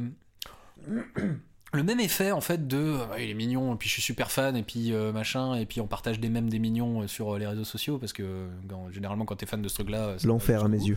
le 1.74 1.82
même 1.82 2.00
effet 2.00 2.32
en 2.32 2.40
fait 2.40 2.66
de 2.66 2.78
euh, 2.78 3.04
il 3.18 3.28
est 3.30 3.34
mignon 3.34 3.74
et 3.74 3.76
puis 3.76 3.88
je 3.88 3.94
suis 3.94 4.02
super 4.02 4.30
fan 4.30 4.56
et 4.56 4.62
puis 4.62 4.92
euh, 4.94 5.12
machin 5.12 5.54
et 5.54 5.66
puis 5.66 5.82
on 5.82 5.86
partage 5.86 6.18
des 6.18 6.30
mêmes 6.30 6.48
des 6.48 6.59
mignons 6.59 7.02
euh, 7.02 7.06
sur 7.06 7.34
euh, 7.34 7.38
les 7.38 7.46
réseaux 7.46 7.64
sociaux 7.64 7.98
parce 7.98 8.14
que 8.14 8.22
euh, 8.22 8.48
quand- 8.68 8.90
généralement 8.90 9.26
quand 9.26 9.36
t'es 9.36 9.44
fan 9.44 9.61
de 9.61 9.68
ce 9.68 9.74
truc 9.74 9.90
là 9.90 10.16
L'enfer 10.24 10.64
à 10.64 10.68
mes 10.68 10.78
yeux. 10.82 10.96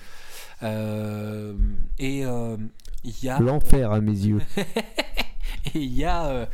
Euh, 0.64 1.54
et 2.00 2.24
euh, 2.26 2.56
il 3.04 3.22
y 3.24 3.28
a 3.28 3.40
L'enfer 3.40 3.92
à 3.92 4.00
mes 4.00 4.12
yeux. 4.14 4.40
et 4.58 5.80
il 5.80 5.94
y 5.94 6.06
a 6.06 6.48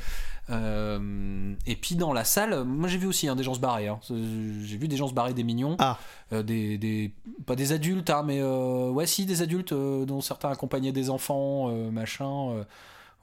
euh, 0.49 1.53
et 1.65 1.75
puis 1.75 1.95
dans 1.95 2.13
la 2.13 2.23
salle 2.23 2.63
moi 2.63 2.87
j'ai 2.87 2.97
vu 2.97 3.07
aussi 3.07 3.27
hein, 3.27 3.35
des 3.35 3.43
gens 3.43 3.53
se 3.53 3.59
barrer 3.59 3.87
hein. 3.87 3.99
j'ai 4.09 4.77
vu 4.77 4.87
des 4.87 4.95
gens 4.95 5.07
se 5.07 5.13
barrer 5.13 5.33
des 5.33 5.43
mignons 5.43 5.75
Ah. 5.79 5.97
Euh, 6.31 6.41
des, 6.41 6.77
des 6.77 7.13
pas 7.45 7.55
des 7.55 7.73
adultes 7.73 8.09
hein, 8.09 8.23
mais 8.25 8.39
euh, 8.39 8.89
ouais 8.89 9.05
si 9.07 9.25
des 9.25 9.41
adultes 9.41 9.73
euh, 9.73 10.05
dont 10.05 10.21
certains 10.21 10.49
accompagnaient 10.49 10.93
des 10.93 11.09
enfants 11.09 11.69
machin 11.91 12.65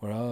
voilà 0.01 0.23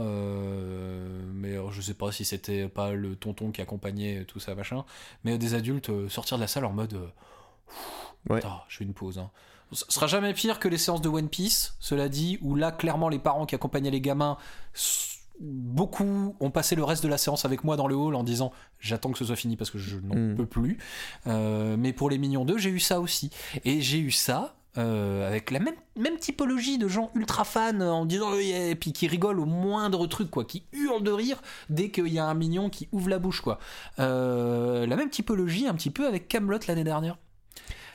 mais 1.32 1.56
je 1.70 1.80
sais 1.80 1.94
pas 1.94 2.12
si 2.12 2.24
c'était 2.24 2.68
pas 2.68 2.92
le 2.92 3.16
tonton 3.16 3.52
qui 3.52 3.62
accompagnait 3.62 4.24
tout 4.24 4.38
ça 4.38 4.54
machin 4.54 4.84
mais 5.24 5.38
des 5.38 5.54
adultes 5.54 6.08
sortir 6.08 6.36
de 6.36 6.42
la 6.42 6.48
salle 6.48 6.66
en 6.66 6.72
mode 6.72 6.98
Ouais. 8.28 8.40
Je 8.68 8.76
fais 8.76 8.84
une 8.84 8.94
pause 8.94 9.18
hein. 9.18 9.30
Ce 9.72 9.86
sera 9.88 10.06
jamais 10.06 10.34
pire 10.34 10.60
que 10.60 10.68
les 10.68 10.76
séances 10.76 11.00
de 11.00 11.08
One 11.08 11.30
Piece, 11.30 11.76
cela 11.80 12.10
dit, 12.10 12.38
où 12.42 12.54
là, 12.54 12.72
clairement, 12.72 13.08
les 13.08 13.18
parents 13.18 13.46
qui 13.46 13.54
accompagnaient 13.54 13.90
les 13.90 14.02
gamins, 14.02 14.36
beaucoup 15.40 16.36
ont 16.40 16.50
passé 16.50 16.76
le 16.76 16.84
reste 16.84 17.02
de 17.02 17.08
la 17.08 17.18
séance 17.18 17.44
avec 17.44 17.64
moi 17.64 17.76
dans 17.76 17.86
le 17.88 17.94
hall 17.96 18.14
en 18.14 18.22
disant 18.24 18.52
j'attends 18.78 19.10
que 19.12 19.18
ce 19.18 19.24
soit 19.24 19.36
fini 19.36 19.56
parce 19.56 19.70
que 19.70 19.78
je 19.78 19.96
n'en 19.98 20.14
Mm. 20.14 20.34
peux 20.36 20.46
plus. 20.46 20.78
Euh, 21.26 21.76
mais 21.78 21.92
pour 21.92 22.10
les 22.10 22.18
Mignons 22.18 22.44
2, 22.44 22.58
j'ai 22.58 22.70
eu 22.70 22.80
ça 22.80 23.00
aussi. 23.00 23.30
Et 23.64 23.80
j'ai 23.80 23.98
eu 23.98 24.10
ça. 24.10 24.54
euh, 24.78 25.28
avec 25.28 25.50
la 25.50 25.58
même, 25.58 25.74
même 25.98 26.16
typologie 26.16 26.78
de 26.78 26.88
gens 26.88 27.10
ultra 27.14 27.44
fans 27.44 27.78
euh, 27.80 27.90
en 27.90 28.06
disant 28.06 28.32
et 28.38 28.74
puis 28.74 28.94
qui 28.94 29.06
rigolent 29.06 29.40
au 29.40 29.44
moindre 29.44 30.06
truc 30.06 30.30
quoi 30.30 30.46
qui 30.46 30.64
hurlent 30.72 31.02
de 31.02 31.10
rire 31.10 31.42
dès 31.68 31.90
qu'il 31.90 32.06
y 32.08 32.18
a 32.18 32.24
un 32.24 32.32
mignon 32.32 32.70
qui 32.70 32.88
ouvre 32.90 33.10
la 33.10 33.18
bouche 33.18 33.42
quoi 33.42 33.58
Euh, 33.98 34.86
la 34.86 34.96
même 34.96 35.10
typologie 35.10 35.66
un 35.66 35.74
petit 35.74 35.90
peu 35.90 36.06
avec 36.06 36.26
Camelot 36.26 36.58
l'année 36.68 36.84
dernière 36.84 37.18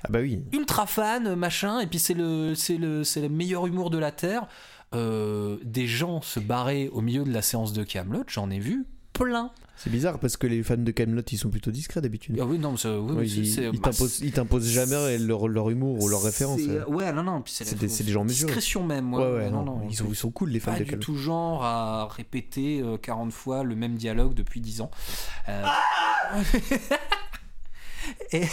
Ah 0.03 0.09
bah 0.11 0.19
oui. 0.21 0.43
ultra 0.53 0.85
fan, 0.85 1.33
machin, 1.33 1.79
et 1.79 1.87
puis 1.87 1.97
c'est 1.97 2.13
le, 2.13 2.53
c'est 2.53 2.77
le, 2.77 3.03
c'est 3.03 3.21
le 3.21 3.29
meilleur 3.29 3.65
humour 3.65 3.89
de 3.89 3.97
la 3.97 4.11
terre. 4.11 4.45
Euh, 4.93 5.57
des 5.63 5.85
gens 5.87 6.21
se 6.21 6.39
barrer 6.39 6.89
au 6.89 7.01
milieu 7.01 7.23
de 7.23 7.31
la 7.31 7.41
séance 7.41 7.73
de 7.73 7.83
Camelot, 7.83 8.23
j'en 8.27 8.49
ai 8.49 8.59
vu 8.59 8.85
plein. 9.13 9.51
C'est 9.75 9.89
bizarre 9.91 10.17
parce 10.19 10.37
que 10.37 10.47
les 10.47 10.63
fans 10.63 10.77
de 10.77 10.91
Camelot 10.91 11.21
ils 11.31 11.37
sont 11.37 11.49
plutôt 11.49 11.71
discrets 11.71 12.01
d'habitude. 12.01 12.37
Ah 12.41 12.45
oui, 12.45 12.57
non, 12.57 12.73
mais 12.73 12.89
oui, 13.19 13.27
ils, 13.29 13.79
t'imposent- 13.81 14.21
ils 14.21 14.31
t'imposent 14.31 14.69
jamais 14.69 15.17
leur, 15.19 15.47
leur 15.47 15.69
humour 15.69 16.01
ou 16.01 16.07
leur 16.07 16.23
référence. 16.23 16.59
c'est- 16.61 16.69
euh. 16.69 16.85
Ouais, 16.87 17.11
non, 17.13 17.21
non. 17.23 17.43
C'est 17.45 17.77
des- 17.77 18.11
gens 18.11 18.23
mesurés. 18.23 18.47
Discrétion 18.47 18.83
même. 18.83 19.13
Ouais, 19.13 19.21
Ouais, 19.23 19.31
ouais, 19.33 19.49
non, 19.51 19.63
non, 19.63 19.81
ils, 19.89 19.95
sont, 19.95 20.05
ils 20.09 20.15
sont 20.15 20.31
cool 20.31 20.49
les 20.51 20.59
fans 20.59 20.71
pas 20.71 20.79
de 20.79 20.83
du 20.85 20.89
Camelot. 20.91 21.03
tout 21.03 21.15
genre 21.17 21.63
à 21.63 22.07
répéter 22.07 22.81
euh, 22.81 22.97
40 22.97 23.31
fois 23.33 23.63
le 23.63 23.75
même 23.75 23.95
dialogue 23.95 24.33
depuis 24.33 24.61
10 24.61 24.81
ans. 24.81 24.89
Euh, 25.49 25.63
et, 28.31 28.45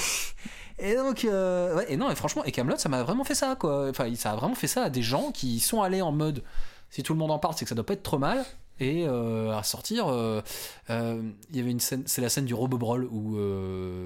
et 0.79 0.95
donc, 0.97 1.25
euh, 1.25 1.77
ouais, 1.77 1.87
et 1.89 1.97
non, 1.97 2.11
et 2.11 2.15
franchement, 2.15 2.45
et 2.45 2.53
Camelot, 2.53 2.77
ça 2.77 2.89
m'a 2.89 3.03
vraiment 3.03 3.25
fait 3.25 3.35
ça, 3.35 3.57
quoi. 3.57 3.89
Enfin, 3.89 4.13
ça 4.17 4.33
a 4.33 4.37
vraiment 4.37 4.55
fait 4.55 4.67
ça 4.67 4.85
à 4.85 4.91
des 4.91 5.03
gens 5.03 5.31
qui 5.31 5.61
sont 5.61 5.83
allés 5.83 6.03
en 6.03 6.13
mode, 6.13 6.43
si 6.91 7.03
tout 7.03 7.13
le 7.13 7.19
monde 7.19 7.31
en 7.31 7.39
parle, 7.39 7.55
c'est 7.57 7.65
que 7.65 7.69
ça 7.69 7.75
doit 7.75 7.87
pas 7.87 7.95
être 7.95 8.03
trop 8.03 8.19
mal. 8.19 8.45
Et 8.81 9.05
euh, 9.07 9.57
à 9.57 9.63
sortir, 9.63 10.09
euh, 10.09 10.43
il 10.89 11.57
y 11.57 11.61
avait 11.61 11.71
une 11.71 11.79
scène, 11.79 12.03
c'est 12.07 12.21
la 12.21 12.29
scène 12.29 12.45
du 12.45 12.55
Robobrol 12.55 13.05
où 13.05 13.39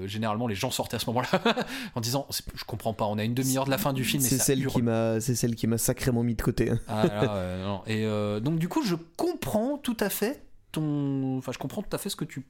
généralement 0.05 0.45
les 0.45 0.53
gens 0.53 0.69
sortaient 0.69 0.97
à 0.97 0.99
ce 0.99 1.07
moment-là 1.07 1.27
en 1.95 2.01
disant, 2.01 2.27
je 2.53 2.63
comprends 2.65 2.93
pas, 2.93 3.05
on 3.05 3.17
a 3.17 3.23
une 3.23 3.33
demi-heure 3.33 3.65
de 3.65 3.71
la 3.71 3.79
fin 3.79 3.93
du 3.93 4.03
film. 4.03 4.21
C'est 4.21 4.37
celle 4.37 4.61
hurle 4.61 4.73
qui 4.73 4.81
m'a, 4.83 5.19
c'est 5.21 5.33
celle 5.33 5.55
qui 5.55 5.65
m'a 5.65 5.79
sacrément 5.79 6.21
mis 6.21 6.35
de 6.35 6.41
côté. 6.43 6.71
ah, 6.87 7.03
ouais, 7.03 7.63
non. 7.63 7.81
Et 7.87 8.05
donc 8.41 8.59
du 8.59 8.69
coup, 8.69 8.83
je 8.83 8.93
comprends 9.17 9.79
tout 9.79 9.97
à 9.99 10.09
fait 10.09 10.43
ton, 10.71 11.37
enfin, 11.37 11.51
je 11.51 11.57
comprends 11.57 11.81
tout 11.81 11.95
à 11.95 11.97
fait 11.97 12.09
ce 12.09 12.15
que 12.15 12.25
tu, 12.25 12.45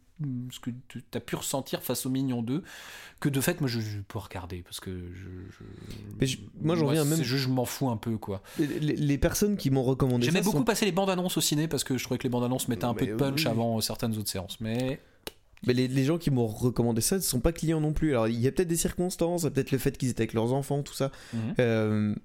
ce 0.51 0.59
que 0.59 0.72
tu 0.88 1.01
as 1.13 1.20
pu 1.20 1.36
ressentir 1.36 1.82
face 1.82 2.05
au 2.05 2.09
Mignon 2.09 2.41
2, 2.41 2.63
que 3.20 3.30
de 3.30 3.39
fait, 3.41 3.61
moi, 3.61 3.70
je, 3.70 3.80
je 3.80 3.99
peux 3.99 4.20
regarder 4.20 4.61
parce 4.61 4.80
que 4.80 4.91
je, 5.13 5.28
je- 5.51 5.63
Mais 6.20 6.28
je- 6.28 6.39
moi, 6.61 6.76
j'en 6.76 6.88
reviens 6.88 7.05
même- 7.05 7.24
juste, 7.24 7.43
je 7.43 7.49
m'en 7.49 7.65
fous 7.65 7.89
un 7.89 7.97
peu, 7.97 8.17
quoi. 8.17 8.41
Les, 8.59 8.67
les 8.95 9.17
personnes 9.17 9.55
qui 9.57 9.70
m'ont 9.70 9.84
recommandé 9.84 10.26
ça 10.26 10.32
J'aimais 10.32 10.43
beaucoup 10.43 10.57
sont- 10.57 10.63
passer 10.63 10.86
les 10.86 10.91
bandes 10.91 11.09
annonces 11.09 11.38
au 11.38 11.41
ciné 11.41 11.67
parce 11.67 11.84
que 11.84 11.97
je 11.97 12.03
trouvais 12.03 12.17
que 12.17 12.24
les 12.24 12.30
bandes 12.30 12.43
annonces 12.43 12.67
mettaient 12.67 12.86
un 12.86 12.93
peu 12.93 13.05
de 13.07 13.15
punch 13.15 13.45
oui. 13.45 13.47
avant 13.51 13.80
certaines 13.82 14.17
autres 14.17 14.30
séances, 14.30 14.59
mais 14.59 14.99
Mais 15.65 15.74
les, 15.74 15.88
les 15.89 16.05
gens 16.05 16.17
qui 16.17 16.32
m'ont 16.32 16.47
recommandé 16.47 17.01
ça 17.01 17.17
ne 17.17 17.22
sont 17.22 17.41
pas 17.41 17.51
clients 17.51 17.82
non 17.82 17.91
plus. 17.93 18.11
Alors 18.11 18.28
il 18.30 18.39
y 18.39 18.47
a 18.47 18.51
peut-être 18.51 18.67
des 18.70 18.78
circonstances, 18.78 19.43
peut-être 19.43 19.72
le 19.72 19.78
fait 19.78 19.97
qu'ils 19.97 20.09
étaient 20.09 20.22
avec 20.24 20.34
leurs 20.34 20.53
enfants, 20.53 20.84
tout 20.84 20.93
ça. 20.93 21.11
Mhm. 21.34 21.39
Euh, 21.59 22.15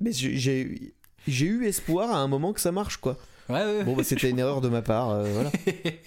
mais 0.00 0.10
j'ai 0.12 0.88
eu 1.28 1.64
espoir 1.64 2.10
à 2.10 2.18
un 2.18 2.26
moment 2.28 2.52
que 2.52 2.60
ça 2.60 2.72
marche 2.72 2.96
quoi. 2.98 3.16
Ouais, 3.48 3.64
ouais. 3.64 3.84
Bon 3.84 3.94
bah 3.94 4.04
c'était 4.04 4.30
une 4.30 4.38
erreur 4.38 4.60
de 4.60 4.68
ma 4.68 4.82
part, 4.82 5.10
euh, 5.10 5.24
voilà. 5.32 5.50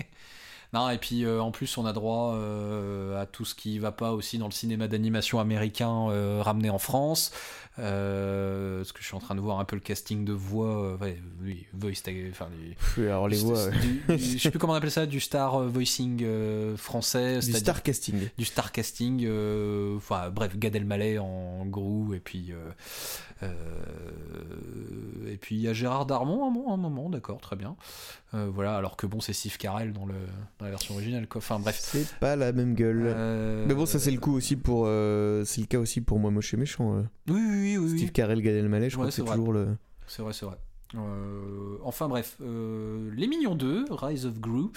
non, 0.74 0.90
et 0.90 0.98
puis 0.98 1.26
euh, 1.26 1.42
en 1.42 1.52
plus, 1.52 1.78
on 1.78 1.86
a 1.86 1.94
droit 1.94 2.34
euh, 2.36 3.22
à 3.22 3.26
tout 3.26 3.46
ce 3.46 3.56
qui 3.56 3.80
va 3.80 3.92
pas 3.92 4.12
aussi 4.12 4.38
dans 4.38 4.48
le 4.48 4.52
cinéma 4.52 4.88
d'animation 4.88 5.40
américain 5.40 6.08
ramené 6.42 6.70
en 6.70 6.80
France. 6.80 7.32
Euh, 7.80 8.78
parce 8.80 8.92
que 8.92 9.00
je 9.02 9.06
suis 9.06 9.16
en 9.16 9.20
train 9.20 9.36
de 9.36 9.40
voir 9.42 9.60
un 9.60 9.66
peu 9.66 9.76
le 9.76 9.82
casting 9.82 10.26
de 10.26 10.34
voix. 10.34 10.84
euh, 10.84 10.98
ouais, 10.98 11.18
oui, 11.44 11.66
voice 11.74 11.94
enfin, 12.32 12.48
du- 12.62 12.76
Pff, 12.76 12.98
Alors 13.00 13.28
les 13.28 13.38
voix, 13.38 13.66
ouais. 13.68 13.72
du- 13.80 14.18
du- 14.18 14.38
je 14.38 14.38
sais 14.38 14.50
plus 14.52 14.60
comment 14.60 14.74
on 14.74 14.76
appelle 14.76 14.92
ça, 14.92 15.06
du 15.06 15.20
star 15.20 15.56
euh, 15.56 15.68
voicing 15.68 16.22
euh, 16.24 16.76
français. 16.78 17.40
du 17.40 17.54
star 17.54 17.82
casting. 17.84 18.30
du 18.38 18.46
star 18.46 18.72
casting, 18.72 19.24
euh, 19.26 19.96
enfin 19.98 20.30
bref, 20.30 20.58
Gad 20.58 20.76
Elmaleh 20.76 21.20
en 21.20 21.66
Grou, 21.66 22.14
et 22.14 22.20
puis 22.20 22.52
euh, 22.52 22.70
euh, 23.44 23.50
et 25.32 25.38
puis 25.38 25.56
il 25.56 25.62
y 25.62 25.68
a 25.68 25.74
Gérard 25.74 26.06
Darmon 26.06 26.46
un, 26.48 26.52
mo- 26.52 26.72
un 26.72 26.78
moment, 26.78 27.10
d'accord, 27.10 27.40
très 27.40 27.56
bien. 27.56 27.76
Euh, 28.34 28.48
voilà, 28.54 28.76
alors 28.76 28.96
que 28.96 29.08
bon, 29.08 29.20
c'est 29.22 29.34
Steve 29.34 29.58
Carell 29.58 29.92
dans, 29.92 30.06
le, 30.06 30.14
dans 30.60 30.66
la 30.66 30.72
version 30.72 30.94
originale, 30.96 31.28
quoi. 31.28 31.40
Enfin 31.40 31.60
bref. 31.60 31.78
C'est 31.82 32.08
pas 32.20 32.36
la 32.36 32.52
même 32.52 32.76
gueule. 32.76 33.04
Euh, 33.08 33.66
Mais 33.68 33.74
bon 33.74 33.86
ça 33.86 33.98
c'est 34.00 34.12
le 34.12 34.20
coup 34.20 34.34
aussi 34.34 34.56
pour, 34.56 34.84
euh, 34.86 35.44
c'est 35.46 35.62
le 35.62 35.68
cas 35.68 35.80
aussi 35.80 36.02
pour 36.02 36.20
moi 36.20 36.30
moche 36.32 36.54
et 36.54 36.58
méchant. 36.58 36.96
euh. 36.98 37.04
Oui, 37.28 37.42
oui, 37.42 37.69
oui, 37.78 37.92
oui. 37.92 37.98
Steve 37.98 38.12
Carell, 38.12 38.42
Gad 38.42 38.56
Elmaleh, 38.56 38.90
je 38.90 38.96
crois 38.96 39.06
Ouais, 39.06 39.10
que 39.12 39.16
c'est 39.16 39.24
toujours 39.24 39.54
le. 39.54 39.68
C'est 40.08 40.22
vrai, 40.22 40.34
c'est 40.34 40.46
vrai. 40.46 40.58
Euh, 40.96 41.78
enfin 41.84 42.08
bref, 42.08 42.38
euh, 42.42 43.12
Les 43.16 43.28
Mignons 43.28 43.54
2, 43.56 43.86
Rise 43.92 44.26
of 44.26 44.40
Gru, 44.40 44.70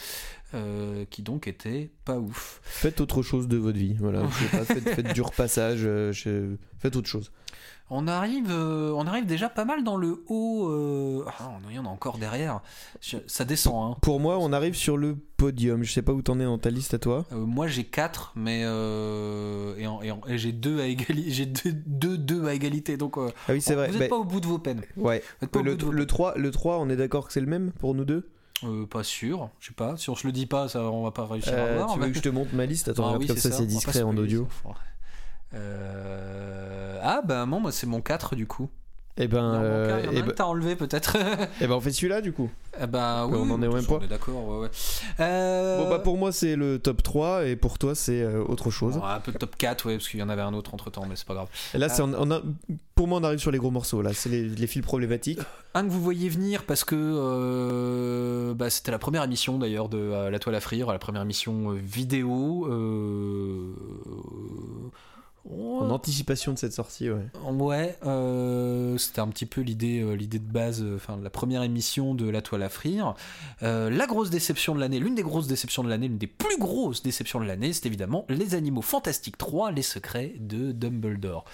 euh, 0.54 1.06
qui 1.08 1.22
donc 1.22 1.46
était 1.48 1.90
pas 2.04 2.18
ouf. 2.18 2.60
Faites 2.64 3.00
autre 3.00 3.22
chose 3.22 3.48
de 3.48 3.56
votre 3.56 3.78
vie, 3.78 3.94
voilà. 3.98 4.22
Je 4.28 4.44
sais 4.44 4.56
pas, 4.58 4.64
faites, 4.66 4.88
faites 4.90 5.14
du 5.14 5.22
repassage, 5.22 5.78
je- 5.78 6.56
faites 6.78 6.96
autre 6.96 7.08
chose. 7.08 7.32
On 7.90 8.06
arrive, 8.08 8.48
euh, 8.50 8.92
on 8.96 9.06
arrive 9.06 9.26
déjà 9.26 9.50
pas 9.50 9.64
mal 9.66 9.84
dans 9.84 9.96
le 9.98 10.24
haut. 10.28 10.68
euh, 10.70 11.24
Ah, 11.38 11.50
on 11.62 11.68
il 11.68 11.76
y 11.76 11.78
en 11.78 11.84
a 11.84 11.88
encore 11.88 12.16
derrière. 12.16 12.60
Je- 13.02 13.18
Ça 13.26 13.44
descend. 13.44 13.92
Hein. 13.92 13.96
Pour 14.00 14.18
moi, 14.18 14.38
on 14.40 14.50
arrive 14.52 14.74
sur 14.74 14.96
le 14.96 15.16
podium. 15.36 15.82
Je 15.82 15.92
sais 15.92 16.00
pas 16.00 16.12
où 16.12 16.22
t'en 16.22 16.40
es 16.40 16.44
dans 16.44 16.56
ta 16.58 16.70
liste 16.70 16.94
à 16.94 16.98
toi. 16.98 17.26
Euh, 17.32 17.36
moi 17.44 17.66
j'ai 17.66 17.84
4 17.84 18.32
mais 18.34 18.62
euh, 18.64 19.74
et, 19.76 19.86
en- 19.86 20.00
et 20.02 20.10
en- 20.10 20.20
et 20.26 20.38
j'ai 20.38 20.52
2 20.52 20.80
à 20.80 20.86
égalité 20.86 21.30
j'ai 21.30 21.46
2 21.46 21.72
deux, 21.86 22.16
deux 22.16 22.46
à 22.46 22.54
égalité 22.54 22.96
donc 22.96 23.18
euh, 23.18 23.30
Ah 23.48 23.52
oui, 23.52 23.60
c'est 23.60 23.74
vrai. 23.74 23.88
vous 23.88 23.94
Bah, 23.94 23.98
n'êtes 24.00 24.08
pas 24.10 24.16
au 24.16 24.24
bout 24.24 24.40
de 24.40 24.46
vos 24.46 24.58
peines 24.58 24.82
Ouais. 24.96 25.22
Vous 25.40 25.44
êtes 25.44 25.50
pas 25.50 25.60
au 25.60 25.62
Le, 25.62 25.72
bout 25.72 25.76
de 25.78 25.84
vos 25.86 25.92
le 25.92 26.06
3, 26.06 26.34
le 26.38 26.50
3, 26.50 26.78
on 26.78 26.88
est 26.88 26.96
d'accord 26.96 27.26
que 27.26 27.32
c'est 27.32 27.40
le 27.40 27.46
même 27.46 27.72
pour 27.72 27.94
nous 27.94 28.04
deux? 28.04 28.28
Euh, 28.64 28.86
pas 28.86 29.02
sûr 29.02 29.50
je 29.58 29.68
sais 29.68 29.74
pas 29.74 29.96
si 29.96 30.08
on 30.08 30.14
se 30.14 30.24
le 30.24 30.32
dit 30.32 30.46
pas 30.46 30.68
ça 30.68 30.82
on 30.84 31.02
va 31.02 31.10
pas 31.10 31.26
réussir 31.26 31.52
à 31.52 31.56
Euh, 31.56 31.76
voir 31.78 31.92
Tu 31.92 31.98
mais- 31.98 32.06
veux 32.06 32.12
que 32.12 32.18
je 32.18 32.22
te 32.22 32.28
montre 32.28 32.54
ma 32.54 32.64
liste? 32.64 32.88
Attends, 32.88 33.02
Ah 33.02 33.06
regarde 33.08 33.22
oui, 33.22 33.26
comme 33.28 33.36
ça, 33.36 33.50
c'est 33.50 33.56
on 33.56 33.58
va 33.58 33.64
pas 33.66 33.70
discret 33.72 34.02
en 34.02 34.16
audio. 34.16 34.46
ça. 34.62 34.70
Euh, 35.54 36.98
ah 37.02 37.20
bah 37.24 37.44
non 37.46 37.60
moi 37.60 37.72
c'est 37.72 37.86
mon 37.86 38.00
4 38.00 38.34
du 38.36 38.46
coup 38.46 38.68
Eh 39.18 39.28
ben, 39.28 39.54
euh, 39.54 40.00
il 40.00 40.04
y 40.04 40.08
en 40.08 40.10
a 40.10 40.18
un 40.18 40.20
ben, 40.22 40.26
que 40.30 40.34
t'as 40.36 40.44
enlevé 40.44 40.76
peut-être 40.76 41.16
eh 41.60 41.66
ben, 41.66 41.74
on 41.74 41.80
fait 41.80 41.92
celui-là 41.92 42.20
du 42.22 42.32
coup. 42.32 42.50
Eh 42.82 42.86
bah 42.86 43.26
oui 43.28 43.36
On 43.38 43.50
en 43.50 43.60
est 43.62 43.66
au 43.66 43.74
même 43.74 43.84
point. 43.84 44.00
d'accord 44.08 44.48
ouais, 44.48 44.58
ouais. 44.60 44.70
Euh, 45.20 45.82
Bon, 45.84 45.90
bah 45.90 45.98
pour 45.98 46.16
moi, 46.16 46.32
c'est 46.32 46.56
le 46.56 46.78
top 46.78 47.02
3 47.02 47.44
et 47.44 47.54
pour 47.56 47.78
toi, 47.78 47.94
c'est 47.94 48.22
euh, 48.22 48.42
autre 48.42 48.70
chose. 48.70 48.94
bon, 48.94 49.04
un 49.04 49.20
peu 49.20 49.30
de 49.32 49.36
top 49.36 49.56
4 49.56 49.84
ouais 49.86 49.96
parce 49.98 50.08
qu'il 50.08 50.20
y 50.20 50.22
en 50.22 50.30
avait 50.30 50.40
un 50.40 50.54
autre 50.54 50.72
entre 50.72 50.88
temps 50.90 51.04
mais 51.06 51.14
c'est 51.16 51.26
pas 51.26 51.34
grave 51.34 51.48
Et 51.74 51.78
là, 51.78 51.90
c'est 51.90 52.00
Ah. 52.00 52.06
on, 52.06 52.14
on 52.14 52.30
a- 52.30 52.40
pour 52.94 53.08
moi, 53.08 53.18
on 53.20 53.24
arrive 53.24 53.40
sur 53.40 53.50
les 53.50 53.58
gros 53.58 53.70
morceaux. 53.70 54.00
Là, 54.00 54.12
c'est 54.14 54.30
les, 54.30 54.48
les 54.48 54.66
fils 54.66 54.82
problématiques. 54.82 55.40
Un 55.74 55.84
que 55.84 55.90
vous 55.90 56.00
voyez 56.00 56.28
venir 56.30 56.62
parce 56.64 56.84
que 56.84 56.96
euh, 56.96 58.54
bah, 58.54 58.70
c'était 58.70 58.90
la 58.92 58.98
première 58.98 59.24
émission 59.24 59.58
d'ailleurs 59.58 59.90
de 59.90 59.98
euh, 59.98 60.30
La 60.30 60.38
Toile 60.38 60.54
à 60.54 60.60
Frire, 60.60 60.90
la 60.90 60.98
première 60.98 61.20
émission 61.22 61.72
euh, 61.72 61.74
vidéo. 61.74 62.66
euh, 62.70 63.74
En 65.50 65.90
anticipation 65.90 66.52
de 66.52 66.58
cette 66.58 66.72
sortie, 66.72 67.10
ouais. 67.10 67.26
Ouais, 67.50 67.98
euh, 68.06 68.96
c'était 68.96 69.20
un 69.20 69.28
petit 69.28 69.46
peu 69.46 69.60
l'idée, 69.60 70.00
euh, 70.00 70.12
l'idée 70.14 70.38
de 70.38 70.50
base, 70.50 70.82
euh, 70.82 70.96
enfin 70.96 71.18
la 71.20 71.30
première 71.30 71.62
émission 71.64 72.14
de 72.14 72.28
La 72.28 72.42
Toile 72.42 72.62
à 72.62 72.68
Frire. 72.68 73.14
La 73.60 74.06
grosse 74.06 74.30
déception 74.30 74.74
de 74.74 74.80
l'année, 74.80 74.98
l'une 74.98 75.14
des 75.14 75.22
grosses 75.22 75.48
déceptions 75.48 75.82
de 75.82 75.88
l'année, 75.88 76.08
l'une 76.08 76.18
des 76.18 76.26
plus 76.26 76.58
grosses 76.58 77.02
déceptions 77.02 77.40
de 77.40 77.44
l'année, 77.44 77.72
c'est 77.72 77.86
évidemment 77.86 78.24
Les 78.28 78.54
Animaux 78.54 78.82
Fantastiques 78.82 79.38
3, 79.38 79.72
Les 79.72 79.82
Secrets 79.82 80.34
de 80.38 80.72
Dumbledore. 80.72 81.44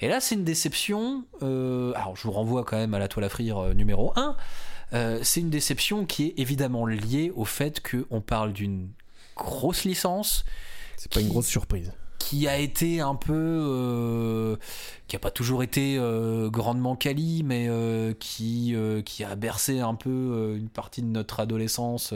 Et 0.00 0.08
là, 0.08 0.20
c'est 0.20 0.34
une 0.34 0.44
déception. 0.44 1.24
alors, 1.40 2.14
je 2.16 2.22
vous 2.22 2.32
renvoie 2.32 2.64
quand 2.64 2.76
même 2.76 2.94
à 2.94 2.98
La 2.98 3.08
Toile 3.08 3.24
à 3.24 3.28
Frire 3.28 3.74
numéro 3.74 4.12
1. 4.16 4.36
Euh, 4.92 5.20
c'est 5.22 5.40
une 5.40 5.50
déception 5.50 6.06
qui 6.06 6.26
est 6.26 6.34
évidemment 6.36 6.86
liée 6.86 7.32
au 7.34 7.44
fait 7.44 7.82
qu'on 7.82 8.20
parle 8.20 8.52
d'une 8.52 8.90
grosse 9.36 9.84
licence 9.84 10.44
C'est 10.96 11.12
pas 11.12 11.20
une 11.20 11.28
grosse 11.28 11.48
surprise. 11.48 11.92
Qui 12.18 12.48
a 12.48 12.58
été 12.58 13.00
un 13.00 13.14
peu 13.14 13.32
euh, 13.34 14.56
qui 15.06 15.16
a 15.16 15.18
pas 15.18 15.30
toujours 15.30 15.62
été 15.62 15.96
euh, 15.98 16.50
grandement 16.50 16.96
quali 16.96 17.42
mais 17.44 17.66
euh, 17.68 18.14
qui 18.18 18.74
qui 19.04 19.24
a 19.24 19.36
bercé 19.36 19.80
un 19.80 19.94
peu 19.94 20.54
une 20.56 20.68
partie 20.68 21.02
de 21.02 21.08
notre 21.08 21.40
adolescence 21.40 22.12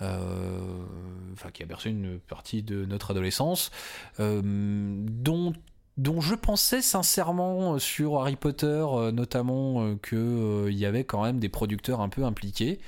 enfin 0.00 1.50
qui 1.52 1.62
a 1.62 1.66
bercé 1.66 1.90
une 1.90 2.18
partie 2.18 2.62
de 2.62 2.84
notre 2.84 3.10
adolescence 3.10 3.70
dont 4.18 5.52
dont 5.96 6.20
je 6.20 6.34
pensais 6.34 6.82
sincèrement 6.82 7.78
sur 7.78 8.20
Harry 8.20 8.36
Potter 8.36 8.84
notamment 9.12 9.96
que 10.02 10.66
il 10.68 10.76
y 10.76 10.86
avait 10.86 11.04
quand 11.04 11.22
même 11.22 11.38
des 11.38 11.48
producteurs 11.48 12.00
un 12.00 12.08
peu 12.08 12.24
impliqués 12.24 12.80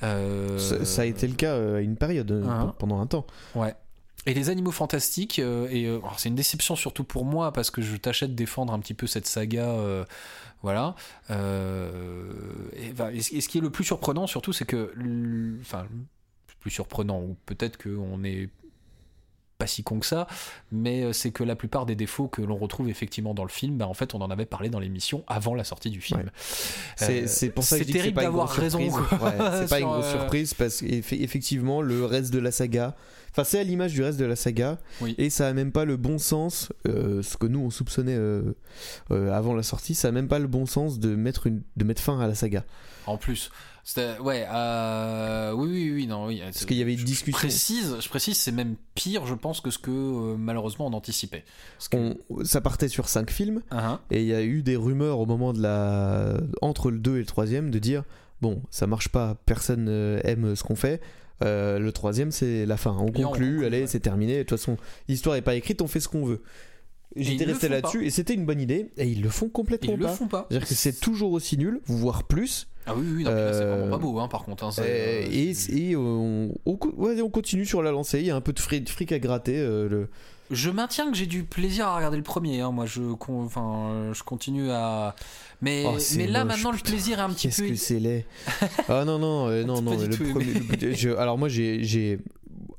Ça, 0.00 0.84
ça 0.84 1.02
a 1.02 1.04
été 1.04 1.26
le 1.26 1.34
cas 1.34 1.56
à 1.76 1.80
une 1.80 1.96
période, 1.96 2.30
Hein. 2.30 2.74
pendant 2.78 3.00
un 3.00 3.06
temps. 3.06 3.26
Ouais. 3.54 3.74
Et 4.26 4.34
les 4.34 4.50
animaux 4.50 4.70
fantastiques, 4.70 5.38
euh, 5.38 5.66
et 5.70 5.86
euh, 5.86 5.98
c'est 6.18 6.28
une 6.28 6.34
déception 6.34 6.76
surtout 6.76 7.04
pour 7.04 7.24
moi 7.24 7.52
parce 7.52 7.70
que 7.70 7.80
je 7.80 7.96
tâchais 7.96 8.28
de 8.28 8.34
défendre 8.34 8.72
un 8.72 8.78
petit 8.78 8.94
peu 8.94 9.06
cette 9.06 9.26
saga. 9.26 9.70
euh, 9.70 10.04
voilà. 10.62 10.94
Euh, 11.30 12.32
et, 12.74 13.22
ce 13.22 13.48
qui 13.48 13.58
est 13.58 13.62
le 13.62 13.70
plus 13.70 13.84
surprenant 13.84 14.26
surtout, 14.26 14.52
c'est 14.52 14.66
que. 14.66 14.92
Enfin, 15.62 15.86
plus 16.60 16.70
surprenant, 16.70 17.20
ou 17.20 17.36
peut-être 17.46 17.82
qu'on 17.82 18.22
est 18.22 18.50
pas 19.60 19.66
si 19.66 19.84
con 19.84 20.00
que 20.00 20.06
ça, 20.06 20.26
mais 20.72 21.02
euh, 21.02 21.12
c'est 21.12 21.30
que 21.30 21.44
la 21.44 21.54
plupart 21.54 21.86
des 21.86 21.94
défauts 21.94 22.26
que 22.28 22.40
l'on 22.40 22.56
retrouve 22.56 22.88
effectivement 22.88 23.34
dans 23.34 23.44
le 23.44 23.50
film, 23.50 23.76
bah, 23.76 23.86
en 23.86 23.94
fait, 23.94 24.14
on 24.14 24.20
en 24.22 24.30
avait 24.30 24.46
parlé 24.46 24.70
dans 24.70 24.80
l'émission 24.80 25.22
avant 25.28 25.54
la 25.54 25.64
sortie 25.64 25.90
du 25.90 26.00
film. 26.00 26.20
Ouais. 26.20 26.26
Euh, 27.02 27.24
c'est 27.26 27.50
pour 27.50 27.62
ça 27.62 27.78
que 27.78 27.84
c'est 27.84 27.92
terrible 27.92 28.20
d'avoir 28.20 28.48
raison, 28.48 28.80
Ouais, 28.80 28.90
c'est 29.10 29.68
pas 29.68 29.80
une 29.80 29.86
grosse 29.92 30.06
euh, 30.06 30.18
surprise 30.18 30.54
parce 30.54 30.80
qu'effectivement, 30.80 31.82
le 31.82 32.04
reste 32.04 32.32
de 32.32 32.38
la 32.38 32.50
saga. 32.50 32.96
Enfin, 33.32 33.44
c'est 33.44 33.60
à 33.60 33.62
l'image 33.62 33.92
du 33.92 34.02
reste 34.02 34.18
de 34.18 34.24
la 34.24 34.34
saga. 34.34 34.78
Oui. 35.00 35.14
Et 35.18 35.30
ça 35.30 35.46
a 35.46 35.52
même 35.52 35.70
pas 35.70 35.84
le 35.84 35.96
bon 35.96 36.18
sens, 36.18 36.72
euh, 36.88 37.22
ce 37.22 37.36
que 37.36 37.46
nous 37.46 37.60
on 37.60 37.70
soupçonnait 37.70 38.18
avant 39.10 39.54
la 39.54 39.62
sortie, 39.62 39.94
ça 39.94 40.08
a 40.08 40.10
même 40.10 40.28
pas 40.28 40.38
le 40.38 40.48
bon 40.48 40.66
sens 40.66 40.98
de 40.98 41.14
mettre, 41.14 41.46
une, 41.46 41.62
de 41.76 41.84
mettre 41.84 42.02
fin 42.02 42.18
à 42.18 42.26
la 42.26 42.34
saga. 42.34 42.64
En 43.06 43.18
plus, 43.18 43.50
ouais, 44.20 44.46
euh, 44.52 45.52
oui, 45.52 45.68
oui, 45.70 45.92
oui, 45.94 46.06
non, 46.06 46.26
oui. 46.26 46.40
Parce 46.42 46.64
qu'il 46.64 46.76
y 46.76 46.82
avait 46.82 46.94
une 46.94 47.04
discussion. 47.04 47.38
Je 47.38 47.46
précise, 47.46 47.96
je 48.00 48.08
précise, 48.08 48.38
c'est 48.38 48.52
même 48.52 48.76
pire, 48.94 49.26
je 49.26 49.34
pense, 49.34 49.60
que 49.60 49.70
ce 49.70 49.78
que 49.78 49.90
euh, 49.90 50.36
malheureusement 50.36 50.86
on 50.86 50.92
anticipait. 50.92 51.44
Parce 51.78 51.88
que, 51.88 51.96
On, 52.30 52.44
ça 52.44 52.60
partait 52.60 52.88
sur 52.88 53.08
5 53.08 53.30
films 53.30 53.62
Ah, 53.70 54.00
et 54.10 54.20
il 54.20 54.26
y 54.26 54.34
a 54.34 54.42
eu 54.42 54.62
des 54.62 54.76
rumeurs 54.76 55.18
au 55.18 55.26
moment 55.26 55.52
de 55.52 55.60
la. 55.60 56.38
entre 56.62 56.90
le 56.90 56.98
2 56.98 57.16
et 57.16 57.20
le 57.20 57.26
3 57.26 57.46
de 57.46 57.78
dire 57.78 58.04
bon, 58.40 58.62
ça 58.70 58.86
marche 58.86 59.08
pas, 59.08 59.36
personne 59.46 59.86
euh, 59.88 60.20
aime 60.24 60.56
ce 60.56 60.62
qu'on 60.62 60.76
fait. 60.76 61.00
Euh, 61.42 61.78
le 61.78 61.90
troisième, 61.92 62.32
c'est 62.32 62.66
la 62.66 62.76
fin. 62.76 62.96
On 62.98 63.06
Et 63.12 63.24
on 63.24 63.28
conclut, 63.28 63.64
allez, 63.64 63.82
ouais. 63.82 63.86
c'est 63.86 64.00
terminé. 64.00 64.38
De 64.38 64.42
toute 64.42 64.58
façon, 64.58 64.76
l'histoire 65.08 65.36
est 65.36 65.42
pas 65.42 65.54
écrite, 65.54 65.80
on 65.80 65.86
fait 65.86 66.00
ce 66.00 66.08
qu'on 66.08 66.24
veut. 66.24 66.42
J'étais 67.16 67.44
le 67.44 67.52
resté 67.52 67.68
là-dessus 67.68 68.06
et 68.06 68.10
c'était 68.10 68.34
une 68.34 68.44
bonne 68.46 68.60
idée. 68.60 68.90
Et 68.96 69.08
ils 69.08 69.22
le 69.22 69.30
font 69.30 69.48
complètement 69.48 69.94
Ils 69.94 69.98
le 69.98 70.04
pas. 70.06 70.12
font 70.12 70.28
pas. 70.28 70.46
C'est-à-dire 70.48 70.68
que 70.68 70.74
c'est 70.74 71.00
toujours 71.00 71.32
aussi 71.32 71.58
nul, 71.58 71.80
voire 71.86 72.24
plus. 72.24 72.68
Ah 72.90 72.94
oui, 72.96 73.06
oui, 73.16 73.22
c'est 73.24 73.30
Euh, 73.30 73.76
vraiment 73.76 73.90
pas 73.96 74.02
beau, 74.02 74.18
hein, 74.18 74.28
par 74.28 74.42
contre. 74.44 74.64
hein, 74.64 74.70
Euh, 74.80 75.24
euh, 75.24 75.54
et 75.76 75.96
on, 75.96 76.52
on, 76.66 76.76
co- 76.76 76.94
ouais, 76.96 77.20
on 77.22 77.30
continue 77.30 77.64
sur 77.66 77.82
la 77.82 77.90
lancée. 77.90 78.20
Il 78.20 78.26
y 78.26 78.30
a 78.30 78.36
un 78.36 78.40
peu 78.40 78.52
de 78.52 78.60
fric, 78.60 78.84
de 78.84 78.88
fric 78.90 79.12
à 79.12 79.18
gratter. 79.18 79.58
euh, 79.58 79.88
le... 79.88 80.08
Je 80.50 80.68
maintiens 80.70 81.08
que 81.10 81.16
j'ai 81.16 81.26
du 81.26 81.44
plaisir 81.44 81.86
à 81.86 81.94
regarder 81.96 82.16
le 82.16 82.24
premier. 82.24 82.60
hein. 82.60 82.72
Moi, 82.72 82.84
je, 82.86 83.12
con- 83.14 83.44
enfin, 83.44 83.90
euh, 83.92 84.14
je 84.14 84.22
continue 84.24 84.70
à. 84.70 85.14
Mais, 85.62 85.84
Oh, 85.86 85.96
mais 86.16 86.26
là, 86.26 86.44
moche, 86.44 86.54
maintenant, 86.56 86.72
putain. 86.72 86.84
le 86.90 86.90
plaisir 86.96 87.18
est 87.18 87.22
un 87.22 87.30
petit 87.30 87.48
Qu'est-ce 87.48 87.62
peu. 87.62 87.68
que 87.68 87.74
c'est 87.76 88.00
laid. 88.00 88.26
ah 88.88 89.04
non, 89.04 89.18
non, 89.20 89.48
euh, 89.48 89.62
non, 89.64 89.80
non. 89.80 89.96
Le 89.96 90.08
tout 90.08 90.24
premier, 90.24 90.94
je- 90.94 91.10
alors 91.16 91.38
moi, 91.38 91.48
j'ai. 91.48 92.18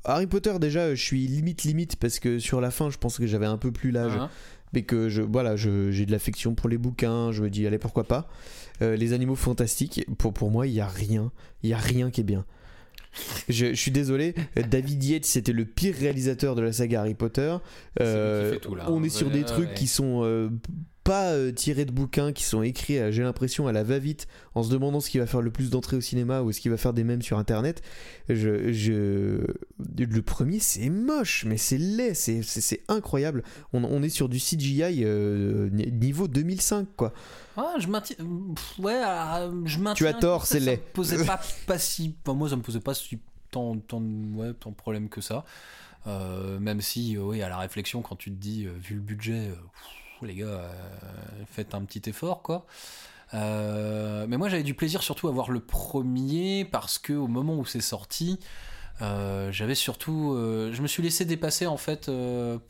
Harry 0.03 0.27
Potter, 0.27 0.53
déjà, 0.59 0.93
je 0.95 1.01
suis 1.01 1.27
limite, 1.27 1.63
limite, 1.63 1.95
parce 1.95 2.19
que 2.19 2.39
sur 2.39 2.59
la 2.59 2.71
fin, 2.71 2.89
je 2.89 2.97
pense 2.97 3.17
que 3.17 3.27
j'avais 3.27 3.45
un 3.45 3.57
peu 3.57 3.71
plus 3.71 3.91
l'âge. 3.91 4.13
Hein 4.17 4.29
mais 4.73 4.83
que 4.83 5.09
je 5.09 5.21
voilà 5.21 5.57
j'ai 5.57 6.05
de 6.05 6.11
l'affection 6.13 6.55
pour 6.55 6.69
les 6.69 6.77
bouquins 6.77 7.33
je 7.33 7.43
me 7.43 7.49
dis 7.49 7.67
allez 7.67 7.77
pourquoi 7.77 8.05
pas 8.05 8.29
Euh, 8.81 8.95
les 8.95 9.13
animaux 9.13 9.35
fantastiques 9.35 10.05
pour 10.17 10.33
pour 10.33 10.49
moi 10.51 10.65
il 10.67 10.73
y 10.73 10.79
a 10.81 10.87
rien 10.87 11.31
il 11.63 11.69
y 11.69 11.73
a 11.73 11.77
rien 11.77 12.09
qui 12.09 12.21
est 12.21 12.23
bien 12.23 12.45
je, 13.49 13.67
je 13.67 13.73
suis 13.75 13.91
désolé 13.91 14.33
David 14.69 15.03
Yates 15.03 15.25
c'était 15.25 15.51
le 15.51 15.65
pire 15.65 15.93
réalisateur 15.95 16.55
de 16.55 16.61
la 16.61 16.71
saga 16.71 17.01
Harry 17.01 17.13
Potter 17.13 17.57
Euh, 17.99 18.57
tout, 18.57 18.73
là, 18.73 18.89
on 18.89 18.99
hein. 19.01 19.03
est 19.03 19.09
sur 19.09 19.29
des 19.29 19.43
trucs 19.43 19.69
ouais. 19.69 19.75
qui 19.75 19.87
sont 19.87 20.21
euh, 20.23 20.49
pas 21.03 21.31
euh, 21.31 21.51
tirés 21.51 21.85
de 21.85 21.91
bouquins 21.91 22.31
qui 22.31 22.43
sont 22.43 22.61
écrits 22.61 22.99
euh, 22.99 23.11
j'ai 23.11 23.23
l'impression 23.23 23.67
à 23.67 23.71
la 23.71 23.83
va-vite 23.83 24.27
en 24.53 24.61
se 24.63 24.69
demandant 24.69 24.99
ce 24.99 25.09
qui 25.09 25.17
va 25.17 25.25
faire 25.25 25.41
le 25.41 25.49
plus 25.51 25.69
d'entrées 25.71 25.97
au 25.97 26.01
cinéma 26.01 26.41
ou 26.41 26.51
ce 26.51 26.59
qui 26.61 26.69
va 26.69 26.77
faire 26.77 26.93
des 26.93 27.03
mèmes 27.03 27.21
sur 27.23 27.37
internet 27.39 27.81
je, 28.29 28.71
je... 28.71 29.45
le 29.97 30.21
premier 30.21 30.59
c'est 30.59 30.89
moche 30.89 31.43
mais 31.45 31.57
c'est 31.57 31.77
laid 31.79 32.13
c'est, 32.13 32.81
incroyable 32.87 33.43
on, 33.73 33.83
on 33.83 34.03
est 34.03 34.09
sur 34.09 34.29
du 34.29 34.37
CGI 34.37 35.03
euh, 35.03 35.69
ni- 35.71 35.91
niveau 35.91 36.27
2005 36.27 36.87
quoi 36.95 37.13
Ah, 37.57 37.73
je 37.79 37.87
maintiens. 37.87 38.15
pff, 38.55 38.79
Ouais, 38.79 38.93
euh, 39.03 39.51
je 39.65 39.79
maintiens. 39.79 39.93
Tu 39.95 40.07
as 40.07 40.13
tort, 40.13 40.45
ça, 40.45 40.53
c'est 40.53 40.59
ça 40.59 40.71
laid. 40.71 40.77
me 40.77 40.93
posait 40.93 41.25
pas, 41.25 41.41
pas 41.67 41.77
si. 41.79 42.15
enfin, 42.25 42.35
moi, 42.37 42.47
ça 42.49 42.55
me 42.55 42.61
posait 42.61 42.79
pas 42.79 42.93
si 42.93 43.19
tant, 43.51 43.75
tant, 43.77 44.01
ouais, 44.35 44.53
tant 44.53 44.69
de 44.71 44.75
problème 44.75 45.09
que 45.09 45.19
ça. 45.21 45.43
Euh, 46.07 46.59
même 46.59 46.79
si, 46.81 47.17
euh, 47.17 47.21
oui, 47.21 47.41
à 47.41 47.49
la 47.49 47.57
réflexion, 47.57 48.01
quand 48.01 48.15
tu 48.15 48.31
te 48.31 48.35
dis, 48.37 48.65
euh, 48.65 48.71
vu 48.81 48.95
le 48.95 49.01
budget, 49.01 49.49
euh, 49.49 49.55
les 50.25 50.35
gars, 50.35 50.45
euh, 50.45 50.69
faites 51.47 51.73
un 51.75 51.83
petit 51.83 52.09
effort, 52.09 52.41
quoi. 52.41 52.65
Euh, 53.33 54.25
mais 54.27 54.37
moi, 54.37 54.49
j'avais 54.49 54.63
du 54.63 54.73
plaisir 54.73 55.03
surtout 55.03 55.27
à 55.27 55.31
voir 55.31 55.51
le 55.51 55.59
premier 55.61 56.65
parce 56.65 56.97
que 56.99 57.13
au 57.13 57.27
moment 57.27 57.55
où 57.57 57.65
c'est 57.65 57.81
sorti. 57.81 58.39
euh, 59.01 59.51
j'avais 59.51 59.75
surtout, 59.75 60.35
je 60.37 60.81
me 60.81 60.87
suis 60.87 61.03
laissé 61.03 61.25
dépasser 61.25 61.65
en 61.67 61.77
fait 61.77 62.11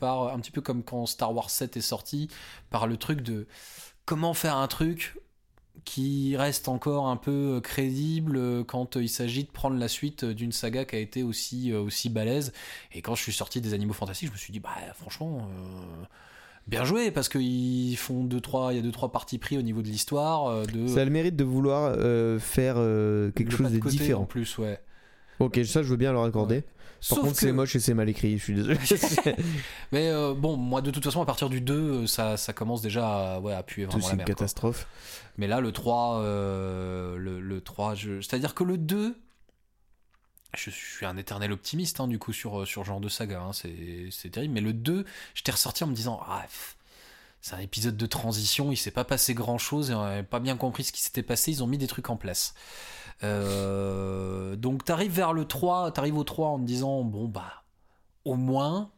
par 0.00 0.28
un 0.34 0.38
petit 0.40 0.50
peu 0.52 0.60
comme 0.62 0.82
quand 0.84 1.06
Star 1.06 1.34
Wars 1.34 1.50
7 1.50 1.76
est 1.76 1.80
sorti, 1.80 2.28
par 2.70 2.86
le 2.86 2.96
truc 2.96 3.22
de 3.22 3.46
comment 4.06 4.34
faire 4.34 4.56
un 4.56 4.68
truc 4.68 5.18
qui 5.84 6.36
reste 6.36 6.68
encore 6.68 7.08
un 7.08 7.16
peu 7.16 7.60
crédible 7.62 8.64
quand 8.66 8.96
il 8.96 9.08
s'agit 9.08 9.44
de 9.44 9.50
prendre 9.50 9.76
la 9.78 9.88
suite 9.88 10.24
d'une 10.24 10.52
saga 10.52 10.84
qui 10.84 10.96
a 10.96 10.98
été 10.98 11.22
aussi, 11.22 11.72
aussi 11.72 12.08
balèze. 12.08 12.52
Et 12.92 13.02
quand 13.02 13.14
je 13.14 13.22
suis 13.22 13.32
sorti 13.32 13.60
des 13.60 13.74
Animaux 13.74 13.94
Fantastiques, 13.94 14.28
je 14.28 14.32
me 14.32 14.38
suis 14.38 14.52
dit, 14.52 14.60
bah 14.60 14.70
franchement, 14.94 15.48
bien 16.66 16.84
joué, 16.84 17.10
parce 17.10 17.28
qu'ils 17.28 17.96
font 17.96 18.24
deux, 18.24 18.40
trois, 18.40 18.72
il 18.72 18.76
y 18.76 18.78
a 18.78 18.82
deux, 18.82 18.92
trois 18.92 19.10
parties 19.12 19.38
pris 19.38 19.58
au 19.58 19.62
niveau 19.62 19.82
de 19.82 19.88
l'histoire. 19.88 20.46
euh, 20.46 20.64
de 20.64 20.86
ça 20.86 21.00
a 21.02 21.04
le 21.04 21.10
mérite 21.10 21.36
de 21.36 21.44
vouloir 21.44 21.94
euh, 21.96 22.38
faire 22.38 22.74
euh, 22.78 23.30
quelque 23.32 23.50
le 23.50 23.56
chose 23.56 23.72
de 23.72 23.78
côté, 23.78 23.96
différent 23.96 24.22
En 24.22 24.26
plus, 24.26 24.58
ouais. 24.58 24.78
ok 25.40 25.60
ça 25.64 25.82
je 25.82 25.88
veux 25.88 25.96
bien 25.96 26.12
leur 26.12 26.24
accorder 26.24 26.62
par 26.62 26.68
Sauf 27.00 27.18
contre 27.20 27.32
que- 27.32 27.38
c'est 27.40 27.52
moche 27.52 27.74
et 27.74 27.80
c'est 27.80 27.94
mal 27.94 28.08
écrit 28.08 28.38
je 28.38 28.44
suis 28.44 28.54
désolé 28.54 28.78
Mais 29.92 30.08
euh, 30.08 30.34
bon, 30.34 30.56
moi, 30.56 30.80
de 30.82 30.90
toute 30.92 31.02
façon, 31.04 31.20
à 31.20 31.26
partir 31.26 31.48
du 31.50 31.60
2, 31.60 31.74
euh, 31.74 32.06
ça, 32.06 32.36
ça 32.36 32.52
commence 32.52 32.80
déjà 32.80 33.34
à, 33.34 33.40
ouais, 33.40 33.52
à 33.52 33.62
puer 33.64 33.84
Tout, 33.84 33.90
vraiment 33.92 34.02
c'est 34.04 34.08
la 34.10 34.12
une 34.12 34.16
merde. 34.18 34.28
quoi. 34.28 34.34
catastrophe 34.36 34.86
Mais 35.38 35.48
là, 35.48 35.60
le 35.60 35.72
3, 35.72 36.20
euh, 36.20 37.16
le, 37.16 37.40
le 37.40 37.60
3 37.60 37.94
je... 37.96 38.20
c'est-à-dire 38.20 38.54
que 38.54 38.62
le 38.62 38.78
2, 38.78 39.16
je 40.54 40.70
suis 40.70 41.06
un 41.06 41.16
éternel 41.16 41.52
optimiste, 41.52 42.00
hein, 42.00 42.08
du 42.08 42.18
coup, 42.18 42.32
sur, 42.32 42.66
sur 42.66 42.82
ce 42.82 42.86
genre 42.86 43.00
de 43.00 43.08
saga, 43.08 43.40
hein, 43.40 43.52
c'est 43.52 44.30
terrible. 44.30 44.54
Mais 44.54 44.60
le 44.60 44.72
2, 44.72 45.04
j'étais 45.34 45.52
ressorti 45.52 45.84
en 45.84 45.86
me 45.86 45.94
disant, 45.94 46.20
ah, 46.26 46.44
c'est 47.40 47.54
un 47.54 47.60
épisode 47.60 47.96
de 47.96 48.06
transition, 48.06 48.70
il 48.70 48.76
s'est 48.76 48.90
pas 48.90 49.04
passé 49.04 49.34
grand-chose, 49.34 49.90
et 49.90 49.94
on 49.94 50.02
n'avait 50.02 50.22
pas 50.22 50.40
bien 50.40 50.56
compris 50.56 50.84
ce 50.84 50.92
qui 50.92 51.02
s'était 51.02 51.22
passé, 51.22 51.50
ils 51.50 51.62
ont 51.62 51.66
mis 51.66 51.78
des 51.78 51.88
trucs 51.88 52.10
en 52.10 52.16
place. 52.16 52.54
Euh, 53.24 54.56
donc, 54.56 54.84
t'arrives 54.84 55.12
vers 55.12 55.32
le 55.32 55.44
3, 55.44 55.92
t'arrives 55.92 56.16
au 56.16 56.24
3 56.24 56.48
en 56.48 56.58
te 56.58 56.64
disant, 56.64 57.02
bon, 57.02 57.28
bah, 57.28 57.64
au 58.24 58.36
moins, 58.36 58.90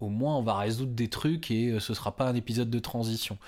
au 0.00 0.08
moins, 0.08 0.36
on 0.36 0.42
va 0.42 0.56
résoudre 0.56 0.92
des 0.92 1.08
trucs 1.08 1.50
et 1.50 1.68
euh, 1.68 1.80
ce 1.80 1.94
sera 1.94 2.16
pas 2.16 2.28
un 2.28 2.34
épisode 2.34 2.70
de 2.70 2.78
transition. 2.78 3.38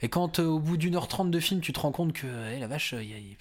Et 0.00 0.08
quand 0.08 0.38
euh, 0.38 0.44
au 0.46 0.60
bout 0.60 0.76
d'une 0.76 0.94
heure 0.94 1.08
trente 1.08 1.30
de 1.30 1.40
film, 1.40 1.60
tu 1.60 1.72
te 1.72 1.80
rends 1.80 1.90
compte 1.92 2.12
que 2.12 2.26
eh, 2.54 2.58
la 2.60 2.66
vache, 2.68 2.94
il, 2.98 3.36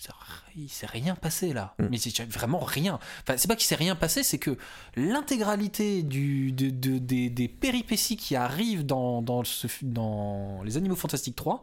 il- 0.55 0.69
s'est 0.69 0.85
rien 0.87 1.13
passé 1.15 1.53
là. 1.53 1.75
Mm. 1.79 1.87
Mais 1.91 1.97
c'est 1.97 2.23
vraiment 2.31 2.59
rien. 2.59 2.99
Enfin, 3.23 3.37
c'est 3.37 3.47
pas 3.47 3.55
qu'il 3.55 3.67
s'est 3.67 3.75
rien 3.75 3.95
passé, 3.95 4.23
c'est 4.23 4.39
que 4.39 4.57
l'intégralité 4.95 6.03
du, 6.03 6.51
de- 6.51 6.69
de- 6.69 6.97
des, 6.97 7.29
des 7.29 7.47
péripéties 7.47 8.17
qui 8.17 8.35
arrivent 8.35 8.85
dans, 8.85 9.21
dans, 9.21 9.43
ce, 9.43 9.67
dans 9.83 10.61
Les 10.63 10.77
Animaux 10.77 10.95
Fantastiques 10.95 11.35
3 11.35 11.61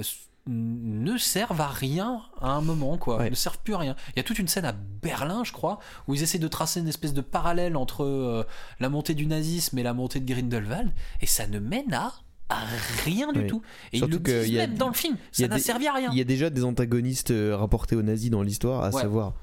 euh, 0.00 0.02
ne 0.46 1.18
servent 1.18 1.60
à 1.60 1.68
rien 1.68 2.22
à 2.40 2.50
un 2.52 2.60
moment, 2.62 2.96
quoi. 2.96 3.18
Ouais. 3.18 3.30
Ne 3.30 3.34
servent 3.34 3.58
plus 3.58 3.74
à 3.74 3.78
rien. 3.78 3.96
Il 4.10 4.16
y 4.16 4.20
a 4.20 4.22
toute 4.22 4.38
une 4.38 4.48
scène 4.48 4.64
à 4.64 4.72
Berlin, 4.72 5.44
je 5.44 5.52
crois, 5.52 5.78
où 6.06 6.14
ils 6.14 6.22
essaient 6.22 6.38
de 6.38 6.48
tracer 6.48 6.80
une 6.80 6.88
espèce 6.88 7.12
de 7.12 7.20
parallèle 7.20 7.76
entre 7.76 8.02
euh, 8.04 8.44
la 8.80 8.88
montée 8.88 9.14
du 9.14 9.26
nazisme 9.26 9.76
et 9.78 9.82
la 9.82 9.92
montée 9.92 10.20
de 10.20 10.32
Grindelwald, 10.32 10.92
et 11.20 11.26
ça 11.26 11.46
ne 11.46 11.58
mène 11.58 11.92
à, 11.92 12.14
à 12.48 12.56
rien 13.04 13.32
du 13.32 13.40
Oui. 13.40 13.46
tout. 13.46 13.62
Et 13.92 13.98
Surtout 13.98 14.20
ils 14.26 14.32
le 14.32 14.44
disent 14.44 14.54
a- 14.58 14.66
même 14.66 14.74
dans 14.78 14.88
le 14.88 14.94
film. 14.94 15.16
Ça 15.32 15.48
n'a 15.48 15.58
servi 15.58 15.86
à 15.86 15.92
rien. 15.92 16.08
Il 16.12 16.18
y 16.18 16.20
a 16.20 16.24
déjà 16.24 16.50
des 16.50 16.64
antagonistes 16.64 17.30
euh, 17.30 17.56
rapportés 17.56 17.94
aux 17.96 18.02
nazis 18.02 18.30
dans 18.30 18.42
l'histoire, 18.42 18.82
à 18.84 18.90
Ouais. 18.90 19.02
savoir 19.02 19.34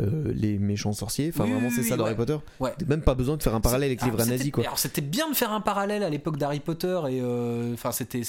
euh, 0.00 0.32
les 0.34 0.58
méchants 0.58 0.92
sorciers. 0.92 1.30
Enfin, 1.32 1.44
Oui, 1.44 1.52
vraiment, 1.52 1.70
c'est 1.70 1.82
oui, 1.82 1.88
ça 1.88 1.96
dans 1.96 2.04
ouais. 2.04 2.10
Harry 2.10 2.16
Potter. 2.16 2.36
Ouais. 2.60 2.72
Même 2.88 3.02
pas 3.02 3.14
besoin 3.14 3.36
de 3.36 3.42
faire 3.42 3.54
un 3.54 3.60
parallèle 3.60 3.88
avec 3.90 4.02
les 4.02 4.10
vrais 4.10 4.26
nazis, 4.26 4.50
quoi. 4.50 4.64
Alors 4.64 4.78
c'était 4.78 5.00
bien 5.02 5.30
de 5.30 5.36
faire 5.36 5.52
un 5.52 5.60
parallèle 5.60 6.02
à 6.02 6.10
l'époque 6.10 6.36
d'Harry 6.36 6.60
Potter 6.60 7.00
et 7.10 7.20
euh, 7.20 7.74
enfin 7.74 7.92
c'était 7.92 8.22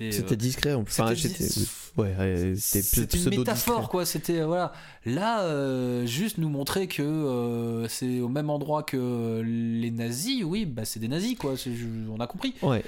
c'était 0.00 0.16
euh, 0.16 0.18
C'était 0.22 0.36
discret. 0.36 0.72
en 0.72 0.82
plus. 0.84 0.98
Enfin, 1.00 1.14
c'était- 1.14 1.44
ouais, 1.98 2.14
une 3.14 3.38
métaphore 3.38 3.88
quoi. 3.90 4.06
C'était 4.06 4.40
euh, 4.40 4.46
voilà. 4.46 4.72
Là, 5.04 5.42
euh, 5.44 6.06
juste 6.06 6.38
nous 6.38 6.48
montrer 6.48 6.88
que 6.88 7.02
euh, 7.02 7.86
c'est 7.88 8.20
au 8.20 8.28
même 8.28 8.48
endroit 8.48 8.82
que 8.82 9.42
les 9.44 9.90
nazis. 9.90 10.42
Oui, 10.44 10.64
bah 10.64 10.84
c'est 10.84 11.00
des 11.00 11.08
nazis 11.08 11.36
quoi. 11.36 11.54
on 12.10 12.18
a 12.20 12.26
compris. 12.26 12.54
Ouais. 12.62 12.82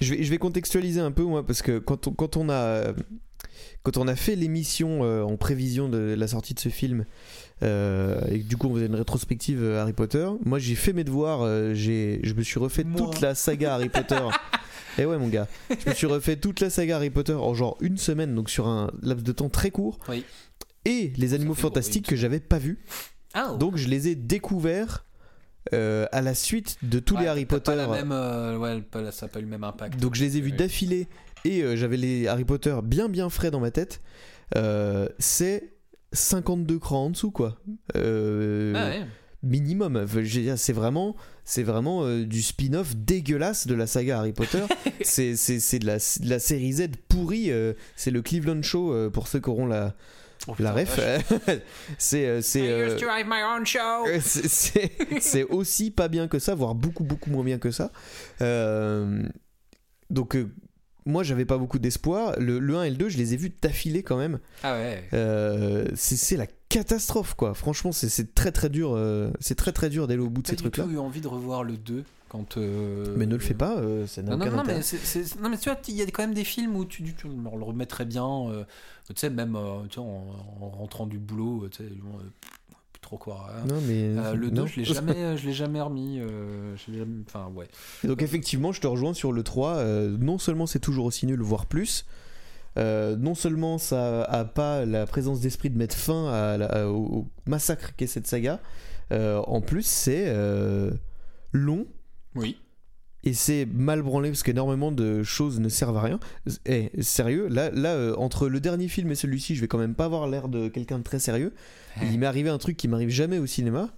Je 0.00 0.14
vais, 0.14 0.22
je 0.22 0.30
vais 0.30 0.38
contextualiser 0.38 1.00
un 1.00 1.12
peu, 1.12 1.22
moi, 1.24 1.46
parce 1.46 1.62
que 1.62 1.78
quand 1.78 2.06
on, 2.06 2.12
quand 2.12 2.36
on 2.36 2.48
a. 2.50 2.92
Quand 3.82 3.96
on 3.96 4.06
a 4.08 4.14
fait 4.16 4.36
l'émission 4.36 5.00
en 5.00 5.36
prévision 5.38 5.88
de 5.88 6.14
la 6.16 6.28
sortie 6.28 6.52
de 6.52 6.60
ce 6.60 6.68
film, 6.68 7.06
euh, 7.62 8.20
et 8.30 8.38
du 8.38 8.56
coup 8.56 8.68
on 8.68 8.74
faisait 8.74 8.86
une 8.86 8.94
rétrospective 8.94 9.62
euh, 9.62 9.80
Harry 9.80 9.92
Potter, 9.92 10.28
moi 10.44 10.58
j'ai 10.58 10.74
fait 10.74 10.92
mes 10.92 11.04
devoirs, 11.04 11.42
euh, 11.42 11.74
j'ai, 11.74 12.20
je 12.22 12.34
me 12.34 12.42
suis 12.42 12.58
refait 12.58 12.84
Moi. 12.84 13.00
toute 13.00 13.20
la 13.20 13.34
saga 13.34 13.74
Harry 13.74 13.88
Potter. 13.88 14.20
Et 14.98 15.04
ouais 15.06 15.18
mon 15.18 15.28
gars, 15.28 15.46
je 15.84 15.88
me 15.90 15.94
suis 15.94 16.06
refait 16.06 16.36
toute 16.36 16.60
la 16.60 16.68
saga 16.68 16.96
Harry 16.96 17.10
Potter 17.10 17.32
en 17.34 17.54
genre 17.54 17.76
une 17.80 17.96
semaine, 17.96 18.34
donc 18.34 18.50
sur 18.50 18.66
un 18.66 18.90
laps 19.02 19.22
de 19.24 19.32
temps 19.32 19.48
très 19.48 19.70
court. 19.70 19.98
Oui. 20.08 20.24
Et 20.84 21.12
les 21.16 21.34
animaux 21.34 21.54
fantastiques 21.54 22.06
que 22.06 22.16
j'avais 22.16 22.40
pas 22.40 22.58
vus. 22.58 22.78
Ah, 23.34 23.54
Donc 23.58 23.76
je 23.76 23.86
les 23.88 24.08
ai 24.08 24.14
découverts 24.16 25.04
euh, 25.74 26.06
à 26.10 26.22
la 26.22 26.34
suite 26.34 26.76
de 26.82 26.98
tous 26.98 27.16
les 27.16 27.26
Harry 27.28 27.44
Potter. 27.46 27.66
Pas 27.70 27.76
la 27.76 27.86
même, 27.86 28.10
euh, 28.12 28.56
ouais, 28.58 28.80
pas- 28.80 29.12
ça 29.12 29.26
n'a 29.26 29.32
pas 29.32 29.38
eu 29.38 29.42
le 29.42 29.48
même 29.48 29.62
impact. 29.64 30.00
Donc 30.00 30.16
je 30.16 30.24
les 30.24 30.38
ai 30.38 30.40
vus 30.40 30.52
d'affilée 30.52 31.06
et 31.44 31.62
euh, 31.62 31.76
j'avais 31.76 31.96
les 31.96 32.26
Harry 32.26 32.44
Potter 32.44 32.76
bien 32.82 33.08
bien 33.08 33.28
frais 33.30 33.50
dans 33.52 33.60
ma 33.60 33.70
tête. 33.70 34.00
C'est 35.18 35.70
52 36.12 36.78
crans 36.78 37.06
en 37.06 37.10
dessous 37.10 37.30
quoi. 37.30 37.58
Euh, 37.96 38.72
Ah 38.76 38.88
ouais. 38.88 39.06
Minimum. 39.42 40.06
C'est 40.56 40.72
vraiment, 40.74 41.16
c'est 41.44 41.62
vraiment 41.62 42.04
euh, 42.04 42.26
du 42.26 42.42
spin-off 42.42 42.94
dégueulasse 42.94 43.66
de 43.66 43.74
la 43.74 43.86
saga 43.86 44.18
Harry 44.18 44.32
Potter. 44.32 44.62
c'est 45.02 45.34
c'est 45.36 45.60
c'est 45.60 45.78
de 45.78 45.86
la, 45.86 45.96
de 45.96 46.28
la 46.28 46.38
série 46.38 46.72
Z 46.74 46.88
pourrie. 47.08 47.50
euh, 47.50 47.72
c'est 47.96 48.10
le 48.10 48.20
Cleveland 48.22 48.62
Show 48.62 49.10
pour 49.10 49.28
ceux 49.28 49.40
qui 49.40 49.48
auront 49.48 49.66
la, 49.66 49.94
Oh, 50.48 50.54
la 50.58 50.72
ref. 50.72 50.98
c'est 51.98 52.40
c'est 55.20 55.44
aussi 55.44 55.90
pas 55.90 56.08
bien 56.08 56.28
que 56.28 56.38
ça, 56.38 56.54
voire 56.54 56.74
beaucoup 56.74 57.04
beaucoup 57.04 57.30
moins 57.30 57.44
bien 57.44 57.58
que 57.58 57.70
ça. 57.70 57.92
Donc 60.10 60.36
moi 61.06 61.22
j'avais 61.22 61.44
pas 61.44 61.58
beaucoup 61.58 61.78
d'espoir. 61.78 62.34
Le, 62.38 62.58
le 62.58 62.76
1 62.76 62.82
et 62.84 62.90
le 62.90 62.96
2, 62.96 63.08
je 63.08 63.18
les 63.18 63.34
ai 63.34 63.36
vus 63.36 63.52
d'affilée 63.62 64.02
quand 64.02 64.16
même. 64.16 64.38
Ah 64.62 64.74
ouais. 64.74 65.04
Euh, 65.12 65.86
c'est 65.94 66.36
la 66.36 66.46
catastrophe 66.68 67.34
quoi. 67.34 67.54
Franchement, 67.54 67.92
c'est- 67.92 68.34
très 68.34 68.52
très 68.52 68.68
dur. 68.68 68.92
euh, 68.94 69.30
c'est 69.40 69.54
très 69.56 69.72
très 69.72 69.90
dur 69.90 70.06
d'aller 70.06 70.20
au 70.22 70.30
bout 70.30 70.42
de 70.42 70.46
ces 70.48 70.56
trucs-là. 70.56 70.84
tout 70.84 70.90
eu 70.90 70.98
envie 70.98 71.20
de 71.20 71.28
revoir 71.28 71.64
le 71.64 71.76
2 71.76 72.04
quand. 72.28 72.56
euh, 72.56 73.14
Mais 73.16 73.26
ne 73.26 73.34
le 73.34 73.40
fais 73.40 73.54
pas, 73.54 73.76
euh, 73.78 74.06
ça 74.06 74.22
n'a 74.22 74.30
Non, 74.32 74.36
non, 74.38 74.46
aucun 74.46 74.56
non, 74.56 74.62
intérêt. 74.62 74.80
mais 74.80 75.42
non, 75.42 75.48
mais 75.50 75.58
tu 75.58 75.68
vois, 75.68 75.78
il 75.88 75.94
y 75.94 76.02
a 76.02 76.06
quand 76.06 76.22
même 76.22 76.34
des 76.34 76.44
films 76.44 76.76
où 76.76 76.84
tu, 76.84 77.02
tu 77.14 77.26
le 77.28 77.64
remettrais 77.64 78.04
bien. 78.04 78.26
euh, 78.50 78.64
tu 79.08 79.14
sais, 79.16 79.30
même 79.30 79.56
euh, 79.56 79.82
tu 79.88 79.94
sais, 79.94 80.00
en, 80.00 80.24
en 80.60 80.68
rentrant 80.68 81.06
du 81.06 81.18
boulot, 81.18 81.66
tu 81.70 81.78
sais, 81.78 81.82
euh, 81.90 82.22
trop 83.10 83.18
quoi. 83.18 83.48
Non, 83.68 83.80
mais 83.86 84.16
Euh, 84.16 84.34
le 84.34 84.50
non. 84.50 84.62
2, 84.62 84.66
je 84.68 84.76
l'ai 84.80 84.84
jamais, 84.94 85.36
je 85.36 85.46
l'ai 85.46 85.52
jamais 85.52 85.80
remis. 85.80 86.20
euh, 86.20 86.76
je 86.76 86.92
l'ai 86.92 86.98
jamais- 86.98 87.22
Enfin, 87.26 87.50
ouais. 87.54 87.66
Et 88.04 88.06
Donc 88.06 88.22
effectivement, 88.22 88.70
je 88.72 88.80
te 88.80 88.86
rejoins 88.86 89.14
sur 89.14 89.32
le 89.32 89.42
3. 89.42 89.76
euh, 89.76 90.16
non 90.18 90.38
seulement 90.38 90.66
c'est 90.66 90.78
toujours 90.78 91.06
aussi 91.06 91.26
nul, 91.26 91.40
voire 91.40 91.66
plus. 91.66 92.04
euh, 92.78 93.16
non 93.16 93.34
seulement 93.34 93.78
ça 93.78 94.22
a 94.22 94.44
pas 94.44 94.84
la 94.86 95.04
présence 95.04 95.40
d'esprit 95.40 95.70
de 95.70 95.76
mettre 95.76 95.96
fin 95.96 96.28
à 96.32 96.56
la- 96.56 96.66
à- 96.66 96.86
au, 96.86 97.26
massacre 97.46 97.94
qu'est 97.96 98.06
cette 98.06 98.28
saga. 98.28 98.60
euh, 99.12 99.38
en 99.48 99.60
plus, 99.60 99.82
c'est 99.84 100.26
euh, 100.28 100.92
long 101.52 101.84
Oui. 102.36 102.60
Et 103.22 103.34
c'est 103.34 103.66
mal 103.66 104.02
branlé 104.02 104.30
parce 104.30 104.42
qu'énormément 104.42 104.92
de 104.92 105.22
choses 105.22 105.60
ne 105.60 105.68
servent 105.68 105.96
à 105.98 106.02
rien. 106.02 106.20
Eh, 106.64 106.90
sérieux, 107.02 107.48
là, 107.48 107.70
là 107.70 107.94
euh, 107.94 108.14
entre 108.16 108.48
le 108.48 108.60
dernier 108.60 108.88
film 108.88 109.10
et 109.10 109.14
celui-ci, 109.14 109.54
je 109.54 109.60
vais 109.60 109.68
quand 109.68 109.78
même 109.78 109.94
pas 109.94 110.06
avoir 110.06 110.26
l'air 110.26 110.48
de 110.48 110.68
quelqu'un 110.68 110.98
de 110.98 111.04
très 111.04 111.18
sérieux. 111.18 111.52
Il 112.02 112.18
m'est 112.18 112.26
arrivé 112.26 112.48
un 112.48 112.58
truc 112.58 112.76
qui 112.76 112.88
m'arrive 112.88 113.10
jamais 113.10 113.38
au 113.38 113.46
cinéma. 113.46 113.90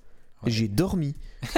Ouais. 0.42 0.50
J'ai 0.50 0.66
dormi. 0.66 1.14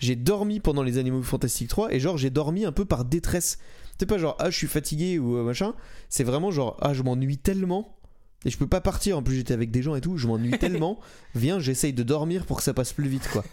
j'ai 0.00 0.16
dormi 0.16 0.60
pendant 0.60 0.82
les 0.82 0.96
Animaux 0.96 1.22
Fantastiques 1.22 1.68
3 1.68 1.92
et 1.92 2.00
genre 2.00 2.16
j'ai 2.16 2.30
dormi 2.30 2.64
un 2.64 2.72
peu 2.72 2.86
par 2.86 3.04
détresse. 3.04 3.58
C'est 3.98 4.06
pas 4.06 4.18
genre 4.18 4.36
ah 4.38 4.50
je 4.50 4.56
suis 4.56 4.66
fatigué 4.66 5.18
ou 5.18 5.36
euh, 5.36 5.44
machin. 5.44 5.74
C'est 6.08 6.24
vraiment 6.24 6.50
genre 6.50 6.78
ah 6.80 6.94
je 6.94 7.02
m'ennuie 7.02 7.38
tellement 7.38 7.94
et 8.44 8.50
je 8.50 8.58
peux 8.58 8.66
pas 8.66 8.80
partir. 8.80 9.18
En 9.18 9.22
plus 9.22 9.36
j'étais 9.36 9.54
avec 9.54 9.70
des 9.70 9.82
gens 9.82 9.94
et 9.94 10.00
tout. 10.00 10.16
Je 10.16 10.26
m'ennuie 10.26 10.50
tellement. 10.58 10.98
Viens 11.34 11.58
j'essaye 11.60 11.92
de 11.92 12.02
dormir 12.02 12.46
pour 12.46 12.58
que 12.58 12.62
ça 12.62 12.74
passe 12.74 12.92
plus 12.92 13.08
vite 13.08 13.28
quoi. 13.32 13.44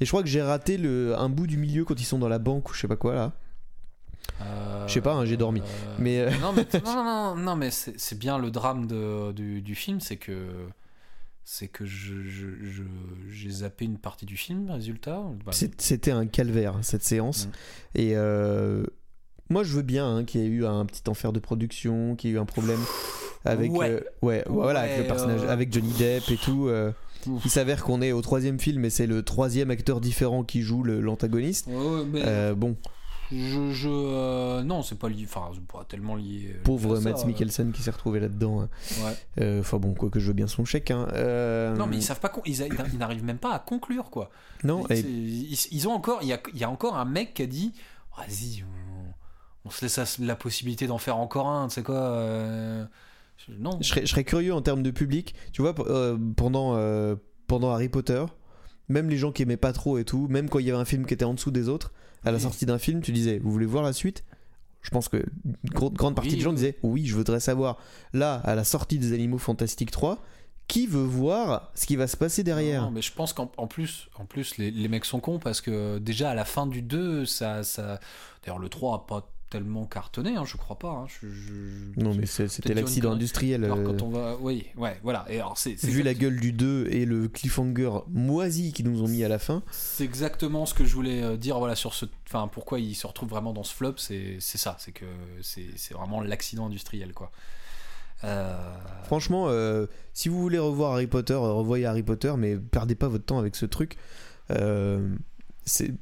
Et 0.00 0.04
je 0.04 0.08
crois 0.10 0.22
que 0.22 0.28
j'ai 0.28 0.42
raté 0.42 0.76
le, 0.78 1.14
un 1.18 1.28
bout 1.28 1.46
du 1.46 1.56
milieu 1.56 1.84
quand 1.84 2.00
ils 2.00 2.04
sont 2.04 2.18
dans 2.18 2.28
la 2.28 2.38
banque 2.38 2.70
ou 2.70 2.74
je 2.74 2.80
sais 2.80 2.88
pas 2.88 2.96
quoi 2.96 3.14
là. 3.14 3.32
Euh, 4.42 4.86
Je 4.86 4.92
sais 4.92 5.00
pas, 5.00 5.14
hein, 5.14 5.24
j'ai 5.24 5.36
dormi. 5.36 5.60
euh, 5.60 5.94
Mais, 5.98 6.20
euh, 6.20 6.30
non, 6.40 6.52
mais 6.52 6.66
non, 6.84 6.94
non, 6.94 7.04
non, 7.04 7.36
non, 7.36 7.56
mais 7.56 7.70
c'est 7.70 8.18
bien 8.18 8.38
le 8.38 8.50
drame 8.50 8.86
de, 8.86 9.32
du, 9.32 9.60
du 9.62 9.74
film, 9.74 10.00
c'est 10.00 10.16
que 10.16 10.48
c'est 11.44 11.68
que 11.68 11.84
je 11.84 12.22
je- 12.24 12.62
je- 12.62 12.82
j'ai 13.30 13.50
zappé 13.50 13.84
une 13.86 13.98
partie 13.98 14.26
du 14.26 14.36
film. 14.36 14.70
Résultat, 14.70 15.22
Bah, 15.44 15.52
C'était 15.52 16.10
un 16.12 16.26
calvaire 16.26 16.76
cette 16.82 17.02
séance. 17.02 17.46
Mm. 17.46 17.98
Et 17.98 18.14
moi 19.48 19.64
je 19.64 19.72
veux 19.74 19.82
bien 19.82 20.06
hein, 20.18 20.24
qu'il 20.24 20.42
y 20.42 20.44
ait 20.44 20.48
eu 20.48 20.64
un 20.64 20.84
petit 20.86 21.02
enfer 21.08 21.32
de 21.32 21.40
production, 21.40 22.14
qu'il 22.14 22.30
y 22.30 22.32
ait 22.32 22.36
eu 22.36 22.38
un 22.38 22.44
problème 22.46 22.78
avec 23.44 23.72
Ouais. 23.72 23.90
euh, 23.90 24.00
ouais, 24.22 24.44
voilà 24.48 24.80
avec 24.80 24.98
le 24.98 25.06
personnage, 25.06 25.42
euh, 25.42 25.48
avec 25.52 25.72
Johnny 25.72 25.92
Depp 25.98 26.30
et 26.30 26.36
tout. 26.36 26.68
euh, 26.68 26.92
il 27.44 27.50
s'avère 27.50 27.82
qu'on 27.84 28.00
est 28.00 28.12
au 28.12 28.22
troisième 28.22 28.58
film 28.58 28.84
et 28.84 28.90
c'est 28.90 29.06
le 29.06 29.22
troisième 29.22 29.70
acteur 29.70 30.00
différent 30.00 30.42
qui 30.42 30.62
joue 30.62 30.82
l'antagoniste. 30.84 31.66
Mais 32.12 32.22
Euh, 32.24 32.54
bon, 32.54 32.76
je, 33.30 33.70
je 33.72 34.62
non, 34.62 34.82
c'est 34.82 34.98
pas 34.98 35.08
lié. 35.10 35.24
Enfin, 35.28 35.50
c'est 35.52 35.60
pas 35.66 35.84
tellement 35.84 36.16
lié. 36.16 36.56
pauvre 36.64 36.96
à 36.96 37.00
ça, 37.00 37.10
Matt 37.10 37.24
Mikkelsen 37.26 37.72
qui 37.72 37.82
s'est 37.82 37.90
retrouvé 37.90 38.20
là-dedans. 38.20 38.62
hein. 38.62 38.68
ouais. 39.04 39.12
Euh, 39.44 39.60
Enfin 39.60 39.76
bon, 39.76 39.92
quoi 39.94 40.08
que 40.10 40.18
je 40.18 40.28
veux 40.28 40.32
bien 40.32 40.46
son 40.46 40.64
chèque. 40.64 40.90
hein. 40.90 41.06
Non, 41.76 41.86
mais 41.86 41.96
ils 41.96 42.02
savent 42.02 42.20
pas. 42.20 42.32
Ils, 42.46 42.58
n'arrivent 42.98 43.24
même 43.24 43.38
pas 43.38 43.52
à 43.54 43.58
conclure, 43.58 44.08
quoi. 44.10 44.30
non, 44.64 44.86
et- 44.88 45.00
ils, 45.00 45.58
ils 45.70 45.88
ont 45.88 45.92
encore. 45.92 46.20
Il 46.22 46.28
y 46.28 46.32
a, 46.32 46.40
il 46.54 46.58
y 46.58 46.64
a 46.64 46.70
encore 46.70 46.96
un 46.96 47.04
mec 47.04 47.34
qui 47.34 47.42
a 47.42 47.46
dit 47.46 47.72
Vas-y, 48.16 48.64
on, 48.64 49.68
on 49.68 49.70
se 49.70 49.84
laisse 49.84 50.18
la 50.20 50.36
possibilité 50.36 50.86
d'en 50.86 50.98
faire 50.98 51.18
encore 51.18 51.48
un. 51.48 51.68
Tu 51.68 51.74
sais 51.74 51.82
quoi 51.82 52.88
Non. 53.48 53.78
je 53.80 53.88
serais, 53.88 54.00
je 54.02 54.06
serais 54.06 54.24
curieux 54.24 54.54
en 54.54 54.62
termes 54.62 54.82
de 54.82 54.90
public. 54.90 55.34
Tu 55.52 55.62
vois, 55.62 55.74
euh, 55.88 56.16
pendant, 56.36 56.74
euh, 56.76 57.16
pendant 57.46 57.70
Harry 57.70 57.88
Potter, 57.88 58.24
même 58.88 59.08
les 59.08 59.16
gens 59.16 59.32
qui 59.32 59.42
aimaient 59.42 59.56
pas 59.56 59.72
trop 59.72 59.98
et 59.98 60.04
tout, 60.04 60.26
même 60.28 60.48
quand 60.48 60.58
il 60.58 60.66
y 60.66 60.70
avait 60.70 60.80
un 60.80 60.84
film 60.84 61.06
qui 61.06 61.14
était 61.14 61.24
en 61.24 61.34
dessous 61.34 61.50
des 61.50 61.68
autres, 61.68 61.92
à 62.24 62.30
la 62.30 62.36
Oui. 62.36 62.42
sortie 62.42 62.66
d'un 62.66 62.78
film, 62.78 63.00
tu 63.00 63.12
disais, 63.12 63.38
vous 63.38 63.50
voulez 63.50 63.66
voir 63.66 63.82
la 63.82 63.92
suite? 63.92 64.24
Je 64.82 64.90
pense 64.90 65.08
que 65.08 65.18
une 65.44 65.54
gro- 65.72 65.90
grande 65.90 66.14
partie 66.14 66.30
Oui, 66.30 66.36
des 66.36 66.42
gens 66.42 66.52
disaient, 66.52 66.76
oui, 66.82 67.04
je 67.06 67.14
voudrais 67.14 67.40
savoir, 67.40 67.78
là, 68.12 68.34
à 68.44 68.54
la 68.54 68.64
sortie 68.64 68.98
des 68.98 69.12
Animaux 69.12 69.38
Fantastiques 69.38 69.90
3, 69.90 70.18
qui 70.68 70.86
veut 70.86 71.02
voir 71.02 71.70
ce 71.74 71.84
qui 71.86 71.96
va 71.96 72.06
se 72.06 72.16
passer 72.16 72.44
derrière? 72.44 72.82
Non, 72.82 72.90
mais 72.92 73.02
je 73.02 73.12
pense 73.12 73.32
qu'en 73.32 73.50
en 73.56 73.66
plus, 73.66 74.08
en 74.18 74.24
plus 74.24 74.56
les, 74.56 74.70
les 74.70 74.88
mecs 74.88 75.04
sont 75.04 75.18
cons 75.18 75.38
parce 75.40 75.60
que 75.60 75.98
déjà 75.98 76.30
à 76.30 76.34
la 76.34 76.44
fin 76.44 76.66
du 76.66 76.80
2, 76.82 77.26
ça. 77.26 77.62
ça... 77.64 77.98
D'ailleurs, 78.44 78.58
le 78.60 78.68
3 78.68 78.94
a 78.96 78.98
pas 79.06 79.28
tellement 79.50 79.84
cartonné, 79.84 80.36
hein, 80.36 80.44
je 80.46 80.56
crois 80.56 80.78
pas. 80.78 80.88
hein. 80.90 81.06
Je- 81.08 81.28
je- 81.28 82.00
Non, 82.00 82.14
mais 82.14 82.24
c'était 82.26 82.72
l'accident 82.72 83.12
industriel. 83.12 83.64
Alors, 83.64 83.78
euh, 83.78 83.84
quand 83.84 84.02
on 84.02 84.08
va. 84.08 84.36
Oui, 84.40 84.66
ouais, 84.76 84.98
voilà. 85.02 85.26
Et 85.28 85.40
alors, 85.40 85.58
c'est. 85.58 85.76
c'est 85.76 85.88
Vu 85.88 86.02
la 86.02 86.14
gueule 86.14 86.38
du 86.40 86.52
2 86.52 86.86
et 86.90 87.04
le 87.04 87.28
cliffhanger 87.28 87.90
moisi 88.08 88.72
qu'ils 88.72 88.88
nous 88.88 89.02
ont 89.02 89.08
mis 89.08 89.24
à 89.24 89.28
la 89.28 89.38
fin, 89.38 89.62
C'est 89.72 90.04
exactement 90.04 90.64
ce 90.66 90.72
que 90.74 90.84
je 90.84 90.94
voulais 90.94 91.22
euh, 91.22 91.36
dire 91.36 91.58
voilà 91.58 91.74
sur 91.74 91.92
ce 91.94 92.06
enfin 92.28 92.48
pourquoi 92.48 92.78
il 92.80 92.94
se 92.94 93.06
retrouve 93.06 93.28
vraiment 93.28 93.52
dans 93.52 93.64
ce 93.64 93.74
flop 93.74 93.94
c'est 93.96 94.38
ça 94.40 94.76
c'est 94.78 94.92
que 94.92 95.04
c'est 95.42 95.92
vraiment 95.94 96.20
l'accident 96.20 96.66
industriel 96.66 97.12
quoi 97.12 97.30
Euh, 98.22 98.54
Franchement, 99.04 99.46
euh, 99.48 99.86
si 100.12 100.28
vous 100.28 100.40
voulez 100.40 100.58
revoir 100.58 100.92
Harry 100.92 101.06
Potter, 101.06 101.32
euh, 101.32 101.52
revoyez 101.52 101.86
Harry 101.86 102.02
Potter, 102.02 102.34
mais 102.36 102.56
perdez 102.56 102.94
pas 102.94 103.08
votre 103.08 103.24
temps 103.24 103.38
avec 103.38 103.56
ce 103.56 103.64
truc. 103.66 103.96
Euh, 104.50 105.08
c'est- 105.64 105.92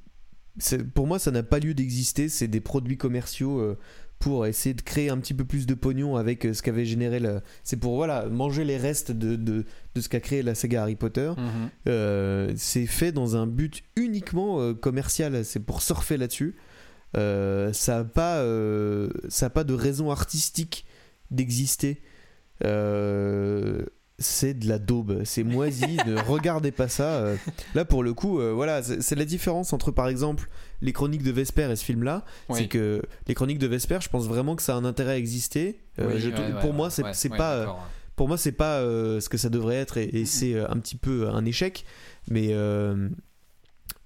pour 0.95 1.07
moi, 1.07 1.19
ça 1.19 1.31
n'a 1.31 1.43
pas 1.43 1.59
lieu 1.59 1.75
d'exister. 1.75 2.29
C'est 2.29 2.49
des 2.49 2.61
produits 2.61 2.97
commerciaux 2.97 3.61
euh, 3.61 3.79
pour 4.19 4.47
essayer 4.47 4.75
de 4.75 4.83
créer 4.83 5.11
un 5.11 5.19
petit 5.19 5.35
peu 5.35 5.45
plus 5.45 5.67
de 5.67 5.75
pognon 5.75 6.17
avec 6.17 6.45
euh, 6.45 6.53
ce 6.53 6.63
qu'avait 6.63 6.85
généré. 6.85 7.21
Le... 7.21 7.41
C'est 7.65 7.77
pour 7.77 7.97
voilà 7.97 8.27
manger 8.27 8.65
les 8.65 8.77
restes 8.77 9.13
de, 9.13 9.37
de, 9.37 9.65
de 9.95 10.01
ce 10.01 10.09
qu'a 10.09 10.21
créé 10.21 10.43
la 10.43 10.55
saga 10.55 10.83
Harry 10.83 10.97
Potter. 10.97 11.33
mhm. 11.37 11.71
Euh, 11.89 12.53
c'est 12.57 12.87
fait 12.87 13.13
dans 13.13 13.37
un 13.37 13.47
but 13.47 13.85
uniquement 13.97 14.75
commercial. 14.75 15.45
C'est 15.45 15.61
pour 15.61 15.83
surfer 15.83 16.17
là-dessus. 16.17 16.57
Ça 17.15 17.73
n'a 17.89 18.05
pas, 18.05 18.45
ça 19.29 19.47
a 19.47 19.51
pas 19.51 19.65
de 19.65 19.75
raison 19.75 20.11
artistique 20.11 20.85
d'exister. 21.31 22.03
C'est 24.21 24.55
de 24.55 24.69
la 24.69 24.81
daube, 24.81 25.23
c'est 25.25 25.45
moisi, 25.45 25.97
ne 26.05 26.19
regardez 26.27 26.73
pas 26.73 26.89
ça. 26.89 27.19
euh. 27.19 27.37
Là, 27.77 27.85
pour 27.85 28.03
le 28.03 28.15
coup, 28.15 28.41
euh, 28.41 28.53
voilà, 28.53 28.83
c'est 28.83 29.15
la 29.15 29.25
différence 29.25 29.73
entre, 29.73 29.93
par 29.93 30.09
exemple, 30.09 30.49
les 30.81 30.93
chroniques 30.93 31.23
de 31.23 31.31
Vesper 31.31 31.71
et 31.71 31.77
ce 31.77 31.85
film-là. 31.85 32.25
Oui. 32.49 32.57
C'est 32.59 32.67
que 32.69 33.01
les 33.29 33.35
chroniques 33.35 33.61
de 33.61 33.69
Vesper, 33.69 33.99
je 34.01 34.09
pense 34.09 34.27
vraiment 34.27 34.57
que 34.57 34.63
ça 34.63 34.75
a 34.75 34.77
un 34.77 34.85
intérêt 34.85 35.13
à 35.13 35.17
exister. 35.19 35.79
Euh, 36.01 36.11
Oui, 36.15 36.21
je- 36.21 36.31
ouais, 36.31 36.35
ouais, 36.55 36.61
pour 36.61 36.73
moi, 36.75 36.87
ouais, 36.89 36.91
c'est 36.93 37.05
ouais, 37.05 37.15
c'est 37.15 37.31
ouais, 37.31 37.37
pas. 37.39 37.79
pour 38.17 38.27
moi, 38.27 38.37
c'est 38.37 38.51
pas 38.51 38.81
ce 38.81 39.29
que 39.29 39.39
ça 39.39 39.51
devrait 39.51 39.77
être 39.77 39.99
et, 39.99 40.09
et 40.13 40.21
Mhm. 40.23 40.27
c'est 40.27 40.59
un 40.61 40.79
petit 40.81 40.97
peu 40.97 41.29
un 41.29 41.45
échec. 41.45 41.85
Mais, 42.29 42.49
euh, 42.51 43.09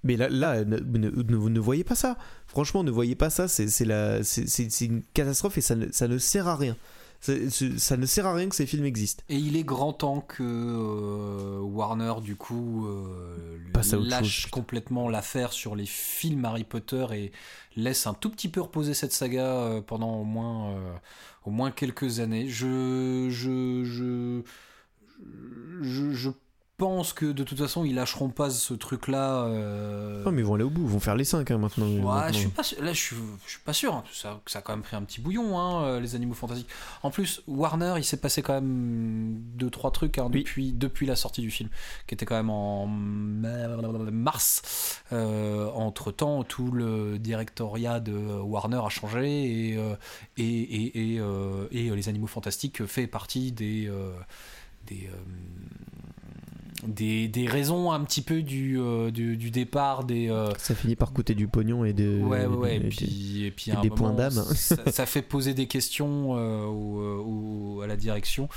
mais 0.03 0.15
là, 0.15 0.29
là 0.29 0.63
ne, 0.63 0.77
ne- 0.77 1.09
ne- 1.09 1.49
ne 1.49 1.59
voyez 1.59 1.83
pas 1.83 1.95
ça. 1.95 2.17
Franchement, 2.45 2.83
ne 2.83 2.91
voyez 2.91 3.15
pas 3.15 3.31
ça. 3.31 3.47
C'est 3.47 3.65
une 4.81 5.01
catastrophe 5.15 5.57
et 5.57 5.61
ça 5.61 5.73
ne, 5.75 5.87
ça 5.91 6.07
ne 6.07 6.19
sert 6.19 6.47
à 6.47 6.55
rien. 6.55 6.77
Ça 7.23 7.95
ne 7.95 8.05
sert 8.05 8.25
à 8.25 8.33
rien 8.33 8.49
que 8.49 8.55
ces 8.55 8.65
films 8.65 8.83
existent. 8.83 9.23
et 9.29 9.37
il 9.37 9.55
est 9.55 9.63
grand 9.63 9.93
temps 9.93 10.19
que 10.19 10.43
euh, 10.43 11.59
Warner 11.61 12.15
du 12.21 12.35
coup 12.35 12.85
euh, 12.85 13.57
Passe 13.73 13.93
lâche 13.93 14.41
chose, 14.41 14.51
complètement 14.51 15.07
l'affaire 15.07 15.53
sur 15.53 15.75
les 15.75 15.85
films 15.85 16.43
Harry 16.43 16.65
Potter 16.65 17.05
et 17.13 17.31
laisse 17.77 18.07
un 18.07 18.13
tout 18.13 18.29
petit 18.29 18.49
peu 18.49 18.59
reposer 18.59 18.93
cette 18.93 19.13
saga 19.13 19.45
euh, 19.45 19.81
pendant 19.81 20.19
au 20.19 20.25
moins 20.25 20.71
euh, 20.71 20.93
au 21.45 21.51
moins 21.51 21.71
quelques 21.71 22.19
années 22.19 22.49
je 22.49 23.29
je 23.29 23.85
je 23.85 24.41
je, 25.81 26.11
je 26.11 26.29
pense 26.77 27.13
que 27.13 27.25
de 27.31 27.43
toute 27.43 27.57
façon 27.59 27.85
ils 27.85 27.95
lâcheront 27.95 28.29
pas 28.29 28.49
ce 28.49 28.73
truc 28.73 29.07
là 29.07 29.47
Non, 29.47 30.31
mais 30.31 30.41
ils 30.41 30.45
vont 30.45 30.55
aller 30.55 30.63
au 30.63 30.69
bout. 30.69 30.81
Ils 30.83 30.89
vont 30.89 30.99
faire 30.99 31.15
les 31.15 31.23
5 31.23 31.49
maintenant. 31.51 31.85
Ouais, 31.87 31.99
maintenant. 32.01 32.33
je 32.33 32.37
suis 32.39 32.47
pas 32.49 32.63
sûr. 32.63 32.83
Là, 32.83 32.93
je 32.93 32.99
suis, 32.99 33.15
je 33.45 33.51
suis 33.51 33.59
pas 33.61 33.73
sûr. 33.73 33.93
hein. 33.93 34.03
Ça, 34.11 34.41
ça 34.47 34.59
a 34.59 34.61
quand 34.61 34.73
même 34.73 34.81
pris 34.83 34.95
un 34.95 35.03
petit 35.03 35.21
bouillon, 35.21 35.59
hein, 35.59 35.83
euh, 35.85 35.99
les 35.99 36.15
animaux 36.15 36.33
fantastiques. 36.33 36.67
En 37.03 37.11
plus, 37.11 37.41
Warner, 37.47 37.93
il 37.97 38.03
s'est 38.03 38.17
passé 38.17 38.41
quand 38.41 38.53
même 38.53 39.39
deux, 39.55 39.69
trois 39.69 39.91
trucs 39.91 40.17
hein, 40.17 40.27
Oui. 40.31 40.39
depuis, 40.39 40.71
depuis 40.73 41.05
la 41.05 41.15
sortie 41.15 41.41
du 41.41 41.51
film, 41.51 41.69
qui 42.07 42.15
était 42.15 42.25
quand 42.25 42.35
même 42.35 42.49
en 42.49 42.87
mars. 42.87 45.01
Euh, 45.11 45.69
entre 45.71 46.11
temps, 46.11 46.43
tout 46.43 46.71
le 46.71 47.19
directoriat 47.19 47.99
de 47.99 48.13
Warner 48.13 48.81
a 48.85 48.89
changé 48.89 49.69
et, 49.71 49.77
euh, 49.77 49.95
et, 50.37 50.43
et, 50.43 51.13
et, 51.13 51.19
euh, 51.19 51.67
et, 51.71 51.89
euh, 51.89 51.95
les 51.95 52.09
animaux 52.09 52.27
fantastiques 52.27 52.85
fait 52.85 53.07
partie 53.07 53.51
des. 53.51 53.87
euh, 53.87 54.11
des 54.87 55.07
euh, 55.07 55.15
des, 56.87 57.27
des 57.27 57.47
raisons 57.47 57.91
un 57.91 58.03
petit 58.03 58.21
peu 58.21 58.41
du, 58.41 58.79
euh, 58.79 59.11
du, 59.11 59.37
du 59.37 59.51
départ 59.51 60.03
des, 60.03 60.29
euh, 60.29 60.51
Ça 60.57 60.75
finit 60.75 60.95
par 60.95 61.13
coûter 61.13 61.35
du 61.35 61.47
pognon 61.47 61.85
et 61.85 61.93
de. 61.93 62.21
Ouais, 62.21 62.45
ouais, 62.45 62.55
ouais. 62.55 62.73
et 62.73 62.75
Et 62.75 62.79
de- 62.79 62.87
puis, 62.89 63.43
et 63.45 63.51
puis 63.51 63.71
et 63.71 63.73
à 63.73 63.79
un 63.79 63.81
des 63.81 63.89
moment, 63.89 64.01
points 64.01 64.13
d'âme. 64.13 64.31
ça, 64.31 64.75
ça 64.91 65.05
fait 65.05 65.21
poser 65.21 65.53
des 65.53 65.67
questions 65.67 66.37
euh, 66.37 66.65
au- 66.65 67.77
au- 67.77 67.81
à 67.81 67.87
la 67.87 67.95
direction. 67.95 68.49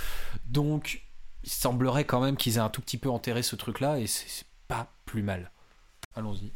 Donc, 0.49 1.03
il 1.45 1.51
semblerait 1.51 2.05
quand 2.05 2.21
même 2.21 2.37
qu'ils 2.37 2.57
aient 2.57 2.61
un 2.61 2.69
tout 2.71 2.81
petit 2.81 2.99
peu 2.99 3.09
enterré 3.11 3.43
ce 3.43 3.55
truc-là 3.57 3.99
et 4.01 4.07
c'est 4.07 4.45
pas 4.69 4.89
plus 5.05 5.23
mal. 5.23 5.51
Allons-y. 6.15 6.51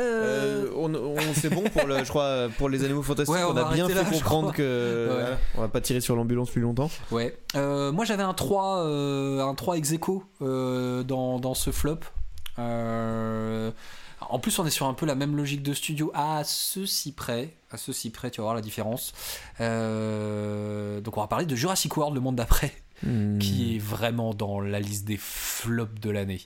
Euh, 0.00 0.64
Euh, 0.66 0.70
on, 0.76 0.94
on- 0.94 1.16
c'est 1.34 1.50
bon 1.50 1.62
pour 1.64 1.86
le, 1.86 2.02
je 2.04 2.08
crois, 2.08 2.48
pour 2.58 2.68
les 2.68 2.84
animaux 2.84 3.02
fantastiques. 3.02 3.34
Ouais, 3.36 3.44
on 3.44 3.56
a 3.56 3.72
bien 3.72 3.86
fait 3.86 3.94
là, 3.94 4.04
comprendre 4.04 4.52
que 4.52 5.06
Ouais. 5.08 5.14
voilà, 5.14 5.38
on 5.56 5.60
va 5.60 5.68
pas 5.68 5.80
tirer 5.80 6.00
sur 6.00 6.16
l'ambulance 6.16 6.50
plus 6.50 6.60
longtemps. 6.62 6.90
Ouais. 7.10 7.36
Euh, 7.56 7.92
moi 7.92 8.04
j'avais 8.04 8.22
un 8.22 8.34
3, 8.34 8.78
euh, 8.86 9.40
un 9.40 9.54
3 9.54 9.76
ex 9.76 9.92
aequo, 9.92 10.24
dans, 10.40 11.38
dans 11.38 11.54
ce 11.54 11.70
flop. 11.70 11.98
En 14.28 14.38
plus, 14.38 14.58
on 14.58 14.66
est 14.66 14.70
sur 14.70 14.86
un 14.86 14.94
peu 14.94 15.06
la 15.06 15.14
même 15.14 15.34
logique 15.36 15.62
de 15.62 15.72
studio 15.74 16.12
à 16.14 16.42
ceci 16.44 17.12
près. 17.12 17.50
À 17.72 17.76
ceci 17.78 18.10
près, 18.10 18.30
tu 18.30 18.40
vas 18.40 18.44
voir 18.44 18.54
la 18.54 18.60
différence. 18.60 19.12
Donc, 19.58 21.16
on 21.16 21.20
va 21.20 21.26
parler 21.28 21.46
de 21.46 21.56
Jurassic 21.56 21.96
World, 21.96 22.14
le 22.14 22.20
monde 22.20 22.36
d'après, 22.36 22.72
Hmm. 23.02 23.38
qui 23.38 23.76
est 23.76 23.78
vraiment 23.78 24.34
dans 24.34 24.60
la 24.60 24.78
liste 24.78 25.06
des 25.06 25.16
flops 25.16 25.98
de 26.02 26.10
l'année. 26.10 26.42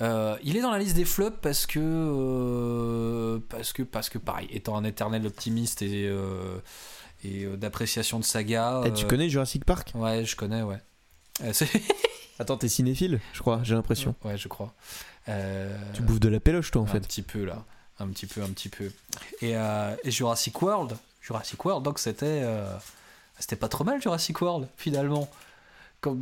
Euh, 0.00 0.36
il 0.42 0.56
est 0.56 0.60
dans 0.60 0.72
la 0.72 0.80
liste 0.80 0.96
des 0.96 1.04
flops 1.04 1.38
parce 1.40 1.66
que, 1.66 1.78
euh, 1.78 3.38
parce 3.48 3.72
que, 3.72 3.84
parce 3.84 4.08
que, 4.08 4.18
pareil, 4.18 4.48
étant 4.50 4.76
un 4.76 4.82
éternel 4.82 5.24
optimiste 5.24 5.82
et, 5.82 6.08
euh, 6.08 6.58
et 7.22 7.46
d'appréciation 7.46 8.18
de 8.18 8.24
saga. 8.24 8.82
Eh, 8.86 8.92
tu 8.92 9.06
connais 9.06 9.28
Jurassic 9.28 9.64
Park? 9.64 9.92
Ouais, 9.94 10.24
je 10.24 10.34
connais, 10.34 10.62
ouais. 10.62 10.80
Attends, 12.40 12.56
t'es 12.56 12.68
cinéphile, 12.68 13.20
je 13.32 13.38
crois, 13.38 13.60
j'ai 13.62 13.76
l'impression. 13.76 14.16
Ouais, 14.24 14.36
je 14.36 14.48
crois. 14.48 14.74
Tu 15.94 16.02
bouffes 16.02 16.18
de 16.18 16.28
la 16.28 16.40
péloche, 16.40 16.72
toi, 16.72 16.82
en 16.82 16.86
un 16.86 16.88
fait. 16.88 17.00
petit 17.06 17.22
peu 17.22 17.44
là, 17.44 17.64
un 18.00 18.08
petit 18.08 18.26
peu, 18.26 18.42
un 18.42 18.48
petit 18.50 18.68
peu. 18.68 18.90
Et, 19.42 19.52
et 19.52 20.10
Jurassic 20.10 20.60
World, 20.60 20.96
Jurassic 21.22 21.64
World, 21.64 21.84
donc 21.84 22.00
c'était, 22.00 22.42
c'était 23.38 23.54
pas 23.54 23.68
trop 23.68 23.84
mal 23.84 24.02
Jurassic 24.02 24.40
World 24.40 24.66
finalement. 24.76 25.30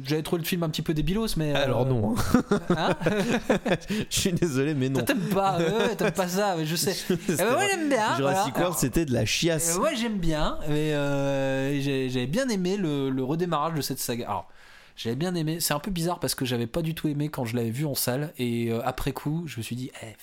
J'avais 0.05 0.23
trouvé 0.23 0.43
le 0.43 0.47
film 0.47 0.63
un 0.63 0.69
petit 0.69 0.83
peu 0.83 0.95
débilos, 0.95 1.37
mais 1.37 1.55
euh, 1.55 1.65
Alors 1.65 1.87
non, 1.87 2.15
hein. 2.17 2.45
hein 2.77 2.97
je 3.89 4.19
suis 4.19 4.33
désolé, 4.33 4.75
mais 4.75 4.89
non. 4.89 5.03
T'aimes 5.03 5.29
pas, 5.29 5.59
ouais, 5.59 5.71
ouais, 5.71 5.97
t'aimes 5.97 6.13
pas 6.13 6.29
ça, 6.29 6.55
mais 6.57 6.67
je 6.67 6.77
sais. 6.77 6.97
Eh 7.11 7.37
ben, 7.37 7.53
moi 7.53 7.67
j'aime 7.69 7.89
bien. 7.89 8.17
Jurassic 8.17 8.53
voilà. 8.53 8.69
World, 8.69 8.79
c'était 8.79 9.05
de 9.05 9.13
la 9.13 9.25
chiasse. 9.25 9.77
Euh, 9.77 9.81
ouais, 9.81 9.97
j'aime 9.97 10.19
bien, 10.19 10.59
mais 10.69 10.93
euh, 10.95 12.09
j'avais 12.09 12.27
bien 12.27 12.49
aimé 12.49 12.77
le, 12.77 13.11
le 13.11 13.25
redémarrage 13.25 13.75
de 13.75 13.81
cette 13.81 13.99
saga. 13.99 14.27
Alors, 14.27 14.49
j'avais 14.97 15.17
bien 15.17 15.35
aimé. 15.35 15.61
C'est 15.61 15.75
un 15.75 15.79
peu 15.79 15.91
bizarre 15.91 16.19
parce 16.19 16.35
que 16.35 16.45
j'avais 16.45 16.67
pas 16.67 16.83
du 16.83 16.95
tout 16.95 17.09
aimé 17.09 17.29
quand 17.29 17.45
je 17.45 17.57
l'avais 17.57 17.71
vu 17.71 17.87
en 17.87 17.95
salle, 17.95 18.33
et 18.39 18.73
après 18.85 19.13
coup, 19.13 19.45
je 19.47 19.59
me 19.59 19.63
suis 19.63 19.77
dit, 19.77 19.91
eh, 20.03 20.17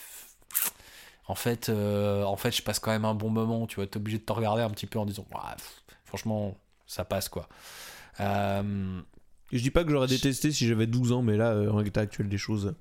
en 1.27 1.35
fait, 1.35 1.69
en 1.69 2.35
fait, 2.35 2.55
je 2.55 2.61
passe 2.61 2.79
quand 2.79 2.91
même 2.91 3.05
un 3.05 3.15
bon 3.15 3.29
moment. 3.29 3.67
Tu 3.67 3.75
vois, 3.75 3.87
t'es 3.87 3.97
obligé 3.97 4.17
de 4.17 4.23
te 4.23 4.33
regarder 4.33 4.63
un 4.63 4.69
petit 4.69 4.87
peu 4.87 4.99
en 4.99 5.05
disant, 5.05 5.25
franchement, 6.05 6.55
ça 6.89 7.05
passe 7.05 7.29
quoi. 7.29 7.47
Euh, 8.19 9.01
Je 9.51 9.59
dis 9.59 9.71
pas 9.71 9.83
que 9.83 9.91
j'aurais 9.91 10.07
détesté 10.07 10.51
si 10.51 10.67
j'avais 10.67 10.87
12 10.87 11.11
ans, 11.11 11.21
mais 11.21 11.37
là, 11.37 11.51
euh, 11.51 11.71
en 11.71 11.83
état 11.83 12.01
actuel 12.01 12.29
des 12.29 12.37
choses, 12.37 12.73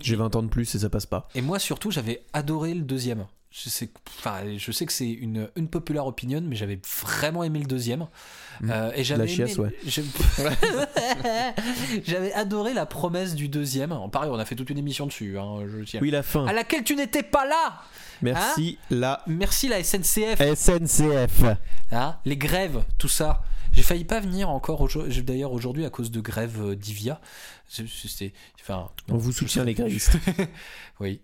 j'ai 0.00 0.16
20 0.16 0.34
ans 0.36 0.42
de 0.42 0.48
plus 0.48 0.74
et 0.74 0.78
ça 0.78 0.88
passe 0.90 1.06
pas. 1.06 1.28
Et 1.34 1.40
moi 1.42 1.58
surtout, 1.58 1.90
j'avais 1.90 2.22
adoré 2.32 2.74
le 2.74 2.80
deuxième. 2.82 3.26
Je 3.52 3.70
sais, 3.70 3.88
enfin, 4.18 4.40
je 4.58 4.70
sais 4.72 4.84
que 4.84 4.92
c'est 4.92 5.08
une, 5.08 5.48
une 5.56 5.68
populaire 5.68 6.06
opinion, 6.06 6.42
mais 6.44 6.56
j'avais 6.56 6.78
vraiment 7.04 7.42
aimé 7.42 7.60
le 7.60 7.64
deuxième. 7.64 8.06
Mm. 8.60 8.70
Euh, 8.70 8.90
et 8.94 9.02
j'avais 9.04 9.24
La 9.24 9.32
chiasse, 9.32 9.56
aimé- 9.56 9.70
ouais. 9.86 10.52
j'avais 12.04 12.32
adoré 12.34 12.74
la 12.74 12.84
promesse 12.84 13.34
du 13.34 13.48
deuxième. 13.48 13.92
En 13.92 14.08
pareil, 14.10 14.30
on 14.32 14.38
a 14.38 14.44
fait 14.44 14.56
toute 14.56 14.68
une 14.68 14.78
émission 14.78 15.06
dessus. 15.06 15.38
hein, 15.38 15.60
je. 15.84 15.98
Oui, 16.00 16.10
la 16.10 16.22
fin. 16.22 16.46
À 16.46 16.52
laquelle 16.52 16.84
tu 16.84 16.96
n'étais 16.96 17.22
pas 17.22 17.46
là. 17.46 17.80
Merci, 18.20 18.78
la 18.90 19.22
Merci 19.26 19.68
la 19.68 19.82
SNCF. 19.82 20.38
SNCF. 20.54 21.44
Hein, 21.92 22.16
les 22.24 22.36
grèves, 22.36 22.82
tout 22.98 23.08
ça. 23.08 23.42
J'ai 23.76 23.82
failli 23.82 24.04
pas 24.04 24.20
venir 24.20 24.48
encore 24.48 24.80
aujourd'hui- 24.80 25.22
d'ailleurs 25.22 25.52
aujourd'hui 25.52 25.84
à 25.84 25.90
cause 25.90 26.10
de 26.10 26.20
grève 26.20 26.60
euh, 26.62 26.74
d'Ivia. 26.74 27.20
Enfin, 28.60 28.90
On 29.10 29.18
vous 29.18 29.32
soutient, 29.32 29.64
les 29.64 29.74
grévistes. 29.74 30.16
oui. 31.00 31.20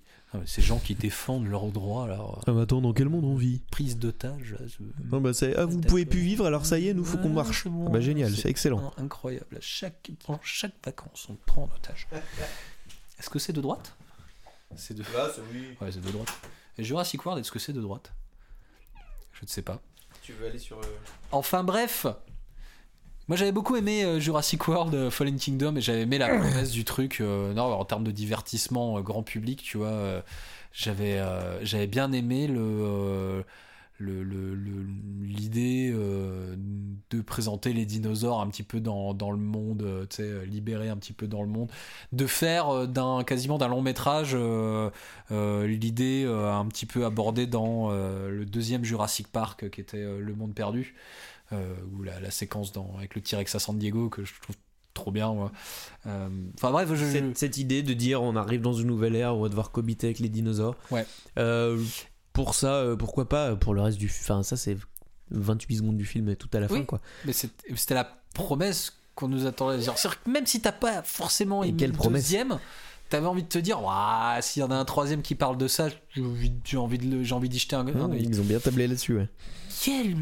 Ces 0.46 0.62
gens 0.62 0.78
qui 0.78 0.94
défendent 0.94 1.46
leurs 1.46 1.66
droits, 1.66 2.04
alors 2.04 2.42
Ah, 2.46 2.52
mais 2.52 2.62
attends, 2.62 2.80
dans 2.80 2.94
quel 2.94 3.08
monde 3.10 3.24
on 3.24 3.34
vit? 3.36 3.60
prise 3.70 3.98
d'otage. 3.98 4.56
Non, 5.10 5.20
bah, 5.20 5.34
c'est- 5.34 5.54
ah, 5.56 5.66
vous 5.66 5.80
pouvez 5.80 6.06
plus 6.06 6.20
vivre, 6.20 6.46
alors 6.46 6.64
ça 6.64 6.78
y 6.78 6.88
est, 6.88 6.94
nous, 6.94 7.04
faut 7.04 7.18
qu'on 7.18 7.28
marche. 7.30 7.66
bon, 7.68 7.86
Ah 7.88 7.90
bah, 7.90 8.00
génial, 8.00 8.34
c'est 8.34 8.48
excellent. 8.48 8.92
in- 8.98 9.04
Incroyable. 9.04 9.56
À 9.56 9.60
Chaque, 9.60 10.10
pendant 10.26 10.40
chaque 10.42 10.72
vacances, 10.84 11.26
on 11.30 11.34
te 11.34 11.44
prend 11.44 11.64
en 11.64 11.74
otage. 11.76 12.06
Est-ce 13.18 13.28
que 13.28 13.38
c'est 13.38 13.52
de 13.52 13.60
droite? 13.60 13.94
C'est 14.76 14.94
de. 14.94 15.02
Ouais, 15.02 15.90
c'est 15.92 16.00
de 16.00 16.10
droite. 16.10 16.32
Et 16.78 16.84
Jurassic 16.84 17.24
World, 17.26 17.40
est-ce 17.44 17.52
que 17.52 17.58
c'est 17.58 17.74
de 17.74 17.80
droite? 17.82 18.12
Je 19.34 19.42
ne 19.42 19.48
sais 19.48 19.60
pas. 19.62 19.82
Tu 20.22 20.32
veux 20.32 20.46
aller 20.46 20.58
sur. 20.58 20.80
Enfin 21.30 21.62
bref 21.62 22.06
moi 23.28 23.36
j'avais 23.36 23.52
beaucoup 23.52 23.76
aimé 23.76 24.04
euh, 24.04 24.18
Jurassic 24.20 24.66
World 24.68 24.94
euh, 24.94 25.10
Fallen 25.10 25.36
Kingdom 25.36 25.76
et 25.76 25.80
j'avais 25.80 26.02
aimé 26.02 26.18
la 26.18 26.28
promesse 26.38 26.70
du 26.70 26.84
truc 26.84 27.20
euh, 27.20 27.52
non, 27.54 27.64
en 27.64 27.84
termes 27.84 28.04
de 28.04 28.10
divertissement 28.10 28.98
euh, 28.98 29.00
grand 29.02 29.22
public 29.22 29.62
tu 29.62 29.78
vois 29.78 30.22
j'avais 30.72 31.20
j'avais 31.62 31.86
bien 31.86 32.12
aimé 32.12 32.46
le 32.46 33.44
le- 33.98 34.24
le- 34.24 34.54
le- 34.54 34.86
l'idée 35.22 35.92
de 35.92 37.20
présenter 37.20 37.72
les 37.72 37.84
dinosaures 37.86 38.40
un 38.40 38.48
petit 38.48 38.62
peu 38.62 38.80
dans, 38.80 39.14
dans 39.14 39.30
le 39.30 39.36
monde, 39.36 40.06
tu 40.10 40.16
sais, 40.16 40.46
libérés 40.46 40.88
un 40.88 40.96
petit 40.96 41.12
peu 41.12 41.26
dans 41.28 41.42
le 41.42 41.48
monde, 41.48 41.70
de 42.12 42.26
faire 42.26 42.88
d'un 42.88 43.22
quasiment 43.22 43.58
d'un 43.58 43.68
long 43.68 43.82
métrage 43.82 44.36
l'idée 45.30 46.24
un 46.26 46.66
petit 46.66 46.86
peu 46.86 47.04
abordée 47.04 47.46
dans 47.46 47.90
le 47.90 48.44
deuxième 48.44 48.84
Jurassic 48.84 49.28
Park 49.28 49.70
qui 49.70 49.80
était 49.80 50.02
Le 50.02 50.34
Monde 50.34 50.54
Perdu, 50.54 50.94
ou 51.92 52.02
la, 52.02 52.20
la 52.20 52.30
séquence 52.30 52.72
dans, 52.72 52.94
avec 52.98 53.14
le 53.14 53.20
T-Rex 53.20 53.54
à 53.54 53.58
San 53.58 53.78
Diego 53.78 54.08
que 54.08 54.24
je 54.24 54.32
trouve 54.40 54.56
trop 54.94 55.10
bien. 55.10 55.32
moi. 55.32 55.52
Euh, 56.06 56.28
Enfin 56.56 56.70
bref, 56.70 56.88
je, 56.94 57.04
Cette, 57.04 57.38
cette 57.38 57.56
idée 57.58 57.82
de 57.82 57.92
dire 57.94 58.22
on 58.22 58.36
arrive 58.36 58.60
dans 58.60 58.72
une 58.72 58.86
nouvelle 58.88 59.16
ère, 59.16 59.34
on 59.36 59.42
va 59.42 59.48
devoir 59.48 59.70
cohabiter 59.70 60.08
avec 60.08 60.18
les 60.18 60.28
dinosaures. 60.28 60.76
Ouais. 60.90 61.06
Euh, 61.38 61.82
pour 62.32 62.54
ça, 62.54 62.74
euh, 62.76 62.96
pourquoi 62.96 63.28
pas 63.28 63.56
Pour 63.56 63.74
le 63.74 63.80
reste 63.82 63.98
du. 63.98 64.06
Enfin, 64.06 64.42
ça, 64.42 64.56
c'est 64.56 64.76
28 65.30 65.76
secondes 65.76 65.96
du 65.96 66.04
film 66.04 66.28
et 66.28 66.36
tout 66.36 66.48
à 66.52 66.60
la 66.60 66.66
Oui. 66.70 66.78
fin, 66.80 66.84
quoi. 66.84 67.00
Mais 67.24 67.32
c'était 67.32 67.94
la 67.94 68.04
promesse 68.34 68.92
qu'on 69.14 69.28
nous 69.28 69.46
attendait. 69.46 69.80
C'est-à-dire 69.82 70.22
que 70.22 70.30
même 70.30 70.46
si 70.46 70.60
t'as 70.60 70.72
pas 70.72 71.02
forcément 71.02 71.64
aimé 71.64 71.86
le 71.86 72.10
deuxième, 72.10 72.58
t'avais 73.08 73.26
envie 73.26 73.42
de 73.42 73.48
te 73.48 73.58
dire, 73.58 73.78
s'il 74.40 74.60
y 74.60 74.64
en 74.64 74.70
a 74.70 74.76
un 74.76 74.84
troisième 74.84 75.20
qui 75.22 75.34
parle 75.34 75.58
de 75.58 75.68
ça, 75.68 75.88
j'ai 76.10 76.22
envie, 76.76 76.98
d'y 76.98 77.58
jeter 77.58 77.76
un, 77.76 77.86
œil. 77.86 78.22
ils 78.22 78.40
ont 78.40 78.44
bien 78.44 78.58
tablé 78.58 78.86
là-dessus, 78.86 79.16
ouais. 79.16 79.28
Quel, 79.82 80.16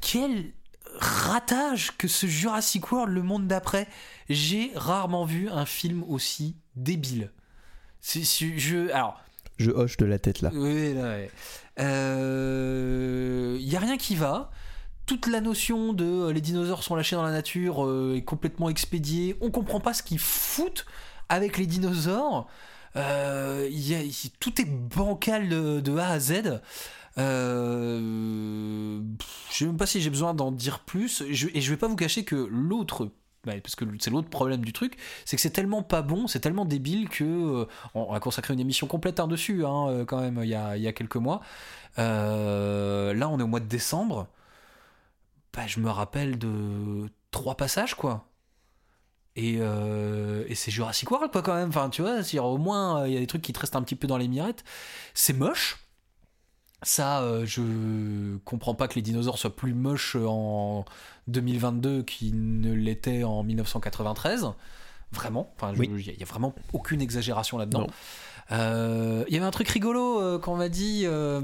quel 0.00 0.52
ratage 0.98 1.92
que 1.96 2.08
ce 2.08 2.26
Jurassic 2.26 2.90
World, 2.90 3.12
le 3.14 3.22
monde 3.22 3.46
d'après. 3.46 3.86
J'ai 4.28 4.72
rarement 4.74 5.24
vu 5.24 5.48
un 5.48 5.64
film 5.66 6.02
aussi 6.08 6.56
débile. 6.76 7.30
C'est- 8.00 8.22
je, 8.58 8.90
alors, 8.92 9.20
Je 9.58 9.70
hoche 9.70 9.96
de 9.96 10.06
la 10.06 10.18
tête 10.18 10.40
là. 10.40 10.50
oui, 10.54 10.94
là, 10.94 11.02
ouais. 11.02 11.30
Euh, 11.78 13.56
Il 13.60 13.68
y 13.72 13.76
a 13.76 13.80
rien 13.80 13.96
qui 13.96 14.14
va. 14.16 14.50
Toute 15.06 15.26
la 15.26 15.40
notion 15.40 15.92
de 15.94 16.04
euh, 16.04 16.32
les 16.32 16.40
dinosaures 16.40 16.82
sont 16.82 16.94
lâchés 16.94 17.16
dans 17.16 17.22
la 17.22 17.32
nature 17.32 17.84
euh, 17.86 18.14
est 18.16 18.22
complètement 18.22 18.68
expédiée. 18.68 19.36
On 19.40 19.50
comprend 19.50 19.80
pas 19.80 19.94
ce 19.94 20.02
qu'ils 20.02 20.18
foutent 20.18 20.84
avec 21.28 21.56
les 21.58 21.66
dinosaures. 21.66 22.46
Y 22.96 23.94
a- 23.94 24.28
tout 24.40 24.60
est 24.60 24.64
bancal 24.68 25.48
de, 25.48 25.80
de 25.80 25.96
A 25.96 26.08
à 26.08 26.18
Z. 26.20 26.60
Euh, 27.18 29.00
je 29.50 29.56
sais 29.56 29.66
même 29.66 29.76
pas 29.76 29.86
si 29.86 30.00
j'ai 30.00 30.10
besoin 30.10 30.34
d'en 30.34 30.52
dire 30.52 30.80
plus. 30.80 31.22
Et 31.22 31.34
je 31.34 31.70
vais 31.70 31.76
pas 31.76 31.88
vous 31.88 31.96
cacher 31.96 32.24
que 32.24 32.36
l'autre, 32.36 33.10
bah, 33.44 33.54
parce 33.62 33.74
que 33.74 33.84
c'est 33.98 34.10
l'autre 34.10 34.28
problème 34.28 34.64
du 34.64 34.72
truc, 34.72 34.96
c'est 35.24 35.36
que 35.36 35.42
c'est 35.42 35.50
tellement 35.50 35.82
pas 35.82 36.02
bon, 36.02 36.26
c'est 36.26 36.40
tellement 36.40 36.64
débile 36.64 37.08
que 37.08 37.24
euh, 37.24 37.66
on 37.94 38.12
a 38.12 38.20
consacré 38.20 38.54
une 38.54 38.60
émission 38.60 38.86
complète 38.86 39.20
hein, 39.20 39.26
dessus, 39.28 39.62
quand 40.06 40.20
même, 40.20 40.40
il 40.42 40.48
y 40.48 40.54
a, 40.54 40.76
y 40.76 40.86
a 40.86 40.92
quelques 40.92 41.16
mois. 41.16 41.40
Euh, 41.98 43.14
là, 43.14 43.28
on 43.28 43.38
est 43.38 43.42
au 43.42 43.46
mois 43.48 43.60
de 43.60 43.66
décembre. 43.66 44.28
Bah, 45.52 45.66
je 45.66 45.80
me 45.80 45.90
rappelle 45.90 46.38
de 46.38 47.10
trois 47.30 47.56
passages, 47.56 47.94
quoi. 47.94 48.28
Et, 49.36 49.58
euh, 49.60 50.44
et 50.48 50.54
c'est 50.54 50.70
Jurassic 50.70 51.10
World, 51.10 51.30
quoi, 51.32 51.42
quand 51.42 51.54
même. 51.54 51.68
Enfin, 51.68 51.90
tu 51.90 52.02
vois, 52.02 52.20
au 52.44 52.58
moins, 52.58 53.06
il 53.06 53.14
y 53.14 53.16
a 53.16 53.20
des 53.20 53.26
trucs 53.26 53.42
qui 53.42 53.52
te 53.52 53.60
restent 53.60 53.76
un 53.76 53.82
petit 53.82 53.96
peu 53.96 54.06
dans 54.06 54.18
les 54.18 54.28
mirettes. 54.28 54.64
C'est 55.14 55.32
moche. 55.32 55.87
Ça, 56.82 57.22
euh, 57.22 57.44
je 57.44 58.36
comprends 58.44 58.74
pas 58.74 58.86
que 58.86 58.94
les 58.94 59.02
dinosaures 59.02 59.36
soient 59.38 59.54
plus 59.56 59.74
moches 59.74 60.16
en 60.16 60.84
2022 61.26 62.02
qu'ils 62.04 62.60
ne 62.60 62.72
l'étaient 62.72 63.24
en 63.24 63.42
1993. 63.42 64.46
Vraiment. 65.12 65.52
Enfin, 65.56 65.72
je- 65.74 65.80
Oui. 65.80 65.90
il 66.06 66.18
y 66.18 66.22
a 66.22 66.26
vraiment 66.26 66.54
aucune 66.72 67.00
exagération 67.00 67.58
là-dedans. 67.58 67.86
Euh, 68.52 69.24
Il 69.28 69.34
y 69.34 69.36
avait 69.36 69.46
un 69.46 69.50
truc 69.50 69.68
rigolo 69.68 70.20
euh, 70.20 70.38
qu'on 70.38 70.56
m'a 70.56 70.68
dit. 70.68 71.02
euh, 71.04 71.40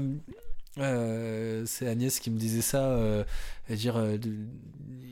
euh, 0.77 1.63
c'est 1.65 1.87
Agnès 1.87 2.19
qui 2.19 2.29
me 2.31 2.37
disait 2.37 2.61
ça. 2.61 2.83
euh, 2.83 3.23
dire, 3.69 3.97
euh, 3.97 4.17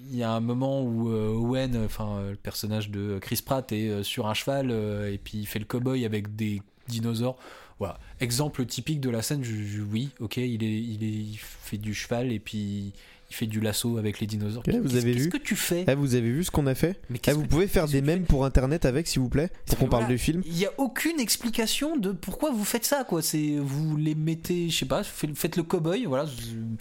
il 0.10 0.16
y 0.16 0.24
a 0.24 0.32
un 0.32 0.40
moment 0.40 0.82
où 0.84 1.10
euh, 1.10 1.30
Owen, 1.34 1.84
enfin 1.86 2.18
euh, 2.18 2.32
le 2.32 2.36
personnage 2.38 2.90
de 2.92 3.18
Chris 3.20 3.42
Pratt, 3.46 3.72
est 3.72 3.90
euh, 3.90 4.04
sur 4.04 4.28
un 4.28 4.34
cheval 4.34 4.70
euh, 4.72 5.12
et 5.12 5.18
puis 5.18 5.40
il 5.40 5.46
fait 5.48 5.60
le 5.60 5.66
cowboy 5.66 6.06
avec 6.06 6.36
des 6.36 6.62
dinosaures. 6.88 7.38
Voilà, 7.80 8.00
exemple 8.20 8.66
typique 8.66 9.00
de 9.02 9.10
la 9.10 9.22
scène. 9.22 9.44
oui, 9.92 10.10
ok, 10.20 10.38
il 10.38 10.64
est, 10.64 10.82
il 10.82 11.38
fait 11.38 11.78
du 11.78 11.94
cheval 11.94 12.32
et 12.32 12.40
puis 12.40 12.94
il 13.34 13.36
fait 13.36 13.48
du 13.48 13.60
lasso 13.60 13.98
avec 13.98 14.20
les 14.20 14.28
dinosaures. 14.28 14.62
Vous 14.68 14.72
Qu'est-ce- 14.72 14.98
avez 14.98 15.14
Qu'est-ce 15.14 15.24
vu 15.24 15.30
que 15.30 15.38
tu 15.38 15.56
fais 15.56 15.86
Eh, 15.88 15.96
vous 15.96 16.14
avez 16.14 16.30
vu 16.32 16.44
ce 16.44 16.52
qu'on 16.52 16.68
a 16.68 16.76
fait 16.76 17.00
Mais 17.10 17.16
Eh, 17.16 17.20
qu'est-ce 17.20 17.36
Vous 17.36 17.48
pouvez 17.48 17.68
faire 17.68 17.84
qu'est-ce 17.86 17.94
des 17.94 18.02
mèmes 18.04 18.26
pour 18.26 18.46
internet 18.46 18.86
avec, 18.86 19.08
s'il 19.08 19.22
vous 19.22 19.30
plaît, 19.30 19.50
pour 19.66 19.78
qu'on 19.80 19.88
parle 19.88 20.08
de 20.08 20.18
film. 20.18 20.44
Il 20.46 20.54
n'y 20.54 20.66
a 20.66 20.72
aucune 20.78 21.20
explication 21.20 21.98
de 21.98 22.12
pourquoi 22.12 22.52
vous 22.52 22.64
faites 22.64 22.86
ça, 22.86 23.04
quoi. 23.04 23.22
C'est 23.24 23.56
vous 23.60 23.98
les 23.98 24.14
mettez, 24.16 24.70
je 24.70 24.78
sais 24.78 24.86
pas, 24.86 25.04
faites 25.04 25.56
le 25.58 25.64
cowboy, 25.64 26.06
voilà. 26.06 26.26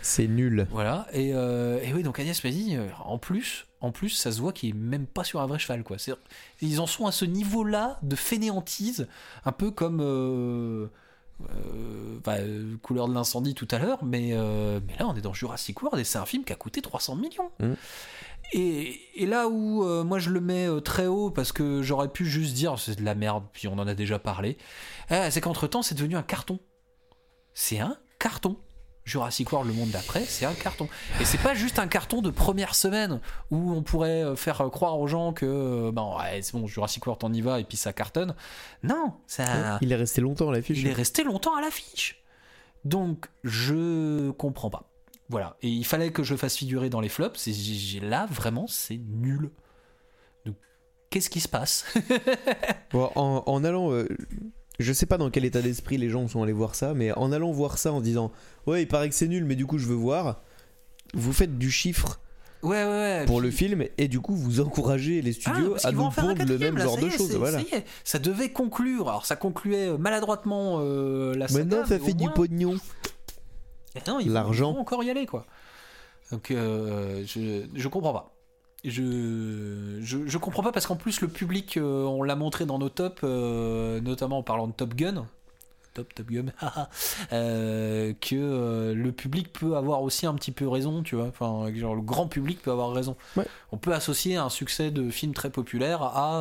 C'est 0.02 0.26
nul. 0.28 0.66
Voilà. 0.70 1.06
Et, 1.14 1.30
euh, 1.34 1.80
et 1.82 1.94
oui, 1.94 2.02
donc 2.02 2.18
Agnès 2.20 2.44
m'a 2.44 2.50
dit, 2.50 2.76
euh, 2.76 2.86
en 3.04 3.16
plus, 3.18 3.66
en 3.80 3.90
plus, 3.90 4.10
ça 4.10 4.30
se 4.30 4.40
voit 4.40 4.52
qu'il 4.52 4.68
est 4.70 4.78
même 4.78 5.06
pas 5.06 5.24
sur 5.24 5.40
un 5.40 5.46
vrai 5.46 5.58
cheval, 5.58 5.82
quoi. 5.82 5.96
Ils 6.60 6.80
en 6.80 6.86
sont 6.86 7.06
à 7.06 7.12
ce 7.12 7.24
niveau-là 7.24 7.98
de 8.02 8.14
fainéantise, 8.14 9.08
un 9.44 9.52
peu 9.52 9.70
comme 9.70 10.00
euh, 10.02 10.86
euh, 11.51 12.19
bah, 12.24 12.36
euh, 12.39 12.77
couleur 12.82 13.09
de 13.09 13.14
l'incendie 13.14 13.55
tout 13.55 13.69
à 13.70 13.78
l'heure, 13.78 14.05
mais, 14.05 14.31
euh, 14.32 14.81
mais 14.86 14.97
là, 14.98 15.06
on 15.09 15.14
est 15.14 15.20
dans 15.20 15.35
Jurassic 15.35 15.82
World 15.82 16.01
et 16.01 16.05
c'est 16.05 16.19
un 16.19 16.27
film 16.27 16.44
qui 16.44 16.52
a 16.52 16.56
coûté 16.56 16.82
300 16.82 17.16
millions. 17.16 17.51
Mhm. 17.60 17.77
Et, 18.55 19.01
et 19.14 19.27
là 19.27 19.48
où 19.48 19.85
euh, 19.85 20.05
moi 20.05 20.19
je 20.19 20.28
le 20.28 20.40
mets 20.40 20.69
très 20.82 21.06
haut 21.06 21.31
parce 21.31 21.52
que 21.52 21.81
j'aurais 21.81 22.09
pu 22.09 22.27
juste 22.27 22.52
dire 22.55 22.78
c'est 22.78 22.97
de 22.97 23.05
la 23.05 23.14
merde, 23.14 23.44
puis 23.52 23.66
on 23.66 23.74
en 23.74 23.86
a 23.86 23.94
déjà 23.94 24.19
parlé, 24.19 24.59
euh, 25.10 25.28
c'est 25.31 25.40
qu'entre 25.40 25.66
temps 25.66 25.82
c'est 25.82 25.94
devenu 25.94 26.16
un 26.16 26.23
carton. 26.23 26.59
C'est 27.55 27.81
un 27.81 27.97
carton. 28.19 28.56
Jurassic 29.04 29.50
World, 29.52 29.68
le 29.68 29.74
monde 29.74 29.90
d'après, 29.90 30.24
c'est 30.24 30.44
un 30.44 30.54
carton. 30.54 30.88
Et 31.20 31.24
c'est 31.24 31.38
pas 31.38 31.54
juste 31.54 31.78
un 31.80 31.88
carton 31.88 32.22
de 32.22 32.30
première 32.30 32.74
semaine 32.76 33.20
où 33.50 33.72
on 33.72 33.82
pourrait 33.82 34.22
euh, 34.24 34.36
faire 34.36 34.58
croire 34.70 34.98
aux 35.00 35.08
gens 35.08 35.32
que 35.32 35.44
euh, 35.46 35.90
ben, 35.92 36.16
ouais, 36.18 36.40
c'est 36.42 36.52
bon, 36.52 36.66
Jurassic 36.68 37.04
World 37.06 37.22
on 37.24 37.32
y 37.32 37.40
va 37.40 37.58
et 37.58 37.64
puis 37.64 37.76
ça 37.76 37.92
cartonne. 37.92 38.34
Non, 38.84 39.14
ça, 39.26 39.78
Il 39.80 39.90
est 39.92 39.96
resté 39.96 40.20
longtemps 40.20 40.50
à 40.50 40.52
l'affiche. 40.52 40.78
il 40.78 40.86
est 40.86 40.92
resté 40.92 41.24
longtemps 41.24 41.56
à 41.56 41.60
l'affiche. 41.60 42.22
Donc, 42.84 43.26
je 43.44 44.30
comprends 44.32 44.70
pas. 44.70 44.88
Voilà. 45.28 45.56
Et 45.62 45.68
il 45.68 45.84
fallait 45.84 46.10
que 46.12 46.22
je 46.22 46.36
fasse 46.36 46.56
figurer 46.56 46.90
dans 46.90 47.00
les 47.00 47.08
flops. 47.08 47.48
Là, 48.02 48.26
vraiment, 48.30 48.66
c'est 48.68 48.98
nul. 48.98 49.50
Donc, 50.44 50.56
qu'est-ce 51.10 51.30
qui 51.30 51.40
se 51.40 51.48
passe? 51.48 51.86
Bon, 52.92 53.10
en, 53.14 53.42
en 53.46 53.64
allant. 53.64 53.90
euh, 53.92 54.06
je 54.78 54.92
sais 54.92 55.06
pas 55.06 55.18
dans 55.18 55.30
quel 55.30 55.44
état 55.44 55.60
d'esprit 55.62 55.98
les 55.98 56.08
gens 56.08 56.26
sont 56.28 56.42
allés 56.42 56.52
voir 56.52 56.74
ça, 56.74 56.94
mais 56.94 57.12
en 57.12 57.30
allant 57.32 57.52
voir 57.52 57.78
ça 57.78 57.92
en 57.92 58.00
disant 58.00 58.32
Ouais, 58.66 58.82
il 58.82 58.88
paraît 58.88 59.08
que 59.08 59.14
c'est 59.14 59.28
nul, 59.28 59.44
mais 59.44 59.54
du 59.56 59.66
coup 59.66 59.78
je 59.78 59.86
veux 59.86 59.94
voir. 59.94 60.40
Vous 61.14 61.32
faites 61.32 61.58
du 61.58 61.70
chiffre 61.70 62.18
Ouais, 62.62 62.84
ouais, 62.84 62.88
ouais. 62.88 63.24
pour 63.26 63.38
Puis- 63.38 63.46
le 63.46 63.50
film 63.52 63.84
et 63.98 64.06
du 64.08 64.20
coup 64.20 64.36
vous 64.36 64.60
encouragez 64.60 65.20
les 65.20 65.30
Ah, 65.30 65.40
studios 65.52 65.76
à 65.84 65.90
nous 65.92 66.10
pondre 66.10 66.44
le 66.44 66.58
même 66.58 66.78
là, 66.78 66.84
genre 66.84 66.96
de 66.96 67.10
choses. 67.10 67.34
Voilà. 67.36 67.58
ça 68.04 68.18
devait 68.20 68.50
conclure. 68.52 69.08
Alors, 69.08 69.26
ça 69.26 69.34
concluait 69.36 69.88
euh, 69.88 69.98
maladroitement 69.98 70.78
euh, 70.80 71.34
la 71.34 71.48
saga. 71.48 71.64
Maintenant 71.64 71.86
ça 71.86 71.98
mais 71.98 72.04
fait 72.06 72.14
du 72.14 72.30
pognon. 72.30 72.76
L'argent. 74.26 74.76
encore 74.78 75.02
y 75.04 75.10
aller, 75.10 75.26
quoi. 75.26 75.44
Donc, 76.30 76.50
euh, 76.50 77.24
je, 77.26 77.64
je 77.74 77.88
comprends 77.88 78.12
pas. 78.12 78.32
Je, 78.84 79.98
je, 80.00 80.26
je 80.26 80.38
comprends 80.38 80.62
pas 80.62 80.72
parce 80.72 80.86
qu'en 80.86 80.96
plus, 80.96 81.20
le 81.20 81.28
public, 81.28 81.76
euh, 81.76 82.04
on 82.04 82.22
l'a 82.24 82.34
montré 82.34 82.66
dans 82.66 82.78
nos 82.78 82.88
tops, 82.88 83.20
euh, 83.22 84.00
notamment 84.00 84.38
en 84.38 84.42
parlant 84.42 84.66
de 84.66 84.72
Top 84.72 84.94
Gun. 84.94 85.26
Top, 85.94 86.12
Top 86.14 86.26
Gun, 86.30 86.46
euh, 87.32 88.12
que 88.20 88.92
le 88.92 89.12
public 89.12 89.52
peut 89.52 89.76
avoir 89.76 90.02
aussi 90.02 90.26
un 90.26 90.34
petit 90.34 90.50
peu 90.50 90.66
raison, 90.66 91.02
tu 91.02 91.14
vois. 91.16 91.26
Enfin, 91.26 91.72
genre, 91.74 91.94
le 91.94 92.00
grand 92.00 92.26
public 92.26 92.60
peut 92.62 92.70
avoir 92.72 92.92
raison. 92.92 93.14
Ouais. 93.36 93.44
On 93.72 93.76
peut 93.76 93.92
associer 93.92 94.36
un 94.36 94.48
succès 94.48 94.90
de 94.90 95.10
film 95.10 95.32
très 95.34 95.50
populaire 95.50 96.02
à. 96.02 96.40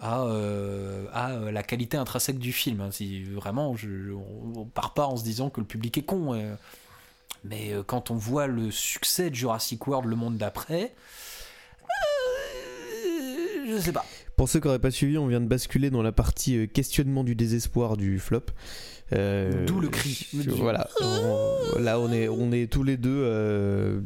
à, 0.00 0.20
euh, 0.22 1.04
à 1.12 1.32
euh, 1.32 1.50
la 1.50 1.62
qualité 1.62 1.96
intrinsèque 1.96 2.38
du 2.38 2.52
film. 2.52 2.80
hein. 2.80 2.90
Si 2.90 3.24
vraiment, 3.24 3.76
je, 3.76 4.12
on, 4.12 4.60
on 4.60 4.64
part 4.64 4.94
pas 4.94 5.06
en 5.06 5.16
se 5.16 5.24
disant 5.24 5.50
que 5.50 5.60
le 5.60 5.66
public 5.66 5.98
est 5.98 6.02
con. 6.02 6.34
euh. 6.34 6.54
Mais 7.44 7.72
quand 7.86 8.10
on 8.10 8.14
voit 8.16 8.46
le 8.48 8.70
succès 8.70 9.30
de 9.30 9.34
Jurassic 9.34 9.86
World, 9.86 10.08
le 10.08 10.16
monde 10.16 10.36
d'après, 10.38 10.94
je 13.68 13.78
sais 13.78 13.92
pas. 13.92 14.04
Pour 14.36 14.48
ceux 14.48 14.60
qui 14.60 14.66
n'auraient 14.66 14.78
pas 14.78 14.90
suivi, 14.90 15.18
on 15.18 15.26
vient 15.26 15.40
de 15.40 15.46
basculer 15.46 15.90
dans 15.90 16.02
la 16.02 16.12
partie 16.12 16.56
euh, 16.56 16.66
questionnement 16.66 17.24
du 17.24 17.34
désespoir 17.34 17.96
du 17.96 18.18
flop. 18.18 18.42
Euh, 19.12 19.64
D'où 19.66 19.80
le 19.80 19.88
cri. 19.88 20.26
je- 20.34 20.50
Voilà. 20.50 20.88
On- 21.00 21.78
là, 21.78 21.98
on 21.98 22.12
est, 22.12 22.28
on 22.28 22.52
est 22.52 22.70
tous 22.70 22.82
les 22.82 22.96
deux 22.96 23.22
euh, 23.24 24.00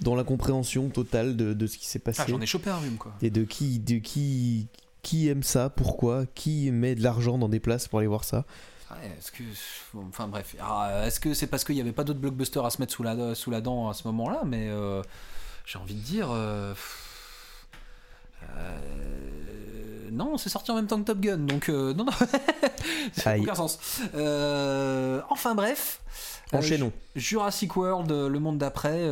dans 0.00 0.14
la 0.14 0.22
compréhension 0.24 0.88
totale 0.90 1.36
de, 1.36 1.52
de 1.54 1.66
ce 1.66 1.76
qui 1.76 1.86
s'est 1.86 1.98
passé 1.98 2.22
Ah, 2.24 2.26
j'en 2.28 2.40
ai 2.40 2.46
chopé 2.46 2.70
un 2.70 2.76
rhume, 2.76 2.96
quoi. 2.96 3.12
et 3.20 3.30
de 3.30 3.42
qui, 3.44 3.78
de 3.80 3.98
qui, 3.98 4.68
qui 5.02 5.28
aime 5.28 5.42
ça, 5.42 5.70
pourquoi, 5.70 6.24
qui 6.34 6.70
met 6.70 6.94
de 6.94 7.02
l'argent 7.02 7.36
dans 7.38 7.48
des 7.48 7.60
places 7.60 7.88
pour 7.88 7.98
aller 7.98 8.08
voir 8.08 8.22
ça. 8.24 8.44
Ouais, 8.90 8.96
est-ce 9.18 9.30
que, 9.32 9.42
enfin 10.08 10.28
bref, 10.28 10.54
Ah, 10.60 11.02
est-ce 11.04 11.20
que 11.20 11.34
c'est 11.34 11.46
parce 11.48 11.62
qu'il 11.64 11.74
n'y 11.74 11.80
avait 11.82 11.92
pas 11.92 12.04
d'autres 12.04 12.20
blockbusters 12.20 12.64
à 12.64 12.70
se 12.70 12.80
mettre 12.80 12.92
sous 12.94 13.02
la, 13.02 13.34
sous 13.34 13.50
la 13.50 13.60
dent 13.60 13.88
à 13.90 13.94
ce 13.94 14.06
moment-là? 14.08 14.42
Mais 14.46 14.68
euh, 14.70 15.02
j'ai 15.66 15.78
envie 15.78 15.94
de 15.94 16.00
dire, 16.00 16.28
euh, 18.56 20.08
non, 20.10 20.38
c'est 20.38 20.48
sorti 20.48 20.70
en 20.70 20.74
même 20.74 20.86
temps 20.86 20.98
que 20.98 21.04
Top 21.04 21.20
Gun, 21.20 21.38
donc 21.38 21.68
euh, 21.68 21.94
non, 21.94 22.04
non, 22.04 22.12
ça 23.12 23.36
n'a 23.36 23.42
aucun 23.42 23.54
sens. 23.54 23.78
Euh, 24.14 25.20
enfin 25.30 25.54
bref, 25.54 26.00
Enchaînons. 26.52 26.92
Jurassic 27.14 27.76
World, 27.76 28.10
le 28.10 28.38
monde 28.38 28.56
d'après, 28.56 29.10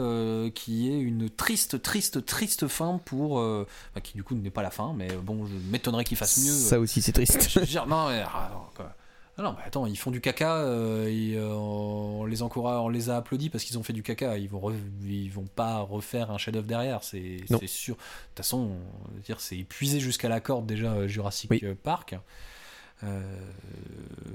qui 0.54 0.90
est 0.90 0.98
une 0.98 1.28
triste, 1.28 1.82
triste, 1.82 2.24
triste 2.24 2.66
fin 2.66 2.98
pour, 3.04 3.32
enfin, 3.34 4.00
qui 4.02 4.14
du 4.14 4.24
coup 4.24 4.34
n'est 4.34 4.50
pas 4.50 4.62
la 4.62 4.70
fin, 4.70 4.94
mais 4.96 5.08
bon, 5.22 5.44
je 5.46 5.52
m'étonnerais 5.70 6.04
qu'il 6.04 6.16
fasse 6.16 6.38
mieux. 6.38 6.52
Ça 6.52 6.80
aussi, 6.80 7.02
c'est 7.02 7.12
triste. 7.12 7.46
Je 7.50 7.60
veux 7.60 7.66
dire, 7.66 7.86
non, 7.86 8.08
mais, 8.08 8.24
ah, 8.26 8.50
quoi. 8.74 8.94
Ah 9.38 9.42
non, 9.42 9.52
mais 9.58 9.64
attends, 9.66 9.84
ils 9.86 9.96
font 9.98 10.10
du 10.10 10.20
caca, 10.22 10.56
euh, 10.56 11.08
et, 11.08 11.36
euh, 11.36 11.52
on 11.52 12.24
les 12.24 12.40
encourage, 12.42 12.80
on 12.80 12.88
les 12.88 13.10
a 13.10 13.16
applaudis 13.18 13.50
parce 13.50 13.64
qu'ils 13.64 13.76
ont 13.78 13.82
fait 13.82 13.92
du 13.92 14.02
caca. 14.02 14.38
Ils 14.38 14.48
vont, 14.48 14.60
re- 14.60 14.74
ils 15.04 15.28
vont 15.30 15.44
pas 15.46 15.80
refaire 15.80 16.30
un 16.30 16.38
chef-d'œuvre 16.38 16.66
derrière, 16.66 17.02
c'est 17.04 17.40
sûr. 17.66 17.94
De 17.96 18.00
toute 18.00 18.36
façon, 18.38 18.70
dire, 19.26 19.40
c'est 19.40 19.58
épuisé 19.58 20.00
jusqu'à 20.00 20.30
la 20.30 20.40
corde 20.40 20.64
déjà 20.66 20.92
euh, 20.92 21.06
Jurassic 21.08 21.50
Oui. 21.50 21.62
Park. 21.82 22.16
Euh, 23.04 23.20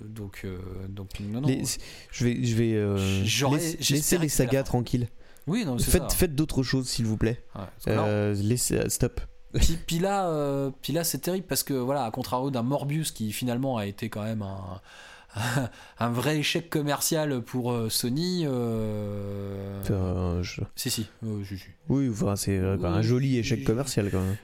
donc, 0.06 0.46
donc 0.90 1.20
non, 1.20 1.42
non. 1.42 1.48
Les- 1.48 1.64
je 2.12 2.26
vais, 2.26 2.44
je 2.44 2.56
vais 2.56 3.56
laisse- 3.58 3.90
laisser 3.90 4.18
les 4.20 4.30
sagas 4.30 4.64
tranquilles. 4.64 5.08
Oui, 5.48 5.66
non, 5.66 5.80
Faites, 5.80 6.04
ça. 6.04 6.10
faites 6.10 6.36
d'autres 6.36 6.62
choses, 6.62 6.88
s'il 6.88 7.06
vous 7.08 7.18
plaît. 7.18 7.44
Ouais, 7.56 7.62
Euh, 7.88 8.36
laissez, 8.36 8.88
stop. 8.90 9.20
Puis, 9.54 9.78
puis 9.86 10.00
là, 10.00 10.28
euh, 10.30 10.72
puis 10.82 10.94
là 10.94 11.04
c'est 11.04 11.20
terrible 11.20 11.46
parce 11.48 11.64
que 11.64 11.74
voilà, 11.74 12.04
à 12.06 12.12
contrario 12.12 12.52
d'un 12.52 12.64
Morbius 12.64 13.12
qui 13.12 13.32
finalement 13.32 13.78
a 13.78 13.86
été 13.86 14.10
quand 14.10 14.24
même 14.24 14.42
un, 14.44 14.80
un 16.00 16.10
vrai 16.10 16.38
échec 16.38 16.70
commercial 16.70 17.42
pour 17.42 17.72
euh, 17.72 17.90
Sony. 17.90 18.44
euh, 18.46 19.82
Euh, 19.90 20.44
je- 20.44 20.62
Si 20.76 20.90
si, 20.90 21.08
euh. 21.24 21.44
Oui, 21.90 22.10
enfin, 22.10 22.36
c'est 22.36 22.58
un 22.60 23.02
joli 23.02 23.38
échec 23.38 23.64
commercial 23.64 24.10
quand 24.12 24.22
même. 24.22 24.38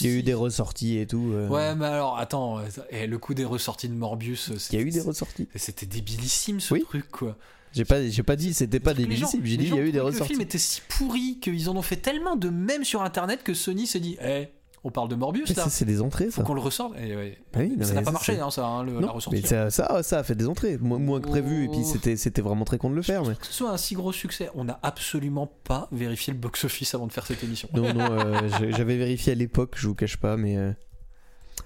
Il 0.00 0.06
y 0.06 0.10
a 0.10 0.12
eu 0.18 0.22
des 0.22 0.34
ressorties 0.34 0.98
et 0.98 1.06
tout. 1.06 1.30
euh. 1.32 1.48
Ouais, 1.48 1.74
mais 1.74 1.86
alors 1.86 2.18
attends, 2.18 2.60
le 2.92 3.16
coup 3.16 3.34
des 3.34 3.44
ressorties 3.44 3.88
de 3.88 3.94
Morbius, 3.94 4.50
Il 4.70 4.78
y 4.78 4.78
a 4.78 4.82
eu 4.82 4.86
des 4.86 4.92
c'était- 4.92 5.08
ressorties. 5.08 5.48
C'était 5.54 5.86
débilissime 5.86 6.60
ce 6.60 6.74
Oui. 6.74 6.82
truc 6.88 7.10
quoi. 7.10 7.36
J'ai 7.72 7.84
pas, 7.84 8.06
j'ai 8.08 8.22
pas 8.22 8.36
dit 8.36 8.54
c'était 8.54 8.80
pas 8.80 8.94
débilissime. 8.94 9.40
J'ai 9.44 9.56
dit 9.56 9.66
il 9.66 9.74
y 9.74 9.78
a 9.78 9.82
eu 9.82 9.86
des 9.86 9.92
que 9.92 9.96
Le 9.98 10.02
ressorties. 10.02 10.32
film 10.34 10.40
était 10.42 10.58
si 10.58 10.80
pourri 10.88 11.38
qu'ils 11.40 11.68
en 11.68 11.76
ont 11.76 11.82
fait 11.82 11.96
tellement 11.96 12.36
de 12.36 12.48
mèmes 12.48 12.84
sur 12.84 13.02
internet 13.02 13.42
que 13.42 13.54
Sony 13.54 13.86
s'est 13.86 14.00
dit, 14.00 14.16
eh, 14.22 14.48
on 14.84 14.90
parle 14.90 15.08
de 15.08 15.16
Morbius 15.16 15.48
là, 15.56 15.64
ça, 15.64 15.70
c'est 15.70 15.84
des 15.84 16.00
entrées, 16.00 16.26
faut 16.26 16.40
ça. 16.40 16.42
qu'on 16.44 16.54
le 16.54 16.60
ressorte. 16.60 16.94
Et 16.98 17.14
ouais. 17.16 17.38
Ah 17.54 17.58
oui, 17.58 17.74
non, 17.76 17.84
ça 17.84 17.94
n'a 17.94 18.02
pas 18.02 18.12
marché 18.12 18.38
hein, 18.40 18.50
ça, 18.50 18.64
hein, 18.64 18.84
le- 18.84 19.00
la 19.00 19.10
ressortie. 19.10 19.40
mais 19.42 19.46
ça, 19.46 19.70
ça, 19.70 20.02
ça 20.02 20.18
a 20.20 20.22
fait 20.22 20.36
des 20.36 20.46
entrées, 20.46 20.78
Mo- 20.78 20.98
moins 20.98 21.20
que 21.20 21.28
prévu, 21.28 21.64
et 21.64 21.68
puis 21.68 21.80
Oh. 21.82 21.98
c'était, 22.16 22.40
vraiment 22.42 22.64
très 22.64 22.78
con 22.78 22.88
de 22.88 22.94
le 22.94 23.02
faire. 23.02 23.22
Mais... 23.24 23.34
Que 23.34 23.44
ce 23.46 23.52
soit 23.52 23.70
un 23.70 23.76
si 23.76 23.94
gros 23.94 24.12
succès, 24.12 24.50
on 24.54 24.64
n'a 24.64 24.78
absolument 24.82 25.46
pas 25.64 25.88
vérifié 25.92 26.32
le 26.32 26.38
box-office 26.38 26.94
avant 26.94 27.06
de 27.08 27.12
faire 27.12 27.26
cette 27.26 27.42
émission. 27.42 27.68
Non, 27.74 27.92
non, 27.92 28.08
euh, 28.12 28.48
j'avais 28.76 28.96
vérifié 28.96 29.32
à 29.32 29.36
l'époque, 29.36 29.74
je 29.76 29.88
vous 29.88 29.94
cache 29.96 30.16
pas, 30.16 30.36
mais 30.36 30.56
euh, 30.56 30.72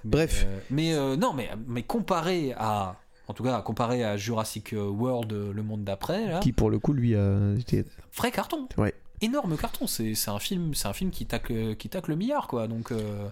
Mais, 0.03 0.09
Bref. 0.11 0.45
euh, 0.47 0.59
mais 0.71 1.17
non, 1.17 1.33
mais, 1.33 1.49
mais 1.67 1.83
comparé 1.83 2.53
à. 2.57 2.95
En 3.27 3.33
tout 3.33 3.43
cas, 3.43 3.61
comparé 3.61 4.03
à 4.03 4.17
Jurassic 4.17 4.73
World, 4.77 5.31
euh, 5.31 5.53
le 5.53 5.63
monde 5.63 5.83
d'après, 5.83 6.27
là, 6.27 6.39
qui 6.39 6.51
pour 6.51 6.69
le 6.69 6.79
coup 6.79 6.91
lui 6.93 7.15
a 7.15 7.53
été. 7.57 7.85
vrai 8.17 8.31
carton. 8.31 8.67
Ouais. 8.77 8.93
Énorme 9.21 9.55
carton. 9.57 9.87
C'est 9.87 10.13
un 10.27 10.39
film, 10.39 10.73
c'est 10.75 10.87
un 10.87 10.93
film 10.93 11.09
qui 11.09 11.25
tacle, 11.25 11.75
qui 11.77 11.87
tacle 11.89 12.09
le 12.09 12.17
milliard, 12.17 12.47
quoi. 12.47 12.67
Donc 12.67 12.91
euh, 12.91 13.29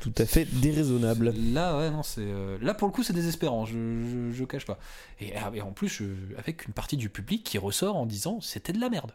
Tout 0.00 0.12
à 0.18 0.26
fait 0.26 0.44
déraisonnable. 0.44 1.32
là, 1.54 1.78
ouais, 1.78 1.90
non, 1.90 2.02
c'est 2.02 2.20
euh, 2.20 2.58
là 2.60 2.74
pour 2.74 2.86
le 2.88 2.92
coup, 2.92 3.02
c'est 3.02 3.14
désespérant. 3.14 3.64
Je, 3.64 3.72
je, 3.72 4.30
je 4.32 4.44
cache 4.44 4.66
pas. 4.66 4.78
Et, 5.20 5.34
ah, 5.36 5.50
et 5.54 5.62
en 5.62 5.72
plus, 5.72 5.88
je- 5.88 6.36
avec 6.36 6.66
une 6.66 6.74
partie 6.74 6.98
du 6.98 7.08
public 7.08 7.42
qui 7.42 7.56
ressort 7.56 7.96
en 7.96 8.04
disant 8.04 8.40
c'était 8.42 8.74
de 8.74 8.80
la 8.80 8.90
merde. 8.90 9.12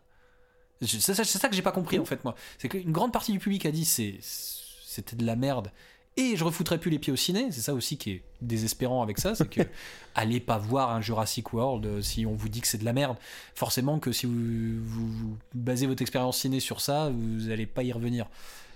C'est 0.82 1.14
ça, 1.14 1.48
que 1.50 1.56
j'ai 1.56 1.62
pas 1.62 1.72
compris 1.72 2.00
en 2.00 2.06
fait 2.06 2.24
moi. 2.26 2.36
C'est 2.58 2.68
qu'une 2.68 2.92
grande 2.92 3.14
partie 3.14 3.32
du 3.32 3.40
public 3.40 3.66
a 3.66 3.72
dit 3.72 3.86
c'est 3.86 4.16
c'était 4.22 5.16
de 5.16 5.26
la 5.26 5.36
merde 5.36 5.72
et 6.18 6.36
je 6.38 6.44
refoutrais 6.44 6.78
plus 6.78 6.92
les 6.92 7.00
pieds 7.00 7.12
au 7.14 7.16
ciné. 7.16 7.52
C'est 7.52 7.62
ça 7.62 7.74
aussi 7.74 7.98
qui 7.98 8.12
est 8.12 8.22
désespérant 8.42 9.02
avec 9.04 9.18
ça, 9.20 9.36
c'est 9.36 9.50
que 9.50 9.62
allez 10.16 10.40
pas 10.40 10.58
voir 10.58 10.92
un 10.92 11.02
Jurassic 11.02 11.52
World 11.54 11.86
euh, 11.86 12.02
si 12.02 12.26
on 12.26 12.34
vous 12.36 12.50
dit 12.50 12.62
que 12.62 12.68
c'est 12.68 12.78
de 12.78 12.86
la 12.86 12.94
merde. 12.94 13.18
Forcément 13.54 14.00
que 14.00 14.12
si 14.12 14.26
vous, 14.26 14.34
vous, 14.84 15.08
vous 15.12 15.38
basez 15.54 15.88
votre 15.88 16.02
expérience 16.02 16.40
ciné 16.40 16.60
sur 16.60 16.80
ça, 16.82 17.10
vous 17.14 17.50
allez 17.50 17.66
pas 17.66 17.84
y 17.84 17.92
revenir. 17.92 18.28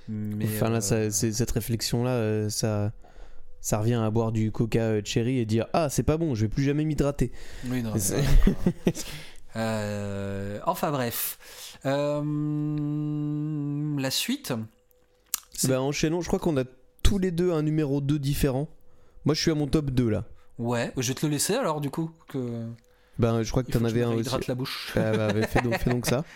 Mais, 0.07 0.45
enfin 0.45 0.69
là, 0.69 0.79
euh, 0.91 1.09
ça- 1.11 1.31
cette 1.31 1.51
réflexion-là, 1.51 2.11
euh, 2.11 2.49
ça, 2.49 2.91
ça 3.61 3.77
revient 3.79 3.93
à 4.03 4.09
boire 4.09 4.31
du 4.31 4.51
coca 4.51 5.03
cherry 5.03 5.37
et 5.37 5.45
dire 5.45 5.67
ah 5.73 5.87
c'est 5.89 6.03
pas 6.03 6.17
bon, 6.17 6.33
je 6.35 6.41
vais 6.41 6.49
plus 6.49 6.63
jamais 6.63 6.83
m'hydrater. 6.83 7.31
oui, 7.67 7.83
non, 7.83 7.93
Euh, 9.55 10.59
enfin 10.67 10.91
bref. 10.91 11.77
Euh, 11.85 12.21
la 13.99 14.11
suite. 14.11 14.53
Bah, 15.67 15.81
enchaînons, 15.81 16.21
je 16.21 16.27
crois 16.27 16.39
qu'on 16.39 16.55
a 16.57 16.63
tous 17.09 17.17
les 17.17 17.31
deux 17.31 17.51
un 17.51 17.63
numéro 17.63 18.01
2 18.01 18.19
différent. 18.19 18.67
Moi, 19.25 19.33
je 19.33 19.41
suis 19.41 19.49
à 19.49 19.55
mon 19.55 19.65
top 19.65 19.89
2 19.89 20.09
là. 20.09 20.25
Ouais, 20.59 20.91
je 20.95 21.07
vais 21.07 21.15
te 21.15 21.25
le 21.25 21.31
laisser 21.31 21.55
alors 21.55 21.81
du 21.81 21.89
coup. 21.89 22.11
Que... 22.27 22.67
Ben, 23.17 23.41
je 23.41 23.49
crois 23.49 23.63
que 23.63 23.71
t'en 23.71 23.83
avais 23.83 24.03
un 24.03 24.11
aussi. 24.11 24.29
la 24.47 24.53
bouche. 24.55 24.93
Ah, 24.95 25.11
bah, 25.17 25.33
bah, 25.33 25.47
fais, 25.47 25.61
donc, 25.61 25.75
fais 25.77 25.89
donc 25.89 26.05
ça. 26.05 26.23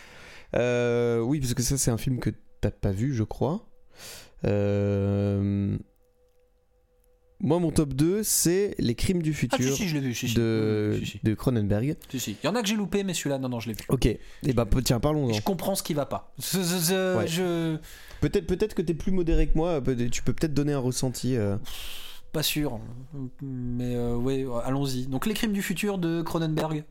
Euh, 0.55 1.19
oui, 1.19 1.39
parce 1.39 1.55
que 1.55 1.63
ça, 1.63 1.79
c'est 1.79 1.89
un 1.89 1.97
film 1.97 2.19
que 2.19 2.29
t'as 2.61 2.69
pas 2.69 2.91
vu, 2.91 3.11
je 3.15 3.23
crois. 3.23 3.65
Euh, 4.45 5.75
Moi, 7.39 7.57
mon 7.59 7.71
top 7.71 7.95
2, 7.95 8.21
c'est 8.21 8.75
Les 8.77 8.93
Crimes 8.93 9.23
du 9.23 9.31
Ah, 9.31 9.33
Futur 9.33 9.75
si, 9.75 9.83
si, 9.83 9.87
je 9.89 9.95
l'ai 9.95 9.99
vu. 10.01 10.13
Si, 10.13 10.27
si. 10.27 10.35
de... 10.35 11.33
Cronenberg. 11.35 11.95
Il 12.13 12.35
y 12.43 12.47
en 12.47 12.53
a 12.55 12.61
que 12.61 12.67
j'ai 12.67 12.75
loupé, 12.75 13.03
mais 13.03 13.15
celui-là, 13.15 13.39
non, 13.39 13.49
non, 13.49 13.59
je 13.59 13.69
l'ai 13.69 13.73
vu. 13.73 13.83
Ok, 13.89 14.05
et 14.05 14.19
bah 14.53 14.67
tiens, 14.85 14.99
parlons-en. 14.99 15.29
Et 15.29 15.33
je 15.33 15.41
comprends 15.41 15.73
ce 15.73 15.81
qui 15.81 15.95
va 15.95 16.05
pas. 16.05 16.35
Ouais. 16.37 17.27
je- 17.27 17.77
Peut-être 18.23 18.47
peut 18.47 18.55
que 18.57 18.81
t'es 18.81 18.93
plus 18.93 19.11
modéré 19.11 19.47
que 19.47 19.57
moi, 19.57 19.81
tu 20.11 20.23
peux 20.23 20.33
peut-être 20.33 20.53
donner 20.53 20.71
un 20.73 20.79
ressenti. 20.79 21.35
euh. 21.35 21.57
Pas 22.31 22.41
sûr. 22.41 22.79
Mais 23.41 23.95
euh, 23.95 24.15
ouais, 24.15 24.45
allons-y. 24.63 25.07
Donc, 25.07 25.25
Les 25.25 25.33
Crimes 25.33 25.51
du 25.53 25.61
futur 25.61 25.97
de 25.97 26.21
Cronenberg. 26.21 26.85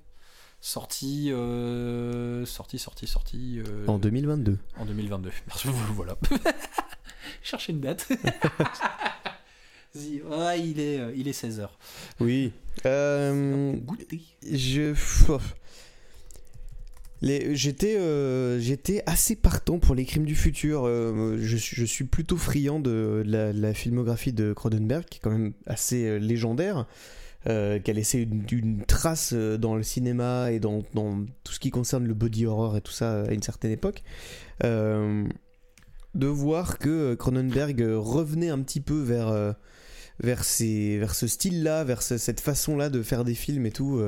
Sorti, 0.61 1.33
euh, 1.33 2.45
sorti, 2.47 2.79
sorti, 2.79 3.07
sorti. 3.07 3.61
euh, 3.67 3.87
En 3.89 3.99
2022. 3.99 4.59
En 4.79 4.85
2022. 4.85 5.31
Merci, 5.49 5.69
voilà. 5.95 6.17
Chercher 7.43 7.73
une 7.73 7.81
date. 7.81 8.07
Il 9.95 10.81
est, 10.81 11.01
il 11.17 11.29
est 11.29 11.33
16h. 11.39 11.69
Oui. 12.21 12.53
Goûter. 12.85 14.23
je 14.51 14.95
j'étais 17.23 17.97
euh, 17.97 18.59
j'étais 18.59 19.03
assez 19.07 19.37
partant 19.37 19.79
pour 19.79 19.95
les 19.95 20.05
crimes 20.05 20.25
du 20.25 20.35
futur 20.35 20.85
Euh, 20.87 21.37
je, 21.41 21.57
suis- 21.57 22.05
plutôt 22.05 22.37
friand 22.37 22.81
de 22.81 23.23
la, 23.25 23.73
filmographie 23.75 24.33
de 24.33 24.53
Cronenberg 24.53 25.05
qui 25.05 25.19
est 25.19 25.21
quand 25.23 25.31
même 25.31 25.53
assez 25.67 26.05
euh, 26.07 26.19
légendaire 26.19 26.87
qui 27.45 27.51
a 27.51 27.93
laissé 27.93 28.21
une, 28.51 28.85
trace 28.85 29.33
dans 29.35 29.75
le 29.75 29.83
cinéma 29.83 30.53
et 30.53 30.61
dans, 30.61 30.83
tout 30.83 31.53
ce 31.53 31.59
qui 31.59 31.71
concerne 31.71 32.07
le 32.07 32.15
body 32.15 32.47
horror 32.47 32.77
et 32.77 32.81
tout 32.81 32.93
ça 32.93 33.23
à 33.23 33.33
une 33.33 33.43
certaine 33.43 33.73
époque. 33.73 34.05
De 34.63 36.27
voir 36.27 36.79
que 36.79 37.15
Cronenberg 37.15 37.83
revenait 37.97 38.51
un 38.51 38.61
petit 38.61 38.81
peu 38.81 39.01
vers 39.01 39.57
vers, 40.21 40.45
ce 40.45 41.27
style-là, 41.27 41.83
vers 41.83 42.03
ce- 42.03 42.17
cette 42.19 42.41
façon-là 42.41 42.91
de 42.91 43.03
faire 43.03 43.25
des 43.25 43.35
films 43.35 43.67
et 43.67 43.73
tout, 43.73 44.01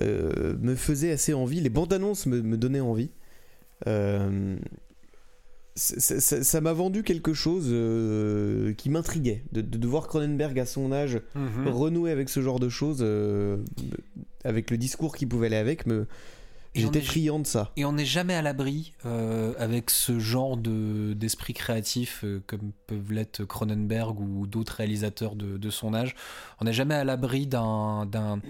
euh, 0.00 0.54
me 0.60 0.74
faisait 0.74 1.12
assez 1.12 1.34
envie. 1.34 1.60
Les 1.60 1.68
bandes 1.70 1.92
annonces 1.92 2.26
me, 2.26 2.40
me 2.40 2.56
donnaient 2.56 2.80
envie. 2.80 3.10
Euh, 3.86 4.56
ça 5.74 6.60
m'a 6.60 6.72
vendu 6.74 7.02
quelque 7.02 7.32
chose 7.32 7.68
euh, 7.70 8.74
qui 8.74 8.90
m'intriguait. 8.90 9.42
De, 9.52 9.62
de, 9.62 9.78
de 9.78 9.86
voir 9.86 10.06
Cronenberg 10.06 10.58
à 10.58 10.66
son 10.66 10.92
âge 10.92 11.20
Mhm. 11.34 11.68
renouer 11.68 12.10
avec 12.10 12.28
ce 12.28 12.40
genre 12.42 12.60
de 12.60 12.68
choses, 12.68 13.04
avec 14.44 14.70
le 14.70 14.76
discours 14.76 15.16
qui 15.16 15.26
pouvait 15.26 15.46
aller 15.46 15.56
avec, 15.56 15.86
me... 15.86 16.06
J'étais 16.74 17.00
friand 17.02 17.38
de 17.38 17.46
ça. 17.46 17.70
Et 17.76 17.84
on 17.84 17.92
n'est 17.92 18.06
jamais 18.06 18.34
à 18.34 18.40
l'abri 18.42 18.94
euh, 19.04 19.52
avec 19.58 19.90
ce 19.90 20.18
genre 20.18 20.56
de, 20.56 21.12
d'esprit 21.12 21.52
créatif 21.52 22.24
euh, 22.24 22.42
comme 22.46 22.72
peuvent 22.86 23.12
l'être 23.12 23.44
Cronenberg 23.44 24.18
ou 24.20 24.46
d'autres 24.46 24.74
réalisateurs 24.76 25.36
de, 25.36 25.58
de 25.58 25.70
son 25.70 25.92
âge. 25.92 26.14
On 26.60 26.64
n'est 26.64 26.72
jamais 26.72 26.94
à 26.94 27.04
l'abri 27.04 27.46
d'un, 27.46 28.06
d'un, 28.06 28.40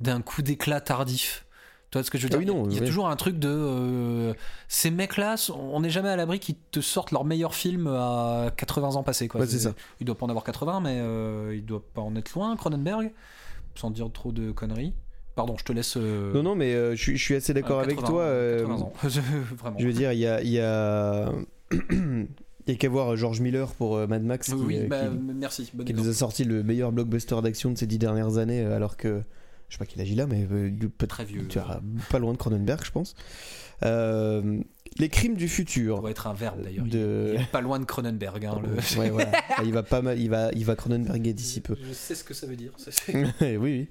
d'un 0.00 0.20
coup 0.20 0.42
d'éclat 0.42 0.80
tardif. 0.82 1.46
Tu 1.90 1.98
vois 1.98 2.04
ce 2.04 2.10
que 2.10 2.16
je 2.18 2.26
veux 2.26 2.34
Ah 2.34 2.38
dire? 2.38 2.54
oui, 2.54 2.62
non, 2.62 2.68
Il 2.70 2.74
y 2.76 2.78
a 2.82 2.86
toujours 2.86 3.08
un 3.08 3.16
truc 3.16 3.38
de. 3.38 3.48
euh, 3.50 4.34
ces 4.68 4.90
mecs-là, 4.90 5.34
on 5.54 5.80
n'est 5.80 5.90
jamais 5.90 6.08
à 6.08 6.16
l'abri 6.16 6.40
qu'ils 6.40 6.56
te 6.70 6.80
sortent 6.80 7.10
leur 7.10 7.24
meilleur 7.24 7.54
film 7.54 7.86
à 7.86 8.50
80 8.56 8.96
ans 8.96 9.02
passés. 9.02 9.28
Quoi. 9.28 9.42
Ouais, 9.42 9.46
c'est 9.46 9.58
ça. 9.58 9.72
Il 10.00 10.06
doit 10.06 10.16
pas 10.16 10.24
en 10.24 10.30
avoir 10.30 10.44
80, 10.44 10.80
mais 10.80 10.98
euh, 11.00 11.54
il 11.54 11.64
doit 11.66 11.82
pas 11.92 12.00
en 12.00 12.16
être 12.16 12.32
loin, 12.34 12.56
Cronenberg, 12.56 13.12
sans 13.74 13.90
dire 13.90 14.10
trop 14.12 14.32
de 14.32 14.52
conneries. 14.52 14.94
Pardon, 15.34 15.56
je 15.58 15.64
te 15.64 15.72
laisse. 15.72 15.96
euh, 15.96 16.32
Non, 16.34 16.42
non, 16.42 16.54
mais 16.54 16.74
euh, 16.74 16.94
je, 16.94 17.02
suis- 17.02 17.16
je 17.16 17.22
suis 17.22 17.34
assez 17.34 17.54
d'accord 17.54 17.78
euh, 17.80 17.84
avec 17.84 17.96
80, 17.96 18.08
toi. 18.10 18.24
80 18.60 18.74
ans. 18.82 18.92
Vraiment. 19.56 19.78
Je 19.78 19.86
veux 19.86 19.92
dire, 19.92 20.12
il 20.12 20.18
y 20.18 20.26
a. 20.26 20.42
Il 20.42 20.50
y 20.50 20.60
a... 20.60 21.32
il 21.90 22.26
y 22.68 22.72
a 22.72 22.74
qu'à 22.74 22.88
voir 22.88 23.16
George 23.16 23.40
Miller 23.40 23.72
pour 23.74 23.96
Mad 24.06 24.22
Max 24.22 24.48
qui, 24.48 24.54
oui, 24.54 24.86
bah, 24.86 25.06
qui- 25.08 25.18
merci. 25.34 25.70
Bon 25.74 25.84
qui 25.84 25.94
nous 25.94 26.08
a 26.08 26.12
sorti 26.12 26.44
le 26.44 26.62
meilleur 26.62 26.92
blockbuster 26.92 27.36
d'action 27.42 27.70
de 27.70 27.78
ces 27.78 27.86
dix 27.86 27.98
dernières 27.98 28.36
années, 28.36 28.62
alors 28.64 28.96
que 28.96 29.22
je 29.68 29.74
sais 29.74 29.78
pas 29.78 29.86
quel 29.86 30.02
âge 30.02 30.10
il 30.10 30.20
a, 30.20 30.26
mais 30.26 30.46
peut 30.98 31.06
Très 31.06 31.24
vieux. 31.24 31.46
tu 31.48 31.58
pas 32.10 32.18
loin 32.18 32.32
de 32.32 32.36
Cronenberg, 32.38 32.84
je 32.84 32.90
pense. 32.90 33.14
Euh, 33.84 34.60
les 34.98 35.08
crimes 35.08 35.34
du 35.34 35.48
Ça 35.48 35.54
futur. 35.56 36.00
doit 36.02 36.10
être 36.10 36.26
un 36.26 36.34
verbe 36.34 36.62
d'ailleurs. 36.62 36.84
De- 36.84 37.32
Il 37.34 37.40
est 37.40 37.50
pas 37.50 37.62
loin 37.62 37.80
de 37.80 37.84
Cronenberg. 37.86 38.44
hein, 38.44 38.60
le- 38.62 38.98
Ouais, 39.00 39.08
voilà. 39.10 39.32
Ah, 39.56 39.62
il 39.64 39.72
va 39.72 39.82
pas 39.82 40.02
mal, 40.02 40.20
il 40.20 40.28
va, 40.28 40.50
il 40.52 40.64
va 40.66 40.76
Cronenberger 40.76 41.32
d'ici 41.32 41.60
peu. 41.62 41.74
Je 41.88 41.92
sais 41.94 42.14
ce 42.14 42.22
que 42.22 42.34
ça 42.34 42.46
veut 42.46 42.54
dire. 42.56 42.72
oui, 43.40 43.56
oui. 43.56 43.88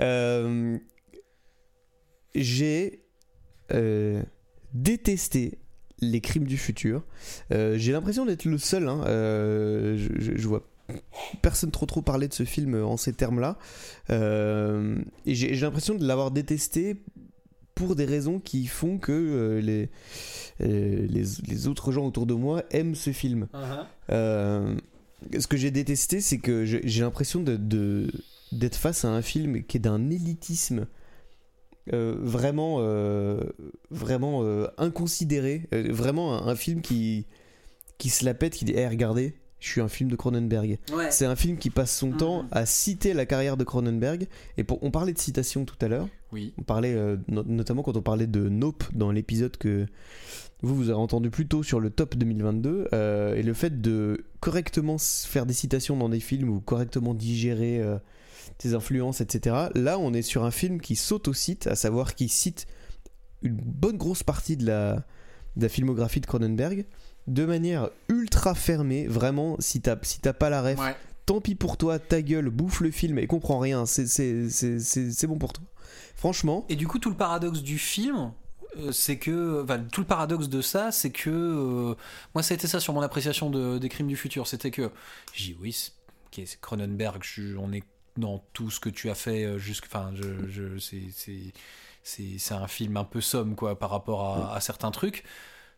Euh, 0.00 0.78
J'ai 2.34 3.02
euh, 3.72 4.22
détesté 4.74 5.58
les 6.00 6.20
crimes 6.20 6.44
du 6.46 6.58
futur. 6.58 7.02
Euh, 7.52 7.76
J'ai 7.78 7.92
l'impression 7.92 8.26
d'être 8.26 8.44
le 8.44 8.58
seul. 8.58 8.88
hein. 8.88 9.00
Je, 9.06 10.08
je- 10.18 10.36
je 10.36 10.48
vois 10.48 10.62
personne 11.42 11.70
trop 11.72 11.86
trop 11.86 12.00
parler 12.02 12.28
de 12.28 12.34
ce 12.34 12.44
film 12.44 12.80
en 12.84 12.96
ces 12.96 13.12
termes-là. 13.12 13.58
Et 14.10 15.34
j'ai 15.34 15.54
l'impression 15.56 15.94
de 15.94 16.06
l'avoir 16.06 16.30
détesté 16.30 16.96
pour 17.74 17.96
des 17.96 18.04
raisons 18.04 18.38
qui 18.38 18.66
font 18.66 18.96
que 18.98 19.12
euh, 19.12 19.60
les, 19.60 19.90
euh, 20.62 21.06
les, 21.08 21.24
les 21.46 21.66
autres 21.68 21.92
gens 21.92 22.06
autour 22.06 22.24
de 22.26 22.34
moi 22.34 22.62
aiment 22.70 22.94
ce 22.94 23.10
film. 23.12 23.48
Euh, 24.10 24.76
ce 25.38 25.46
que 25.46 25.56
j'ai 25.56 25.70
détesté, 25.70 26.20
c'est 26.20 26.38
que 26.38 26.64
j'ai 26.64 27.00
l'impression 27.02 27.40
de, 27.42 27.56
de- 27.56 28.10
d'être 28.52 28.76
face 28.76 29.04
à 29.04 29.08
un 29.10 29.22
film 29.22 29.62
qui 29.64 29.76
est 29.76 29.80
d'un 29.80 30.10
élitisme 30.10 30.86
euh, 31.92 32.16
vraiment, 32.18 32.78
euh, 32.80 33.40
vraiment 33.90 34.40
euh, 34.42 34.66
inconsidéré. 34.78 35.68
Vraiment 35.72 36.34
un, 36.34 36.48
un 36.48 36.56
film 36.56 36.80
qui, 36.80 37.26
qui 37.98 38.08
se 38.10 38.24
la 38.24 38.34
pète, 38.34 38.54
qui 38.54 38.64
dit 38.64 38.72
Eh, 38.74 38.88
regardez, 38.88 39.34
je 39.60 39.68
suis 39.68 39.80
un 39.80 39.88
film 39.88 40.10
de 40.10 40.16
Cronenberg. 40.16 40.78
Ouais. 40.92 41.10
C'est 41.10 41.26
un 41.26 41.36
film 41.36 41.58
qui 41.58 41.70
passe 41.70 41.96
son 41.96 42.08
Mhm. 42.08 42.16
temps 42.16 42.44
à 42.50 42.66
citer 42.66 43.14
la 43.14 43.24
carrière 43.26 43.56
de 43.56 43.64
Cronenberg. 43.64 44.26
Et 44.58 44.64
pour, 44.64 44.82
on 44.82 44.90
parlait 44.90 45.12
de 45.12 45.18
citation 45.18 45.64
tout 45.64 45.76
à 45.80 45.88
l'heure. 45.88 46.08
Oui. 46.32 46.52
On 46.58 46.62
parlait 46.62 46.94
no- 47.28 47.44
notamment 47.44 47.82
quand 47.82 47.96
on 47.96 48.02
parlait 48.02 48.26
de 48.26 48.48
Nope 48.48 48.84
dans 48.92 49.12
l'épisode 49.12 49.56
que 49.56 49.86
vous 50.62 50.74
vous 50.74 50.84
avez 50.90 50.98
entendu 50.98 51.30
plus 51.30 51.46
tôt 51.46 51.62
sur 51.62 51.78
le 51.80 51.90
top 51.90 52.16
2022 52.16 52.88
euh, 52.92 53.34
et 53.36 53.42
le 53.42 53.52
fait 53.54 53.80
de 53.80 54.24
correctement 54.40 54.96
faire 54.98 55.46
des 55.46 55.52
citations 55.54 55.96
dans 55.96 56.08
des 56.08 56.18
films 56.20 56.48
ou 56.48 56.60
correctement 56.60 57.14
digérer 57.14 57.80
tes 58.58 58.74
influences, 58.74 59.20
etc. 59.20 59.56
Là, 59.74 59.98
on 59.98 60.12
est 60.14 60.22
sur 60.22 60.44
un 60.44 60.50
film 60.50 60.80
qui 60.80 60.96
s'auto-cite, 60.96 61.66
à 61.66 61.74
savoir 61.76 62.14
qui 62.14 62.28
cite 62.28 62.66
une 63.42 63.56
bonne 63.56 63.96
grosse 63.96 64.22
partie 64.22 64.56
de 64.56 64.66
la, 64.66 64.96
de 65.56 65.62
la 65.62 65.68
filmographie 65.68 66.20
de 66.20 66.26
Cronenberg 66.26 66.84
de 67.26 67.44
manière 67.44 67.90
ultra 68.08 68.54
fermée. 68.54 69.06
Vraiment, 69.06 69.56
si 69.58 69.80
t'as 69.80 69.96
si 70.02 70.20
t'as 70.20 70.32
pas 70.32 70.48
la 70.50 70.62
ref, 70.62 70.78
Ouais. 70.78 70.94
tant 71.26 71.40
pis 71.40 71.54
pour 71.54 71.76
toi, 71.76 71.98
ta 71.98 72.22
gueule, 72.22 72.50
bouffe 72.50 72.80
le 72.80 72.90
film 72.90 73.18
et 73.18 73.26
comprends 73.26 73.58
rien, 73.58 73.84
c'est- 73.86 75.26
bon 75.26 75.38
pour 75.38 75.52
toi. 75.52 75.64
Franchement, 76.14 76.64
Et 76.68 76.76
du 76.76 76.86
coup, 76.86 76.98
tout 76.98 77.10
le 77.10 77.16
paradoxe 77.16 77.62
du 77.62 77.78
film, 77.78 78.32
euh, 78.78 78.90
c'est 78.92 79.18
que. 79.18 79.62
Enfin, 79.62 79.80
tout 79.92 80.00
le 80.00 80.06
paradoxe 80.06 80.48
de 80.48 80.60
ça, 80.62 80.90
c'est 80.92 81.10
que. 81.10 81.30
euh, 81.30 81.94
moi, 82.34 82.42
ça 82.42 82.54
a 82.54 82.56
été 82.56 82.66
ça 82.66 82.80
sur 82.80 82.92
mon 82.94 83.02
appréciation 83.02 83.50
de- 83.50 83.78
des 83.78 83.88
crimes 83.88 84.06
du 84.08 84.16
futur. 84.16 84.46
C'était 84.48 84.70
que. 84.70 84.90
J'ai 85.34 85.52
dit, 85.52 85.56
oui, 85.60 85.92
Cronenberg, 86.60 87.22
on 87.58 87.72
est 87.72 87.82
dans 88.18 88.44
tout 88.52 88.70
ce 88.70 88.80
que 88.80 88.88
tu 88.88 89.10
as 89.10 89.14
fait 89.14 89.44
euh, 89.44 89.58
jusque. 89.58 89.86
Enfin, 89.86 90.10
je, 90.14 90.48
je, 90.48 90.78
c'est- 90.78 91.10
c'est- 91.12 91.52
un 92.54 92.68
film 92.68 92.96
un 92.96 93.04
peu 93.04 93.20
somme, 93.20 93.54
quoi, 93.56 93.78
par 93.78 93.90
rapport 93.90 94.24
à, 94.24 94.54
à 94.56 94.60
certains 94.60 94.90
trucs. 94.90 95.24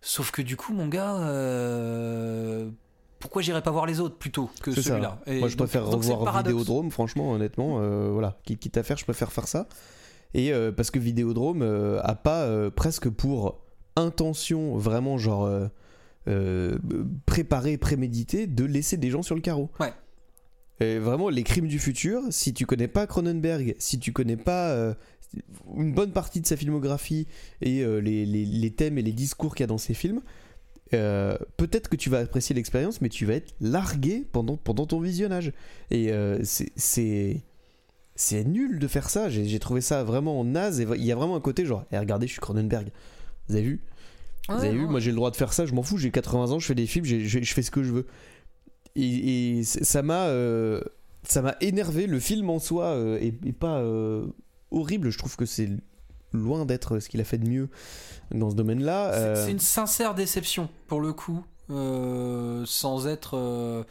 Sauf 0.01 0.31
que 0.31 0.43
du 0.43 0.56
coup, 0.56 0.73
mon 0.73 0.86
gars. 0.89 1.16
euh, 1.16 2.70
pourquoi 3.19 3.43
j'irais 3.43 3.62
pas 3.62 3.70
voir 3.73 3.85
les 3.86 3.98
autres 3.98 4.16
plutôt 4.16 4.48
que 4.62 4.70
celui-là? 4.73 5.19
Moi, 5.27 5.48
je 5.48 5.56
donc- 5.56 5.66
préfère 5.69 5.85
donc 5.90 6.02
revoir. 6.05 6.20
Vidéodrome, 6.39 6.90
franchement, 6.90 7.32
honnêtement. 7.32 7.81
euh, 7.81 8.10
voilà, 8.12 8.39
Qui- 8.44 8.56
quitte 8.59 8.77
à 8.77 8.82
faire, 8.85 8.97
je 8.97 9.05
préfère 9.05 9.32
faire 9.32 9.48
ça. 9.48 9.66
Et 10.35 10.52
euh, 10.52 10.70
parce 10.70 10.90
que 10.93 10.98
Vidéodrome 11.01 11.62
a 12.02 12.15
pas 12.15 12.70
presque 12.70 13.09
pour 13.09 13.60
intention, 13.97 14.77
vraiment 14.77 15.19
genre 15.19 15.48
préparé, 17.27 17.78
prémédité, 17.78 18.47
de 18.47 18.65
laisser 18.65 18.97
des 18.97 19.10
gens 19.10 19.23
sur 19.23 19.35
le 19.35 19.40
carreau. 19.40 19.70
Ouais. 19.81 19.93
Et 20.81 20.99
vraiment, 20.99 21.29
les 21.29 21.43
crimes 21.43 21.67
du 21.67 21.79
futur, 21.79 22.23
si 22.31 22.55
tu 22.55 22.65
connais 22.67 22.89
pas 22.89 23.07
Cronenberg, 23.07 23.75
si 23.79 23.99
tu 23.99 24.13
connais 24.13 24.37
pas 24.37 24.71
euh, 24.71 24.95
une 25.77 25.93
bonne 25.93 26.13
partie 26.13 26.41
de 26.41 26.47
sa 26.47 26.57
filmographie 26.57 27.27
et 27.61 27.83
euh, 27.83 27.99
les, 28.01 28.25
les- 28.25 28.45
les 28.47 28.71
thèmes 28.71 28.97
et 28.99 29.03
les 29.03 29.13
discours 29.13 29.55
qu'il 29.55 29.63
y 29.63 29.65
a 29.65 29.67
dans 29.67 29.79
ses 29.79 29.95
films, 29.95 30.21
euh, 30.95 31.37
peut-être 31.57 31.89
que 31.89 31.97
tu 31.97 32.09
vas 32.11 32.21
apprécier 32.21 32.55
l'expérience, 32.55 33.01
mais 33.01 33.09
tu 33.09 33.27
vas 33.27 33.35
être 33.35 33.55
largué 33.61 34.25
pendant, 34.33 34.57
pendant 34.57 34.87
ton 34.87 35.01
visionnage. 35.01 35.53
Et 35.91 36.11
c'est- 36.45 37.43
nul 38.45 38.79
de 38.79 38.87
faire 38.89 39.11
ça. 39.11 39.29
J'ai 39.29 39.59
trouvé 39.59 39.81
ça 39.81 40.05
vraiment 40.05 40.45
naze. 40.45 40.81
Et 40.81 40.87
il 40.97 41.05
y 41.05 41.13
a 41.13 41.17
vraiment 41.17 41.37
un 41.37 41.41
côté 41.41 41.65
genre, 41.67 41.85
eh, 41.93 41.99
regardez, 41.99 42.27
je 42.27 42.33
suis 42.33 42.41
Cronenberg. 42.41 42.89
Vous 43.49 43.57
avez 43.57 43.65
vu? 43.65 43.81
Vous 44.49 44.55
avez 44.65 44.73
vu? 44.79 44.87
Moi, 44.87 45.01
j'ai 45.01 45.11
le 45.11 45.17
droit 45.17 45.31
de 45.31 45.37
faire 45.37 45.53
ça. 45.53 45.67
Je 45.67 45.75
m'en 45.75 45.83
fous. 45.83 45.99
J'ai 45.99 46.11
80 46.11 46.53
ans. 46.53 46.59
Je 46.59 46.67
fais 46.67 46.75
des 46.75 46.87
films. 46.87 47.05
je 47.05 47.53
fais 47.55 47.63
ce 47.63 47.71
que 47.71 47.83
je 47.83 47.93
veux. 47.93 48.07
Et, 49.01 49.59
et 49.59 49.65
c- 49.65 49.85
ça 49.85 50.03
m'a, 50.03 50.27
euh, 50.27 50.81
ça 51.23 51.41
m'a 51.43 51.55
énervé. 51.61 52.07
Le 52.07 52.19
film 52.20 52.51
en 52.51 52.59
soi 52.59 52.87
euh, 52.87 53.19
est, 53.19 53.35
est 53.47 53.53
pas 53.53 53.79
euh, 53.79 54.27
horrible. 54.70 55.11
Je 55.11 55.19
trouve 55.19 55.37
que 55.37 55.47
c'est 55.47 55.69
loin 56.33 56.66
d'être 56.66 56.99
ce 56.99 57.09
qu'il 57.09 57.20
a 57.20 57.25
fait 57.25 57.39
de 57.39 57.49
mieux 57.49 57.69
dans 58.33 58.51
ce 58.51 58.55
domaine-là. 58.57 59.12
C'est- 59.37 59.45
C'est 59.47 59.53
une 59.53 59.59
sincère 59.59 60.15
déception 60.15 60.69
pour 60.87 61.01
le 61.01 61.12
coup, 61.12 61.45
sans 61.69 63.07
être. 63.07 63.85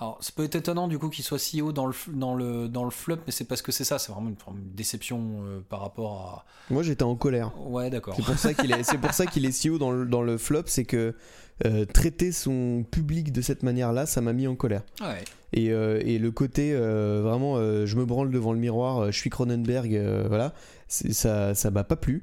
Alors, 0.00 0.18
ça 0.20 0.30
peut 0.34 0.44
être 0.44 0.54
étonnant 0.54 0.86
du 0.86 0.96
coup 0.96 1.08
qu'il 1.08 1.24
soit 1.24 1.40
si 1.40 1.60
haut 1.60 1.72
dans 1.72 1.86
le, 1.86 1.94
dans 2.12 2.34
le, 2.36 2.68
dans 2.68 2.84
le 2.84 2.90
flop, 2.90 3.16
mais 3.26 3.32
c'est 3.32 3.44
parce 3.44 3.62
que 3.62 3.72
c'est 3.72 3.82
ça, 3.82 3.98
c'est 3.98 4.12
vraiment 4.12 4.28
une, 4.28 4.36
de 4.36 4.76
déception 4.76 5.42
euh, 5.42 5.60
par 5.68 5.80
rapport 5.80 6.46
Moi, 6.70 6.84
j'étais 6.84 7.02
en 7.02 7.16
colère. 7.16 7.48
à. 7.48 7.68
Ouais, 7.68 7.90
d'accord. 7.90 8.14
C'est 8.16 8.24
pour 8.24 8.38
ça 8.38 8.54
qu'il 8.54 8.70
est, 8.70 8.84
c'est 8.84 8.98
pour 8.98 9.12
ça 9.12 9.26
qu'il 9.26 9.44
est 9.44 9.50
si 9.50 9.70
haut 9.70 9.78
dans 9.78 9.90
le, 9.90 10.06
dans 10.06 10.22
le 10.22 10.38
flop, 10.38 10.62
c'est 10.66 10.84
que 10.84 11.16
euh, 11.66 11.84
traiter 11.84 12.30
son 12.30 12.84
public 12.88 13.32
de 13.32 13.40
cette 13.40 13.64
manière-là, 13.64 14.06
ça 14.06 14.20
m'a 14.20 14.32
mis 14.32 14.46
en 14.46 14.54
colère. 14.54 14.82
Ouais. 15.00 15.24
Et, 15.52 15.72
euh, 15.72 16.00
et 16.04 16.20
le 16.20 16.30
côté 16.30 16.74
vraiment, 16.76 17.56
je 17.56 17.96
me 17.96 18.04
branle 18.04 18.30
devant 18.30 18.52
le 18.52 18.60
miroir, 18.60 19.10
je 19.10 19.18
suis 19.18 19.30
Cronenberg, 19.30 20.00
voilà, 20.28 20.54
ça, 20.86 21.56
ça 21.56 21.70
m'a 21.72 21.82
pas 21.82 21.96
plu. 21.96 22.22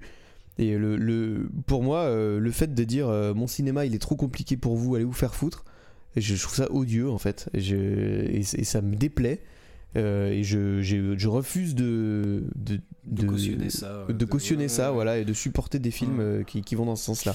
Et 0.57 0.77
le, 0.77 0.95
le, 0.95 1.49
pour 1.67 1.83
moi, 1.83 2.09
le 2.09 2.51
fait 2.51 2.73
de 2.73 2.83
dire 2.85 3.09
mon 3.35 3.47
cinéma 3.47 3.85
il 3.85 3.93
est 3.93 3.99
trop 3.99 4.15
compliqué 4.15 4.55
pour 4.55 4.77
vous, 4.77 4.95
allez 4.95 5.03
vous 5.03 5.11
faire 5.11 5.35
foutre, 5.35 5.65
et 6.15 6.21
je, 6.21 6.35
je 6.35 6.41
trouve 6.43 6.55
ça 6.55 6.71
odieux 6.71 7.09
en 7.09 7.17
fait. 7.17 7.49
Et, 7.53 7.61
je- 7.61 7.75
et, 7.75 8.39
et 8.39 8.63
ça 8.63 8.81
me 8.81 8.95
déplaît. 8.95 9.41
Euh, 9.97 10.29
et 10.29 10.43
je, 10.43 10.81
je 10.81 11.27
refuse 11.29 11.73
de, 11.73 12.43
de, 12.55 12.81
De, 13.05 13.25
cautionner 13.25 13.69
ça. 13.69 14.05
de 14.09 14.25
cautionner 14.25 14.67
ça, 14.67 14.91
voilà, 14.91 15.19
et 15.19 15.23
de 15.23 15.31
supporter 15.31 15.79
des 15.79 15.89
films 15.91 16.19
euh, 16.19 16.43
qui, 16.43 16.63
qui 16.63 16.75
vont 16.75 16.85
dans 16.85 16.97
ce 16.97 17.05
sens-là. 17.05 17.33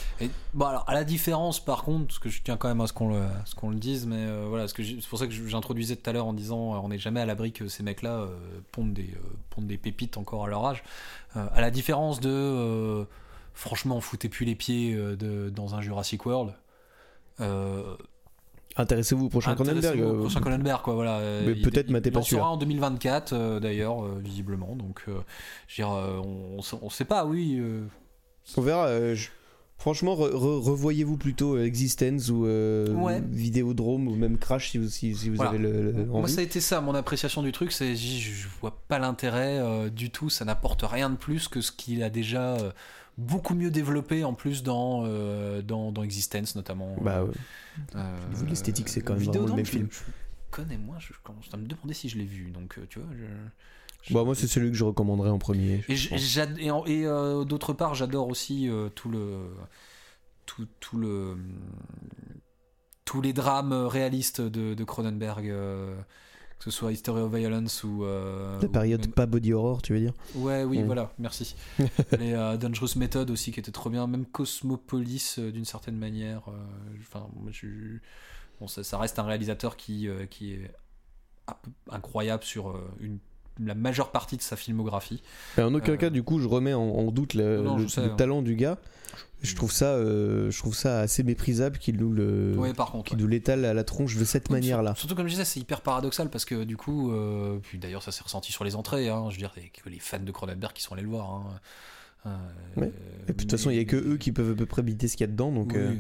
Bon 0.53 0.67
alors 0.67 0.85
à 0.87 0.93
la 0.93 1.05
différence 1.05 1.65
par 1.65 1.85
contre, 1.85 2.09
parce 2.09 2.19
que 2.19 2.29
je 2.29 2.43
tiens 2.43 2.59
quand 2.59 2.69
même 2.69 2.83
à 2.83 2.87
ce 2.87 2.93
qu'on 2.93 3.09
le, 3.15 3.23
ce 3.47 3.55
qu'on 3.55 3.71
le 3.71 3.77
dise, 3.77 4.05
mais 4.07 4.27
euh, 4.27 4.45
voilà, 4.47 4.69
ce 4.69 4.75
que 4.75 4.83
j'ai- 4.83 5.01
c'est 5.01 5.09
pour 5.09 5.19
ça 5.19 5.27
que 5.27 5.33
j'introduisais 5.33 5.97
tout 5.97 6.11
à 6.11 6.13
l'heure 6.13 6.27
en 6.27 6.35
disant 6.35 6.59
on 6.85 6.89
n'est 6.91 6.99
jamais 6.99 7.21
à 7.21 7.25
l'abri 7.25 7.53
que 7.53 7.67
ces 7.67 7.83
mecs-là 7.83 8.29
pondent 8.73 8.93
des 8.93 9.09
pondent 9.49 9.67
des 9.67 9.79
pépites 9.79 10.19
encore 10.19 10.45
à 10.45 10.49
leur 10.51 10.67
âge. 10.67 10.83
À 11.35 11.63
la 11.63 11.71
différence 11.71 12.21
de 12.21 13.07
franchement 13.55 14.03
foutez 14.03 14.29
plus 14.29 14.45
les 14.45 14.55
pieds 14.55 14.95
de, 14.95 15.49
dans 15.49 15.77
un 15.77 15.81
Jurassic 15.81 16.27
World. 16.27 16.53
Intéressez-vous 18.77 19.27
au 19.27 19.29
prochain 19.29 19.55
Cronenberg. 19.55 19.79
intéressez-vous 19.79 20.09
au 20.09 20.15
euh, 20.17 20.21
prochain 20.21 20.41
Cronenberg 20.41 20.83
quoi 20.83 20.95
voilà. 20.95 21.19
euh, 21.19 21.43
mais 21.47 21.55
peut-être, 21.61 21.91
mais 21.91 22.01
t'es 22.01 22.11
il 22.11 22.13
pas 22.13 22.21
en 22.21 22.23
sûr. 22.23 22.39
sera 22.39 22.51
en 22.51 22.57
2024 22.57 23.33
euh, 23.33 23.61
d'ailleurs 23.61 24.05
euh, 24.05 24.21
visiblement 24.23 24.77
donc 24.77 25.03
euh, 25.09 25.19
je 25.67 25.83
veux 25.83 25.89
dire 25.89 25.93
euh, 25.97 26.19
on, 26.25 26.59
on, 26.59 26.63
sait- 26.63 26.77
on 26.81 26.89
sait 26.91 27.05
pas 27.05 27.25
oui. 27.27 27.57
euh, 27.59 27.83
On 28.57 28.63
verra. 28.63 28.87
euh, 28.87 29.15
je- 29.15 29.29
Franchement, 29.79 30.15
re- 30.15 30.31
re- 30.33 30.61
revoyez-vous 30.63 31.17
plutôt 31.17 31.57
Existence 31.59 32.29
ou 32.29 32.45
euh, 32.45 32.93
Ouais. 32.97 33.23
Vidéodrome 33.31 34.09
ou 34.09 34.15
même 34.15 34.37
Crash 34.37 34.73
si 34.73 34.77
vous, 34.77 34.89
si, 34.91 35.15
si 35.15 35.31
vous 35.31 35.37
Voilà. 35.37 35.53
avez 35.53 35.59
le, 35.59 35.91
le- 35.93 36.05
Moi, 36.05 36.29
ça 36.29 36.41
a 36.41 36.45
été 36.45 36.61
ça, 36.61 36.83
mon 36.83 36.95
appréciation 36.95 37.43
du 37.43 37.51
truc, 37.51 37.73
c'est 37.73 37.97
je, 37.97 38.19
je 38.21 38.47
vois 38.61 38.79
pas 38.89 38.99
l'intérêt 38.99 39.59
euh, 39.59 39.89
du 39.89 40.11
tout, 40.11 40.29
ça 40.29 40.45
n'apporte 40.45 40.83
rien 40.83 41.09
de 41.09 41.17
plus 41.17 41.49
que 41.49 41.63
ce 41.63 41.73
qu'il 41.73 42.03
a 42.03 42.11
déjà 42.11 42.57
euh, 42.59 42.73
beaucoup 43.21 43.55
mieux 43.55 43.71
développé 43.71 44.25
en 44.25 44.35
plus 44.35 44.63
dans, 44.63 45.03
euh, 45.05 45.63
dans, 45.63 45.93
dans 45.93 46.03
Existence 46.03 46.57
notamment. 46.57 46.97
Bah. 47.01 47.25
Euh, 47.95 48.29
niveau 48.31 48.45
de 48.45 48.51
l'esthétique, 48.51 48.89
c'est 48.89 49.01
quand 49.03 49.15
même 49.15 49.23
vraiment 49.23 49.47
le 49.47 49.53
même 49.57 49.67
je- 49.67 49.71
film. 49.71 49.89
Je, 49.91 50.01
connais 50.51 50.79
moins, 50.79 50.99
je 50.99 51.13
commence 51.23 51.49
à 51.53 51.57
me 51.57 51.67
demander 51.67 51.95
si 51.95 52.09
je 52.09 52.19
l'ai 52.19 52.25
vu, 52.25 52.51
donc 52.51 52.79
euh, 52.79 52.87
tu 52.89 52.99
vois. 52.99 53.09
Je, 53.13 53.25
je- 54.09 54.15
Bah, 54.15 54.25
moi, 54.25 54.35
c'est 54.35 54.49
celui 54.49 54.71
que 54.71 54.77
je 54.77 54.85
recommanderais 54.85 55.31
en 55.31 55.39
premier. 55.39 55.85
et, 56.87 57.07
euh, 57.07 57.45
d'autre 57.45 57.73
part, 57.73 57.95
j'adore 57.95 58.29
aussi 58.29 58.69
euh, 58.69 58.89
tout 58.89 59.09
le 59.11 59.51
tout, 60.47 60.67
tout 60.81 60.97
le 60.99 61.37
tous 63.05 63.21
les 63.21 63.33
drames 63.33 63.73
réalistes 63.73 64.41
de, 64.41 64.75
de 64.75 64.85
Cronenberg, 64.85 65.49
euh, 65.49 65.97
que 66.61 66.65
ce 66.67 66.71
soit 66.71 66.93
History 66.93 67.21
of 67.23 67.35
Violence 67.35 67.83
ou 67.85 68.05
euh, 68.05 68.61
La 68.61 68.69
période 68.69 69.01
même- 69.01 69.11
pas 69.13 69.27
body 69.27 69.53
horror, 69.55 69.81
tu 69.83 69.95
veux 69.95 69.99
dire 69.99 70.13
Ouais, 70.37 70.63
oui, 70.63 70.83
Mm. 70.83 70.87
voilà, 70.87 71.13
merci. 71.19 71.57
les 72.21 72.35
euh, 72.35 72.57
Dangerous 72.59 72.97
Method 72.97 73.31
aussi 73.31 73.51
qui 73.51 73.59
était 73.61 73.73
trop 73.73 73.89
bien, 73.91 74.07
même 74.07 74.27
Cosmopolis 74.27 75.37
euh, 75.39 75.51
d'une 75.51 75.65
certaine 75.65 75.97
manière. 75.97 76.43
Enfin, 77.01 77.27
moi, 77.41 77.51
je, 77.51 77.67
bon, 78.61 78.69
ça, 78.69 78.85
ça 78.85 78.99
reste 78.99 79.19
un 79.19 79.25
réalisateur 79.25 79.77
qui 79.77 80.07
euh, 80.07 80.27
qui 80.27 80.53
est 80.53 80.71
incroyable 81.91 82.45
sur 82.45 82.71
euh, 82.71 82.81
une 83.01 83.19
la 83.63 83.75
majeure 83.75 84.11
partie 84.11 84.37
de 84.39 84.43
sa 84.43 84.57
filmographie. 84.57 85.23
Mais 85.59 85.65
en 85.65 85.75
aucun 85.75 85.93
Euh, 85.93 85.97
cas, 85.97 86.09
du 86.11 86.23
coup, 86.23 86.39
je 86.41 86.49
remets 86.49 86.73
en, 86.73 86.81
en 86.83 87.11
doute 87.11 87.35
le, 87.35 87.61
Non, 87.63 87.77
le- 87.77 87.83
je 87.83 87.89
sais, 87.89 88.01
le 88.01 88.13
hein. 88.13 88.17
talent 88.17 88.41
du 88.43 88.57
gars. 88.57 88.79
Je 89.43 89.55
trouve 89.55 89.73
ça, 89.73 89.87
euh, 89.95 90.51
je 90.51 90.59
trouve 90.59 90.75
ça 90.75 91.01
assez 91.01 91.23
méprisable 91.23 91.79
qu'il 91.79 91.97
nous 91.97 92.13
le, 92.13 92.55
Ouais, 92.59 92.75
par 92.75 92.91
contre. 92.93 93.05
qu'il 93.09 93.17
ouais. 93.17 93.23
nous 93.23 93.29
l'étale 93.29 93.65
à 93.65 93.73
la 93.75 93.85
tronche 93.85 94.17
de 94.17 94.25
cette 94.25 94.51
manière-là. 94.51 94.91
sur- 94.91 95.01
Surtout 95.01 95.15
comme 95.15 95.27
je 95.27 95.33
disais, 95.33 95.45
c'est 95.47 95.61
hyper 95.61 95.81
paradoxal 95.81 96.29
parce 96.29 96.45
que 96.45 96.65
du 96.65 96.77
coup, 96.77 97.13
euh, 97.13 97.59
puis 97.63 97.79
d'ailleurs 97.79 98.03
ça 98.03 98.13
s'est 98.13 98.23
ressenti 98.23 98.53
sur 98.53 98.65
les 98.65 98.77
entrées. 98.77 99.09
Hein, 99.09 99.25
je 99.31 99.35
veux 99.37 99.39
dire, 99.39 99.53
les 99.87 99.99
fans 99.99 100.19
de 100.21 100.31
Cronenberg 100.31 100.73
qui 100.75 100.83
sont 100.83 100.93
allés 100.93 101.03
le 101.03 101.09
voir. 101.09 101.31
Hein. 101.31 101.45
Euh, 102.27 102.31
Ouais. 102.77 102.93
Et 103.29 103.33
puis 103.33 103.47
de 103.47 103.51
toute 103.51 103.51
façon, 103.53 103.71
il 103.71 103.77
y 103.77 103.81
a 103.81 103.85
que 103.85 103.97
eux 103.97 104.19
qui 104.19 104.31
peuvent 104.33 104.51
à 104.53 104.55
peu 104.55 104.67
près 104.67 104.83
biter 104.83 105.09
ce 105.09 105.17
qu'il 105.17 105.25
y 105.27 105.29
a 105.29 105.33
dedans, 105.33 105.51
donc. 105.53 105.73
Oui. 105.75 105.99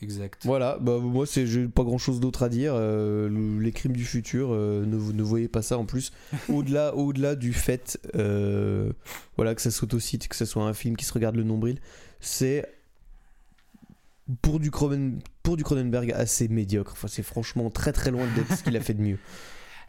Exact. 0.00 0.42
Voilà, 0.44 0.78
bah 0.80 0.98
moi 0.98 1.26
c'est 1.26 1.44
j'ai 1.46 1.66
pas 1.66 1.82
grand 1.82 1.98
chose 1.98 2.20
d'autre 2.20 2.44
à 2.44 2.48
dire. 2.48 2.72
euh, 2.74 3.28
le- 3.28 3.58
les 3.60 3.72
crimes 3.72 3.94
du 3.96 4.04
futur, 4.04 4.50
euh, 4.52 4.86
ne, 4.86 4.96
vous- 4.96 5.12
ne 5.12 5.22
voyez 5.24 5.48
pas 5.48 5.60
ça 5.62 5.76
en 5.76 5.84
plus. 5.86 6.12
Au-delà, 6.48 6.94
au-delà 6.94 7.34
du 7.34 7.52
fait, 7.52 7.98
euh, 8.14 8.92
voilà 9.36 9.54
que 9.56 9.60
ça 9.62 9.70
s'autocite, 9.72 10.28
que 10.28 10.36
ce 10.36 10.44
soit 10.44 10.62
un 10.64 10.74
film 10.74 10.96
qui 10.96 11.04
se 11.04 11.12
regarde 11.12 11.34
le 11.34 11.42
nombril, 11.42 11.80
c'est 12.20 12.64
pour 14.42 14.60
du 14.60 14.70
Cronen- 14.70 15.18
pour 15.42 15.56
du 15.56 15.64
Cronenberg 15.64 16.12
assez 16.12 16.46
médiocre. 16.48 16.92
Enfin, 16.92 17.08
c'est 17.08 17.22
franchement 17.24 17.68
très 17.70 17.92
très 17.92 18.10
loin 18.10 18.26
d'être 18.36 18.54
ce 18.56 18.62
qu'il 18.62 18.76
a 18.76 18.80
fait 18.80 18.94
de 18.94 19.02
mieux. 19.02 19.18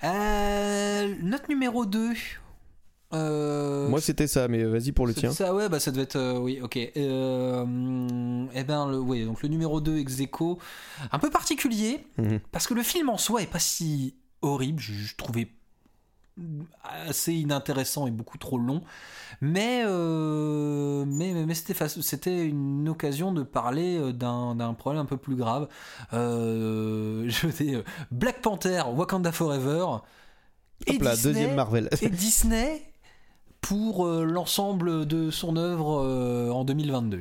Euh, 0.02 1.14
note 1.22 1.50
numéro 1.50 1.86
2. 1.86 2.14
Euh, 3.14 3.88
Moi 3.90 4.02
c'était 4.02 4.28
ça, 4.28 4.48
mais 4.48 4.64
vas-y 4.64 4.92
pour 4.92 5.08
le 5.08 5.14
tien. 5.16 5.32
Ça, 5.32 5.54
ouais, 5.56 5.68
bah 5.68 5.80
ça 5.80 5.92
devait 5.92 6.04
être. 6.04 6.16
euh, 6.16 6.38
oui, 6.38 6.60
ok. 6.62 6.78
Euh, 6.78 8.46
eh 8.54 8.64
ben, 8.64 8.88
le, 8.88 9.00
ouais, 9.00 9.26
donc 9.26 9.42
le 9.42 9.50
numéro 9.50 9.82
2, 9.82 9.98
ex 9.98 10.20
aequo, 10.20 10.60
un 11.12 11.18
peu 11.20 11.30
particulier, 11.32 12.06
Mhm. 12.18 12.40
parce 12.52 12.68
que 12.68 12.74
le 12.76 12.84
film 12.84 13.10
en 13.10 13.18
soi 13.18 13.42
est 13.42 13.48
pas 13.52 13.60
si 13.60 14.16
horrible. 14.42 14.80
Je, 14.80 14.94
je 14.94 15.16
trouvais 15.16 15.50
assez 17.08 17.34
inintéressant 17.34 18.08
et 18.08 18.12
beaucoup 18.12 18.38
trop 18.38 18.58
long. 18.58 18.82
Mais, 19.42 19.82
euh, 19.86 21.04
mais, 21.06 21.54
c'était, 21.54 21.74
c'était 22.02 22.46
une 22.46 22.88
occasion 22.90 23.32
de 23.34 23.44
parler 23.44 24.14
d'un, 24.14 24.56
d'un 24.56 24.74
problème 24.74 25.02
un 25.02 25.06
peu 25.06 25.18
plus 25.18 25.36
grave. 25.36 25.68
Je 26.12 27.48
dis, 27.48 27.76
Black 28.12 28.42
Panther, 28.42 28.84
Wakanda 28.94 29.32
Forever. 29.32 29.86
Et 30.88 30.96
Hop 30.96 31.02
là, 31.02 31.16
Disney, 31.16 31.34
deuxième 31.34 31.56
Marvel. 31.56 31.90
et 32.02 32.10
Disney 32.10 32.89
pour 33.62 34.06
euh, 34.08 34.24
l'ensemble 34.26 35.06
de 35.06 35.32
son 35.32 35.56
œuvre 35.58 36.02
euh, 36.04 36.50
en 36.52 36.64
2022. 36.64 37.20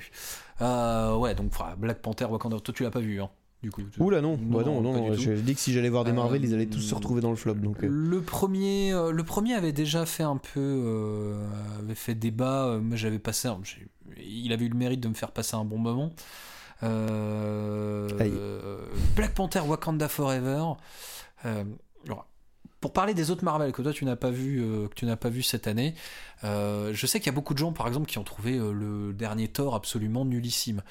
Euh, 0.60 1.16
ouais, 1.16 1.35
donc 1.35 1.52
Black 1.78 2.01
Panther, 2.01 2.24
Wakanda, 2.27 2.59
toi 2.60 2.74
tu 2.74 2.82
l'as 2.82 2.90
pas 2.90 3.01
vu, 3.01 3.20
hein, 3.20 3.28
du 3.62 3.70
coup. 3.70 3.82
Oula 3.98 4.20
non, 4.20 4.36
bah 4.40 4.62
non, 4.65 4.81
non, 4.81 4.93
pas 4.93 4.98
non, 5.01 5.09
tout. 5.15 5.20
je 5.20 5.32
dis 5.32 5.55
que 5.55 5.60
si 5.60 5.73
j'allais 5.73 5.89
voir 5.89 6.05
des 6.05 6.12
Marvel, 6.12 6.43
Euh, 6.43 6.47
ils 6.47 6.55
allaient 6.55 6.66
tous 6.66 6.81
se 6.81 6.94
retrouver 6.94 7.20
dans 7.20 7.31
le 7.31 7.36
flop. 7.36 7.55
Donc, 7.55 7.82
euh, 7.85 7.89
Le 7.90 8.20
premier, 8.23 8.93
le 9.12 9.23
premier 9.24 9.55
avait 9.55 9.73
déjà 9.73 10.05
fait 10.06 10.23
un 10.24 10.36
peu, 10.36 10.59
euh, 10.60 11.44
avait 11.81 11.94
fait 11.94 12.15
débat. 12.15 12.78
Moi, 12.81 12.97
j'avais 12.97 13.19
passé, 13.19 13.48
un- 13.48 13.60
il 14.16 14.52
avait 14.52 14.65
eu 14.65 14.69
le 14.70 14.77
mérite 14.77 15.01
de 15.01 15.09
me 15.09 15.15
faire 15.15 15.31
passer 15.32 15.55
un 15.56 15.65
bon 15.65 15.78
moment. 15.78 16.10
Black 19.16 19.35
Panther, 19.35 19.60
Wakanda 19.60 20.09
Forever. 20.09 20.62
Alors, 21.44 22.27
pour 22.80 22.92
parler 22.92 23.14
des 23.14 23.30
autres 23.30 23.44
Marvel 23.44 23.72
que 23.72 23.82
toi 23.82 23.92
tu 23.92 24.05
n'as 24.05 24.16
pas 24.16 24.30
vu, 24.30 24.62
euh, 24.62 24.88
que 24.88 24.94
tu 24.94 25.05
n'as 25.06 25.16
pas 25.16 25.30
vu 25.30 25.42
cette 25.42 25.66
année, 25.66 25.94
euh, 26.44 26.92
je 26.94 27.06
sais 27.06 27.18
qu'il 27.18 27.26
y 27.26 27.30
a 27.30 27.34
beaucoup 27.34 27.55
de 27.55 27.59
gens, 27.59 27.72
par 27.72 27.88
exemple, 27.88 28.06
qui 28.06 28.18
ont 28.18 28.24
trouvé 28.24 28.56
euh, 28.56 28.72
le 28.72 29.12
dernier 29.12 29.48
Thor 29.48 29.74
absolument 29.74 30.24
nullissime. 30.24 30.82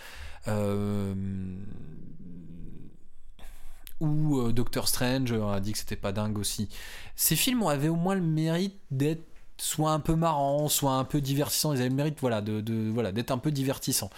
Ou 3.99 4.51
Doctor 4.51 4.87
Strange 4.87 5.33
a 5.33 5.59
dit 5.59 5.71
que 5.71 5.79
c'était 5.79 5.95
pas 5.95 6.11
dingue 6.11 6.37
aussi. 6.37 6.69
Ces 7.15 7.35
films 7.35 7.63
avaient 7.63 7.87
au 7.87 7.95
moins 7.95 8.13
le 8.13 8.21
mérite 8.21 8.79
d'être 8.91 9.25
soit 9.57 9.91
un 9.91 9.99
peu 9.99 10.15
marrants, 10.15 10.69
soit 10.69 10.93
un 10.93 11.03
peu 11.03 11.21
divertissants. 11.21 11.73
Ils 11.73 11.79
avaient 11.79 11.89
le 11.89 11.95
mérite 11.95 12.19
voilà, 12.19 12.41
de, 12.41 12.89
voilà, 12.91 13.11
d'être 13.11 13.31
un 13.31 13.37
peu 13.37 13.51
divertissants. 13.51 14.09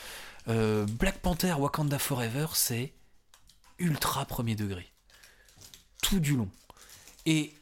Euh, 0.48 0.86
Black 0.86 1.20
Panther 1.20 1.54
Wakanda 1.54 2.00
Forever, 2.00 2.48
c'est 2.54 2.94
ultra 3.78 4.26
premier 4.26 4.56
degré. 4.56 4.88
Tout 6.02 6.20
du 6.20 6.36
long. 6.36 6.50
Et 7.26 7.54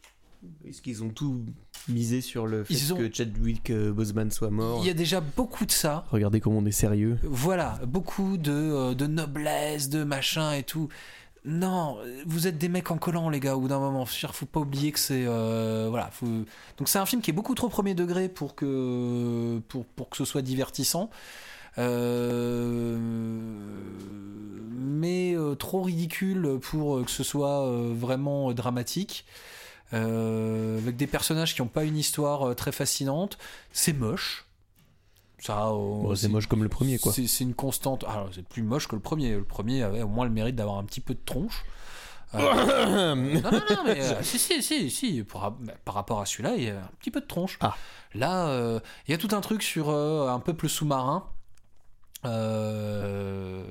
Est-ce 0.65 0.81
qu'ils 0.81 1.03
ont 1.03 1.09
tout 1.09 1.41
misé 1.87 2.21
sur 2.21 2.47
le 2.47 2.63
fait 2.63 2.73
Ils 2.73 2.93
ont- 2.93 2.97
que 2.97 3.13
Chadwick 3.13 3.69
euh, 3.69 3.91
Boseman 3.93 4.29
soit 4.31 4.49
mort 4.49 4.79
il 4.83 4.87
y 4.87 4.89
a 4.89 4.93
déjà 4.93 5.21
beaucoup 5.21 5.65
de 5.65 5.71
ça. 5.71 6.05
Regardez 6.11 6.39
comme 6.39 6.55
on 6.55 6.65
est 6.65 6.71
sérieux. 6.71 7.17
Voilà, 7.23 7.79
beaucoup 7.87 8.37
de, 8.37 8.51
euh, 8.51 8.93
de 8.93 9.07
noblesse, 9.07 9.89
de 9.89 10.03
machin 10.03 10.53
et 10.53 10.63
tout. 10.63 10.89
non, 11.45 11.97
vous 12.25 12.45
êtes 12.47 12.57
des 12.57 12.67
mecs 12.67 12.91
en 12.91 12.97
collant, 12.97 13.29
les 13.29 13.39
gars, 13.39 13.55
au 13.55 13.61
bout 13.61 13.69
d'un 13.69 13.79
moment. 13.79 14.05
Faut 14.05 14.45
pas 14.45 14.59
oublier 14.59 14.91
que 14.91 14.99
c'est. 14.99 15.25
euh, 15.27 15.87
voilà. 15.89 16.09
faut- 16.11 16.25
Donc, 16.77 16.89
c'est 16.89 16.99
un 16.99 17.05
film 17.05 17.21
qui 17.21 17.29
est 17.31 17.33
beaucoup 17.33 17.55
trop 17.55 17.69
premier 17.69 17.93
degré 17.95 18.27
pour 18.27 18.53
que, 18.53 19.59
pour, 19.69 19.85
pour 19.85 20.09
que 20.09 20.17
ce 20.17 20.25
soit 20.25 20.41
divertissant. 20.41 21.09
Euh, 21.77 22.97
mais 24.79 25.35
euh, 25.35 25.55
trop 25.55 25.83
ridicule 25.83 26.57
pour 26.61 27.05
que 27.05 27.11
ce 27.11 27.23
soit 27.23 27.65
euh, 27.67 27.93
vraiment 27.95 28.51
dramatique. 28.53 29.25
Euh, 29.93 30.77
avec 30.79 30.97
des 30.97 31.07
personnages 31.07 31.55
qui 31.55 31.61
n'ont 31.61 31.67
pas 31.67 31.83
une 31.83 31.97
histoire 31.97 32.49
euh, 32.49 32.53
très 32.53 32.71
fascinante. 32.71 33.37
C'est 33.71 33.93
moche. 33.93 34.45
Ça, 35.39 35.69
Bon, 35.69 36.15
c'est 36.15 36.27
moche 36.27 36.47
comme 36.47 36.63
le 36.63 36.69
premier, 36.69 36.97
quoi. 36.97 37.13
C'est 37.13 37.43
une 37.43 37.53
constante. 37.53 38.03
Alors, 38.05 38.29
c'est 38.33 38.45
plus 38.45 38.63
moche 38.63 38.87
que 38.87 38.95
le 38.95 39.01
premier. 39.01 39.35
Le 39.35 39.43
premier 39.43 39.83
avait 39.83 40.01
au 40.01 40.07
moins 40.07 40.25
le 40.25 40.31
mérite 40.31 40.55
d'avoir 40.55 40.77
un 40.77 40.83
petit 40.83 40.99
peu 40.99 41.13
de 41.13 41.21
tronche. 41.23 41.63
Euh, 42.35 43.15
non, 43.15 43.51
non, 43.51 43.61
non, 43.69 43.83
mais 43.85 44.01
euh, 44.01 44.23
si, 44.23 44.39
si, 44.39 44.61
si, 44.61 44.89
si. 44.89 45.23
Par, 45.23 45.55
par 45.85 45.95
rapport 45.95 46.19
à 46.19 46.25
celui-là, 46.25 46.55
il 46.57 46.63
y 46.63 46.69
a 46.69 46.79
un 46.79 46.91
petit 46.99 47.11
peu 47.11 47.21
de 47.21 47.25
tronche. 47.25 47.57
Ah. 47.61 47.75
Là, 48.13 48.47
euh, 48.47 48.79
il 49.07 49.11
y 49.11 49.13
a 49.13 49.17
tout 49.17 49.33
un 49.35 49.41
truc 49.41 49.63
sur 49.63 49.89
un 49.89 50.39
peuple 50.39 50.67
sous-marin. 50.67 51.29
Euh, 52.27 53.61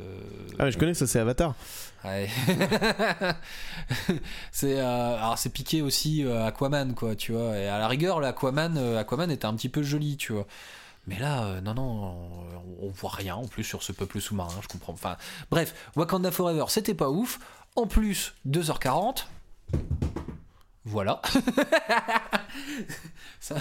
Ah, 0.59 0.65
mais 0.65 0.73
je 0.73 0.79
connais 0.79 0.95
ça, 0.95 1.07
c'est 1.07 1.19
Avatar. 1.19 1.55
Ouais. 2.05 2.29
c'est 4.53 4.79
euh, 4.79 5.17
alors 5.17 5.39
c'est 5.39 5.51
piqué 5.51 5.83
aussi 5.83 6.25
euh, 6.25 6.47
Aquaman 6.47 6.95
quoi, 6.95 7.17
tu 7.17 7.33
vois. 7.33 7.57
Et 7.59 7.69
à 7.69 7.79
la 7.79 7.89
rigueur, 7.89 8.21
l'Aquaman 8.21 8.77
Aquaman 8.97 9.31
était 9.31 9.47
un 9.47 9.55
petit 9.55 9.69
peu 9.69 9.83
joli, 9.83 10.17
tu 10.17 10.33
vois. 10.33 10.47
Mais 11.09 11.19
là, 11.19 11.61
non, 11.61 11.75
non, 11.75 11.83
on, 11.83 12.87
on 12.87 12.91
voit 12.91 13.11
rien 13.11 13.37
en 13.37 13.47
plus 13.47 13.63
sur 13.65 13.83
ce 13.83 13.93
peuple 13.93 14.21
sous-marin, 14.21 14.59
je 14.61 14.69
comprends. 14.69 14.93
Enfin, 14.93 15.17
bref, 15.51 15.75
Wakanda 15.95 16.31
Forever, 16.31 16.65
c'était 16.69 16.95
pas 16.95 17.11
ouf. 17.11 17.39
En 17.77 17.87
plus, 17.87 18.35
2h40. 18.49 19.27
Voilà. 20.87 21.21
Ça 23.41 23.57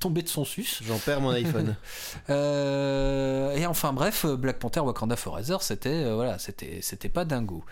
tombé 0.00 0.22
de 0.22 0.28
son 0.28 0.46
sus. 0.46 0.80
J'en 0.82 0.98
perds 0.98 1.20
mon 1.20 1.30
iPhone. 1.30 1.76
Euh, 2.30 3.54
et 3.56 3.66
enfin 3.66 3.92
bref, 3.92 4.26
Black 4.26 4.58
Panther 4.58 4.80
Wakanda 4.80 5.16
Forever, 5.16 5.56
c'était 5.60 6.04
euh, 6.04 6.14
voilà, 6.14 6.38
c'était 6.38 6.78
c'était 6.80 7.08
pas 7.08 7.24
dingo. 7.24 7.64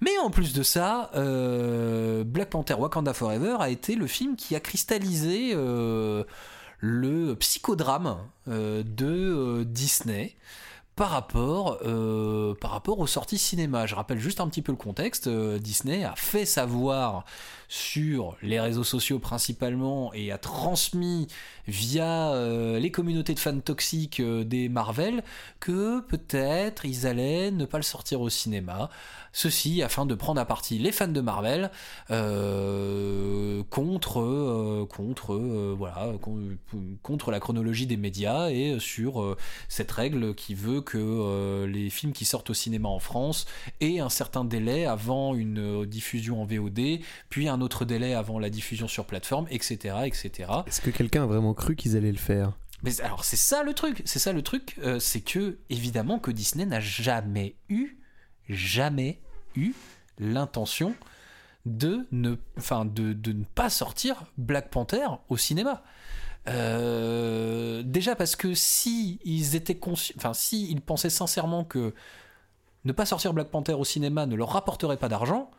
Mais 0.00 0.18
en 0.18 0.30
plus 0.30 0.52
de 0.52 0.62
ça, 0.62 1.10
euh, 1.14 2.24
Black 2.24 2.50
Panther 2.50 2.74
Wakanda 2.74 3.14
Forever 3.14 3.56
a 3.60 3.70
été 3.70 3.94
le 3.94 4.06
film 4.06 4.36
qui 4.36 4.56
a 4.56 4.60
cristallisé 4.60 5.54
le 5.54 6.26
psychodrame 7.38 8.18
de 8.46 9.62
Disney. 9.64 10.36
Par 10.94 11.08
rapport, 11.08 11.78
euh, 11.86 12.54
par 12.54 12.70
rapport 12.70 12.98
aux 12.98 13.06
sorties 13.06 13.38
cinéma. 13.38 13.86
Je 13.86 13.94
rappelle 13.94 14.18
juste 14.18 14.40
un 14.40 14.48
petit 14.48 14.60
peu 14.60 14.72
le 14.72 14.76
contexte. 14.76 15.26
Euh, 15.26 15.58
Disney 15.58 16.04
a 16.04 16.14
fait 16.16 16.44
savoir 16.44 17.24
sur 17.72 18.36
les 18.42 18.60
réseaux 18.60 18.84
sociaux 18.84 19.18
principalement 19.18 20.12
et 20.12 20.30
a 20.30 20.36
transmis 20.36 21.26
via 21.66 22.32
euh, 22.34 22.78
les 22.78 22.90
communautés 22.90 23.32
de 23.32 23.38
fans 23.38 23.60
toxiques 23.60 24.20
euh, 24.20 24.44
des 24.44 24.68
Marvel 24.68 25.24
que 25.58 26.00
peut-être 26.02 26.84
ils 26.84 27.06
allaient 27.06 27.50
ne 27.50 27.64
pas 27.64 27.78
le 27.78 27.82
sortir 27.82 28.20
au 28.20 28.28
cinéma. 28.28 28.90
Ceci 29.32 29.80
afin 29.82 30.04
de 30.04 30.14
prendre 30.14 30.38
à 30.38 30.44
partie 30.44 30.78
les 30.78 30.92
fans 30.92 31.08
de 31.08 31.20
Marvel 31.22 31.70
euh, 32.10 33.62
contre 33.70 34.20
voilà 35.78 36.12
con- 36.20 36.58
contre 37.02 37.30
la 37.30 37.40
chronologie 37.40 37.86
des 37.86 37.96
médias 37.96 38.50
et 38.50 38.78
sur 38.80 39.34
cette 39.68 39.90
règle 39.90 40.34
qui 40.34 40.54
veut 40.54 40.82
que 40.82 41.64
les 41.64 41.88
films 41.88 42.12
qui 42.12 42.26
sortent 42.26 42.50
au 42.50 42.54
cinéma 42.54 42.90
en 42.90 42.98
France 42.98 43.46
aient 43.80 44.00
un 44.00 44.10
certain 44.10 44.44
délai 44.44 44.84
avant 44.84 45.34
une 45.34 45.86
diffusion 45.86 46.42
en 46.42 46.44
VOD, 46.44 47.00
puis 47.30 47.48
un 47.48 47.61
autre 47.62 47.84
délai 47.86 48.14
avant 48.14 48.38
la 48.38 48.50
diffusion 48.50 48.88
sur 48.88 49.06
plateforme, 49.06 49.46
etc., 49.50 49.96
etc. 50.04 50.50
Est-ce 50.66 50.80
que 50.80 50.90
quelqu'un 50.90 51.22
a 51.22 51.26
vraiment 51.26 51.54
cru 51.54 51.76
qu'ils 51.76 51.96
allaient 51.96 52.12
le 52.12 52.18
faire? 52.18 52.52
Mais 52.82 53.00
alors 53.00 53.24
c'est 53.24 53.36
ça 53.36 53.62
le 53.62 53.74
truc, 53.74 54.02
c'est 54.04 54.18
ça 54.18 54.32
le 54.32 54.42
truc, 54.42 54.76
euh, 54.82 54.98
c'est 54.98 55.20
que 55.20 55.58
évidemment 55.70 56.18
que 56.18 56.30
Disney 56.32 56.66
n'a 56.66 56.80
jamais 56.80 57.54
eu, 57.68 57.96
jamais 58.48 59.20
eu 59.54 59.72
l'intention 60.18 60.94
de 61.64 62.06
ne, 62.10 62.34
enfin 62.58 62.84
de, 62.84 63.12
de 63.12 63.32
ne 63.32 63.44
pas 63.44 63.70
sortir 63.70 64.24
Black 64.36 64.68
Panther 64.70 65.06
au 65.28 65.36
cinéma. 65.36 65.84
Euh, 66.48 67.82
déjà 67.84 68.16
parce 68.16 68.34
que 68.34 68.52
si 68.54 69.20
ils 69.24 69.54
étaient 69.54 69.74
consci- 69.74 70.12
enfin 70.16 70.34
si 70.34 70.68
ils 70.70 70.80
pensaient 70.80 71.08
sincèrement 71.10 71.62
que 71.64 71.94
ne 72.84 72.90
pas 72.92 73.06
sortir 73.06 73.32
Black 73.32 73.48
Panther 73.48 73.74
au 73.74 73.84
cinéma 73.84 74.26
ne 74.26 74.34
leur 74.34 74.50
rapporterait 74.50 74.96
pas 74.96 75.08
d'argent 75.08 75.52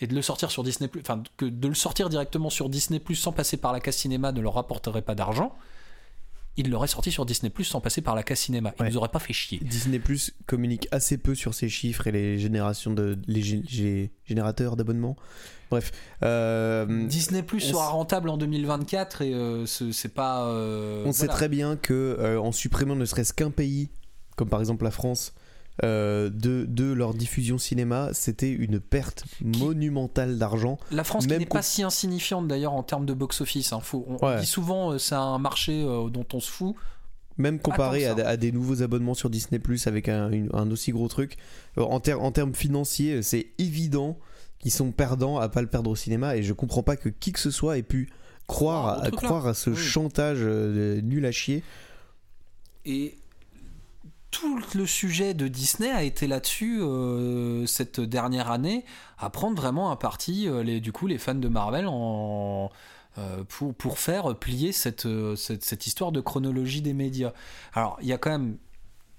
et 0.00 0.06
de 0.06 0.14
le 0.14 0.22
sortir 0.22 0.50
sur 0.50 0.62
Disney 0.62 0.90
enfin 1.00 1.22
que 1.36 1.44
de 1.46 1.68
le 1.68 1.74
sortir 1.74 2.08
directement 2.08 2.50
sur 2.50 2.68
Disney 2.68 3.00
sans 3.14 3.32
passer 3.32 3.56
par 3.56 3.72
la 3.72 3.80
case 3.80 3.96
cinéma 3.96 4.32
ne 4.32 4.40
leur 4.40 4.54
rapporterait 4.54 5.02
pas 5.02 5.14
d'argent 5.14 5.54
ils 6.56 6.68
l'auraient 6.70 6.88
sorti 6.88 7.12
sur 7.12 7.24
Disney 7.24 7.52
sans 7.62 7.80
passer 7.80 8.00
par 8.00 8.16
la 8.16 8.22
case 8.24 8.38
cinéma 8.40 8.72
ils 8.78 8.82
Ouais. 8.82 8.88
nous 8.90 8.96
auraient 8.96 9.08
pas 9.08 9.18
fait 9.20 9.32
chier 9.32 9.58
Disney 9.62 9.98
Plus 10.00 10.32
communique 10.46 10.88
assez 10.90 11.16
peu 11.18 11.34
sur 11.34 11.54
ses 11.54 11.68
chiffres 11.68 12.06
et 12.08 12.12
les 12.12 12.38
générations 12.38 12.92
de 12.92 13.16
les, 13.28 13.42
gé- 13.42 13.64
gé- 13.64 14.10
générateurs 14.24 14.76
d'abonnements. 14.76 15.16
Bref, 15.70 15.92
euh, 16.22 17.06
Disney 17.06 17.42
Plus 17.42 17.60
sera 17.60 17.88
rentable 17.90 18.28
en 18.30 18.38
2024 18.38 19.22
et 19.22 19.34
euh, 19.34 19.66
ce- 19.66 19.92
c'est 19.92 20.08
pas 20.14 20.46
euh, 20.46 21.04
on 21.06 21.12
sait 21.12 21.28
très 21.28 21.48
bien 21.48 21.76
que 21.76 21.92
euh, 22.18 22.40
en 22.40 22.52
supprimant 22.52 22.96
ne 22.96 23.04
serait-ce 23.04 23.32
qu'un 23.34 23.50
pays, 23.50 23.90
comme 24.36 24.48
par 24.48 24.60
exemple 24.60 24.84
la 24.84 24.90
France, 24.90 25.34
euh, 25.84 26.28
de, 26.30 26.64
de 26.68 26.92
leur 26.92 27.14
diffusion 27.14 27.56
cinéma, 27.58 28.10
c'était 28.12 28.50
une 28.50 28.80
perte 28.80 29.24
monumentale 29.40 30.38
d'argent. 30.38 30.78
La 30.90 31.04
France 31.04 31.24
qui 31.24 31.30
Même 31.30 31.40
n'est 31.40 31.46
pas 31.46 31.62
si 31.62 31.82
insignifiante 31.82 32.48
d'ailleurs 32.48 32.72
en 32.72 32.82
termes 32.82 33.06
de 33.06 33.14
box-office. 33.14 33.72
hein. 33.72 33.80
On, 33.92 34.38
dit 34.40 34.46
souvent 34.46 34.92
euh, 34.92 34.98
c'est 34.98 35.14
un 35.14 35.38
marché 35.38 35.82
euh, 35.84 36.08
dont 36.10 36.26
on 36.32 36.40
se 36.40 36.50
fout. 36.50 36.74
Même 37.36 37.60
comparé 37.60 38.04
à, 38.06 38.36
des 38.36 38.50
nouveaux 38.50 38.82
abonnements 38.82 39.14
sur 39.14 39.30
Disney 39.30 39.60
Plus 39.60 39.86
avec 39.86 40.08
un, 40.08 40.32
une- 40.32 40.50
un 40.52 40.68
aussi 40.72 40.90
gros 40.90 41.06
truc, 41.06 41.36
euh, 41.78 41.82
en, 41.82 42.00
ter- 42.00 42.20
en 42.20 42.32
termes 42.32 42.54
financiers, 42.54 43.22
c'est 43.22 43.46
évident 43.58 44.18
qu'ils 44.58 44.72
sont 44.72 44.90
perdants 44.90 45.38
à 45.38 45.48
pas 45.48 45.62
le 45.62 45.68
perdre 45.68 45.90
au 45.90 45.94
cinéma 45.96 46.36
et 46.36 46.42
je 46.42 46.52
comprends 46.52 46.82
pas 46.82 46.96
que 46.96 47.08
qui 47.08 47.30
que 47.30 47.38
ce 47.38 47.52
soit 47.52 47.78
ait 47.78 47.84
pu 47.84 48.10
croire, 48.48 49.04
à, 49.04 49.10
croire 49.12 49.46
à 49.46 49.54
ce 49.54 49.70
Oui. 49.70 49.76
chantage 49.76 50.40
nul 50.40 51.24
à 51.26 51.30
chier. 51.30 51.62
Et 52.84 53.14
tout 54.30 54.60
le 54.74 54.86
sujet 54.86 55.34
de 55.34 55.48
Disney 55.48 55.90
a 55.90 56.02
été 56.02 56.26
là-dessus 56.26 56.80
euh, 56.80 57.66
cette 57.66 58.00
dernière 58.00 58.50
année, 58.50 58.84
à 59.18 59.30
prendre 59.30 59.56
vraiment 59.56 59.90
un 59.90 59.96
parti, 59.96 60.48
euh, 60.48 60.80
du 60.80 60.92
coup, 60.92 61.06
les 61.06 61.18
fans 61.18 61.34
de 61.34 61.48
Marvel 61.48 61.86
euh, 61.88 62.68
pour, 63.48 63.74
pour 63.74 63.98
faire 63.98 64.36
plier 64.36 64.72
cette, 64.72 65.08
cette, 65.36 65.86
histoire 65.86 66.12
de 66.12 66.20
chronologie 66.20 66.82
des 66.82 66.94
médias. 66.94 67.32
Alors, 67.72 67.98
il 68.02 68.08
y 68.08 68.12
a 68.12 68.18
quand 68.18 68.30
même 68.30 68.58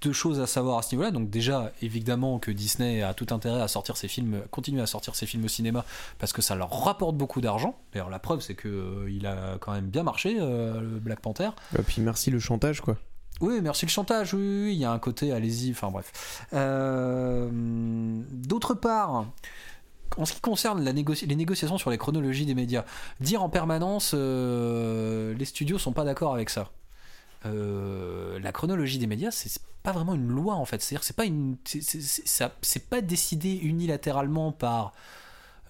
deux 0.01 0.13
choses 0.13 0.39
à 0.39 0.47
savoir 0.47 0.77
à 0.77 0.81
ce 0.83 0.95
niveau-là. 0.95 1.11
Donc 1.11 1.29
déjà, 1.29 1.73
évidemment 1.81 2.39
que 2.39 2.51
Disney 2.51 3.01
a 3.01 3.13
tout 3.13 3.27
intérêt 3.31 3.61
à 3.61 3.67
sortir 3.67 3.97
ses 3.97 4.07
films, 4.07 4.43
continuer 4.51 4.81
à 4.81 4.85
sortir 4.85 5.15
ses 5.15 5.25
films 5.25 5.43
au 5.43 5.49
cinéma 5.49 5.83
parce 6.19 6.31
que 6.31 6.41
ça 6.41 6.55
leur 6.55 6.71
rapporte 6.85 7.17
beaucoup 7.17 7.41
d'argent. 7.41 7.77
D'ailleurs, 7.91 8.09
la 8.09 8.19
preuve, 8.19 8.39
c'est 8.39 8.55
que 8.55 9.07
il 9.09 9.25
a 9.25 9.57
quand 9.59 9.73
même 9.73 9.87
bien 9.87 10.03
marché 10.03 10.35
le 10.35 10.99
Black 11.01 11.19
Panther. 11.19 11.49
Et 11.77 11.81
puis 11.81 12.01
merci 12.01 12.31
le 12.31 12.39
chantage 12.39 12.79
quoi. 12.79 12.95
Oui, 13.41 13.61
merci 13.61 13.85
le 13.85 13.91
chantage, 13.91 14.33
oui, 14.33 14.41
oui, 14.41 14.73
il 14.73 14.79
y 14.79 14.85
a 14.85 14.91
un 14.91 14.99
côté, 14.99 15.31
allez-y, 15.31 15.71
enfin 15.71 15.89
bref. 15.89 16.45
Euh, 16.53 17.49
D'autre 18.31 18.73
part, 18.73 19.25
en 20.17 20.25
ce 20.25 20.33
qui 20.33 20.41
concerne 20.41 20.83
les 20.83 21.35
négociations 21.35 21.77
sur 21.77 21.89
les 21.89 21.97
chronologies 21.97 22.45
des 22.45 22.55
médias, 22.55 22.83
dire 23.19 23.41
en 23.41 23.49
permanence 23.49 24.11
euh, 24.13 25.33
les 25.35 25.45
studios 25.45 25.77
sont 25.77 25.93
pas 25.93 26.03
d'accord 26.03 26.33
avec 26.33 26.49
ça. 26.49 26.69
Euh, 27.45 28.37
la 28.39 28.51
chronologie 28.51 28.97
des 28.97 29.07
médias, 29.07 29.31
c'est 29.31 29.61
pas 29.83 29.93
vraiment 29.93 30.15
une 30.15 30.27
loi 30.27 30.55
en 30.55 30.65
fait. 30.65 30.81
C'est-à-dire, 30.81 31.05
c'est 31.05 31.15
pas 31.15 31.23
c'est 32.61 32.89
pas 32.89 33.01
décidé 33.01 33.55
unilatéralement 33.55 34.51
par 34.51 34.93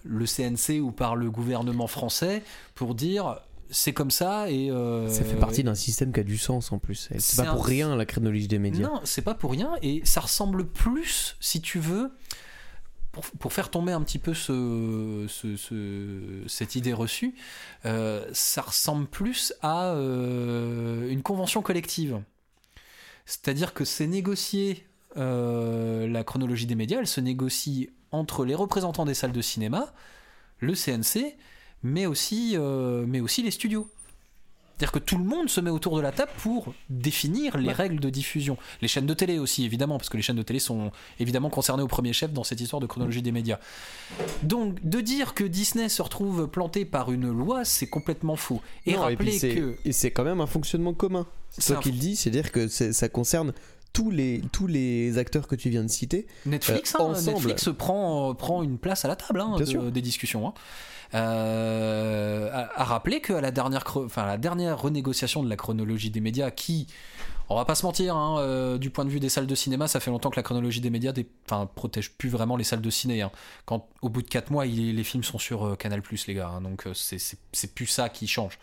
le 0.02 0.24
CNC 0.26 0.80
ou 0.80 0.90
par 0.90 1.14
le 1.14 1.30
gouvernement 1.30 1.86
français 1.86 2.42
pour 2.74 2.94
dire 2.94 3.40
c'est 3.70 3.92
comme 3.92 4.10
ça 4.10 4.50
et 4.50 4.70
euh, 4.70 5.08
Ça 5.08 5.24
fait 5.24 5.36
partie 5.36 5.62
d'un 5.64 5.74
système 5.74 6.12
qui 6.12 6.20
a 6.20 6.24
du 6.24 6.38
sens 6.38 6.72
en 6.72 6.78
plus. 6.78 7.08
C'est 7.18 7.36
pas 7.44 7.52
pour 7.52 7.62
un- 7.64 7.66
rien 7.68 7.96
la 7.96 8.04
chronologie 8.06 8.48
des 8.48 8.58
médias. 8.58 8.86
non, 8.88 9.00
c'est 9.04 9.22
pas 9.22 9.34
pour 9.34 9.52
rien 9.52 9.72
et 9.82 10.02
ça 10.04 10.20
ressemble 10.20 10.66
plus, 10.66 11.36
si 11.40 11.60
tu 11.60 11.78
veux, 11.78 12.10
pour, 13.12 13.24
pour 13.38 13.52
faire 13.52 13.70
tomber 13.70 13.92
un 13.92 14.02
petit 14.02 14.18
peu 14.18 14.34
ce, 14.34 15.26
ce- 15.28 15.56
ce- 15.56 16.42
cette 16.46 16.76
idée 16.76 16.92
reçue, 16.92 17.34
euh, 17.86 18.24
ça 18.32 18.62
ressemble 18.62 19.06
plus 19.06 19.52
à 19.62 19.92
euh, 19.94 21.08
une 21.10 21.22
convention 21.22 21.62
collective. 21.62 22.20
C'est-à-dire 23.26 23.74
que 23.74 23.84
c'est 23.84 24.06
négocié 24.06 24.86
la 25.16 26.22
chronologie 26.24 26.66
des 26.66 26.74
médias, 26.76 26.98
elle 27.00 27.06
se 27.06 27.20
négocie 27.20 27.90
entre 28.12 28.44
les 28.44 28.54
représentants 28.54 29.04
des 29.04 29.14
salles 29.14 29.32
de 29.32 29.42
cinéma, 29.42 29.92
le 30.60 30.74
CNC, 30.74 31.36
mais 31.82 32.06
aussi, 32.06 32.52
euh, 32.56 33.04
mais 33.06 33.20
aussi 33.20 33.42
les 33.42 33.50
studios. 33.50 33.88
C'est-à-dire 34.76 34.92
que 34.92 34.98
tout 34.98 35.18
le 35.18 35.24
monde 35.24 35.50
se 35.50 35.60
met 35.60 35.68
autour 35.68 35.94
de 35.96 36.00
la 36.00 36.10
table 36.10 36.32
pour 36.38 36.72
définir 36.88 37.58
les 37.58 37.70
règles 37.70 38.00
de 38.00 38.08
diffusion. 38.08 38.56
Les 38.80 38.88
chaînes 38.88 39.04
de 39.04 39.12
télé 39.12 39.38
aussi, 39.38 39.66
évidemment, 39.66 39.98
parce 39.98 40.08
que 40.08 40.16
les 40.16 40.22
chaînes 40.22 40.36
de 40.36 40.42
télé 40.42 40.58
sont 40.58 40.90
évidemment 41.18 41.50
concernées 41.50 41.82
au 41.82 41.86
premier 41.86 42.14
chef 42.14 42.32
dans 42.32 42.44
cette 42.44 42.62
histoire 42.62 42.80
de 42.80 42.86
chronologie 42.86 43.20
des 43.20 43.30
médias. 43.30 43.58
Donc, 44.42 44.78
de 44.82 45.02
dire 45.02 45.34
que 45.34 45.44
Disney 45.44 45.90
se 45.90 46.00
retrouve 46.00 46.48
planté 46.48 46.86
par 46.86 47.12
une 47.12 47.30
loi, 47.30 47.66
c'est 47.66 47.88
complètement 47.88 48.36
faux. 48.36 48.62
Et 48.86 48.94
Non, 48.94 49.00
rappeler 49.00 49.38
que. 49.38 49.76
Et 49.84 49.92
c'est 49.92 50.12
quand 50.12 50.24
même 50.24 50.40
un 50.40 50.46
fonctionnement 50.46 50.94
commun. 50.94 51.26
C'est 51.50 51.60
C'est 51.60 51.72
toi 51.74 51.78
un- 51.80 51.82
qui 51.82 51.92
le 51.92 51.98
dis, 51.98 52.16
c'est-à-dire 52.16 52.50
que 52.50 52.66
ça 52.68 53.08
concerne 53.10 53.52
tous 53.92 54.10
les, 54.10 54.42
tous 54.52 54.66
les 54.66 55.18
acteurs 55.18 55.46
que 55.48 55.54
tu 55.56 55.68
viens 55.70 55.82
de 55.82 55.88
citer. 55.88 56.26
Netflix, 56.46 56.94
Euh, 56.94 56.98
hein, 57.02 57.06
ensemble. 57.10 57.36
Netflix 57.48 57.68
prend, 57.76 58.34
prend 58.34 58.62
une 58.62 58.78
place 58.78 59.04
à 59.04 59.08
la 59.08 59.16
table 59.16 59.40
hein, 59.40 59.56
de- 59.58 59.90
des 59.90 60.02
discussions. 60.02 60.46
hein. 60.48 60.54
Euh, 61.14 62.48
à, 62.52 62.80
à 62.80 62.84
rappeler 62.84 63.20
qu'à 63.20 63.40
la 63.40 63.50
dernière, 63.50 63.84
la 64.16 64.38
dernière 64.38 64.80
renégociation 64.80 65.42
de 65.42 65.48
la 65.48 65.56
chronologie 65.56 66.10
des 66.10 66.20
médias, 66.20 66.50
qui, 66.50 66.86
on 67.50 67.56
va 67.56 67.64
pas 67.64 67.74
se 67.74 67.84
mentir, 67.84 68.14
hein, 68.16 68.38
euh, 68.38 68.78
du 68.78 68.90
point 68.90 69.04
de 69.04 69.10
vue 69.10 69.18
des 69.18 69.28
salles 69.28 69.48
de 69.48 69.54
cinéma, 69.56 69.88
ça 69.88 69.98
fait 69.98 70.12
longtemps 70.12 70.30
que 70.30 70.36
la 70.36 70.44
chronologie 70.44 70.80
des 70.80 70.88
médias 70.88 71.12
protège 71.74 72.12
plus 72.12 72.28
vraiment 72.28 72.56
les 72.56 72.62
salles 72.62 72.80
de 72.80 72.90
ciné. 72.90 73.22
hein. 73.22 73.32
Quand 73.64 73.88
au 74.02 74.08
bout 74.08 74.22
de 74.22 74.28
4 74.28 74.50
mois, 74.52 74.64
les 74.66 75.02
films 75.04 75.24
sont 75.24 75.38
sur 75.38 75.66
euh, 75.66 75.74
Canal+, 75.74 76.00
les 76.28 76.34
gars. 76.34 76.48
hein, 76.48 76.60
donc 76.60 76.86
euh, 76.86 76.94
c'est- 76.94 77.74
plus 77.74 77.86
ça 77.86 78.08
qui 78.08 78.28
change. 78.28 78.58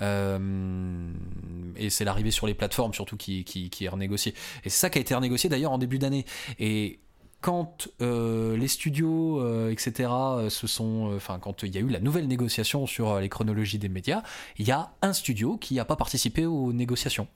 Et 0.00 1.90
c'est 1.90 2.04
l'arrivée 2.04 2.32
sur 2.32 2.46
les 2.48 2.54
plateformes 2.54 2.92
surtout 2.92 3.16
qui, 3.16 3.70
est 3.80 3.88
renégociée. 3.88 4.34
Et 4.64 4.68
c'est 4.70 4.78
ça 4.80 4.90
qui 4.90 4.98
a 4.98 5.00
été 5.00 5.14
renégocié 5.14 5.48
d'ailleurs 5.48 5.72
en 5.72 5.78
début 5.78 5.98
d'année. 6.00 6.24
Et 6.58 6.98
quand 7.40 7.88
les 8.00 8.68
studios, 8.68 9.68
etc., 9.70 10.10
sont, 10.48 11.12
enfin, 11.14 11.38
quand 11.38 11.62
il 11.62 11.74
y 11.74 11.78
a 11.78 11.80
eu 11.80 11.88
la 11.88 12.00
nouvelle 12.00 12.26
négociation 12.26 12.86
sur 12.86 13.20
les 13.20 13.28
chronologies 13.28 13.78
des 13.78 13.88
médias, 13.88 14.22
il 14.58 14.66
y 14.66 14.72
a 14.72 14.92
un 15.02 15.12
studio 15.12 15.56
qui 15.56 15.74
n'a 15.74 15.84
pas 15.84 15.96
participé 15.96 16.46
aux 16.46 16.72
négociations. 16.72 17.28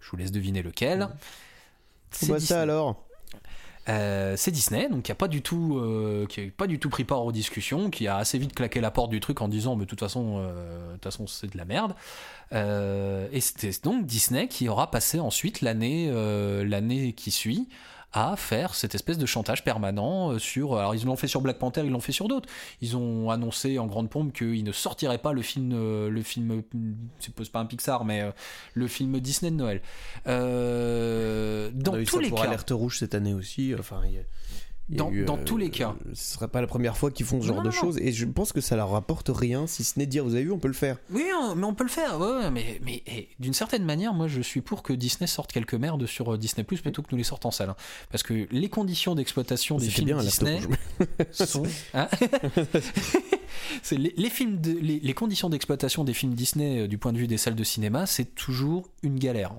Je 0.00 0.10
vous 0.10 0.16
laisse 0.16 0.32
deviner 0.32 0.62
lequel. 0.62 1.08
C'est 2.10 2.28
Bah, 2.28 2.38
Disney. 2.38 2.56
ça 2.56 2.62
alors 2.62 3.04
Euh, 3.88 4.34
c'est 4.36 4.50
Disney, 4.50 4.88
donc 4.90 5.04
qui 5.04 5.12
a 5.12 5.14
pas 5.14 5.28
du 5.28 5.40
tout, 5.40 5.78
euh, 5.78 6.26
qui 6.26 6.40
a 6.40 6.44
pas 6.54 6.66
du 6.66 6.78
tout 6.78 6.90
pris 6.90 7.04
part 7.04 7.24
aux 7.24 7.32
discussions, 7.32 7.88
qui 7.88 8.06
a 8.06 8.16
assez 8.16 8.36
vite 8.38 8.54
claqué 8.54 8.82
la 8.82 8.90
porte 8.90 9.10
du 9.10 9.18
truc 9.18 9.40
en 9.40 9.48
disant, 9.48 9.76
mais 9.76 9.84
de 9.84 9.88
toute 9.88 10.00
façon, 10.00 10.36
euh, 10.38 10.88
de 10.88 10.92
toute 10.94 11.04
façon, 11.04 11.26
c'est 11.26 11.50
de 11.50 11.56
la 11.56 11.64
merde. 11.64 11.94
Et 12.52 13.40
c'était 13.40 13.70
donc 13.82 14.04
Disney 14.04 14.46
qui 14.48 14.68
aura 14.68 14.90
passé 14.90 15.20
ensuite 15.20 15.62
l'année, 15.62 16.10
l'année 16.64 17.14
qui 17.14 17.30
suit 17.30 17.68
à 18.12 18.36
faire 18.36 18.74
cette 18.74 18.94
espèce 18.94 19.18
de 19.18 19.26
chantage 19.26 19.64
permanent 19.64 20.30
euh, 20.32 20.38
sur. 20.38 20.76
Alors 20.76 20.94
ils 20.94 21.04
l'ont 21.04 21.16
fait 21.16 21.26
sur 21.28 21.40
Black 21.42 21.58
Panther, 21.58 21.82
ils 21.84 21.90
l'ont 21.90 22.00
fait 22.00 22.12
sur 22.12 22.26
d'autres. 22.26 22.48
Ils 22.80 22.96
ont 22.96 23.28
annoncé 23.30 23.78
en 23.78 23.86
grande 23.86 24.08
pompe 24.08 24.32
qu'ils 24.32 24.64
ne 24.64 24.72
sortiraient 24.72 25.18
pas 25.18 25.32
le 25.34 25.42
film, 25.42 25.72
euh, 25.74 26.08
le 26.08 26.22
film, 26.22 26.62
c'est 27.18 27.34
pas- 27.34 27.44
c'est 27.44 27.52
pas 27.52 27.60
un 27.60 27.66
Pixar, 27.66 28.04
mais 28.06 28.22
euh, 28.22 28.30
le 28.74 28.88
film 28.88 29.20
Disney 29.20 29.50
de 29.50 29.56
Noël. 29.56 29.82
Euh, 30.26 31.70
dans 31.74 31.92
On 31.92 31.94
a 31.96 32.00
eu 32.00 32.04
tous 32.04 32.18
les 32.20 32.28
pour 32.28 32.38
cas. 32.40 32.46
Alerte 32.46 32.70
Rouge 32.70 32.98
cette 32.98 33.14
année 33.14 33.34
aussi. 33.34 33.74
Enfin, 33.78 34.00
il 34.06 34.12
y 34.14 34.18
a- 34.18 34.20
il 34.20 34.47
y 34.47 34.47
a 34.47 34.47
Dans- 34.96 35.10
eu, 35.10 35.24
dans 35.24 35.36
euh, 35.36 35.44
tous 35.44 35.56
les 35.58 35.70
cas. 35.70 35.94
Ce 36.14 36.34
serait 36.34 36.48
pas 36.48 36.60
la 36.62 36.66
première 36.66 36.96
fois 36.96 37.10
qu'ils 37.10 37.26
font 37.26 37.40
ce 37.42 37.46
genre 37.46 37.56
Non, 37.58 37.62
de 37.62 37.70
choses. 37.70 37.98
Et 37.98 38.10
je 38.12 38.24
pense 38.24 38.52
que 38.52 38.60
ça 38.62 38.74
leur 38.76 38.90
rapporte 38.90 39.30
rien, 39.32 39.66
si 39.66 39.84
ce 39.84 39.98
n'est 39.98 40.06
dire, 40.06 40.24
vous 40.24 40.34
avez 40.34 40.44
vu, 40.44 40.50
on 40.52 40.58
peut 40.58 40.68
le 40.68 40.74
faire. 40.74 40.96
Oui, 41.12 41.24
on- 41.38 41.54
mais 41.54 41.64
on 41.64 41.74
peut 41.74 41.84
le 41.84 41.90
faire. 41.90 42.18
ouais, 42.18 42.50
mais 42.50 42.80
mais 42.84 43.02
eh, 43.06 43.28
d'une 43.38 43.52
certaine 43.52 43.84
manière, 43.84 44.14
moi, 44.14 44.28
je 44.28 44.40
suis 44.40 44.60
pour 44.62 44.82
que 44.82 44.92
Disney 44.94 45.26
sorte 45.26 45.52
quelques 45.52 45.74
merdes 45.74 46.06
sur 46.06 46.32
euh, 46.34 46.38
Disney 46.38 46.64
Plus 46.64 46.80
plutôt 46.80 47.02
que 47.02 47.08
nous 47.12 47.18
les 47.18 47.24
sorte 47.24 47.44
en 47.46 47.50
salle. 47.50 47.70
hein. 47.70 47.76
Parce 48.10 48.22
que 48.22 48.46
les 48.50 48.68
conditions 48.68 49.14
d'exploitation 49.14 49.76
des 49.78 49.88
films 49.90 50.06
bien, 50.06 50.18
Disney 50.18 50.60
sont. 51.32 51.64
hein 51.94 52.08
les, 53.92 54.14
les 54.16 54.30
films 54.30 54.60
de, 54.60 54.72
les, 54.72 55.00
les 55.00 55.14
conditions 55.14 55.48
d'exploitation 55.50 56.04
des 56.04 56.14
films 56.14 56.34
Disney 56.34 56.80
euh, 56.80 56.88
du 56.88 56.98
point 56.98 57.12
de 57.12 57.18
vue 57.18 57.26
des 57.26 57.38
salles 57.38 57.54
de 57.54 57.64
cinéma, 57.64 58.06
c'est 58.06 58.34
toujours 58.34 58.88
une 59.02 59.18
galère. 59.18 59.52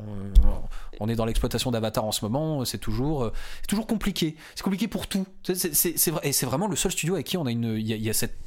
On, 0.44 1.06
on 1.06 1.10
est 1.10 1.16
dans 1.16 1.26
l'exploitation 1.26 1.72
d'Avatar 1.72 2.04
en 2.06 2.12
ce 2.12 2.26
moment, 2.26 2.66
c'est 2.66 2.78
toujours, 2.78 3.24
euh, 3.24 3.34
c'est 3.62 3.68
toujours 3.68 3.88
compliqué. 3.88 4.36
C'est 4.56 4.64
compliqué 4.64 4.88
pour 4.88 5.08
tout. 5.08 5.19
C'est- 5.44 6.14
et 6.24 6.32
c'est 6.34 6.46
vraiment 6.46 6.68
le 6.68 6.76
seul 6.76 6.92
studio 6.92 7.14
avec 7.16 7.26
qui 7.28 7.38
on 7.38 7.46
a 7.46 7.52
une, 7.52 7.76
il 7.78 7.88
y 7.88 7.94
a- 7.94 7.96
il 7.96 8.04
y 8.04 8.10
a 8.10 8.14
cette 8.14 8.38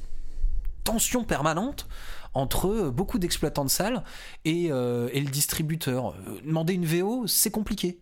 tension 0.83 1.23
permanente 1.23 1.87
entre 2.33 2.67
euh, 2.67 2.91
beaucoup 2.91 3.19
d'exploitants 3.19 3.63
de 3.65 3.69
salles 3.69 4.03
et, 4.43 4.67
euh, 4.71 5.09
et 5.13 5.21
le 5.21 5.29
distributeur. 5.29 6.09
Euh, 6.27 6.39
Demander 6.45 6.73
une 6.73 6.85
VO, 6.85 7.25
c'est 7.27 7.51
compliqué. 7.51 7.99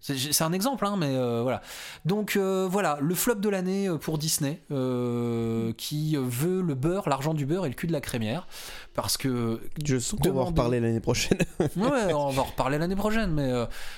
C'est 0.00 0.42
un 0.42 0.52
exemple, 0.52 0.86
hein, 0.86 0.96
mais 0.96 1.16
euh, 1.16 1.42
voilà. 1.42 1.60
Donc 2.04 2.36
euh, 2.36 2.68
voilà, 2.70 2.98
le 3.00 3.14
flop 3.16 3.36
de 3.36 3.48
l'année 3.48 3.88
euh, 3.88 3.98
pour 3.98 4.16
Disney, 4.16 4.62
euh, 4.70 5.72
qui 5.76 6.16
veut 6.16 6.62
le 6.62 6.74
beurre, 6.74 7.08
l'argent 7.08 7.34
du 7.34 7.46
beurre 7.46 7.66
et 7.66 7.68
le 7.68 7.74
cul 7.74 7.88
de 7.88 7.92
la 7.92 8.00
crémière, 8.00 8.46
parce 8.94 9.16
que 9.16 9.60
Je 9.84 9.98
sens 9.98 10.20
qu'on 10.20 10.32
va 10.32 10.42
en 10.42 10.46
reparler 10.46 10.78
l'année 10.80 11.00
prochaine. 11.00 11.38
Ouais, 11.76 12.12
on 12.14 12.30
va 12.30 12.42
en 12.42 12.44
reparler 12.44 12.78
l'année 12.78 12.96
prochaine, 12.96 13.32
mais 13.32 13.52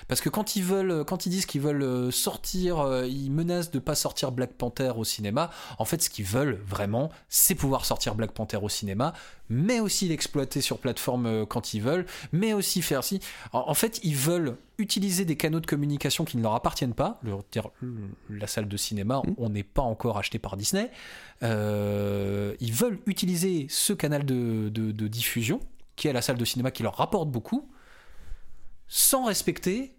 parce 0.09 0.21
que 0.21 0.29
quand 0.29 0.57
ils 0.57 0.65
veulent, 0.65 1.05
quand 1.05 1.27
ils 1.27 1.31
disent 1.31 1.47
qu'ils 1.47 1.61
veulent 1.61 2.13
sortir, 2.13 3.05
ils 3.05 3.31
menacent 3.31 3.71
de 3.71 3.79
pas 3.79 3.95
sortir 3.95 4.33
Black 4.33 4.53
Panther 4.55 4.93
au 4.97 5.05
cinéma. 5.05 5.51
En 5.79 5.85
fait, 5.85 6.03
ce 6.03 6.11
qu'ils 6.11 6.25
veulent 6.25 6.59
vraiment, 6.67 7.11
c'est 7.29 7.55
pouvoir 7.55 7.85
sortir 7.85 8.15
Black 8.15 8.33
Panther 8.33 8.59
au 8.63 8.69
cinéma, 8.69 9.13
mais 9.49 9.81
aussi 9.81 10.09
l'exploiter 10.09 10.61
sur 10.61 10.79
plateforme 10.79 11.47
quand 11.47 11.75
ils 11.75 11.83
veulent, 11.83 12.07
mais 12.33 12.53
aussi 12.55 12.81
faire 12.83 13.05
si. 13.05 13.21
En, 13.53 13.65
en 13.69 13.75
fait, 13.75 14.01
ils 14.03 14.17
veulent 14.17 14.57
utiliser 14.81 15.25
des 15.25 15.37
canaux 15.37 15.61
de 15.61 15.67
communication 15.67 16.25
qui 16.25 16.37
ne 16.37 16.43
leur 16.43 16.55
appartiennent 16.55 16.95
pas. 16.95 17.21
Dire, 17.53 17.69
la 18.29 18.47
salle 18.47 18.69
de 18.69 18.77
cinéma, 18.77 19.23
Mm. 19.27 19.35
on 19.39 19.49
n'est 19.51 19.63
pas 19.63 19.83
encore 19.83 20.19
acheté 20.19 20.39
par 20.39 20.57
Disney. 20.57 20.91
Euh, 21.43 22.55
ils 22.61 22.73
veulent 22.73 22.99
utiliser 23.07 23.67
ce 23.69 23.93
canal 23.93 24.25
de, 24.25 24.69
de- 24.69 24.93
de 24.93 25.09
diffusion, 25.09 25.61
qui 25.97 26.09
est 26.09 26.13
la 26.13 26.23
salle 26.23 26.39
de 26.39 26.45
cinéma, 26.45 26.71
qui 26.71 26.83
leur 26.83 26.97
rapporte 26.97 27.31
beaucoup, 27.31 27.69
sans 28.89 29.27
respecter 29.27 29.95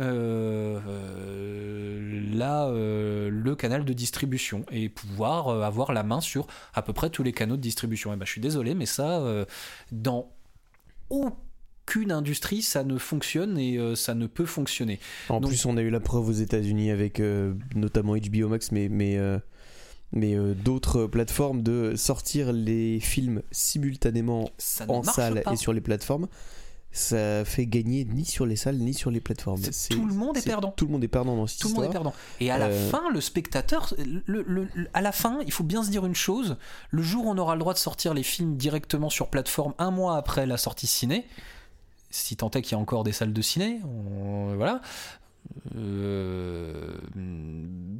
euh, 0.00 0.80
euh, 0.88 2.00
euh, 2.40 3.30
le 3.30 3.54
canal 3.54 3.84
de 3.84 3.92
distribution 3.92 4.64
et 4.72 4.88
pouvoir 4.88 5.48
avoir 5.62 5.92
la 5.92 6.02
main 6.02 6.20
sur 6.20 6.46
à 6.74 6.82
peu 6.82 6.92
près 6.92 7.10
tous 7.10 7.22
les 7.22 7.32
canaux 7.32 7.56
de 7.56 7.60
distribution. 7.62 8.12
Et 8.12 8.16
ben, 8.16 8.24
je 8.26 8.30
suis 8.32 8.40
désolé, 8.40 8.74
mais 8.74 8.86
ça, 8.86 9.22
dans 9.92 10.32
aucune 11.86 12.12
industrie, 12.12 12.62
ça 12.62 12.82
ne 12.82 12.96
fonctionne 12.98 13.58
et 13.58 13.76
euh, 13.76 13.94
ça 13.94 14.14
ne 14.14 14.26
peut 14.26 14.46
fonctionner. 14.46 14.98
En 15.28 15.40
Donc- 15.40 15.50
plus, 15.50 15.66
on 15.66 15.76
a 15.76 15.82
eu 15.82 15.90
la 15.90 16.00
preuve 16.00 16.28
aux 16.28 16.32
États-Unis 16.32 16.90
avec 16.90 17.20
euh, 17.20 17.52
notamment 17.74 18.16
HBO 18.16 18.48
Max, 18.48 18.72
mais, 18.72 18.88
mais, 18.88 19.18
euh, 19.18 19.38
mais 20.12 20.34
d'autres 20.54 21.04
plateformes 21.06 21.62
de 21.62 21.94
sortir 21.96 22.52
les 22.52 23.00
films 23.00 23.42
simultanément 23.50 24.50
en 24.88 25.02
salle 25.02 25.42
pas. 25.42 25.52
et 25.52 25.56
sur 25.56 25.72
les 25.72 25.80
plateformes. 25.82 26.28
Ça 26.96 27.44
fait 27.44 27.66
gagner 27.66 28.04
ni 28.04 28.24
sur 28.24 28.46
les 28.46 28.54
salles 28.54 28.76
ni 28.78 28.94
sur 28.94 29.10
les 29.10 29.20
plateformes. 29.20 29.60
Tout 29.90 30.06
le 30.06 30.14
monde 30.14 30.36
est 30.36 30.44
perdant. 30.44 30.70
Tout 30.70 30.86
le 30.86 30.92
monde 30.92 31.02
est 31.02 31.08
perdant 31.08 31.34
dans 31.36 31.48
cette 31.48 31.58
Tout 31.60 31.68
le 31.68 31.74
monde 31.74 31.84
est 31.84 31.88
histoire. 31.88 32.04
perdant. 32.12 32.16
Et 32.38 32.52
à 32.52 32.56
la 32.58 32.70
fin, 32.70 33.10
le 33.12 33.20
spectateur, 33.20 33.92
le, 33.98 34.44
le- 34.46 34.68
le- 34.74 34.88
à 34.94 35.02
la 35.02 35.10
fin, 35.10 35.40
il 35.44 35.50
faut 35.50 35.64
bien 35.64 35.82
se 35.82 35.90
dire 35.90 36.06
une 36.06 36.14
chose 36.14 36.56
le 36.90 37.02
jour 37.02 37.26
où 37.26 37.30
on 37.30 37.36
aura 37.38 37.56
le 37.56 37.58
droit 37.58 37.74
de 37.74 37.78
sortir 37.80 38.14
les 38.14 38.22
films 38.22 38.56
directement 38.56 39.10
sur 39.10 39.28
plateforme 39.28 39.74
un 39.78 39.90
mois 39.90 40.16
après 40.16 40.46
la 40.46 40.56
sortie 40.56 40.86
ciné, 40.86 41.26
si 42.14 42.36
tant 42.36 42.50
est 42.50 42.62
qu'il 42.62 42.72
y 42.72 42.74
a 42.74 42.78
encore 42.78 43.02
des 43.04 43.12
salles 43.12 43.32
de 43.32 43.42
ciné, 43.42 43.80
on- 43.84 44.54
voilà. 44.56 44.80
euh, 45.76 46.94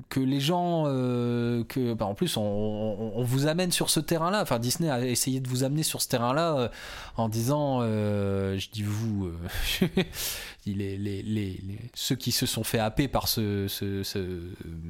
que 0.09 0.21
les 0.21 0.41
gens 0.41 0.85
que 0.85 1.93
bah, 1.95 2.07
en 2.07 2.15
plus 2.15 2.37
on, 2.37 2.43
on- 2.43 3.13
on 3.17 3.23
vous 3.23 3.47
amène 3.47 3.71
sur 3.73 3.91
ce 3.91 4.01
terrain-là 4.01 4.41
enfin 4.43 4.59
Disney 4.59 4.89
a 4.91 5.05
essayé 5.05 5.41
de 5.41 5.49
vous 5.49 5.63
amener 5.65 5.83
sur 5.83 6.01
ce 6.01 6.09
terrain-là 6.09 6.57
euh, 6.59 6.69
en 7.17 7.29
disant 7.29 7.81
euh, 7.83 8.59
je 8.59 8.69
dis 8.71 8.83
vous 8.83 9.27
euh, 9.27 9.87
les, 10.67 10.97
les, 10.97 10.97
les, 10.97 11.23
les- 11.23 11.79
ceux 11.95 12.17
qui 12.17 12.33
se 12.33 12.47
sont 12.47 12.65
fait 12.65 12.79
happer 12.79 13.09
par 13.09 13.29
ce, 13.29 13.69
ce, 13.69 14.03
ce, 14.03 14.41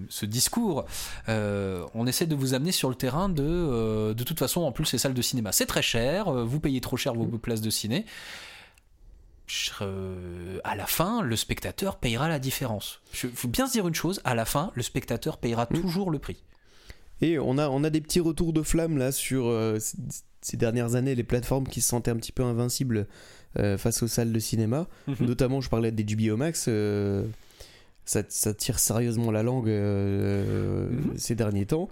ce 0.08 0.26
discours, 0.26 0.84
euh, 1.28 1.84
on 1.94 2.06
essaie 2.06 2.26
de 2.26 2.34
vous 2.36 2.54
amener 2.54 2.70
sur 2.72 2.88
le 2.88 2.94
terrain 2.94 3.28
de, 3.28 3.42
euh, 3.42 4.14
de 4.14 4.22
toute 4.22 4.38
façon, 4.38 4.62
en 4.62 4.70
plus, 4.70 4.92
les 4.92 4.98
salles 4.98 5.14
de 5.14 5.22
cinéma, 5.22 5.50
c'est 5.50 5.66
très 5.66 5.82
cher, 5.82 6.28
euh, 6.28 6.44
vous 6.44 6.60
payez 6.60 6.80
trop 6.80 6.96
cher 6.96 7.14
vos 7.14 7.26
places 7.38 7.60
de 7.60 7.70
ciné. 7.70 8.04
Euh, 9.82 10.58
à 10.64 10.74
la 10.74 10.86
fin, 10.86 11.22
le 11.22 11.36
spectateur 11.36 11.96
payera 11.96 12.28
la 12.28 12.38
différence. 12.38 13.00
Il 13.22 13.30
faut 13.30 13.48
bien 13.48 13.66
se 13.66 13.72
dire 13.72 13.86
une 13.86 13.94
chose, 13.94 14.20
à 14.24 14.34
la 14.34 14.44
fin, 14.44 14.70
le 14.74 14.82
spectateur 14.82 15.36
payera 15.36 15.66
Mm. 15.70 15.80
toujours 15.80 16.10
le 16.10 16.18
prix. 16.18 16.42
Et 17.20 17.38
on 17.38 17.58
a, 17.58 17.68
on 17.68 17.84
a 17.84 17.90
des 17.90 18.00
petits 18.00 18.20
retours 18.20 18.52
de 18.52 18.62
flamme 18.62 18.96
là 18.98 19.12
sur 19.12 19.46
euh, 19.46 19.78
ces 20.40 20.56
dernières 20.56 20.94
années, 20.94 21.14
les 21.14 21.22
plateformes 21.24 21.66
qui 21.68 21.80
se 21.80 21.88
sentaient 21.88 22.10
un 22.10 22.16
petit 22.16 22.32
peu 22.32 22.42
invincibles 22.42 23.06
euh, 23.58 23.78
face 23.78 24.02
aux 24.02 24.08
salles 24.08 24.32
de 24.32 24.38
cinéma. 24.38 24.86
Mhm. 25.06 25.16
Notamment, 25.20 25.60
je 25.60 25.68
parlais 25.68 25.92
des 25.92 26.04
HBO 26.04 26.36
Max. 26.36 26.64
euh, 26.68 27.24
ça, 28.06 28.22
ça 28.28 28.52
tire 28.52 28.78
sérieusement 28.78 29.30
la 29.30 29.42
langue 29.42 29.68
Mhm. 29.68 31.14
ces 31.16 31.34
derniers 31.34 31.66
temps. 31.66 31.88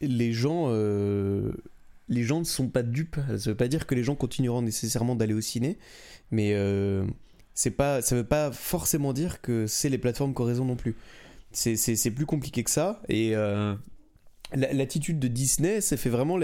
Les 0.00 0.32
gens. 0.32 0.66
Les 2.12 2.22
gens 2.22 2.38
ne 2.40 2.44
sont 2.44 2.68
pas 2.68 2.82
dupes. 2.82 3.16
Ça 3.38 3.50
veut 3.50 3.56
pas 3.56 3.68
dire 3.68 3.86
que 3.86 3.94
les 3.94 4.04
gens 4.04 4.14
continueront 4.14 4.62
nécessairement 4.62 5.14
d'aller 5.16 5.34
au 5.34 5.40
ciné, 5.40 5.78
mais 6.30 6.52
euh, 6.54 7.04
c'est 7.54 7.70
pas, 7.72 8.02
ça 8.02 8.14
veut 8.14 8.24
pas 8.24 8.52
forcément 8.52 9.12
dire 9.12 9.40
que 9.40 9.66
c'est 9.66 9.88
les 9.88 9.98
plateformes 9.98 10.34
qui 10.34 10.42
ont 10.42 10.44
raison 10.46 10.64
non 10.64 10.76
plus. 10.76 10.94
C'est- 11.52 11.76
C'est 11.76 11.96
c'est 11.96 12.10
plus 12.10 12.26
compliqué 12.26 12.62
que 12.64 12.70
ça, 12.70 13.02
et 13.08 13.34
euh, 13.36 13.74
L'attitude 14.54 15.18
de 15.18 15.28
Disney, 15.28 15.80
c'est 15.80 15.96
vraiment, 16.10 16.38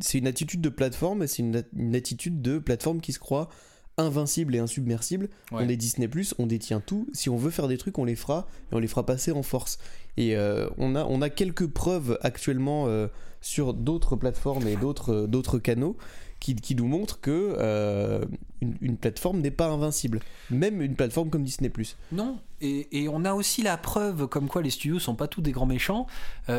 c'est 0.00 0.18
une 0.18 0.26
attitude 0.26 0.60
de 0.60 0.68
plateforme, 0.68 1.28
c'est 1.28 1.38
une, 1.40 1.62
une, 1.76 1.94
attitude 1.94 2.42
de 2.42 2.58
plateforme 2.58 3.00
qui 3.00 3.12
se 3.12 3.20
croit 3.20 3.48
invincible 3.96 4.54
et 4.54 4.58
insubmersible. 4.58 5.28
On 5.52 5.68
est 5.68 5.76
Disney 5.76 6.08
on 6.38 6.46
détient 6.46 6.80
tout. 6.80 7.06
Si 7.12 7.28
on 7.30 7.36
veut 7.36 7.50
faire 7.50 7.68
des 7.68 7.78
trucs, 7.78 7.98
on 7.98 8.04
les 8.04 8.16
fera 8.16 8.46
et 8.72 8.74
on 8.74 8.78
les 8.78 8.88
fera 8.88 9.06
passer 9.06 9.32
en 9.32 9.42
force. 9.42 9.78
Et 10.16 10.36
euh, 10.36 10.68
on, 10.78 10.94
a, 10.94 11.04
on 11.04 11.22
a 11.22 11.30
quelques 11.30 11.66
preuves 11.66 12.18
actuellement 12.22 12.86
euh, 12.86 13.08
sur 13.40 13.74
d'autres 13.74 14.16
plateformes 14.16 14.66
et 14.68 14.76
d'autres 14.76 15.26
d'autres 15.26 15.58
canaux 15.58 15.96
qui, 16.40 16.54
qui, 16.54 16.74
nous 16.74 16.86
montrent 16.86 17.20
que 17.20 17.56
euh, 17.58 18.24
une, 18.60 18.96
plateforme 18.96 19.40
n'est 19.40 19.50
pas 19.50 19.68
invincible. 19.68 20.20
Même 20.50 20.82
une 20.82 20.94
plateforme 20.94 21.30
comme 21.30 21.42
Disney 21.42 21.72
Non, 22.12 22.38
et, 22.60 23.02
et, 23.02 23.08
on 23.08 23.24
a 23.24 23.32
aussi 23.32 23.62
la 23.62 23.78
preuve 23.78 24.26
comme 24.26 24.48
quoi 24.48 24.60
les 24.60 24.68
studios 24.70 24.98
sont 24.98 25.14
pas 25.14 25.26
tous 25.26 25.40
des 25.40 25.52
grands 25.52 25.64
méchants, 25.66 26.06
avec 26.48 26.58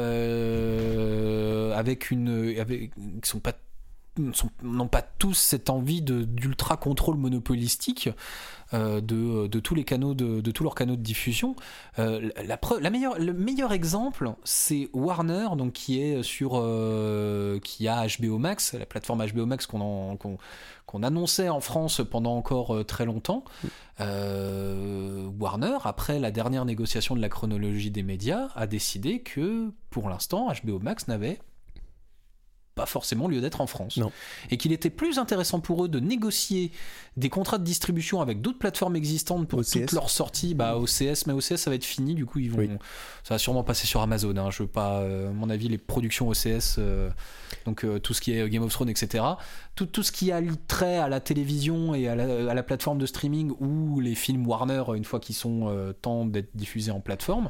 une, 2.09 2.55
avec, 2.57 2.93
qui 3.21 3.29
sont 3.29 3.39
pas 3.39 3.53
n'ont 4.63 4.87
pas 4.87 5.01
tous 5.01 5.33
cette 5.33 5.69
envie 5.69 6.01
d'ultra 6.01 6.77
contrôle 6.77 7.17
monopolistique 7.17 8.09
euh, 8.73 8.99
de, 8.99 9.59
tous 9.59 9.75
les 9.75 9.83
canaux 9.83 10.13
de, 10.13 10.51
tous 10.51 10.63
leurs 10.63 10.75
canaux 10.75 10.95
de 10.95 11.01
diffusion. 11.01 11.55
Euh, 11.99 12.29
la, 12.45 12.59
la 12.79 12.89
meilleure, 12.89 13.19
le 13.19 13.33
meilleur 13.33 13.73
exemple, 13.73 14.31
c'est 14.43 14.89
Warner, 14.93 15.47
donc 15.57 15.73
qui 15.73 16.01
est 16.01 16.23
sur 16.23 16.53
euh, 16.55 17.59
qui 17.59 17.87
a 17.87 18.07
HBO 18.07 18.37
Max, 18.37 18.73
la 18.73 18.85
plateforme 18.85 19.25
HBO 19.25 19.45
Max 19.45 19.67
qu'on 19.67 20.17
qu'on 20.17 21.03
annonçait 21.03 21.49
en 21.49 21.61
France 21.61 22.01
pendant 22.09 22.35
encore 22.35 22.85
très 22.85 23.05
longtemps. 23.05 23.43
Warner, 23.99 25.77
après 25.83 26.19
la 26.19 26.31
dernière 26.31 26.65
négociation 26.65 27.15
de 27.15 27.21
la 27.21 27.29
chronologie 27.29 27.91
des 27.91 28.03
médias, 28.03 28.49
a 28.55 28.67
décidé 28.67 29.19
que 29.19 29.71
pour 29.89 30.09
l'instant 30.09 30.51
HBO 30.63 30.79
Max 30.79 31.07
n'avait 31.07 31.39
pas 32.75 32.85
forcément 32.85 33.27
lieu 33.27 33.41
d'être 33.41 33.61
en 33.61 33.67
France. 33.67 33.99
Et 34.51 34.57
qu'il 34.57 34.73
était 34.73 34.89
plus 34.89 35.17
intéressant 35.17 35.61
pour 35.61 35.85
eux 35.85 35.87
de 35.87 35.99
négocier 35.99 36.71
des 37.17 37.29
contrats 37.29 37.57
de 37.57 37.63
distribution 37.63 38.21
avec 38.21 38.41
d'autres 38.41 38.59
plateformes 38.59 38.97
existantes 38.97 39.47
pour 39.47 39.65
toutes 39.65 39.91
leurs 39.93 40.09
sorties, 40.09 40.53
bah 40.53 40.77
OCS, 40.77 41.25
mais 41.27 41.33
OCS 41.33 41.55
ça 41.55 41.69
va 41.69 41.75
être 41.75 41.85
fini, 41.85 42.13
du 42.13 42.25
coup 42.25 42.39
ils 42.39 42.51
vont, 42.51 42.67
ça 43.23 43.33
va 43.33 43.37
sûrement 43.37 43.63
passer 43.63 43.87
sur 43.87 44.01
Amazon. 44.01 44.35
Hein. 44.37 44.51
je 44.51 44.63
veux 44.63 44.69
pas, 44.69 44.99
euh, 44.99 45.29
à 45.29 45.31
mon 45.31 45.49
avis, 45.49 45.69
les 45.69 45.77
productions 45.77 46.27
OCS, 46.27 46.75
euh, 46.77 47.09
donc 47.65 47.85
euh, 47.85 47.99
tout 47.99 48.13
ce 48.13 48.19
qui 48.19 48.37
est 48.37 48.49
Game 48.49 48.63
of 48.63 48.71
Thrones, 48.71 48.89
etc. 48.89 49.23
Tout, 49.75 49.85
tout 49.85 50.03
ce 50.03 50.11
qui 50.11 50.31
a 50.31 50.41
trait 50.67 50.97
à 50.97 51.09
la 51.09 51.19
télévision 51.19 51.93
et 51.93 52.07
à 52.07 52.15
la, 52.15 52.49
à 52.49 52.53
la, 52.53 52.63
plateforme 52.63 52.97
de 52.97 53.05
streaming 53.05 53.51
ou 53.59 53.99
les 53.99 54.15
films 54.15 54.47
Warner 54.47 54.83
une 54.95 55.03
fois 55.03 55.19
qu'ils 55.19 55.35
sont 55.35 55.93
temps 56.01 56.25
d'être 56.25 56.55
diffusés 56.55 56.91
en 56.91 57.01
plateforme. 57.01 57.49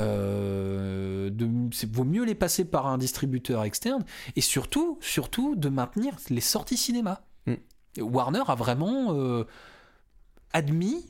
Euh, 0.00 1.28
de, 1.30 1.48
vaut 1.92 2.04
mieux 2.04 2.24
les 2.24 2.34
passer 2.34 2.64
par 2.64 2.86
un 2.86 2.96
distributeur 2.96 3.62
externe 3.64 4.04
et 4.36 4.40
surtout, 4.40 4.98
surtout 5.00 5.54
de 5.54 5.68
maintenir 5.68 6.16
les 6.30 6.40
sorties 6.40 6.76
cinéma. 6.76 7.22
Mm. 7.46 7.54
Warner 8.00 8.42
a 8.48 8.54
vraiment 8.54 9.14
euh, 9.14 9.44
admis 10.52 11.04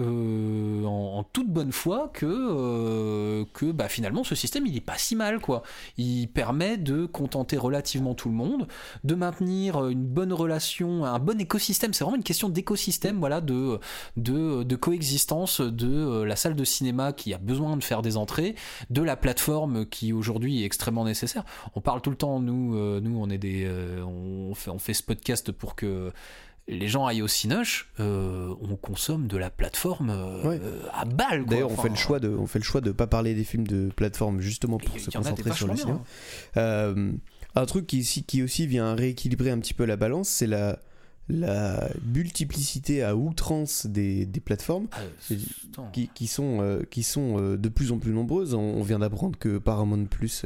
euh, 0.00 0.84
en, 0.84 1.22
toute 1.22 1.48
bonne 1.48 1.70
foi 1.70 2.10
que, 2.14 2.26
euh, 2.26 3.44
que 3.52 3.70
bah, 3.72 3.88
finalement 3.88 4.24
ce 4.24 4.34
système 4.34 4.66
il 4.66 4.76
est 4.76 4.80
pas 4.80 4.96
si 4.96 5.14
mal 5.14 5.38
quoi. 5.38 5.62
Il 5.98 6.28
permet 6.28 6.78
de 6.78 7.04
contenter 7.04 7.58
relativement 7.58 8.14
tout 8.14 8.28
le 8.28 8.34
monde, 8.34 8.68
de 9.04 9.14
maintenir 9.14 9.86
une 9.88 10.04
bonne 10.04 10.32
relation, 10.32 11.04
un 11.04 11.18
bon 11.18 11.38
écosystème. 11.40 11.92
C'est 11.92 12.04
vraiment 12.04 12.16
une 12.16 12.22
question 12.22 12.48
d'écosystème, 12.48 13.18
voilà, 13.18 13.40
de, 13.40 13.78
de, 14.16 14.76
coexistence 14.76 15.60
de 15.60 15.88
euh, 15.88 16.24
la 16.24 16.36
salle 16.36 16.56
de 16.56 16.64
cinéma 16.64 17.12
qui 17.12 17.34
a 17.34 17.38
besoin 17.38 17.76
de 17.76 17.84
faire 17.84 18.00
des 18.00 18.16
entrées, 18.16 18.56
de 18.90 19.02
la 19.02 19.16
plateforme 19.16 19.86
qui 19.86 20.12
aujourd'hui 20.12 20.62
est 20.62 20.64
extrêmement 20.64 21.04
nécessaire. 21.04 21.44
On 21.74 21.80
parle 21.80 22.00
tout 22.00 22.10
le 22.10 22.16
temps, 22.16 22.40
nous, 22.40 23.00
nous 23.00 23.20
on 23.20 23.28
est 23.28 23.38
des, 23.38 23.70
on 24.02 24.54
fait, 24.54 24.70
on 24.70 24.78
fait 24.78 24.94
ce 24.94 25.02
podcast 25.02 25.52
pour 25.52 25.74
que 25.74 26.12
les 26.68 26.88
gens 26.88 27.06
aillent 27.06 27.22
au 27.22 27.28
Cinoche, 27.28 27.90
euh, 27.98 28.54
on 28.60 28.76
consomme 28.76 29.26
de 29.26 29.36
la 29.36 29.50
plateforme 29.50 30.10
euh, 30.10 30.82
à 30.92 31.04
balle. 31.04 31.44
D'ailleurs, 31.46 31.70
on 31.70 31.76
fait 31.76 31.88
le 31.88 31.96
choix 31.96 32.20
de, 32.20 32.28
on 32.28 32.46
fait 32.46 32.58
le 32.58 32.64
choix 32.64 32.80
de 32.80 32.92
pas 32.92 33.06
parler 33.06 33.34
des 33.34 33.44
films 33.44 33.66
de 33.66 33.90
plateforme 33.94 34.40
justement 34.40 34.78
pour 34.78 34.98
se 34.98 35.10
concentrer 35.10 35.52
sur 35.52 35.66
le 35.66 35.76
cinéma. 35.76 36.02
Euh, 36.56 37.12
un 37.54 37.66
truc 37.66 37.86
qui, 37.86 38.02
qui 38.26 38.42
aussi 38.42 38.66
vient 38.66 38.94
rééquilibrer 38.94 39.50
un 39.50 39.58
petit 39.58 39.74
peu 39.74 39.84
la 39.84 39.96
balance, 39.96 40.28
c'est 40.28 40.46
la 40.46 40.78
la 41.28 41.88
multiplicité 42.04 43.04
à 43.04 43.14
outrance 43.14 43.86
des, 43.86 44.26
des 44.26 44.40
plateformes 44.40 44.88
ah, 44.90 44.98
qui, 45.92 46.10
qui, 46.12 46.26
sont, 46.26 46.82
qui 46.90 47.04
sont 47.04 47.54
de 47.54 47.68
plus 47.68 47.92
en 47.92 47.98
plus 47.98 48.10
nombreuses. 48.10 48.54
On, 48.54 48.82
vient 48.82 48.98
d'apprendre 48.98 49.38
que 49.38 49.58
Paramount 49.58 50.04
Plus 50.06 50.44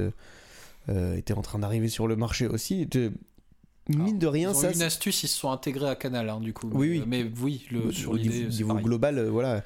était 0.89 1.33
en 1.33 1.41
train 1.41 1.59
d'arriver 1.59 1.89
sur 1.89 2.07
le 2.07 2.15
marché 2.15 2.47
aussi 2.47 2.87
mine 3.89 4.19
de 4.19 4.27
rien, 4.27 4.51
ils 4.51 4.57
ont 4.57 4.61
ça. 4.61 4.73
une 4.73 4.83
astuce, 4.83 5.23
ils 5.23 5.29
se 5.29 5.39
sont 5.39 5.51
intégrés 5.51 5.89
à 5.89 5.95
Canal, 5.95 6.29
hein, 6.29 6.41
du 6.41 6.53
coup. 6.53 6.69
Oui, 6.73 6.91
oui. 6.91 7.05
Mais 7.07 7.25
oui, 7.41 7.67
le, 7.71 7.93
sur 7.93 8.13
au 8.13 8.19
niveau, 8.19 8.75
global, 8.75 9.19
euh, 9.19 9.31
voilà, 9.31 9.63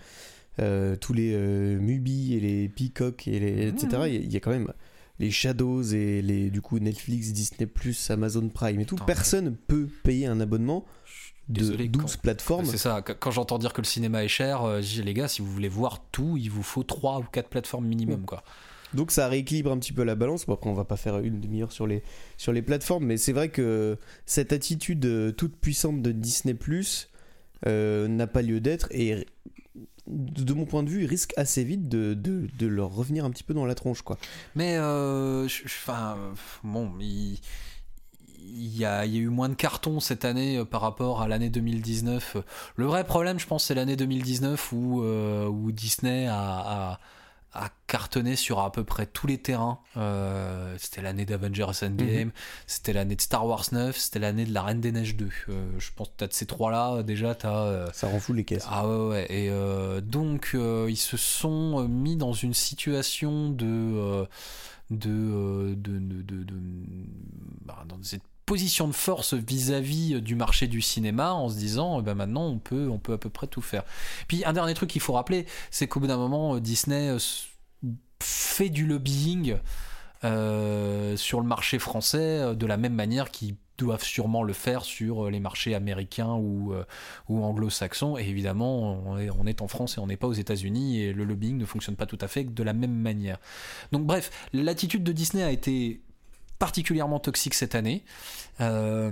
euh, 0.59 0.97
tous 0.97 1.13
les 1.13 1.33
euh, 1.35 1.79
Mubi 1.79 2.35
et 2.35 2.41
les 2.41 2.69
Peacock 2.69 3.27
et 3.29 3.41
les, 3.41 3.69
etc. 3.69 3.89
Mmh. 3.89 4.07
Il 4.07 4.33
y, 4.33 4.37
a 4.37 4.41
quand 4.41 4.51
même 4.51 4.73
les 5.19 5.31
Shadows 5.31 5.83
et 5.83 6.23
les 6.23 6.51
du 6.51 6.61
coup 6.61 6.79
Netflix, 6.79 7.33
Disney 7.33 7.69
Amazon 8.11 8.49
Prime 8.49 8.81
et 8.81 8.85
tout. 8.85 8.97
Personne 8.97 9.57
peut 9.67 9.89
payer 10.03 10.27
un 10.27 10.41
abonnement 10.41 10.85
de 11.49 11.61
Désolé, 11.61 11.89
12 11.89 12.17
plateformes. 12.19 12.65
C'est 12.65 12.79
ça, 12.79 13.03
quand 13.03 13.31
j'entends 13.31 13.59
dire 13.59 13.73
que 13.73 13.81
le 13.81 13.87
cinéma 13.87 14.23
est 14.23 14.29
cher, 14.29 14.83
je 14.83 14.87
dis 14.87 15.03
les 15.03 15.15
gars, 15.15 15.29
si 15.29 15.43
vous 15.43 15.51
voulez 15.51 15.69
voir 15.69 16.01
tout, 16.13 16.37
il 16.37 16.51
vous 16.51 16.63
faut 16.63 16.85
3 16.85 17.19
ou 17.19 17.25
4 17.25 17.49
plateformes 17.49 17.87
minimum. 17.87 18.25
Quoi. 18.25 18.45
Donc 18.95 19.11
ça 19.11 19.29
rééquilibre 19.29 19.71
un 19.71 19.79
petit 19.79 19.93
peu 19.93 20.03
la 20.03 20.15
balance. 20.15 20.47
Bon, 20.47 20.55
après, 20.55 20.71
on 20.71 20.75
va 20.75 20.85
pas 20.85 20.97
faire 20.97 21.19
une 21.19 21.41
demi-heure 21.41 21.73
sur 21.73 21.87
les, 21.87 22.03
sur 22.37 22.53
les 22.53 22.63
plateformes, 22.63 23.05
mais 23.05 23.17
c'est 23.17 23.33
vrai 23.33 23.49
que 23.49 23.99
cette 24.27 24.53
attitude 24.53 25.05
euh, 25.05 25.33
toute 25.33 25.57
puissante 25.57 26.03
de 26.03 26.13
Disney 26.13 26.57
euh, 27.67 28.09
n'a 28.09 28.27
pas 28.27 28.43
lieu 28.43 28.61
d'être 28.61 28.89
et 28.91 29.27
de 30.07 30.55
mon 30.55 30.65
point 30.65 30.83
de 30.83 30.89
vue, 30.89 31.03
il 31.03 31.07
risque 31.07 31.33
assez 31.37 31.63
vite 31.63 31.89
de, 31.89 32.15
de, 32.15 32.67
leur 32.67 32.93
revenir 32.93 33.25
un 33.25 33.31
petit 33.31 33.45
peu 33.45 33.55
dans 33.55 33.67
la 33.67 33.77
tronche. 33.77 34.03
quoi. 34.03 34.19
Mais, 34.57 34.77
euh, 34.77 35.47
enfin, 35.65 36.17
bon, 36.65 36.91
il, 36.99 37.39
y 38.49 38.85
a, 38.85 39.07
eu 39.07 39.29
moins 39.29 39.49
de 39.49 39.55
cartons 39.55 40.01
cette 40.01 40.25
année 40.25 40.65
par 40.65 40.81
rapport 40.81 41.23
à 41.23 41.29
l'année 41.29 41.51
2019. 41.51 42.39
Le 42.75 42.87
vrai 42.87 43.05
problème, 43.05 43.39
je 43.39 43.47
pense, 43.47 43.67
c'est 43.67 43.75
l'année 43.75 43.95
2019 43.95 44.73
où, 44.73 45.03
où 45.03 45.71
Disney 45.71 46.27
a 46.29 46.99
a 47.53 47.69
cartonné 47.87 48.37
sur 48.37 48.61
à 48.61 48.71
peu 48.71 48.85
près 48.85 49.07
tous 49.07 49.27
les 49.27 49.39
terrains. 49.39 49.81
Euh, 49.97 50.75
c'était 50.79 51.03
l'année 51.03 51.25
d'Avengers 51.25 51.73
Endgame, 51.83 52.29
mhm. 52.29 52.33
c'était 52.67 52.93
l'année 52.93 53.17
de 53.17 53.21
Star 53.21 53.47
Wars 53.47 53.65
9, 53.73 53.97
c'était 53.97 54.21
l'année 54.21 54.45
de 54.45 54.55
La 54.55 54.63
Reine 54.63 54.81
des 54.81 54.93
Neiges 54.93 55.17
2. 55.17 55.29
Euh, 55.49 55.71
je 55.79 55.91
pense 55.95 56.09
que 56.09 56.15
t'as 56.19 56.27
de 56.29 56.33
ces 56.33 56.47
trois-là, 56.47 57.03
déjà, 57.03 57.35
t'as... 57.35 57.65
Euh, 57.65 57.89
Ça 57.93 58.09
rend 58.09 58.21
fou 58.21 58.33
les 58.33 58.45
caisses. 58.45 58.67
Ah 58.69 58.87
ouais, 58.87 59.09
ouais. 59.09 59.27
Et 59.33 59.51
donc, 60.03 60.55
ils 60.55 60.97
se 60.97 61.17
sont 61.17 61.89
mis 61.89 62.17
dans 62.17 62.33
une 62.33 62.55
situation 62.55 63.51
de... 63.51 64.27
de, 64.91 65.75
de, 65.75 65.99
de, 65.99 66.23
de, 66.23 66.57
bah, 67.65 67.85
dans 67.89 67.99
cette 68.03 68.23
position 68.51 68.89
de 68.89 68.93
force 68.93 69.35
vis-à-vis 69.35 70.15
euh, 70.15 70.21
du 70.21 70.35
marché 70.35 70.67
du 70.67 70.81
cinéma 70.81 71.33
en 71.35 71.49
se 71.49 71.55
disant 71.55 72.03
ben 72.03 72.17
maintenant 72.17 72.47
on 72.47 72.59
peut 72.59 72.89
on 72.91 72.99
peut 72.99 73.13
à 73.13 73.19
peu 73.19 73.31
près 73.31 73.47
tout 73.47 73.63
faire. 73.63 73.85
Puis 74.27 74.45
un 74.45 74.53
dernier 74.53 74.75
truc 74.75 74.91
qu'il 74.91 75.01
faut 75.01 75.13
rappeler, 75.13 75.47
c'est 75.71 75.87
qu'au 75.87 76.01
bout 76.01 76.09
d'un 76.09 76.17
moment 76.17 76.57
euh, 76.57 76.61
Disney 76.61 77.17
fait 78.21 78.69
du 78.69 78.87
lobbying 78.87 79.55
sur 80.23 81.41
le 81.41 81.47
marché 81.47 81.79
français 81.79 82.57
de 82.57 82.67
la 82.67 82.77
même 82.77 82.93
manière 82.93 83.31
qu'ils 83.31 83.55
doivent 83.79 84.03
sûrement 84.03 84.43
le 84.43 84.53
faire 84.53 84.83
sur 84.83 85.31
les 85.31 85.39
marchés 85.39 85.75
américains 85.77 86.35
ou, 86.35 86.75
ou 87.29 87.43
anglo-saxons. 87.43 88.19
Et 88.19 88.29
évidemment, 88.29 89.01
on 89.07 89.17
est, 89.17 89.31
on 89.31 89.47
est, 89.47 89.63
en 89.63 89.69
France 89.69 89.97
et 89.97 90.01
on 90.01 90.09
n'est 90.09 90.19
pas 90.19 90.27
aux 90.27 90.35
États-Unis 90.35 91.01
et 91.01 91.13
le 91.15 91.25
lobbying 91.25 91.57
ne 91.57 91.65
fonctionne 91.65 91.97
pas 91.97 92.05
tout 92.05 92.19
à 92.21 92.29
fait 92.29 92.45
de 92.45 92.63
la 92.63 92.75
même 92.75 92.93
manière. 92.93 93.39
Donc 93.93 94.05
bref, 94.05 94.31
l'attitude 94.53 95.05
de 95.05 95.13
Disney 95.13 95.43
a 95.43 95.51
été 95.51 96.03
particulièrement 96.61 97.19
toxique 97.19 97.55
cette 97.55 97.75
année. 97.75 98.05
Euh, 98.61 99.11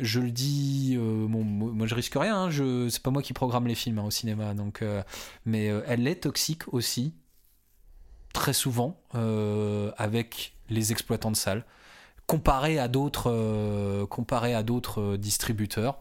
je 0.00 0.18
le 0.18 0.30
dis, 0.32 0.96
euh, 0.96 1.28
moi 1.28 1.86
je 1.86 1.94
risque 1.94 2.14
rien, 2.16 2.44
hein, 2.44 2.88
c'est 2.90 3.02
pas 3.02 3.10
moi 3.10 3.22
qui 3.22 3.34
programme 3.34 3.66
les 3.68 3.74
films 3.76 3.98
hein, 3.98 4.04
au 4.04 4.10
cinéma, 4.10 4.54
donc, 4.54 4.80
euh, 4.82 5.02
mais 5.44 5.66
elle 5.86 6.08
est 6.08 6.22
toxique 6.22 6.72
aussi, 6.72 7.14
très 8.32 8.54
souvent, 8.54 8.98
avec 9.98 10.54
les 10.70 10.90
exploitants 10.90 11.30
de 11.30 11.36
salles, 11.36 11.64
comparé 12.26 12.78
à 12.78 12.88
d'autres, 12.88 14.08
à 14.54 14.62
d'autres 14.62 15.16
distributeurs. 15.16 16.00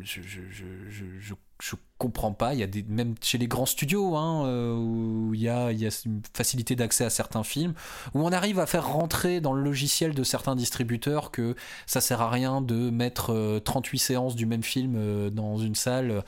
je, 0.00 1.34
je 1.60 1.76
comprends 1.98 2.32
pas. 2.32 2.54
Il 2.54 2.60
y 2.60 2.62
a 2.62 2.66
des, 2.66 2.82
même 2.82 3.14
chez 3.22 3.38
les 3.38 3.48
grands 3.48 3.66
studios, 3.66 4.16
hein, 4.16 4.46
euh, 4.46 4.74
où 4.76 5.32
il 5.34 5.40
y, 5.40 5.48
a, 5.48 5.72
il 5.72 5.80
y 5.80 5.86
a 5.86 5.90
une 6.04 6.20
facilité 6.34 6.76
d'accès 6.76 7.04
à 7.04 7.10
certains 7.10 7.44
films, 7.44 7.74
où 8.14 8.20
on 8.26 8.32
arrive 8.32 8.58
à 8.58 8.66
faire 8.66 8.86
rentrer 8.86 9.40
dans 9.40 9.52
le 9.52 9.62
logiciel 9.62 10.14
de 10.14 10.22
certains 10.22 10.56
distributeurs 10.56 11.30
que 11.30 11.54
ça 11.86 12.00
sert 12.00 12.20
à 12.20 12.30
rien 12.30 12.60
de 12.60 12.90
mettre 12.90 13.60
38 13.64 13.96
euh, 13.96 14.00
séances 14.00 14.36
du 14.36 14.46
même 14.46 14.62
film 14.62 14.94
euh, 14.96 15.30
dans 15.30 15.56
une 15.58 15.74
salle, 15.74 16.22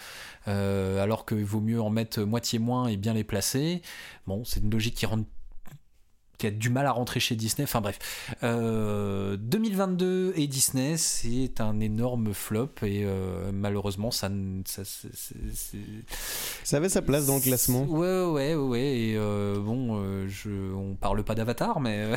alors 0.47 1.27
qu'il 1.27 1.45
vaut 1.45 1.61
mieux 1.61 1.81
en 1.81 1.91
mettre 1.91 2.23
moitié 2.23 2.59
moins 2.59 2.87
et 2.89 2.97
bien 2.97 3.13
les 3.13 3.25
placer. 3.25 3.83
Bon, 4.27 4.45
c'est 4.47 4.61
une 4.61 4.71
logique 4.71 4.95
qui 4.95 5.05
rentre 5.05 5.27
qui 6.39 6.47
a 6.47 6.51
du 6.51 6.71
mal 6.71 6.87
à 6.87 6.93
rentrer 6.93 7.21
chez 7.21 7.37
Disney. 7.37 7.65
Enfin 7.65 7.81
bref, 7.81 7.99
2022 8.43 10.33
et 10.37 10.47
Disney, 10.47 10.97
c'est 10.97 11.61
un 11.61 11.81
énorme 11.81 12.33
flop 12.33 12.71
et 12.83 13.05
malheureusement 13.53 14.11
ça, 14.11 14.31
ça, 14.65 14.83
ça 16.65 16.77
avait 16.77 16.89
sa 16.89 17.03
place 17.03 17.27
dans 17.27 17.35
le 17.37 17.41
classement. 17.41 17.83
Ouais, 17.83 18.25
ouais, 18.25 18.55
ouais. 18.55 18.99
Et 18.99 19.19
bon, 19.19 20.27
je, 20.29 20.73
on 20.75 20.95
parle 20.95 21.25
pas 21.25 21.35
d'Avatar, 21.35 21.81
mais 21.81 22.13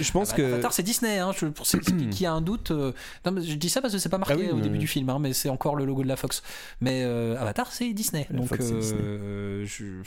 je, 0.00 0.12
pense 0.12 0.32
que 0.34 0.42
Avatar 0.42 0.72
c'est 0.72 0.82
Disney. 0.82 1.18
Hein, 1.18 1.32
pour 1.54 1.66
ceux 1.66 1.80
qui 1.80 2.26
a 2.26 2.32
un 2.32 2.40
doute, 2.40 2.70
non, 2.70 3.32
mais 3.32 3.42
je 3.42 3.54
dis 3.54 3.68
ça 3.68 3.80
parce 3.80 3.92
que 3.92 3.98
c'est 3.98 4.08
pas 4.08 4.18
marqué 4.18 4.48
ah 4.50 4.54
au 4.54 4.60
début 4.60 4.78
du 4.78 4.86
film, 4.86 5.10
hein, 5.10 5.18
mais 5.20 5.32
c'est 5.32 5.48
encore 5.48 5.74
le 5.74 5.84
logo 5.84 6.02
de 6.02 6.08
la 6.08 6.16
Fox. 6.16 6.42
Mais 6.80 7.02
Avatar 7.02 7.72
c'est 7.72 7.92
Disney, 7.92 8.26
donc 8.30 8.56
je 8.60 10.02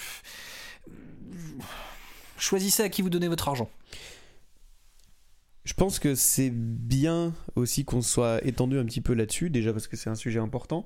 choisissez 2.41 2.83
à 2.83 2.89
qui 2.89 3.01
vous 3.01 3.09
donnez 3.09 3.27
votre 3.27 3.47
argent. 3.47 3.69
Je 5.63 5.73
pense 5.73 5.99
que 5.99 6.15
c'est 6.15 6.49
bien 6.49 7.33
aussi 7.55 7.85
qu'on 7.85 8.01
soit 8.01 8.43
étendu 8.45 8.79
un 8.79 8.85
petit 8.85 9.01
peu 9.01 9.13
là-dessus, 9.13 9.49
déjà 9.49 9.71
parce 9.71 9.87
que 9.87 9.95
c'est 9.95 10.09
un 10.09 10.15
sujet 10.15 10.39
important. 10.39 10.85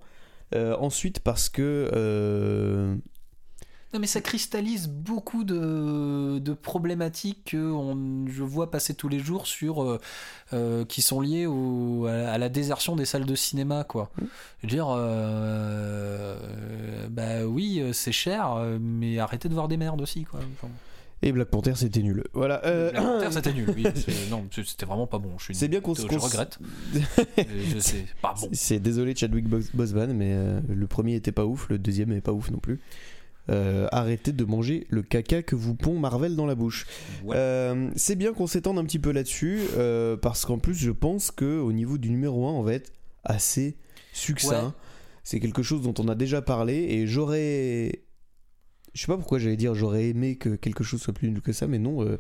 Euh, 0.54 0.76
ensuite 0.78 1.20
parce 1.20 1.50
que... 1.50 1.90
Euh, 1.94 2.96
non 3.94 4.00
mais 4.02 4.08
ça 4.08 4.20
cristallise 4.20 4.90
beaucoup 4.90 5.46
de, 5.46 6.40
de 6.40 6.54
problématiques 6.54 7.52
que 7.52 7.72
on, 7.72 8.28
je 8.28 8.44
vois 8.44 8.70
passer 8.70 8.94
tous 8.94 9.08
les 9.08 9.20
jours 9.20 9.48
sur 9.48 10.00
euh, 10.52 10.86
qui 10.86 11.02
sont 11.02 11.22
liées 11.22 11.46
au, 11.46 12.06
à, 12.06 12.38
la 12.38 12.50
désertion 12.50 12.98
des 12.98 13.06
salles 13.06 13.26
de 13.26 13.36
cinéma 13.36 13.86
quoi. 13.86 14.12
Mmh. 14.18 14.26
Je 14.58 14.68
veux 14.68 14.70
dire, 14.70 14.88
bah 17.10 17.46
oui 17.46 17.82
c'est 17.94 18.12
cher, 18.12 18.58
mais 18.82 19.18
arrêtez 19.18 19.48
de 19.48 19.54
voir 19.54 19.70
des 19.70 19.78
merdes 19.78 20.02
aussi 20.02 20.26
quoi. 20.26 20.42
Et 21.22 21.32
Black 21.32 21.50
Panther, 21.50 21.74
c'était 21.76 22.02
nul. 22.02 22.24
Voilà. 22.34 22.64
Euh, 22.66 22.92
Black 22.92 23.04
Panther, 23.04 23.28
c'était 23.32 23.54
nul. 23.54 23.70
Oui, 23.76 23.86
non, 24.30 24.46
c'était 24.52 24.86
vraiment 24.86 25.08
pas 25.08 25.18
bon. 25.18 25.32
C'est 25.52 25.68
bien 25.68 25.82
qu'on 25.82 25.96
se. 25.96 26.02
Je 26.02 26.18
regrette. 26.18 26.60
c'est 27.80 28.06
pas 28.22 28.36
bon. 28.40 28.50
C'est 28.52 28.80
désolé, 28.80 29.16
Chadwick 29.16 29.48
Boseman, 29.48 30.14
mais 30.14 30.34
euh, 30.34 30.60
le 30.68 30.88
premier 30.88 31.16
était 31.16 31.32
pas 31.32 31.46
ouf, 31.46 31.70
le 31.70 31.78
deuxième 31.78 32.12
est 32.12 32.22
pas 32.22 32.34
ouf 32.34 32.52
non 32.52 32.60
plus. 32.60 32.80
Euh, 33.50 33.88
arrêtez 33.92 34.32
de 34.32 34.44
manger 34.44 34.88
le 34.90 35.04
caca 35.04 35.44
que 35.44 35.56
vous 35.56 35.76
pond 35.76 36.00
Marvel 36.00 36.36
dans 36.36 36.48
la 36.48 36.56
bouche. 36.56 36.88
c'est 37.96 38.16
bien 38.16 38.34
qu'on 38.34 38.48
s'étende 38.48 38.80
un 38.80 38.84
petit 38.84 39.00
peu 39.00 39.12
là-dessus, 39.12 39.62
parce 40.22 40.46
qu'en 40.46 40.60
plus, 40.60 40.76
je 40.76 40.92
pense 40.92 41.32
que 41.32 41.60
au 41.60 41.72
niveau 41.72 41.98
du 41.98 42.10
numéro 42.10 42.48
1, 42.48 42.52
on 42.52 42.62
va 42.62 42.74
être 42.74 42.92
assez 43.24 43.78
succinct. 44.14 44.74
C'est 45.24 45.40
quelque 45.40 45.64
chose 45.64 45.82
dont 45.82 45.96
on 45.98 46.08
a 46.08 46.14
déjà 46.14 46.44
parlé, 46.44 46.76
et 46.76 47.08
j'aurais 47.08 48.05
je 48.96 49.02
sais 49.02 49.08
pas 49.08 49.18
pourquoi 49.18 49.40
j'allais 49.40 49.58
dire 49.58 49.76
j'aurais 49.76 50.06
aimé 50.06 50.38
que 50.38 50.56
quelque 50.56 50.86
chose 50.86 51.02
soit 51.02 51.14
plus 51.14 51.30
nul 51.30 51.42
que 51.42 51.52
ça, 51.52 51.68
mais 51.68 51.80
non. 51.80 52.02
Euh, 52.02 52.18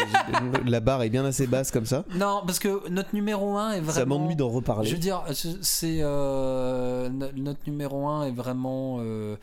la 0.64 0.80
barre 0.80 1.02
est 1.02 1.10
bien 1.10 1.26
assez 1.26 1.46
basse 1.46 1.70
comme 1.70 1.84
ça. 1.84 2.06
Non, 2.14 2.42
parce 2.46 2.58
que 2.58 2.88
notre 2.88 3.14
numéro 3.14 3.58
1 3.58 3.72
est 3.72 3.80
vraiment. 3.80 3.92
Ça 3.92 4.06
m'ennuie 4.06 4.34
d'en 4.34 4.48
reparler. 4.48 4.88
Je 4.88 4.94
veux 4.94 5.00
dire, 5.00 5.24
c'est 5.60 5.98
euh, 6.00 7.10
notre 7.10 7.60
numéro 7.66 8.08
1 8.08 8.28
est 8.28 8.30
vraiment. 8.30 8.96
Euh, 9.00 9.36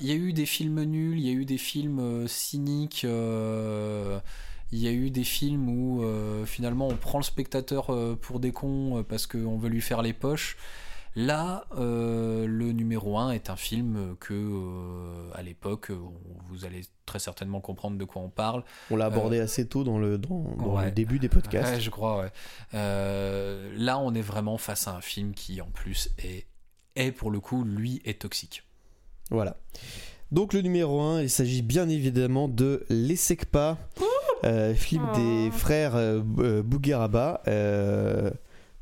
il 0.00 0.06
y 0.06 0.10
a 0.10 0.14
eu 0.14 0.34
des 0.34 0.44
films 0.44 0.82
nuls, 0.82 1.18
il 1.18 1.26
y 1.26 1.30
a 1.30 1.32
eu 1.32 1.46
des 1.46 1.56
films 1.56 2.28
cyniques. 2.28 3.04
il 3.04 4.78
y 4.78 4.88
a 4.88 4.92
eu 4.92 5.10
des 5.10 5.24
films 5.24 5.66
où 5.70 6.04
finalement 6.44 6.88
on 6.88 6.96
prend 6.96 7.18
le 7.20 7.24
spectateur 7.24 7.86
pour 8.20 8.38
des 8.38 8.52
cons 8.52 9.02
parce 9.08 9.26
qu'on 9.26 9.56
veut 9.56 9.70
lui 9.70 9.80
faire 9.80 10.02
les 10.02 10.12
poches. 10.12 10.58
Là, 11.14 11.66
euh, 11.76 12.46
le 12.46 12.72
numéro 12.72 13.18
1 13.18 13.32
est 13.32 13.50
un 13.50 13.56
film 13.56 14.16
que, 14.18 14.32
euh, 14.32 15.30
à 15.34 15.42
l'époque, 15.42 15.90
euh, 15.90 15.98
vous 16.48 16.64
allez 16.64 16.82
très 17.04 17.18
certainement 17.18 17.60
comprendre 17.60 17.98
de 17.98 18.04
quoi 18.04 18.22
on 18.22 18.30
parle. 18.30 18.64
On 18.90 18.96
l'a 18.96 19.06
abordé 19.06 19.38
assez 19.38 19.66
tôt 19.68 19.84
dans 19.84 19.98
le, 19.98 20.16
dans, 20.16 20.80
le 20.80 20.90
début 20.90 21.18
des 21.18 21.28
podcasts. 21.28 21.80
je 21.80 21.90
crois, 21.90 22.30
là, 22.72 23.98
on 23.98 24.14
est 24.14 24.22
vraiment 24.22 24.56
face 24.56 24.88
à 24.88 24.96
un 24.96 25.02
film 25.02 25.34
qui, 25.34 25.60
en 25.60 25.68
plus, 25.68 26.10
est, 26.18 26.46
est 26.96 27.12
pour 27.12 27.30
le 27.30 27.40
coup, 27.40 27.62
lui, 27.64 28.00
est 28.06 28.22
toxique. 28.22 28.64
Voilà. 29.30 29.58
Donc, 30.30 30.54
le 30.54 30.62
numéro 30.62 31.02
1, 31.02 31.22
il 31.22 31.30
s'agit 31.30 31.60
bien 31.60 31.90
évidemment 31.90 32.48
de 32.48 32.86
Les 32.88 33.16
Secpa, 33.16 33.76
film 34.74 35.06
des 35.14 35.48
oh. 35.48 35.52
frères 35.52 36.22
Bougueraba 36.64 37.42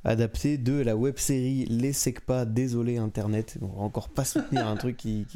adapté 0.04 0.56
de 0.56 0.72
la 0.72 0.96
web 0.96 1.18
série 1.18 1.66
Les 1.66 1.92
Secpa, 1.92 2.44
désolé 2.44 2.96
Internet. 2.96 3.58
On 3.60 3.66
va 3.66 3.82
encore 3.82 4.08
pas 4.08 4.24
soutenir 4.24 4.66
un 4.66 4.76
truc 4.76 4.96
qui, 4.96 5.26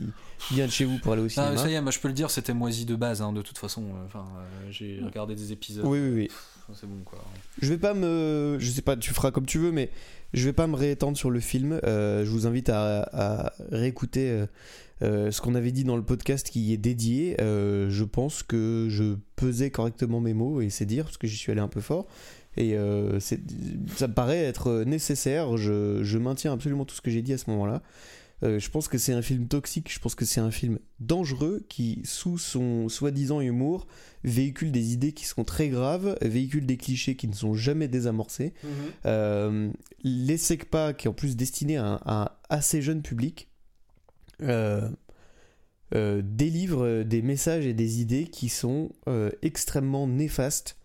vient 0.52 0.66
de 0.66 0.70
chez 0.70 0.84
vous 0.84 0.98
pour 0.98 1.12
aller 1.12 1.22
au 1.22 1.28
cinéma. 1.28 1.52
Ah, 1.54 1.56
ça 1.58 1.68
y 1.68 1.74
est, 1.74 1.80
moi 1.80 1.90
je 1.90 1.98
peux 1.98 2.08
le 2.08 2.14
dire, 2.14 2.30
c'était 2.30 2.54
moisi 2.54 2.86
de 2.86 2.96
base, 2.96 3.20
hein, 3.20 3.32
de 3.32 3.42
toute 3.42 3.58
façon. 3.58 3.84
Enfin, 4.06 4.24
euh, 4.36 4.70
j'ai 4.70 5.00
regardé 5.04 5.34
des 5.34 5.52
épisodes. 5.52 5.84
Oui, 5.86 5.98
oui, 6.00 6.10
oui. 6.14 6.28
C'est 6.72 6.86
bon 6.86 7.02
quoi. 7.04 7.22
Je 7.60 7.68
vais 7.68 7.78
pas 7.78 7.92
me. 7.92 8.56
Je 8.58 8.70
sais 8.70 8.80
pas, 8.80 8.96
tu 8.96 9.12
feras 9.12 9.30
comme 9.30 9.44
tu 9.44 9.58
veux, 9.58 9.70
mais 9.70 9.90
je 10.32 10.46
vais 10.46 10.54
pas 10.54 10.66
me 10.66 10.76
réétendre 10.76 11.18
sur 11.18 11.30
le 11.30 11.40
film. 11.40 11.78
Euh, 11.84 12.24
je 12.24 12.30
vous 12.30 12.46
invite 12.46 12.70
à, 12.70 13.52
réécouter. 13.70 14.46
Euh, 15.02 15.30
ce 15.30 15.42
qu'on 15.42 15.54
avait 15.54 15.72
dit 15.72 15.84
dans 15.84 15.96
le 15.96 16.04
podcast 16.04 16.48
qui 16.48 16.60
y 16.60 16.72
est 16.72 16.78
dédié, 16.78 17.36
je 17.38 18.04
pense 18.04 18.42
que 18.42 18.86
je 18.88 19.16
pesais 19.36 19.70
correctement 19.70 20.20
mes 20.20 20.32
mots 20.32 20.62
et 20.62 20.70
c'est 20.70 20.86
dire 20.86 21.04
parce 21.04 21.18
que 21.18 21.26
j'y 21.26 21.36
suis 21.36 21.52
allé 21.52 21.60
un 21.60 21.68
peu 21.68 21.82
fort. 21.82 22.06
Et 22.56 22.76
euh, 22.76 23.18
ça 23.20 23.36
me 23.36 24.14
paraît 24.14 24.44
être 24.44 24.84
nécessaire. 24.84 25.56
Je, 25.56 26.18
maintiens 26.18 26.52
absolument 26.52 26.84
tout 26.84 26.94
ce 26.94 27.00
que 27.00 27.10
j'ai 27.10 27.22
dit 27.22 27.32
à 27.32 27.38
ce 27.38 27.50
moment-là. 27.50 27.82
Euh, 28.42 28.58
je 28.58 28.68
pense 28.68 28.88
que 28.88 28.98
c'est 28.98 29.12
un 29.12 29.22
film 29.22 29.46
toxique, 29.46 29.92
je 29.92 29.98
pense 30.00 30.14
que 30.14 30.24
c'est 30.24 30.40
un 30.40 30.50
film 30.50 30.78
dangereux 31.00 31.64
qui, 31.68 32.02
sous 32.04 32.36
son 32.36 32.88
soi-disant 32.88 33.40
humour, 33.40 33.86
véhicule 34.24 34.72
des 34.72 34.92
idées 34.92 35.12
qui 35.12 35.24
sont 35.24 35.44
très 35.44 35.68
graves, 35.68 36.16
véhicule 36.20 36.66
des 36.66 36.76
clichés 36.76 37.14
qui 37.16 37.28
ne 37.28 37.32
sont 37.32 37.54
jamais 37.54 37.88
désamorcés. 37.88 38.52
Mm 38.62 38.68
euh, 39.06 39.70
les 40.02 40.36
SECPA, 40.36 40.92
qui 40.92 41.06
est 41.06 41.10
en 41.10 41.14
plus 41.14 41.36
destiné 41.36 41.78
à 41.78 42.00
un, 42.04 42.28
assez 42.50 42.82
jeune 42.82 43.02
public, 43.02 43.48
délivre 45.92 47.02
des 47.04 47.22
messages 47.22 47.66
et 47.66 47.72
des 47.72 48.00
idées 48.00 48.26
qui 48.26 48.48
sont 48.48 48.90
extrêmement 49.42 50.06
néfastes 50.06 50.76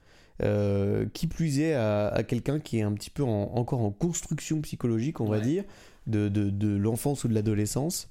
euh, 0.42 1.06
qui 1.14 1.28
plus 1.28 1.60
est 1.60 1.74
à, 1.74 2.24
quelqu'un 2.28 2.60
qui 2.60 2.80
est 2.80 2.82
un 2.82 2.94
petit 2.94 3.10
peu 3.10 3.24
encore 3.24 3.82
en 3.82 3.92
construction 3.92 4.62
psychologique, 4.62 5.20
on 5.20 5.26
va 5.26 5.40
dire, 5.40 5.64
de, 6.08 6.30
de, 6.30 6.78
l'enfance 6.78 7.24
ou 7.24 7.28
de 7.28 7.34
l'adolescence. 7.34 8.10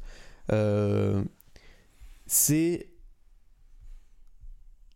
Euh, 0.52 1.22
c'est 2.26 2.88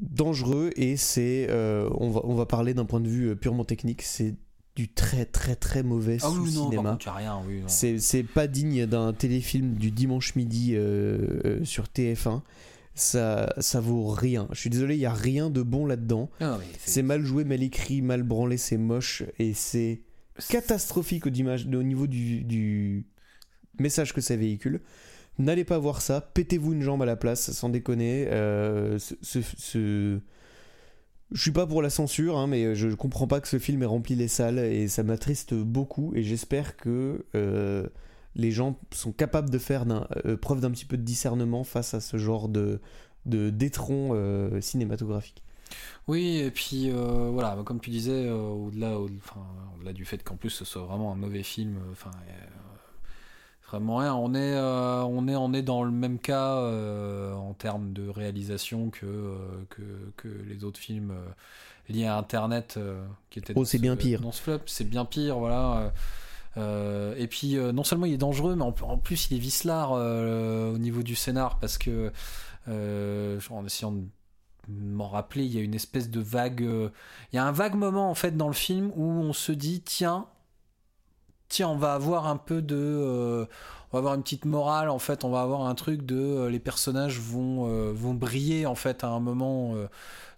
dangereux 0.01 0.71
et 0.77 0.97
c'est, 0.97 1.47
euh, 1.49 1.89
on, 1.95 2.11
va, 2.11 2.21
on 2.25 2.35
va 2.35 2.45
parler 2.45 2.75
d'un 2.75 2.85
point 2.85 3.01
de 3.01 3.09
vue 3.09 3.35
purement 3.37 3.65
technique, 3.65 4.03
c'est 4.03 4.35
du 4.75 4.89
très 4.89 5.27
très 5.27 5.55
très 5.55 5.83
mauvais 5.83 6.17
ah 6.23 6.31
cinéma. 6.47 6.99
c'est 7.67 8.23
pas 8.23 8.47
digne 8.47 8.87
d'un 8.87 9.13
téléfilm 9.13 9.75
du 9.75 9.91
dimanche 9.91 10.35
midi 10.35 10.75
sur 11.65 11.85
TF1 11.85 12.41
ça, 12.95 13.53
ça 13.59 13.81
vaut 13.81 14.09
rien. 14.09 14.49
Je 14.53 14.61
suis 14.61 14.71
désolé, 14.71 14.97
il 14.97 15.01
y 15.01 15.07
a 15.07 15.13
rien 15.13 15.51
de 15.51 15.63
bon 15.63 15.87
là-dedans. 15.87 16.31
C'est 16.85 17.03
mal 17.03 17.25
joué, 17.25 17.45
mal 17.45 17.63
écrit, 17.63 18.03
mal 18.03 18.23
branlé, 18.23 18.57
c'est 18.57 18.77
moche 18.77 19.23
et 19.39 19.55
c'est 19.55 20.03
catastrophique 20.49 21.27
au, 21.27 21.31
au 21.31 21.83
niveau 21.83 22.07
du, 22.07 22.43
du, 22.45 23.07
message 23.79 24.13
que 24.13 24.21
ça 24.21 24.37
véhicule. 24.37 24.81
N'allez 25.39 25.65
pas 25.65 25.79
voir 25.79 26.03
ça, 26.03 26.21
pétez-vous 26.21 26.75
une 26.75 26.83
jambe 26.83 27.03
à 27.03 27.07
la 27.07 27.17
place, 27.17 27.53
sans 27.53 27.71
déconner. 27.71 28.27
Euh, 28.29 28.99
ce, 28.99 29.41
Je 31.31 31.41
suis 31.41 31.53
pas 31.53 31.67
pour 31.67 31.81
la 31.81 31.89
censure, 31.89 32.37
hein, 32.37 32.47
mais 32.47 32.75
je 32.75 32.89
comprends 32.89 33.27
pas 33.27 33.41
que 33.41 33.49
ce 33.49 33.59
film 33.59 33.83
ait 33.83 33.87
rempli 33.87 34.15
les 34.15 34.29
salles 34.29 34.59
et 34.59 34.89
ça 34.89 35.03
m'attriste 35.03 35.55
beaucoup 35.55 36.13
et 36.15 36.23
j'espère 36.23 36.77
que 36.77 37.25
euh, 37.35 37.87
les 38.35 38.51
gens 38.51 38.79
sont 38.93 39.13
capables 39.13 39.51
de 39.51 39.59
faire 39.59 39.85
euh, 40.27 40.37
preuve 40.37 40.61
d'un 40.61 40.71
petit 40.71 40.85
peu 40.85 40.97
de 40.97 41.03
discernement 41.03 41.65
face 41.65 41.95
à 41.95 42.01
ce 42.01 42.17
genre 42.17 42.49
de, 42.49 42.81
de 43.27 43.51
d'étron 43.51 44.11
euh, 44.13 44.61
cinématographique. 44.61 45.43
Oui, 46.09 46.39
et 46.39 46.51
puis 46.51 46.91
euh, 46.91 47.31
voilà, 47.33 47.57
comme 47.65 47.81
tu 47.81 47.91
disais, 47.91 48.31
au-delà, 48.31 48.99
au, 48.99 49.09
delà 49.81 49.93
du 49.93 50.05
fait 50.05 50.23
qu'en 50.23 50.37
plus 50.37 50.51
ce 50.51 50.65
soit 50.65 50.83
vraiment 50.83 51.13
un 51.13 51.17
mauvais 51.17 51.43
film, 51.43 51.77
enfin 51.91 52.11
vraiment 53.69 53.97
rien. 53.97 54.15
On 54.15 54.35
est, 54.35 54.55
on 54.55 55.29
est, 55.29 55.37
on 55.37 55.53
est 55.55 55.63
dans 55.63 55.83
le 55.83 55.91
même 55.91 56.19
cas 56.19 56.57
en 57.35 57.55
termes 57.55 57.93
de 57.95 58.07
réalisation 58.09 58.91
que, 58.91 59.39
que, 59.71 59.83
que 60.17 60.29
les 60.29 60.65
autres 60.65 60.79
films 60.79 61.15
liés 61.89 62.07
à 62.07 62.19
Internet 62.19 62.79
qui 63.31 63.39
étaient. 63.39 63.55
Oh, 63.57 63.65
c'est 63.65 63.79
bien 63.79 63.97
pire. 63.97 64.21
Dans 64.21 64.33
ce 64.33 64.43
flop, 64.43 64.61
c'est 64.67 64.85
bien 64.85 65.07
pire, 65.07 65.39
voilà. 65.39 65.93
Euh, 66.57 67.15
et 67.17 67.29
puis 67.29 67.57
euh, 67.57 67.73
non 67.73 67.85
seulement 67.85 68.07
il 68.07 68.13
est 68.13 68.19
dangereux, 68.19 68.55
mais 68.55 68.65
en, 68.65 68.99
plus 68.99 69.31
il 69.31 69.37
est 69.37 69.41
vicelard 69.41 69.93
euh, 69.93 70.75
au 70.75 70.79
niveau 70.79 71.03
du 71.03 71.15
scénar 71.15 71.59
parce 71.59 71.79
que 71.79 72.13
en 72.69 73.65
essayant 73.67 73.93
de 73.93 74.05
m'en 74.69 75.09
rappeler, 75.09 75.45
il 75.45 75.53
y 75.53 75.59
a 75.59 75.63
une 75.63 75.75
espèce 75.75 76.11
de 76.11 76.21
vague, 76.21 76.61
il 76.61 77.37
y 77.37 77.39
a 77.39 77.45
un 77.45 77.53
vague 77.53 77.75
moment 77.75 78.11
en 78.11 78.15
fait 78.15 78.37
dans 78.37 78.49
le 78.49 78.55
film 78.55 78.93
où 78.95 79.05
on 79.05 79.33
se 79.33 79.53
dit 79.53 79.81
tiens, 79.81 80.27
tiens 81.49 81.69
on 81.69 81.77
va 81.77 81.95
avoir 81.95 82.27
un 82.27 82.37
peu 82.37 82.63
de 82.63 83.49
on 83.91 83.97
va 83.97 83.99
avoir 83.99 84.15
une 84.15 84.23
petite 84.23 84.45
morale 84.45 84.89
en 84.89 84.99
fait 84.99 85.25
on 85.25 85.31
va 85.31 85.43
avoir 85.43 85.63
un 85.67 85.75
truc 85.75 86.07
de 86.07 86.47
les 86.47 86.61
personnages 86.61 87.19
vont 87.19 87.93
vont 87.93 88.15
briller 88.15 88.67
en 88.67 88.77
fait 88.77 89.05
à 89.05 89.09
un 89.09 89.21
moment 89.21 89.75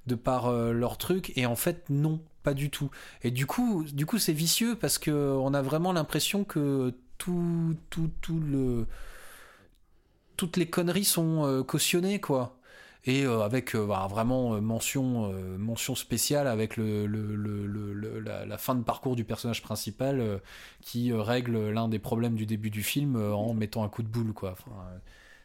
de 0.06 0.14
par 0.14 0.50
leur 0.52 0.96
truc, 0.96 1.32
et 1.36 1.46
en 1.46 1.56
fait, 1.56 1.84
non, 1.90 2.20
pas 2.44 2.54
du 2.54 2.70
tout. 2.70 2.90
Et 3.22 3.32
du 3.32 3.46
coup, 3.46 3.84
c'est 4.18 4.32
vicieux 4.32 4.76
parce 4.76 4.98
que 4.98 5.10
on 5.10 5.52
a 5.54 5.62
vraiment 5.62 5.92
l'impression 5.92 6.44
que 6.44 6.94
tout, 7.18 7.76
tout, 7.90 8.10
tout 8.20 8.38
le, 8.38 8.86
toutes 10.36 10.56
les 10.56 10.66
conneries 10.66 11.04
sont 11.04 11.44
euh, 11.46 11.62
cautionnées, 11.62 12.20
quoi. 12.20 12.58
Et 13.06 13.24
euh, 13.26 13.42
avec 13.42 13.74
euh, 13.74 13.86
bah, 13.86 14.06
vraiment 14.08 14.60
mention, 14.62 15.32
mention 15.58 15.94
spéciale 15.94 16.46
avec 16.46 16.76
le, 16.76 17.06
le, 17.06 18.20
la, 18.20 18.58
fin 18.58 18.74
de 18.74 18.82
parcours 18.82 19.16
du 19.16 19.24
personnage 19.24 19.62
principal 19.62 20.40
qui 20.80 21.12
règle 21.12 21.70
l'un 21.70 21.88
des 21.88 21.98
problèmes 21.98 22.34
du 22.36 22.46
début 22.46 22.70
du 22.70 22.82
film 22.82 23.16
en 23.16 23.52
mettant 23.54 23.84
un 23.84 23.88
coup 23.88 24.02
de 24.02 24.08
boule, 24.08 24.32
quoi. 24.32 24.56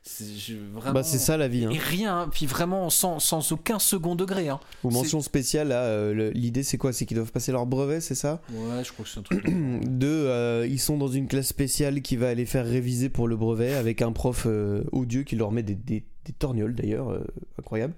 C'est 0.02 0.54
vraiment. 0.74 0.94
Bah, 0.94 1.04
ça 1.04 1.38
la 1.38 1.48
vie. 1.48 1.66
Hein. 1.66 1.72
Et 1.72 1.78
rien, 1.78 2.30
puis 2.32 2.46
vraiment 2.46 2.90
sans, 2.90 3.20
sans 3.20 3.52
aucun 3.52 3.80
second 3.80 4.16
degré. 4.16 4.50
Hein. 4.50 4.60
Ou 4.84 4.90
mention 4.90 5.22
spéciale, 5.22 5.70
euh, 5.72 6.32
l'idée 6.34 6.64
c'est 6.64 6.78
quoi? 6.78 6.94
C'est 6.94 7.06
qu'ils 7.06 7.16
doivent 7.18 7.32
passer 7.32 7.52
leur 7.52 7.66
brevet, 7.66 8.00
c'est 8.02 8.16
ça? 8.16 8.42
Ouais, 8.52 8.84
je 8.84 8.92
crois 8.94 9.06
que 9.06 9.12
c'est 9.12 9.20
un 9.20 9.24
truc. 9.24 9.46
De, 9.86 10.08
euh, 10.08 10.66
ils 10.70 10.80
sont 10.80 10.98
dans 10.98 11.08
une 11.10 11.28
classe 11.28 11.48
spéciale 11.48 12.02
qui 12.02 12.16
va 12.16 12.34
les 12.34 12.46
faire 12.46 12.66
réviser 12.66 13.10
pour 13.10 13.28
le 13.28 13.36
brevet 13.36 13.74
avec 13.74 14.02
un 14.02 14.12
prof 14.12 14.44
euh, 14.48 14.84
odieux 14.92 15.24
qui 15.24 15.36
leur 15.36 15.52
met 15.52 15.64
des, 15.64 15.76
des, 15.76 16.06
des 16.26 16.34
torgnoles 16.34 16.76
d'ailleurs, 16.76 17.10
euh, 17.12 17.24
incroyable. 17.60 17.94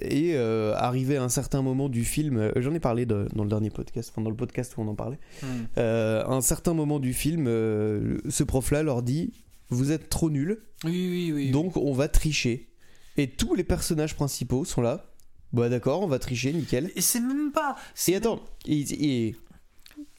Et 0.00 0.36
arrivé 0.36 1.16
à 1.16 1.22
un 1.22 1.28
certain 1.28 1.62
moment 1.62 1.88
du 1.88 2.04
film, 2.04 2.50
j'en 2.56 2.74
ai 2.74 2.80
parlé 2.80 3.06
de- 3.06 3.28
dans 3.34 3.44
le 3.44 3.48
dernier 3.48 3.70
podcast, 3.70 4.10
enfin 4.12 4.22
dans 4.22 4.30
le 4.30 4.36
podcast 4.36 4.76
où 4.76 4.82
on 4.82 4.88
en 4.88 4.94
parlait, 4.96 5.18
Hmm. 5.42 5.78
à 5.78 6.26
un 6.32 6.40
certain 6.40 6.74
moment 6.74 6.98
du 6.98 7.12
film, 7.14 7.46
ce 7.46 8.42
prof-là 8.42 8.82
leur 8.82 9.02
dit 9.02 9.32
Vous 9.70 9.92
êtes 9.92 10.08
trop 10.10 10.30
nuls, 10.30 10.62
Oui, 10.84 11.08
oui, 11.10 11.32
oui. 11.32 11.50
donc 11.50 11.76
on 11.76 11.92
va 11.92 12.08
tricher. 12.08 12.68
Et 13.16 13.30
tous 13.30 13.54
les 13.54 13.64
personnages 13.64 14.14
principaux 14.14 14.64
sont 14.64 14.82
là. 14.82 15.10
Bah 15.52 15.68
d'accord, 15.68 16.02
on 16.02 16.06
va 16.08 16.18
tricher, 16.18 16.52
nickel. 16.52 16.90
Et 16.96 17.00
c'est 17.00 17.20
même 17.20 17.52
pas. 17.52 17.76
c'est 17.94 18.12
Et 18.12 18.16
attends, 18.16 18.44
et, 18.66 18.80
et 19.28 19.36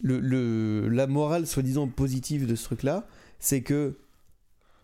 le, 0.02 0.20
le- 0.20 0.88
la 0.90 1.06
morale 1.08 1.46
soi-disant 1.46 1.88
positive 1.88 2.48
de 2.48 2.56
ce 2.56 2.64
truc-là, 2.64 3.06
c'est 3.40 3.62
que 3.62 3.98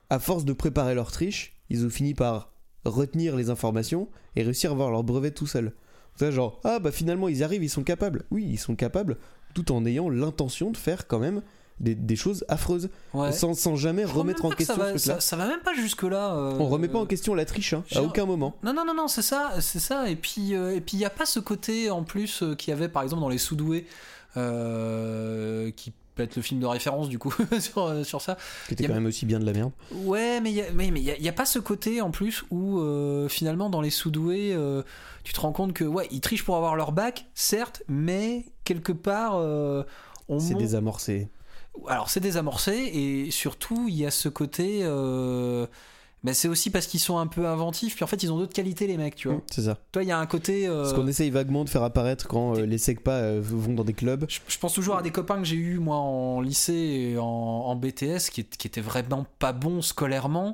à 0.10 0.20
force 0.20 0.44
de 0.46 0.52
préparer 0.54 0.94
leur 0.94 1.12
triche, 1.12 1.54
ils 1.70 1.86
ont 1.86 1.90
fini 1.90 2.14
par 2.14 2.52
retenir 2.84 3.36
les 3.38 3.50
informations 3.50 4.10
et 4.36 4.44
réussir 4.44 4.72
à 4.72 4.74
avoir 4.74 4.92
leur 4.92 5.04
brevet 5.04 5.32
tout 5.32 5.48
seul. 5.48 5.74
C'est 6.18 6.34
genre, 6.34 6.60
ah 6.66 6.80
bah 6.80 6.92
finalement 6.92 7.30
ils 7.30 7.38
y 7.38 7.44
arrivent, 7.44 7.64
ils 7.64 7.70
sont 7.70 7.84
capables. 7.84 8.26
Oui, 8.30 8.46
ils 8.46 8.58
sont 8.60 8.76
capables, 8.76 9.18
tout 9.54 9.72
en 9.72 9.86
ayant 9.86 10.10
l'intention 10.10 10.72
de 10.72 10.78
faire 10.78 11.08
quand 11.08 11.20
même 11.20 11.42
des, 11.80 11.96
des 11.96 12.16
choses 12.16 12.46
affreuses, 12.48 12.90
Ouais. 13.14 13.32
sans, 13.32 13.54
sans 13.56 13.76
jamais 13.76 14.04
Je 14.04 14.14
remettre 14.14 14.46
en 14.46 14.50
pas 14.50 14.56
que 14.56 14.64
ça 14.64 14.74
question 14.76 14.84
va, 14.84 14.98
ce 14.98 15.04
truc-là. 15.06 15.16
ça, 15.16 15.22
ça 15.22 15.36
va 15.36 15.48
même 15.48 15.62
pas 15.62 15.74
jusque 15.74 16.04
là. 16.04 16.36
On 16.60 16.68
remet 16.68 16.88
pas 16.88 17.00
en 17.00 17.06
question 17.06 17.34
la 17.34 17.46
triche, 17.46 17.74
hein, 17.74 17.84
à 17.96 18.04
aucun 18.04 18.26
moment. 18.26 18.56
Non, 18.64 18.74
non, 18.74 18.86
non, 18.86 18.94
non, 18.94 19.08
c'est 19.08 19.22
ça, 19.24 19.54
c'est 19.62 19.80
ça. 19.80 20.10
Et 20.10 20.16
puis, 20.16 20.54
euh, 20.56 20.76
et 20.76 20.82
puis, 20.82 20.98
il 20.98 21.00
n'y 21.00 21.06
a 21.06 21.10
pas 21.10 21.26
ce 21.26 21.40
côté 21.40 21.90
en 21.90 22.04
plus 22.04 22.44
euh, 22.44 22.54
qu'il 22.56 22.70
y 22.72 22.74
avait 22.74 22.90
par 22.90 23.02
exemple 23.04 23.22
dans 23.22 23.30
les 23.30 23.38
Soudoués, 23.40 23.88
euh, 24.66 25.72
qui 25.72 25.92
peut 26.16 26.24
être 26.24 26.36
le 26.36 26.42
film 26.42 26.60
de 26.60 26.66
référence 26.66 27.08
du 27.10 27.18
coup 27.20 27.34
sur, 27.60 27.84
euh, 27.86 28.04
sur 28.04 28.22
ça. 28.22 28.38
Qui 28.68 28.74
était 28.74 28.84
y 28.84 28.86
a- 28.86 28.90
quand 28.90 28.96
même 28.96 29.06
aussi 29.06 29.26
bien 29.26 29.40
de 29.40 29.46
la 29.46 29.54
merde. 29.54 29.72
Ouais, 30.04 30.40
mais 30.42 30.52
il 30.52 30.56
y 30.56 30.62
a- 30.62 30.72
mais- 30.74 30.92
mais 30.92 31.02
y 31.02 31.12
a, 31.12 31.18
y 31.18 31.30
a 31.30 31.34
pas 31.34 31.46
ce 31.46 31.60
côté 31.60 32.02
en 32.02 32.12
plus 32.12 32.44
où 32.52 32.80
euh, 32.80 33.28
finalement 33.30 33.70
dans 33.70 33.82
les 33.82 33.90
Soudoués, 33.90 34.52
euh, 34.54 34.84
tu 35.24 35.34
te 35.34 35.40
rends 35.40 35.52
compte 35.54 35.74
que 35.74 35.84
ouais, 35.84 36.08
ils 36.12 36.22
trichent 36.22 36.44
pour 36.46 36.58
avoir 36.58 36.76
leur 36.76 36.92
bac, 36.92 37.26
certes, 37.34 37.84
mais 37.88 38.46
quelque 38.66 38.92
part. 38.92 39.36
euh, 39.38 39.84
on 40.30 40.40
C'est 40.40 40.54
désamorcé. 40.56 41.30
Alors 41.88 42.10
c'est 42.10 42.20
désamorcé 42.20 42.72
et 42.74 43.32
surtout 43.32 43.86
il 43.88 43.96
y 43.96 44.06
a 44.06 44.12
ce 44.12 44.30
côté 44.30 44.80
euh, 44.84 45.66
ben, 46.24 46.36
c'est 46.36 46.48
aussi 46.48 46.70
parce 46.70 46.86
qu'ils 46.86 47.00
sont 47.00 47.18
un 47.18 47.26
peu 47.28 47.48
inventifs 47.48 47.96
puis 47.96 48.04
en 48.04 48.08
fait 48.08 48.22
ils 48.24 48.32
ont 48.32 48.38
d'autres 48.38 48.54
qualités 48.54 48.86
les 48.88 48.98
mecs 48.98 49.16
tu 49.16 49.28
vois 49.30 49.42
C'est 49.50 49.64
ça. 49.64 49.78
toi 49.92 50.04
il 50.04 50.10
y 50.10 50.12
a 50.12 50.20
un 50.20 50.26
côté 50.28 50.68
euh, 50.68 50.86
Ce 50.86 50.94
qu'on 50.94 51.08
essaye 51.08 51.30
vaguement 51.32 51.64
de 51.64 51.70
faire 51.70 51.82
apparaître 51.84 52.28
quand 52.28 52.58
euh, 52.58 52.66
les 52.66 52.78
SECPA 52.78 53.12
euh, 53.12 53.40
vont 53.44 53.74
dans 53.74 53.84
des 53.84 53.94
clubs. 53.94 54.26
je, 54.30 54.40
je 54.48 54.58
pense 54.60 54.74
toujours 54.74 54.98
à 54.98 55.02
des 55.02 55.12
copains 55.12 55.38
que 55.38 55.46
j'ai 55.46 55.56
eu 55.56 55.80
moi 55.80 55.96
en 55.98 56.42
lycée 56.42 56.74
et 57.14 57.18
en, 57.18 57.24
en 57.26 57.76
BTS 57.76 58.30
qui, 58.32 58.44
qui 58.46 58.68
étaient 58.68 58.82
vraiment 58.82 59.26
pas 59.40 59.54
bons 59.54 59.82
scolairement 59.82 60.54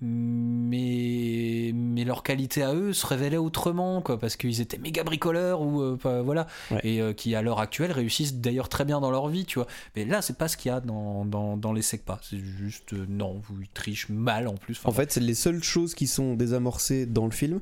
mais 0.00 1.72
mais 1.74 2.04
leur 2.04 2.22
qualité 2.22 2.62
à 2.62 2.74
eux 2.74 2.92
se 2.92 3.06
révélait 3.06 3.36
autrement 3.36 4.00
quoi 4.02 4.18
parce 4.18 4.36
qu'ils 4.36 4.60
étaient 4.60 4.78
méga 4.78 5.02
bricoleurs 5.04 5.60
ou 5.62 5.80
euh, 5.82 6.22
voilà 6.24 6.46
Ouais. 6.70 6.80
et 6.84 7.00
euh, 7.00 7.12
qui 7.12 7.34
à 7.34 7.42
l'heure 7.42 7.60
actuelle 7.60 7.92
réussissent 7.92 8.34
d'ailleurs 8.36 8.68
très 8.68 8.84
bien 8.84 9.00
dans 9.00 9.10
leur 9.10 9.28
vie 9.28 9.44
tu 9.44 9.58
vois 9.58 9.66
mais 9.96 10.04
là 10.04 10.22
c'est 10.22 10.36
pas 10.38 10.48
ce 10.48 10.56
qu'il 10.56 10.70
y 10.70 10.74
a 10.74 10.80
dans, 10.80 11.24
dans, 11.24 11.56
dans 11.56 11.72
les 11.72 11.82
SECPA 11.82 12.20
c'est 12.22 12.38
juste 12.38 12.92
euh, 12.92 13.06
non 13.08 13.40
vous 13.48 13.60
ils 13.62 13.68
trichent 13.68 14.08
mal 14.08 14.46
en 14.48 14.54
plus 14.54 14.78
Enfin, 14.78 14.88
En 14.90 14.92
fait, 14.92 15.10
c'est 15.12 15.20
les 15.20 15.34
seules 15.34 15.62
choses 15.62 15.94
qui 15.94 16.06
sont 16.06 16.34
désamorcées 16.34 17.06
dans 17.06 17.24
le 17.24 17.30
film. 17.32 17.60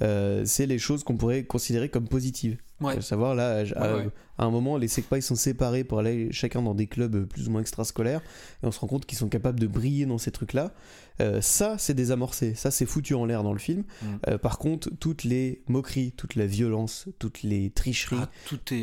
c'est 0.00 0.66
les 0.66 0.78
choses 0.78 1.04
qu'on 1.04 1.16
pourrait 1.16 1.44
considérer 1.44 1.88
comme 1.88 2.08
positives. 2.08 2.56
ouais. 2.80 2.96
À 2.98 3.00
savoir, 3.00 3.34
là, 3.34 3.64
à, 3.76 3.96
ouais. 3.96 4.08
à 4.38 4.44
un 4.44 4.50
moment, 4.50 4.76
les 4.76 4.88
SECPA 4.88 5.18
ils 5.18 5.22
sont 5.22 5.34
séparés 5.36 5.84
pour 5.84 5.98
aller 5.98 6.32
chacun 6.32 6.62
dans 6.62 6.74
des 6.74 6.86
clubs 6.86 7.24
plus 7.26 7.48
ou 7.48 7.50
moins 7.52 7.60
extrascolaires. 7.60 8.20
Et 8.62 8.66
on 8.66 8.70
se 8.72 8.80
rend 8.80 8.86
compte 8.86 9.06
qu'ils 9.06 9.18
sont 9.18 9.28
capables 9.28 9.60
de 9.60 9.66
briller 9.66 10.06
dans 10.06 10.18
ces 10.18 10.30
trucs-là. 10.30 10.72
Euh, 11.20 11.40
ça, 11.40 11.76
c'est 11.78 11.94
désamorcé. 11.94 12.54
Ça, 12.54 12.70
c'est 12.70 12.86
foutu 12.86 13.14
en 13.14 13.24
l'air 13.24 13.42
dans 13.42 13.52
le 13.52 13.58
film. 13.58 13.82
Mm. 14.02 14.06
Euh, 14.28 14.38
par 14.38 14.58
contre, 14.58 14.90
toutes 14.98 15.24
les 15.24 15.62
moqueries, 15.68 16.12
toute 16.12 16.34
la 16.34 16.46
violence, 16.46 17.06
toutes 17.18 17.42
les 17.42 17.70
tricheries, 17.70 18.16
Ah, 18.20 18.30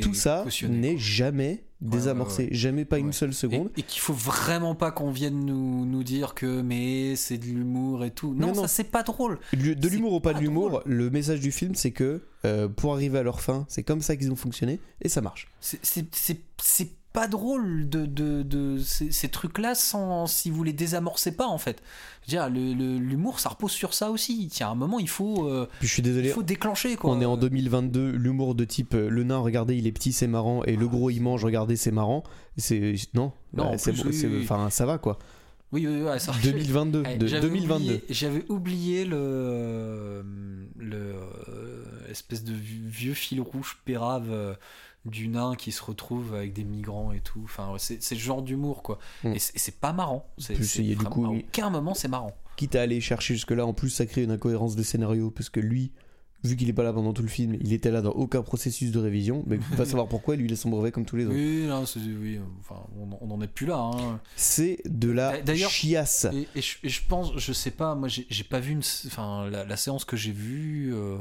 tout 0.02 0.14
ça 0.14 0.45
n'est 0.70 0.98
jamais 0.98 1.64
désamorcé. 1.82 2.44
ouais, 2.44 2.49
Jamais 2.53 2.86
pas 2.86 2.99
une 2.99 3.12
seule 3.12 3.34
seconde. 3.34 3.70
et 3.76 3.82
qu'il 3.82 4.02
faut 4.02 4.14
vraiment 4.14 4.76
pas 4.76 4.91
qu'on 4.91 5.12
vienne 5.12 5.45
nous, 5.45 5.86
nous 5.86 6.03
dire 6.03 6.36
que 6.36 6.62
mais 6.62 7.16
c'est 7.16 7.38
de 7.40 7.45
l'humour 7.45 8.06
et 8.06 8.12
tout. 8.12 8.34
Non, 8.36 8.48
non. 8.53 8.62
ça 8.62 8.68
c'est 8.68 8.84
pas 8.84 9.03
drôle. 9.03 9.40
De 9.53 9.88
l'humour 9.90 10.14
ou 10.14 10.20
pas 10.20 10.34
de 10.34 10.40
l'humour, 10.40 10.82
le 10.86 11.10
message 11.10 11.40
du 11.40 11.52
film, 11.52 11.76
c'est 11.76 11.91
que 11.91 12.22
euh, 12.45 12.68
pour 12.68 12.94
arriver 12.94 13.18
à 13.20 13.24
leur 13.24 13.41
fin, 13.41 13.66
c'est 13.68 13.84
comme 13.84 14.02
ça 14.02 14.16
qu'ils 14.16 14.32
ont 14.32 14.36
fonctionné 14.36 14.80
et 15.02 15.10
ça 15.10 15.22
marche. 15.22 15.48
C'est 15.60 16.06
pas 17.13 17.27
drôle 17.27 17.89
de, 17.89 18.05
de, 18.05 18.41
de 18.41 18.77
ces, 18.77 19.11
ces 19.11 19.27
trucs-là 19.29 19.75
sans 19.75 20.27
si 20.27 20.49
vous 20.49 20.63
les 20.63 20.71
désamorcez 20.73 21.33
pas 21.35 21.47
en 21.47 21.57
fait. 21.57 21.81
Dire, 22.27 22.49
l'humour 22.49 23.39
ça 23.39 23.49
repose 23.49 23.71
sur 23.71 23.93
ça 23.93 24.11
aussi. 24.11 24.47
Tiens, 24.51 24.67
à 24.67 24.71
un 24.71 24.75
moment 24.75 24.99
il 24.99 25.09
faut, 25.09 25.47
euh, 25.47 25.67
Puis 25.79 25.88
je 25.88 25.93
suis 25.93 26.03
il 26.03 26.29
faut 26.29 26.43
déclencher 26.43 26.95
quoi. 26.95 27.11
on 27.11 27.19
est 27.19 27.25
en 27.25 27.35
2022, 27.38 28.11
l'humour 28.11 28.55
de 28.55 28.63
type 28.63 28.93
euh, 28.93 29.09
le 29.09 29.23
nain, 29.23 29.39
regardez, 29.39 29.75
il 29.75 29.88
est 29.88 29.91
petit, 29.91 30.13
c'est 30.13 30.27
marrant, 30.27 30.63
et 30.63 30.75
le 30.75 30.88
gros, 30.88 31.09
il 31.09 31.19
mange, 31.21 31.43
regardez, 31.43 31.75
c'est 31.75 31.91
marrant. 31.91 32.23
C'est 32.57 32.95
non, 33.13 33.31
Non, 33.53 33.71
bah, 33.71 33.77
c'est 33.77 33.91
oui, 33.91 34.11
oui. 34.25 34.39
enfin 34.43 34.69
ça 34.69 34.85
va 34.85 34.97
quoi. 34.97 35.17
Oui, 35.73 35.88
oui, 35.88 36.01
oui, 36.03 36.19
ça- 36.19 36.33
2022, 36.43 37.03
Eh, 37.09 37.17
de 37.17 37.27
j'avais 37.27 37.41
2022. 37.47 37.83
oublié- 37.95 38.03
J'avais 38.09 38.45
oublié 38.49 39.05
le, 39.05 40.23
le 40.77 41.13
euh, 41.47 41.83
espèce 42.09 42.43
de 42.43 42.53
vieux 42.53 43.13
fil 43.13 43.39
rouge 43.41 43.79
pérave 43.85 44.27
euh, 44.31 44.53
du 45.06 45.28
nain 45.30 45.56
qui 45.56 45.72
se 45.72 45.82
retrouve 45.84 46.36
avec 46.36 46.53
des 46.53 46.64
migrants 46.64 47.11
et 47.11 47.19
tout. 47.22 47.41
Enfin, 47.44 47.73
c'est 47.78 48.02
ce 48.03 48.15
genre 48.15 48.41
d'humour 48.41 48.84
quoi. 48.84 48.99
Mm. 49.23 49.34
Et 49.34 49.40
c'est 49.40 49.80
pas 49.80 49.94
marrant. 49.94 50.30
C'est 50.38 50.53
Plus, 50.53 50.65
c'est 50.65 50.80
il 50.84 50.90
y 50.90 50.91
a 50.94 50.95
du 50.95 51.06
coup, 51.06 51.26
à 51.26 51.30
aucun 51.30 51.69
moment 51.69 51.94
c'est 51.94 52.07
marrant. 52.07 52.36
Quitte 52.57 52.76
à 52.76 52.82
aller 52.82 53.02
chercher 53.02 53.34
jusque 53.34 53.52
là, 53.52 53.65
en 53.65 53.73
plus 53.73 53.90
ça 53.90 54.06
crée 54.06 54.23
une 54.23 54.32
incohérence 54.32 54.76
de 54.76 54.84
scénario 54.84 55.32
parce 55.32 55.49
que 55.49 55.60
lui. 55.60 55.91
Vu 56.44 56.56
qu'il 56.56 56.68
est 56.69 56.73
pas 56.73 56.82
là 56.82 56.91
pendant 56.91 57.14
tout 57.14 57.22
le 57.22 57.28
film, 57.28 57.56
il 57.61 57.72
était 57.72 57.91
là 57.91 58.02
dans 58.02 58.14
aucun 58.14 58.41
processus 58.41 58.90
de 58.90 58.98
révision, 58.98 59.44
mais 59.45 59.57
va 59.73 59.86
savoir 59.86 60.07
pourquoi 60.07 60.36
lui 60.36 60.45
il 60.48 60.53
a 60.53 60.56
son 60.56 60.72
brevet 60.72 60.91
comme 60.91 61.06
tous 61.06 61.15
les 61.15 61.26
autres. 61.28 61.36
Oui, 61.36 61.69
c'est- 61.86 61.99
oui, 61.99 62.40
enfin, 62.61 62.82
on 62.99 63.10
on 63.22 63.30
en 63.30 63.41
est 63.41 63.48
plus 63.48 63.68
là. 63.68 63.78
hein. 63.78 64.19
C'est 64.36 64.80
de 64.86 65.11
la 65.11 65.40
chiasse. 65.56 66.26
Et, 66.34 66.48
et 66.56 66.61
je, 66.64 66.78
et 66.82 66.90
je 66.90 67.02
pense, 67.07 67.38
je 67.38 67.53
sais 67.53 67.69
pas, 67.69 67.94
moi 67.94 68.07
j'ai 68.07 68.26
j'ai 68.32 68.44
pas 68.44 68.60
vu 68.60 68.72
une, 68.72 68.82
enfin 69.06 69.48
la, 69.52 69.65
la 69.65 69.78
séance 69.78 70.03
que 70.03 70.18
j'ai 70.18 70.32
vue. 70.32 70.91
euh, 70.95 71.15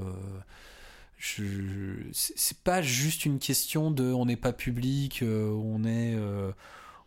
je, 1.20 1.92
c'est 2.12 2.58
pas 2.58 2.80
juste 2.80 3.26
une 3.26 3.38
question 3.38 3.90
de, 3.90 4.04
on 4.12 4.24
n'est 4.24 4.36
pas 4.36 4.54
public, 4.54 5.20
euh, 5.22 5.50
on 5.50 5.84
est, 5.84 6.14
euh, 6.14 6.50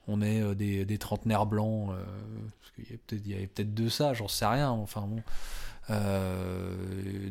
on 0.08 0.22
est 0.22 0.40
euh, 0.40 0.54
des, 0.54 0.86
des 0.86 0.98
trentenaires 1.00 1.48
blancs. 1.48 1.90
euh, 1.90 2.04
parce 2.62 2.72
qu'il 2.76 2.84
y 2.86 2.88
avait 2.90 3.00
peut-être, 3.08 3.22
il 3.26 3.32
y 3.32 3.34
avait 3.34 3.48
peut-être 3.48 3.74
de 3.74 3.90
ça, 3.90 4.14
j'en 4.14 4.28
sais 4.28 4.46
rien. 4.46 4.70
Enfin 4.70 5.02
bon. 5.08 5.24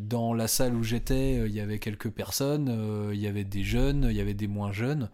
Dans 0.00 0.34
la 0.34 0.48
salle 0.48 0.74
où 0.74 0.82
j'étais, 0.82 1.36
il 1.46 1.52
y 1.54 1.60
avait 1.60 1.78
quelques 1.78 2.10
personnes, 2.10 3.10
il 3.12 3.18
y 3.20 3.26
avait 3.26 3.44
des 3.44 3.62
jeunes, 3.64 4.08
il 4.10 4.16
y 4.16 4.20
avait 4.20 4.34
des 4.34 4.48
moins 4.48 4.72
jeunes. 4.72 5.08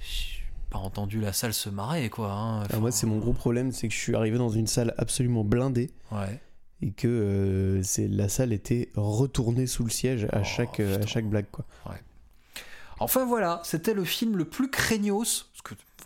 J'ai 0.00 0.42
pas 0.70 0.78
entendu 0.78 1.20
la 1.20 1.32
salle 1.32 1.52
se 1.54 1.68
marrer, 1.68 2.08
quoi. 2.08 2.32
hein. 2.32 2.62
Alors 2.64 2.80
moi, 2.80 2.90
c'est 2.92 3.06
mon 3.06 3.18
gros 3.18 3.32
problème, 3.32 3.72
c'est 3.72 3.88
que 3.88 3.94
je 3.94 3.98
suis 3.98 4.14
arrivé 4.14 4.38
dans 4.38 4.48
une 4.48 4.66
salle 4.66 4.94
absolument 4.96 5.44
blindée 5.44 5.90
Ouais. 6.12 6.40
Et 6.82 6.90
que 6.90 7.08
euh, 7.08 7.82
c'est 7.82 8.08
la 8.08 8.28
salle 8.28 8.52
était 8.52 8.90
retournée 8.94 9.66
sous 9.66 9.84
le 9.84 9.90
siège 9.90 10.26
à 10.32 10.40
Oh, 10.40 10.44
chaque 10.44 10.80
euh, 10.80 11.02
à 11.02 11.06
chaque 11.06 11.26
blague 11.26 11.46
quoi. 11.50 11.64
Enfin 12.98 13.26
voilà, 13.26 13.60
c'était 13.62 13.92
le 13.92 14.04
film 14.04 14.36
le 14.38 14.46
plus 14.46 14.70
craignos, 14.70 15.50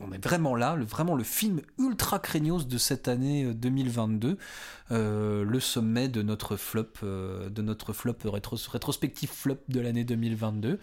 on 0.00 0.12
est 0.12 0.24
vraiment 0.24 0.54
là, 0.56 0.76
le, 0.76 0.84
vraiment 0.84 1.14
le 1.14 1.24
film 1.24 1.60
ultra 1.78 2.18
craignos 2.18 2.66
de 2.66 2.78
cette 2.78 3.06
année 3.08 3.44
euh, 3.44 3.54
2022, 3.54 4.38
euh, 4.92 5.44
le 5.44 5.60
sommet 5.60 6.08
de 6.08 6.22
notre 6.22 6.56
flop, 6.56 6.86
euh, 7.02 7.48
de 7.50 7.62
notre 7.62 7.92
flop 7.92 8.14
rétro, 8.24 8.56
rétrospectif 8.70 9.30
flop 9.30 9.58
de 9.68 9.80
l'année 9.80 10.04
2022. 10.04 10.78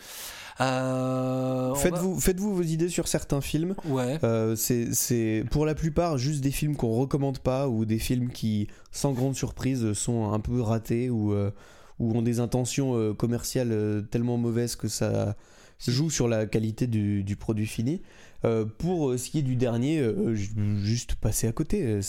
Euh, 0.59 1.69
on 1.69 1.73
va- 1.73 1.79
Faites-vous 1.79 2.19
faites-vous 2.19 2.55
vos 2.55 2.63
idées 2.63 2.89
sur 2.89 3.07
certains 3.07 3.41
films. 3.41 3.75
Ouais. 3.85 4.19
Euh, 4.23 4.55
c'est 4.55 4.93
c'est 4.93 5.43
pour 5.51 5.65
la 5.65 5.75
plupart 5.75 6.17
juste 6.17 6.41
des 6.41 6.51
films 6.51 6.75
qu'on 6.75 6.91
recommande 6.95 7.39
pas 7.39 7.67
ou 7.67 7.85
des 7.85 7.99
films 7.99 8.29
qui 8.29 8.67
sans 8.91 9.13
grande 9.13 9.35
surprise 9.35 9.93
sont 9.93 10.31
un 10.31 10.39
peu 10.39 10.61
ratés 10.61 11.09
ou 11.09 11.33
euh, 11.33 11.51
ou 11.99 12.15
ont 12.15 12.21
des 12.21 12.39
intentions 12.39 12.95
euh, 12.95 13.13
commerciales 13.13 13.71
euh, 13.71 14.01
tellement 14.01 14.37
mauvaises 14.37 14.75
que 14.75 14.87
ça 14.87 15.35
joue 15.87 16.09
sur 16.09 16.27
la 16.27 16.45
qualité 16.47 16.87
du, 16.87 17.23
du 17.23 17.35
produit 17.35 17.67
fini. 17.67 18.01
Euh, 18.45 18.65
pour 18.65 19.09
euh, 19.09 19.17
ce 19.17 19.29
qui 19.29 19.39
est 19.39 19.43
du 19.43 19.55
dernier, 19.55 19.99
euh, 19.99 20.35
ju- 20.35 20.51
juste 20.83 21.15
passer 21.15 21.47
à 21.47 21.51
côté. 21.51 21.99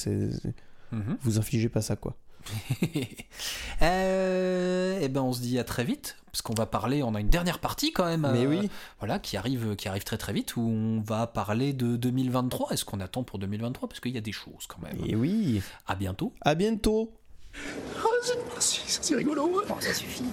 Mhm. 0.93 1.17
Vous 1.23 1.39
infligez 1.39 1.69
pas 1.69 1.83
ça, 1.83 1.97
quoi. 1.97 2.17
Euh, 3.83 4.99
eh 5.01 5.09
ben 5.09 5.21
on 5.23 5.33
se 5.33 5.41
dit 5.41 5.59
à 5.59 5.65
très 5.65 5.85
vite 5.85 6.17
parce 6.27 6.43
qu'on 6.43 6.55
va 6.55 6.67
parler. 6.67 7.03
On 7.03 7.15
a 7.15 7.21
une 7.21 7.29
dernière 7.29 7.59
partie 7.61 7.93
quand 7.93 8.05
même. 8.07 8.29
Mais 8.33 8.45
euh, 8.45 8.49
oui. 8.61 8.71
Voilà 8.99 9.19
qui 9.19 9.37
arrive, 9.37 9.77
qui 9.77 9.89
arrive 9.89 10.03
très 10.05 10.19
très 10.19 10.33
vite 10.33 10.57
où 10.57 10.61
on 10.63 11.01
va 11.01 11.27
parler 11.27 11.73
de 11.73 11.97
2023. 11.97 12.73
Est-ce 12.73 12.85
qu'on 12.85 13.01
attend 13.01 13.23
pour 13.23 13.39
2023 13.39 13.89
parce 13.89 14.01
qu'il 14.01 14.13
y 14.13 14.19
a 14.19 14.23
des 14.23 14.33
choses 14.33 14.67
quand 14.69 14.81
même. 14.83 14.97
Et 15.07 15.15
oui. 15.15 15.63
À 15.87 15.95
bientôt. 15.95 16.33
À 16.41 16.55
bientôt. 16.55 17.13
C'est 18.59 19.15
rigolo. 19.15 19.63
ça 19.81 19.95
suffit. 19.95 20.25